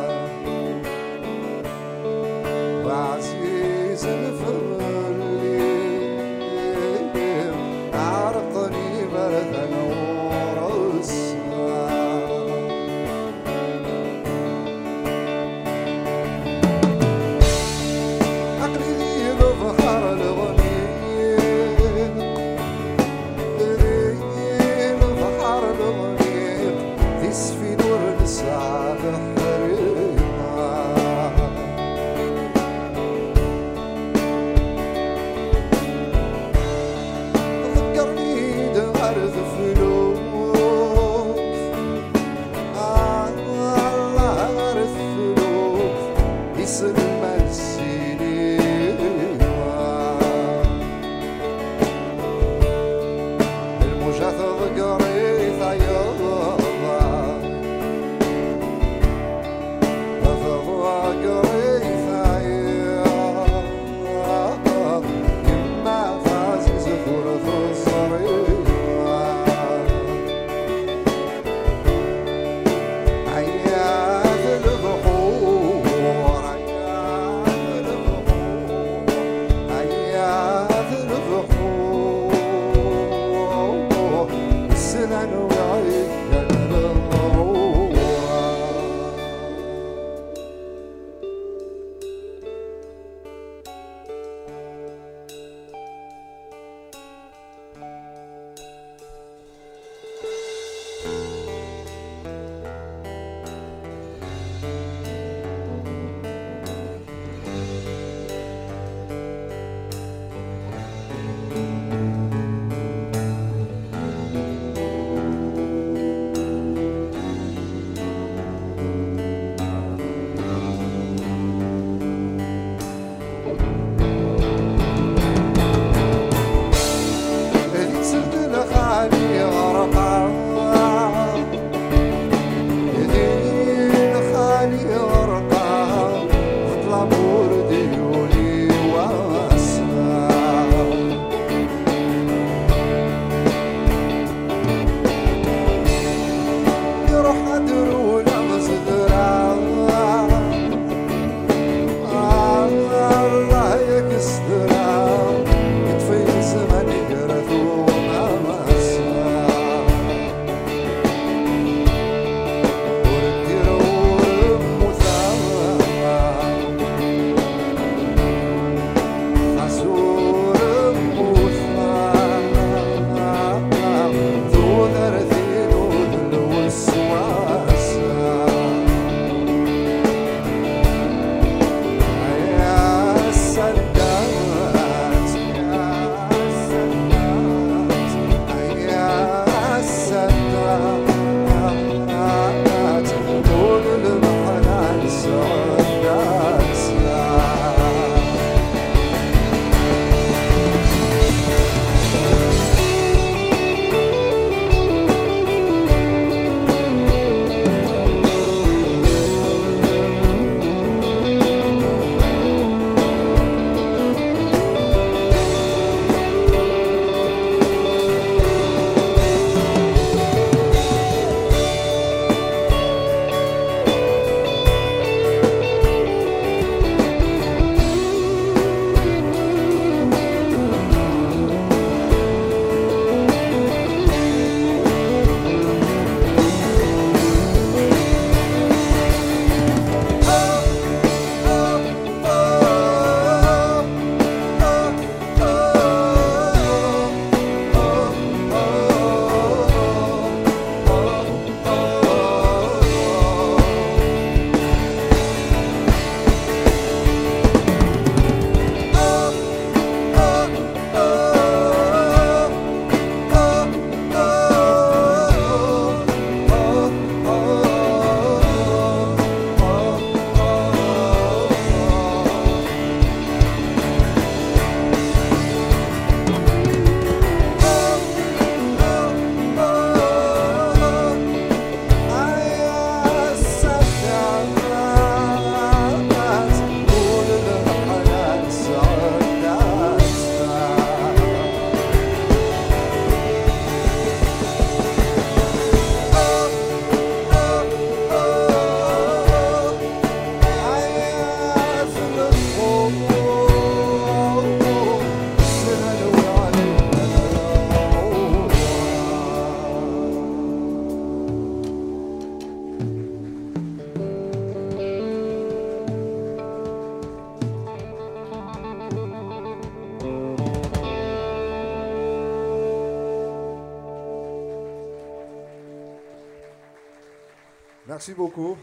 Merci 328.06 328.20
beaucoup. 328.20 328.54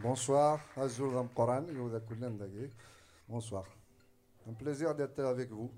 Bonsoir. 0.00 0.58
Bonsoir. 3.28 3.64
Un 4.44 4.54
plaisir 4.54 4.92
d'être 4.92 5.20
avec 5.20 5.52
vous. 5.52 5.70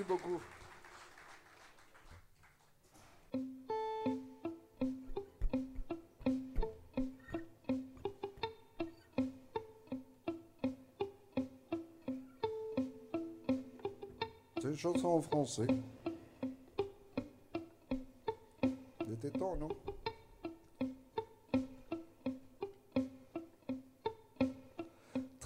Beaucoup. 0.00 0.40
C'est 14.56 14.68
une 14.68 14.76
chanson 14.76 15.08
en 15.08 15.20
français. 15.20 15.66
Il 19.06 19.12
était 19.12 19.30
temps, 19.30 19.56
non? 19.56 19.68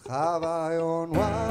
Travail 0.04 0.78
en 0.78 1.08
noir, 1.08 1.45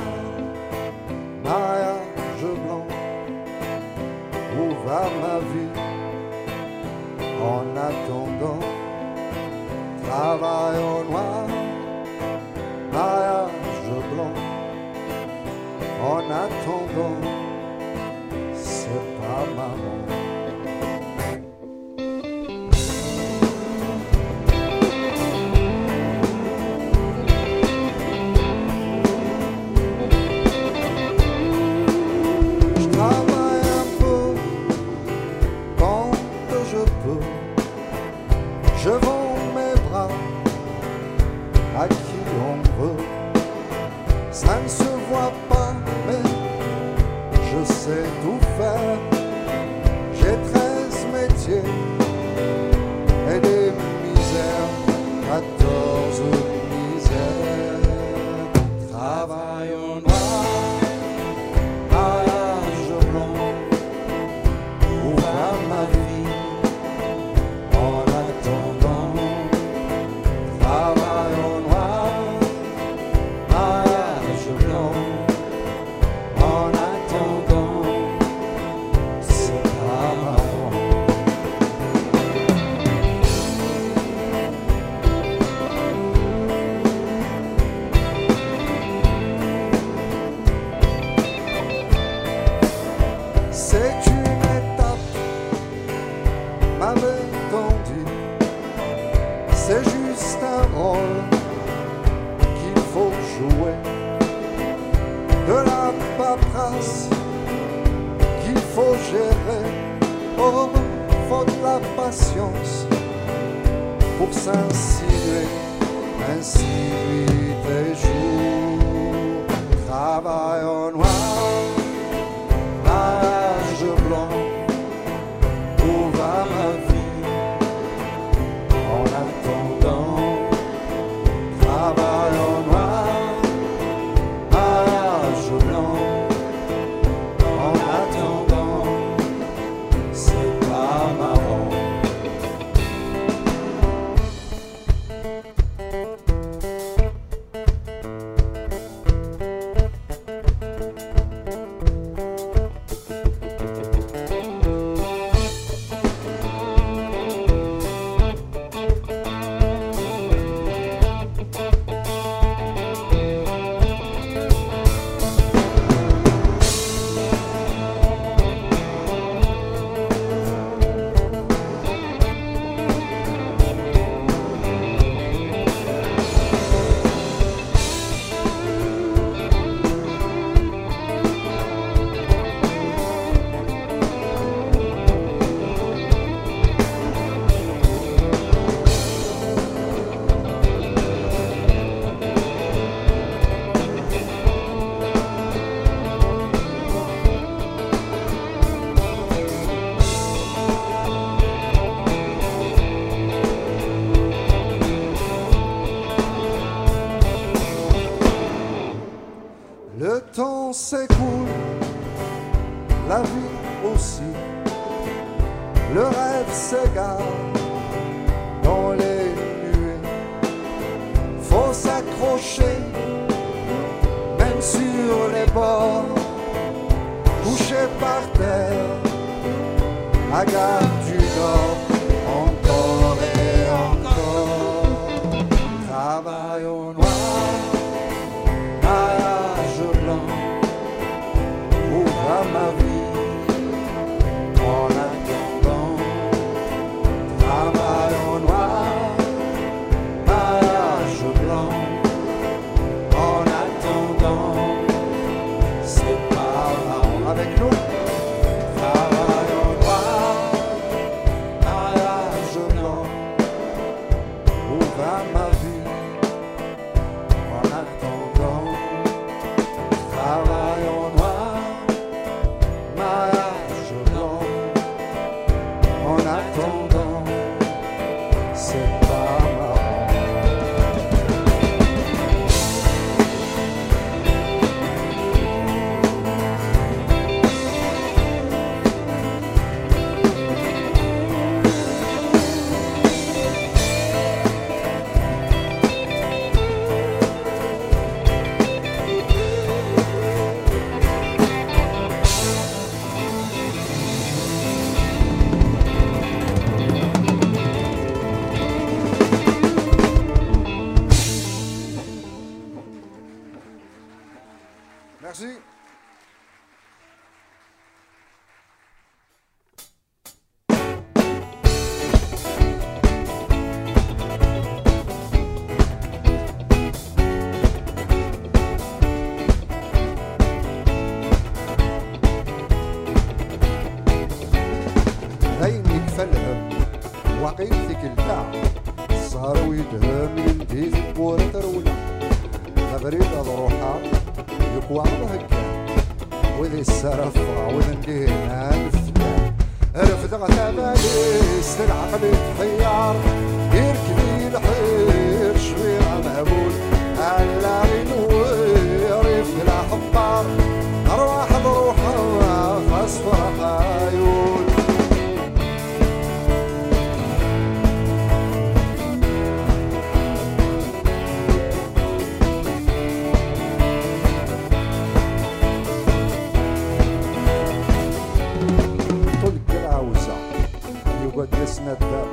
قدسنا 381.53 381.91
الدم 381.91 382.29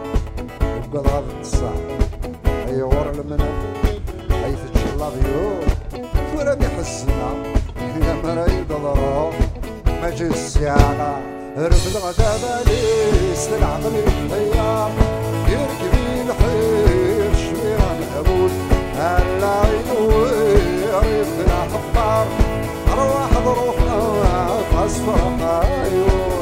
وقال 0.94 1.06
هذا 1.06 1.72
أي 2.68 2.82
غور 2.82 3.10
المنى 3.10 3.50
أي 4.44 4.52
تجلى 4.52 5.10
بيوم 5.14 5.60
ورا 6.36 6.54
بيحسنا 6.54 7.32
يا 8.06 8.14
مريض 8.24 8.72
الروح 8.72 9.34
ما 9.86 10.10
جي 10.10 10.26
السيارة 10.26 11.20
رفض 11.58 11.96
غدا 11.96 12.62
باليس 12.64 13.48
للعقل 13.48 13.94
يتغير 13.94 14.88
يركبي 15.48 16.22
الحير 16.22 17.32
شوي 17.34 17.74
غنقبول 17.74 18.50
هلا 18.96 19.60
عينوير 19.60 20.92
يبقى 21.04 21.62
حفار 21.72 22.26
أرواح 22.92 23.30
ضروحنا 23.44 24.46
في 24.70 24.86
اصفر 24.86 25.44
عيون 25.44 26.41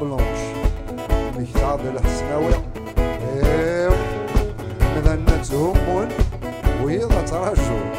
بلونش 0.00 0.40
مكتاب 1.38 1.80
الحسناوي 1.80 2.52
ايوا 2.98 3.96
مذنة 4.96 5.42
همون 5.52 6.08
ويضا 6.84 7.22
ترجون 7.22 7.90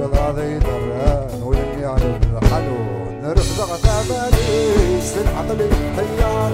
وقضى 0.00 0.58
دران 0.58 1.42
ولم 1.42 1.78
يعلم 1.82 2.20
الحنون 2.42 3.32
رفض 3.32 3.60
غتابالي 3.60 5.00
سلحق 5.00 5.52
لي 5.52 5.64
الطيار 5.64 6.52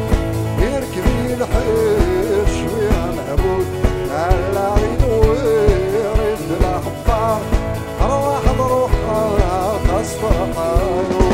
يركبي 0.58 1.34
الحيل 1.34 2.46
شوية 2.48 3.06
معبود 3.16 3.66
على 4.10 4.58
عينو 4.58 5.34
يرد 5.94 6.50
الأخبار. 6.60 7.40
روح 8.02 8.52
بروح 8.58 8.90
خاص 9.88 10.14
فرقان 10.14 11.25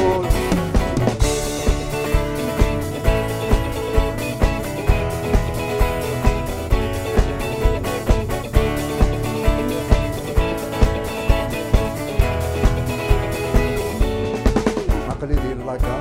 الحركة 15.73 15.97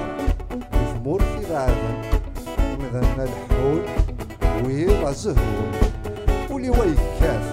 الجمهور 0.74 1.22
في 1.22 1.52
العالم 1.52 2.02
ومذن 2.60 3.28
الحول 3.28 3.82
ويلا 4.66 5.12
زهول 5.12 5.72
ولي 6.50 6.70
ويكاف 6.70 7.44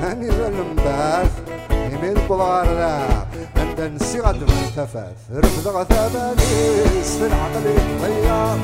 هاني 0.00 0.28
ذا 0.28 0.48
المباث 0.48 1.30
يميل 1.70 2.18
بضارة 2.30 3.26
عند 3.56 3.80
نسي 3.80 4.20
غد 4.20 4.36
من 4.36 4.86
رفض 5.34 5.68
غثابانيس 5.68 7.16
في 7.18 7.26
العقل 7.26 7.66
يتغير 7.66 8.58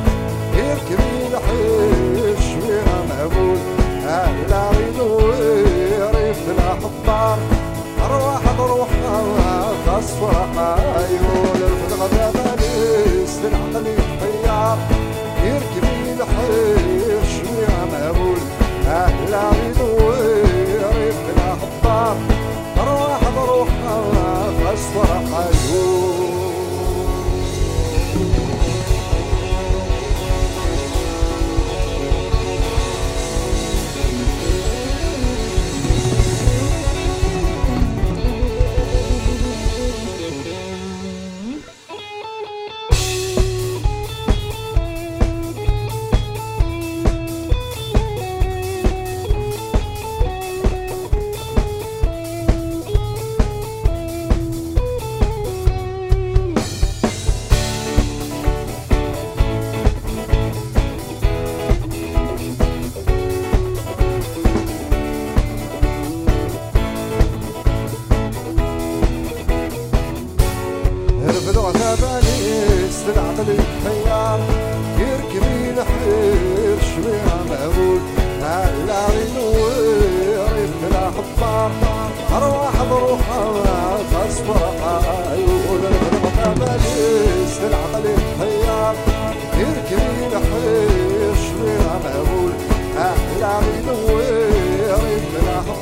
يركب 0.55 0.99
الحيل 1.33 2.37
شويها 2.43 3.03
مهبول. 3.09 3.59
هاي 4.05 4.47
لا 4.51 4.71
ريدو 4.71 5.21
يريف 6.01 6.51
الأحبار. 6.51 7.39
أرواح 8.05 8.38
بروحنا 8.59 9.23
تصفر 9.87 10.37
عيون 10.59 11.57
الخدمة 11.57 12.07
باباليس 12.07 13.39
العقل 13.45 13.87
يتحير 13.87 14.79
يركبي 15.45 16.13
الحيل 16.13 17.21
شوية 17.31 17.85
مهبول 17.93 18.39
أهلا 18.87 19.51
بدوير 19.51 20.91
يبنى 21.07 21.51
حطار 21.61 22.17
بروح 22.77 23.21
بروحنا 23.37 24.53
تصفر 24.65 25.13
عيون 25.35 26.18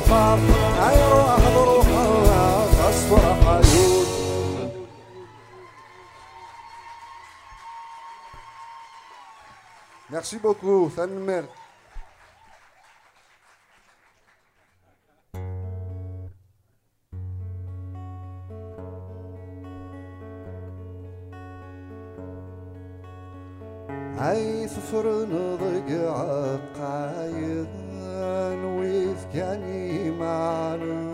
الغفار 0.07 0.39
أي 0.89 1.11
روح 1.11 1.39
ظروفها 1.39 2.65
تصبر 2.67 3.19
قلوب 3.19 4.07
Merci 10.09 10.37
beaucoup, 10.39 10.87
ثنمر 10.95 11.45
عيث 24.17 24.73
فرن 24.79 25.57
ضقع 25.61 26.55
قايد 26.79 27.86
man 28.27 28.59
with 28.79 29.21
Ganimara. 29.33 31.05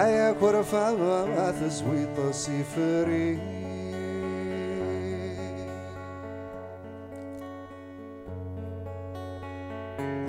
Aia 0.00 0.28
corfama 0.40 1.16
mathas 1.34 1.78
wita 1.88 2.26
siferi. 2.42 3.28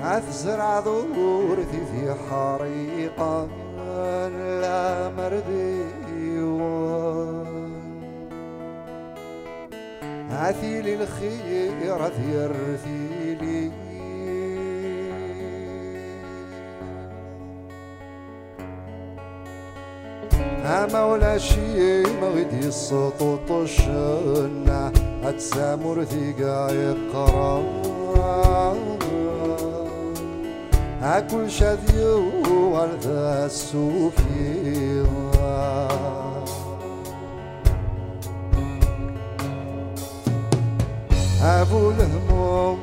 أثزرع 0.02 0.80
ذور 0.80 1.58
في 1.72 2.02
حريقا 2.30 3.48
لا 4.62 4.84
مرديوان 5.18 6.70
عثي 10.32 10.82
للخير 10.82 11.72
ثير 12.10 12.78
ثير 12.84 13.09
أما 20.70 21.06
ولا 21.06 21.38
شي 21.38 22.04
ما 22.04 22.28
غيد 22.28 22.54
الشنة 23.52 24.92
أتسامر 25.24 26.00
ذي 26.02 26.44
قايق 26.44 26.98
قرام 27.14 28.78
أكل 31.04 31.52
شذي 31.52 32.04
والذا 32.50 33.46
السوفي 33.46 35.04
أبو 41.44 41.92
الهموم 41.92 42.80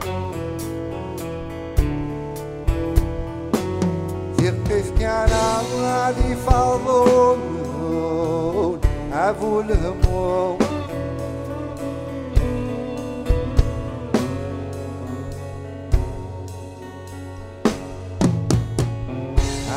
يقف 4.43 4.93
كان 5.01 5.31
عادي 5.83 6.37
فضوم 6.37 7.56
التعب 9.27 9.43
والهموم 9.43 10.59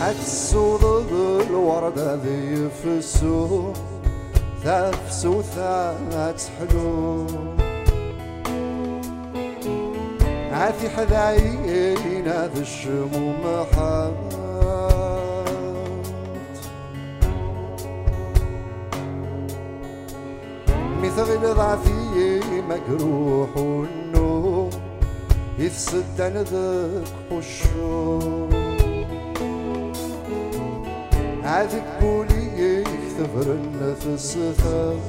عاد 0.02 0.16
ضد 0.78 1.12
الوردة 1.50 2.16
ذي 2.16 2.70
في 2.70 2.88
السوق 2.98 3.74
ثافس 4.64 5.26
حلو 6.60 7.28
عاتي 10.54 10.90
حذاينا 10.90 12.48
ذي 12.48 12.62
الشموم 12.62 13.66
حامل. 13.76 14.39
ضعفي 21.60 22.40
مجروح 22.70 23.50
النوم 23.58 24.70
يفسد 25.58 26.04
ذاك 26.20 27.04
حشوم 27.32 28.50
عادك 31.44 31.84
قولي 32.02 32.80
يكثر 32.80 33.42
النفس 33.52 34.38
خاف. 34.64 35.00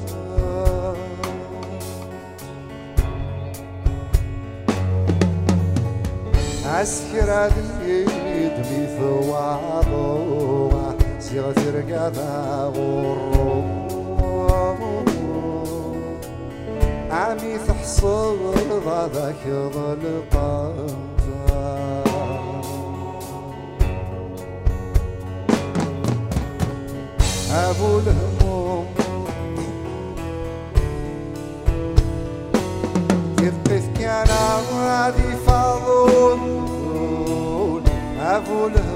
عسكر 6.65 7.29
عادي 7.29 7.61
يدمي 7.87 8.87
في 8.87 9.29
وعضوع 9.29 10.93
سيغة 11.19 11.55
رقابة 11.75 12.65
غروب 12.67 13.80
عمي 17.21 17.57
تحصل 17.67 18.37
رضا 18.71 19.07
ذاك 19.07 19.35
يظل 19.45 20.21
قمطار 20.31 20.75
ابو 27.51 27.99
الهموم 27.99 28.85
يبقيت 33.41 33.97
كان 33.97 34.27
نعم، 34.27 34.65
عادي 34.87 35.31
فاضون 35.47 36.39
أبو 38.21 38.67
الهموم. 38.67 38.90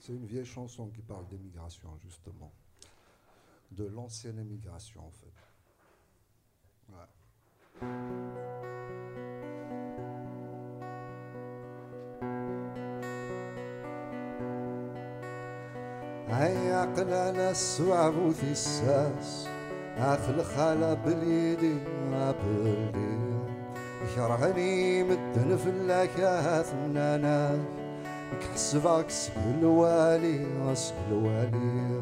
C'est 0.00 0.12
une 0.12 0.26
vieille 0.26 0.46
chanson 0.46 0.88
qui 0.88 1.02
parle 1.02 1.26
d'émigration, 1.28 1.96
justement. 1.98 2.52
De 3.72 3.84
l'ancienne 3.84 4.38
émigration, 4.38 5.06
en 5.06 5.10
fait. 5.10 5.32
بلدي 24.18 24.24
يكرهني 24.24 25.02
مدن 25.02 25.56
في 25.56 25.66
اللاكاث 25.66 26.74
مناناك 26.74 27.60
كحسبك 28.40 29.10
سكل 29.10 29.64
والي 29.64 30.46
سكل 30.74 31.12
والي. 31.12 32.00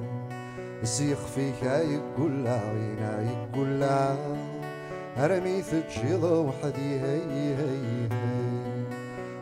سيخ 0.83 1.19
فيك 1.19 1.63
يقول 1.63 2.45
لا 2.45 2.59
غينا 2.59 3.31
يقول 3.33 3.81
لا. 3.81 4.17
رمي 5.19 5.63
تجيض 5.63 6.23
وحدي 6.25 7.01
هي 7.01 7.21
هي 7.31 7.55
هي. 7.55 8.09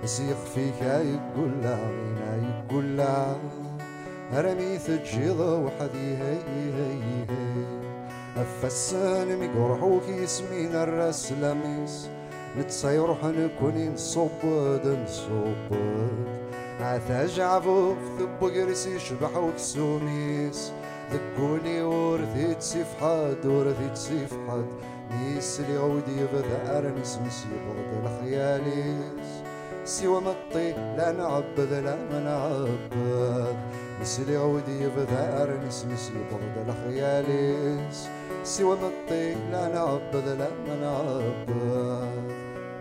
سيخ 0.05 0.37
فيك 0.55 0.83
يقول 0.83 1.53
لا 1.63 1.75
غينا 1.75 2.65
يقول 2.69 2.97
لا. 2.97 3.37
رمي 4.35 4.79
تجيض 4.79 5.41
وحدي 5.41 6.17
هي 6.17 6.39
هي 6.49 6.73
هي. 6.75 7.25
أفسان 8.37 9.37
ميقرحوك 9.37 10.09
يسمين 10.09 10.75
الراس 10.75 11.33
متصيرو 12.59 13.15
حنكوني 13.15 13.89
نصبد 13.89 14.99
نصبد. 15.05 16.27
عثاج 16.81 17.41
عفوف 17.41 17.97
ثب 18.19 18.45
قرسي 18.45 18.99
شبح 18.99 19.37
وكسوميس. 19.37 20.73
ذكوني 21.13 21.83
ورثيت 21.83 22.63
سيف 22.63 22.87
حد 23.01 23.47
ورثيت 23.47 23.97
سيف 23.97 24.33
حد. 24.49 24.65
نيس 25.11 25.61
لي 25.61 25.79
غودي 25.79 26.13
يبدا 26.21 26.79
أرمس 26.79 27.19
مس 27.27 27.45
بغض 27.45 28.05
الخياليس. 28.05 29.31
سوى 29.85 30.21
مطي 30.21 30.73
لا 30.73 31.13
نعبد 31.13 31.73
لا 31.73 31.97
منعبد 32.13 33.57
نعبد 34.05 34.21
مسلي 34.21 34.37
غودي 34.37 34.89
بذا 34.89 35.43
أرمس 35.43 35.85
مسي 35.85 36.13
بغض 36.31 36.69
الخياليس 36.69 38.09
سوى 38.45 38.77
مطي 38.77 39.35
لا 39.35 39.69
نعبد 39.69 40.29
لا 40.29 40.49
ما 40.67 40.75
نعبد 40.83 41.49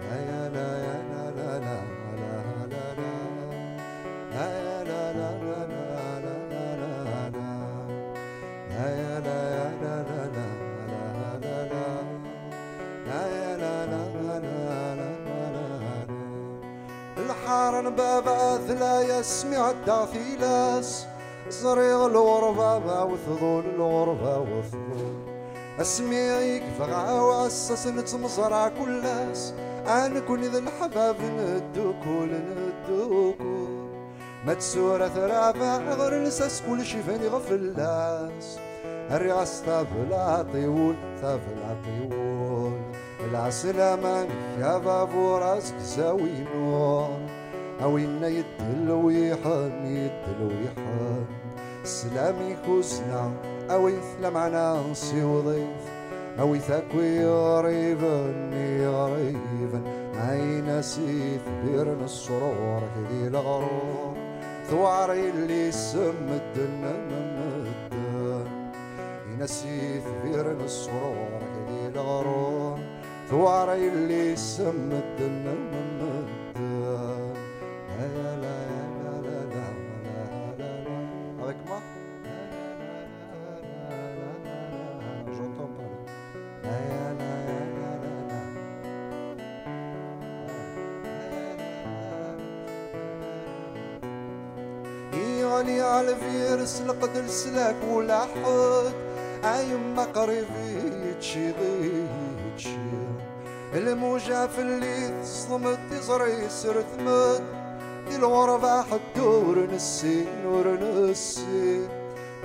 لا 0.04 0.18
يا 0.20 0.50
لا 0.50 0.70
يا 0.86 0.98
لا 1.10 1.32
لا 1.38 1.60
لا 1.60 1.80
لا 1.80 2.66
لا 2.72 2.86
لا 4.34 4.48
يا 4.56 4.84
لا 4.84 5.14
لا 5.14 5.32
لا 5.44 5.60
لا 5.64 5.92
لا 5.94 6.24
لا 6.24 6.60
لا 6.60 7.30
لا 7.30 7.50
يا 9.00 9.20
لا 9.20 9.40
يا 9.56 9.70
لا 9.82 9.96
لا 10.10 10.24
لا 10.24 10.34
لا 10.34 11.40
لا 11.44 11.60
لا 13.08 13.22
يا 13.32 13.58
لا 13.58 13.76
لا 13.86 14.04
لا 14.20 14.40
لا 14.40 14.96
لا 14.96 15.24
الحارن 17.18 17.90
بابا 17.96 18.74
لا 18.74 19.20
يسمع 19.20 19.70
الداخيلاس 19.70 21.13
صريغ 21.54 22.06
الغربة 22.06 22.80
ما 22.80 23.04
وثضون 23.04 23.64
الغربة 23.76 24.40
وثضون 24.40 25.26
اسميك 25.82 26.64
فغا 26.80 27.22
وعسس 27.22 27.88
نتمصرع 27.88 28.68
كلاس 28.68 29.54
أنا 29.88 30.20
كون 30.20 30.42
ذا 30.42 30.60
الحباب 30.60 31.16
ندوكول 31.22 32.30
ندوكول 32.30 33.36
ما 34.46 34.54
تسورة 34.54 35.08
ثرافة 35.08 35.94
غير 35.94 36.24
نساس 36.24 36.62
كل 36.70 36.86
شي 36.86 37.04
فاني 37.04 37.28
غفلاس 37.28 38.60
الرياس 39.12 39.62
ثافل 39.66 40.52
طيول 40.54 40.96
ثافل 41.22 41.62
طيول 41.86 42.74
العسلامة 43.30 44.28
يا 44.60 44.78
بابو 44.78 45.38
راسك 45.38 45.78
زاوي 45.78 46.46
نور 46.56 47.10
أوينا 47.84 48.28
يدل 48.28 48.92
ويحن 48.92 49.86
يدل 49.86 50.40
ويحن. 50.42 51.43
سلامي 51.84 52.56
كوزنا 52.66 53.32
أويث 53.72 54.04
لمعنا 54.22 54.84
نسي 54.92 55.24
وضيف 55.24 55.84
أويثك 56.40 56.86
ويريفن 56.96 58.54
غريبا 58.88 59.82
ما 60.16 60.62
نسيت 60.68 61.42
بيرن 61.66 62.04
السرور 62.04 62.82
كذي 62.96 63.28
الغرور 63.28 64.16
ثواري 64.70 65.30
اللي 65.30 65.72
سم 65.72 66.30
الدنا 66.30 66.94
ممدن. 67.12 68.48
ينسيت 69.34 70.04
بيرن 70.24 70.62
السرور 70.62 71.40
كذي 71.40 71.88
الغرور 71.88 72.80
ثواري 73.30 73.88
اللي 73.88 74.36
سم 74.36 74.90
الدنا 74.92 75.73
عرس 96.64 96.82
لقد 96.82 97.18
لسلاك 97.18 97.76
ولا 97.92 98.20
حد 98.20 98.94
عايم 99.44 100.00
قريبي 100.00 101.14
تشيضي 101.20 102.08
تشير 102.58 103.14
الموجة 103.74 104.48
في 104.48 104.62
الليل 104.62 105.24
تصمت 105.24 105.80
تزري 105.92 106.50
سر 106.50 106.82
ثمد 106.82 107.44
دي 108.10 108.16
الغربة 108.16 108.82
حدور 108.82 109.68
نسي 109.76 110.26
نور 110.44 110.80
نسي. 110.80 111.88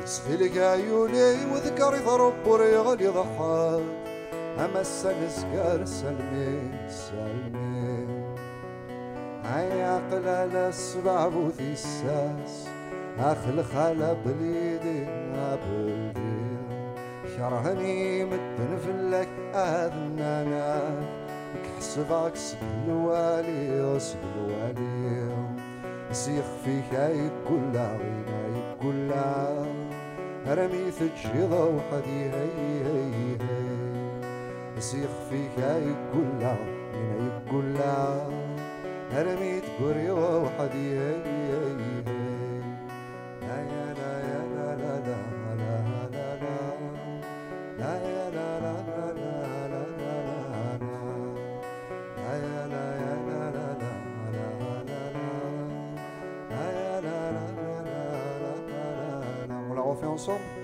سفلك 0.04 0.58
عيوني 0.58 1.52
وذكري 1.52 1.98
ضرب 1.98 2.46
وريغلي 2.46 3.08
ضحاك 3.08 3.82
أما 4.58 4.80
السن 4.80 5.28
قال 5.54 5.88
سلمي 5.88 6.70
سلمي. 6.90 8.06
عيق 9.44 10.02
قلال 10.10 10.56
السبع 10.56 11.28
بوثي 11.28 11.72
الساس. 11.72 12.77
اخلخها 13.20 14.16
بليدي 14.26 15.06
أبوي 15.34 16.12
شرهني 17.36 18.24
متنفل 18.24 19.12
لك 19.12 19.28
اذنانك 19.54 21.08
كحسبك 21.64 22.36
سقل 22.36 22.90
والي 22.90 23.80
وسقل 23.80 24.38
والي. 24.38 25.28
سيخ 26.12 26.44
فيك 26.64 26.94
اي 26.94 27.30
كل 27.48 27.78
غينا 27.78 28.38
اي 28.46 28.76
كلا 28.82 29.64
رمي 30.48 30.90
تجيضة 30.90 31.64
وحدي 31.64 32.20
هي 32.30 32.84
هي 32.84 33.32
هي. 33.40 34.80
سيخ 34.80 35.10
فيك 35.30 35.58
اي 35.58 35.84
كل 36.12 36.42
غينا 36.42 36.58
اي 36.94 37.50
كلا 37.50 38.26
رمي 39.14 39.60
تقري 39.60 40.10
وحدي 40.10 40.98
هي 40.98 41.16
هي 41.24 41.52
هي. 42.06 42.27
Ensemble 60.18 60.58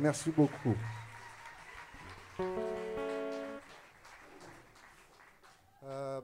merci 0.00 0.30
beaucoup. 0.30 0.74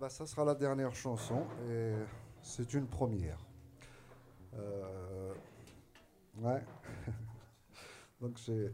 Bah, 0.05 0.11
ça 0.11 0.27
sera 0.27 0.45
la 0.45 0.55
dernière 0.55 0.95
chanson 0.95 1.47
et 1.67 1.95
c'est 2.43 2.75
une 2.75 2.87
première. 2.87 3.39
Euh. 4.53 5.33
Donc 8.21 8.37
j'ai 8.45 8.71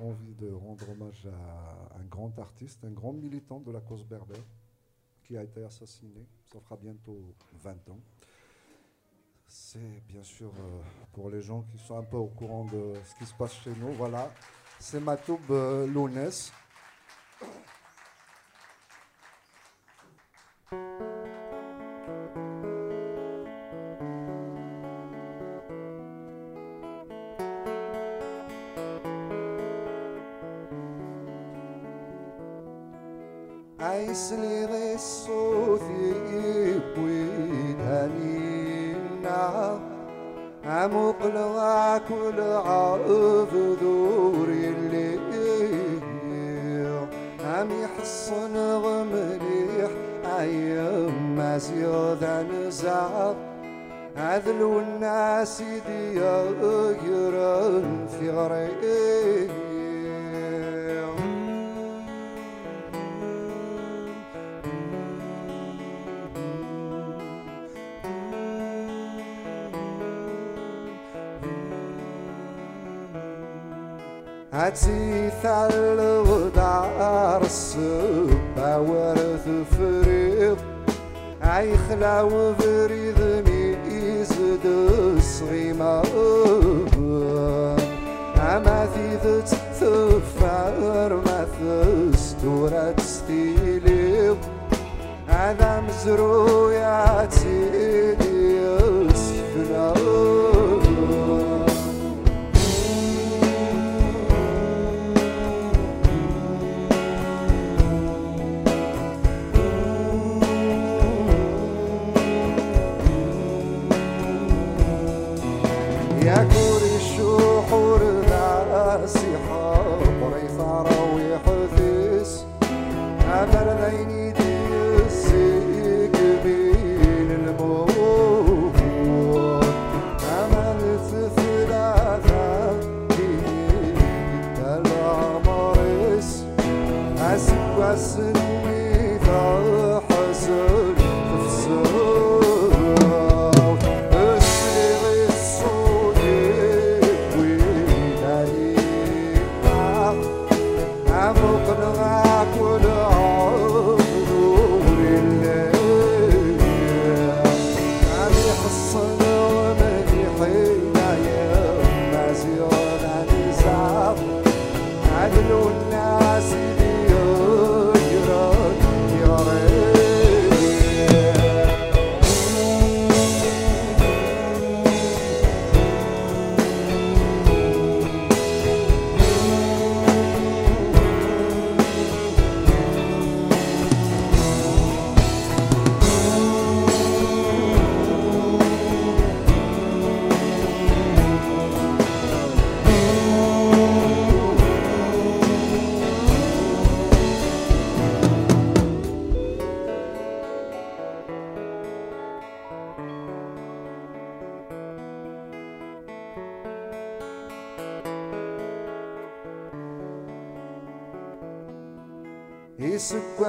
envie 0.00 0.34
de 0.34 0.50
rendre 0.50 0.88
hommage 0.88 1.26
à 1.26 1.98
un 1.98 2.04
grand 2.04 2.38
artiste, 2.38 2.82
un 2.86 2.90
grand 2.90 3.12
militant 3.12 3.60
de 3.60 3.70
la 3.70 3.80
cause 3.80 4.02
berbère 4.06 4.46
qui 5.24 5.36
a 5.36 5.42
été 5.42 5.62
assassiné. 5.62 6.26
Ça 6.50 6.58
fera 6.58 6.78
bientôt 6.78 7.20
20 7.62 7.90
ans. 7.90 8.00
C'est 9.48 10.02
bien 10.08 10.22
sûr 10.22 10.54
euh, 10.58 10.80
pour 11.12 11.28
les 11.28 11.42
gens 11.42 11.66
qui 11.70 11.76
sont 11.80 11.98
un 11.98 12.02
peu 12.02 12.16
au 12.16 12.28
courant 12.28 12.64
de 12.64 12.94
ce 13.04 13.14
qui 13.16 13.26
se 13.26 13.34
passe 13.34 13.52
chez 13.62 13.74
nous. 13.76 13.92
Voilà, 13.92 14.32
c'est 14.78 15.00
Matoub 15.00 15.38
euh, 15.50 15.86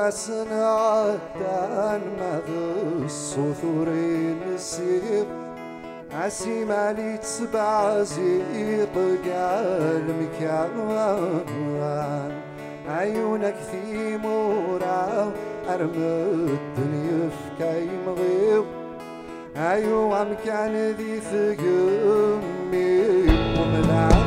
أسنع 0.07 1.05
دان 1.39 2.01
مغص 2.19 3.37
وثورين 3.37 4.39
السيب 4.53 5.25
أسي 6.13 6.65
مالي 6.65 7.17
تسبع 7.17 8.03
زيب 8.03 8.89
قال 9.31 10.03
مكان 10.21 10.69
عيونك 12.89 13.55
في 13.71 14.17
مورا 14.17 15.31
أرمد 15.69 16.77
يفكي 16.93 17.87
مغيب 18.07 18.63
أيوة 19.57 20.23
مكان 20.23 20.35
كان 20.45 20.91
ذي 20.91 21.19
ثقمي 21.19 23.01
وملعب 23.59 24.22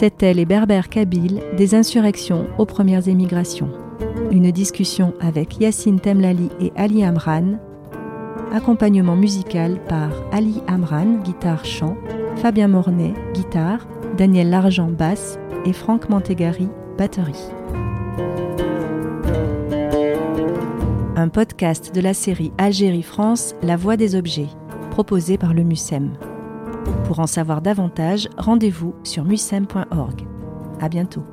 C'était 0.00 0.32
Les 0.32 0.46
Berbères 0.46 0.88
Kabyles, 0.88 1.42
des 1.58 1.74
insurrections 1.74 2.46
aux 2.56 2.64
premières 2.64 3.06
émigrations. 3.06 3.68
Une 4.30 4.50
discussion 4.50 5.12
avec 5.20 5.60
Yassine 5.60 6.00
Temlali 6.00 6.48
et 6.58 6.72
Ali 6.74 7.04
Amran. 7.04 7.58
Accompagnement 8.50 9.14
musical 9.14 9.78
par 9.90 10.08
Ali 10.32 10.62
Amran, 10.68 11.18
guitare-chant, 11.22 11.98
Fabien 12.36 12.68
Mornay, 12.68 13.12
guitare, 13.34 13.86
Daniel 14.16 14.48
Largent, 14.48 14.88
basse 14.90 15.38
et 15.66 15.74
Franck 15.74 16.08
Mantegari, 16.08 16.70
batterie. 16.96 17.50
Un 21.14 21.28
podcast 21.28 21.94
de 21.94 22.00
la 22.00 22.14
série 22.14 22.52
Algérie-France, 22.56 23.54
La 23.62 23.76
Voix 23.76 23.98
des 23.98 24.14
Objets, 24.14 24.48
proposé 24.92 25.36
par 25.36 25.52
le 25.52 25.62
MUSEM. 25.62 26.12
Pour 27.10 27.18
en 27.18 27.26
savoir 27.26 27.60
davantage, 27.60 28.28
rendez-vous 28.38 28.94
sur 29.02 29.24
musem.org. 29.24 30.28
À 30.80 30.88
bientôt. 30.88 31.24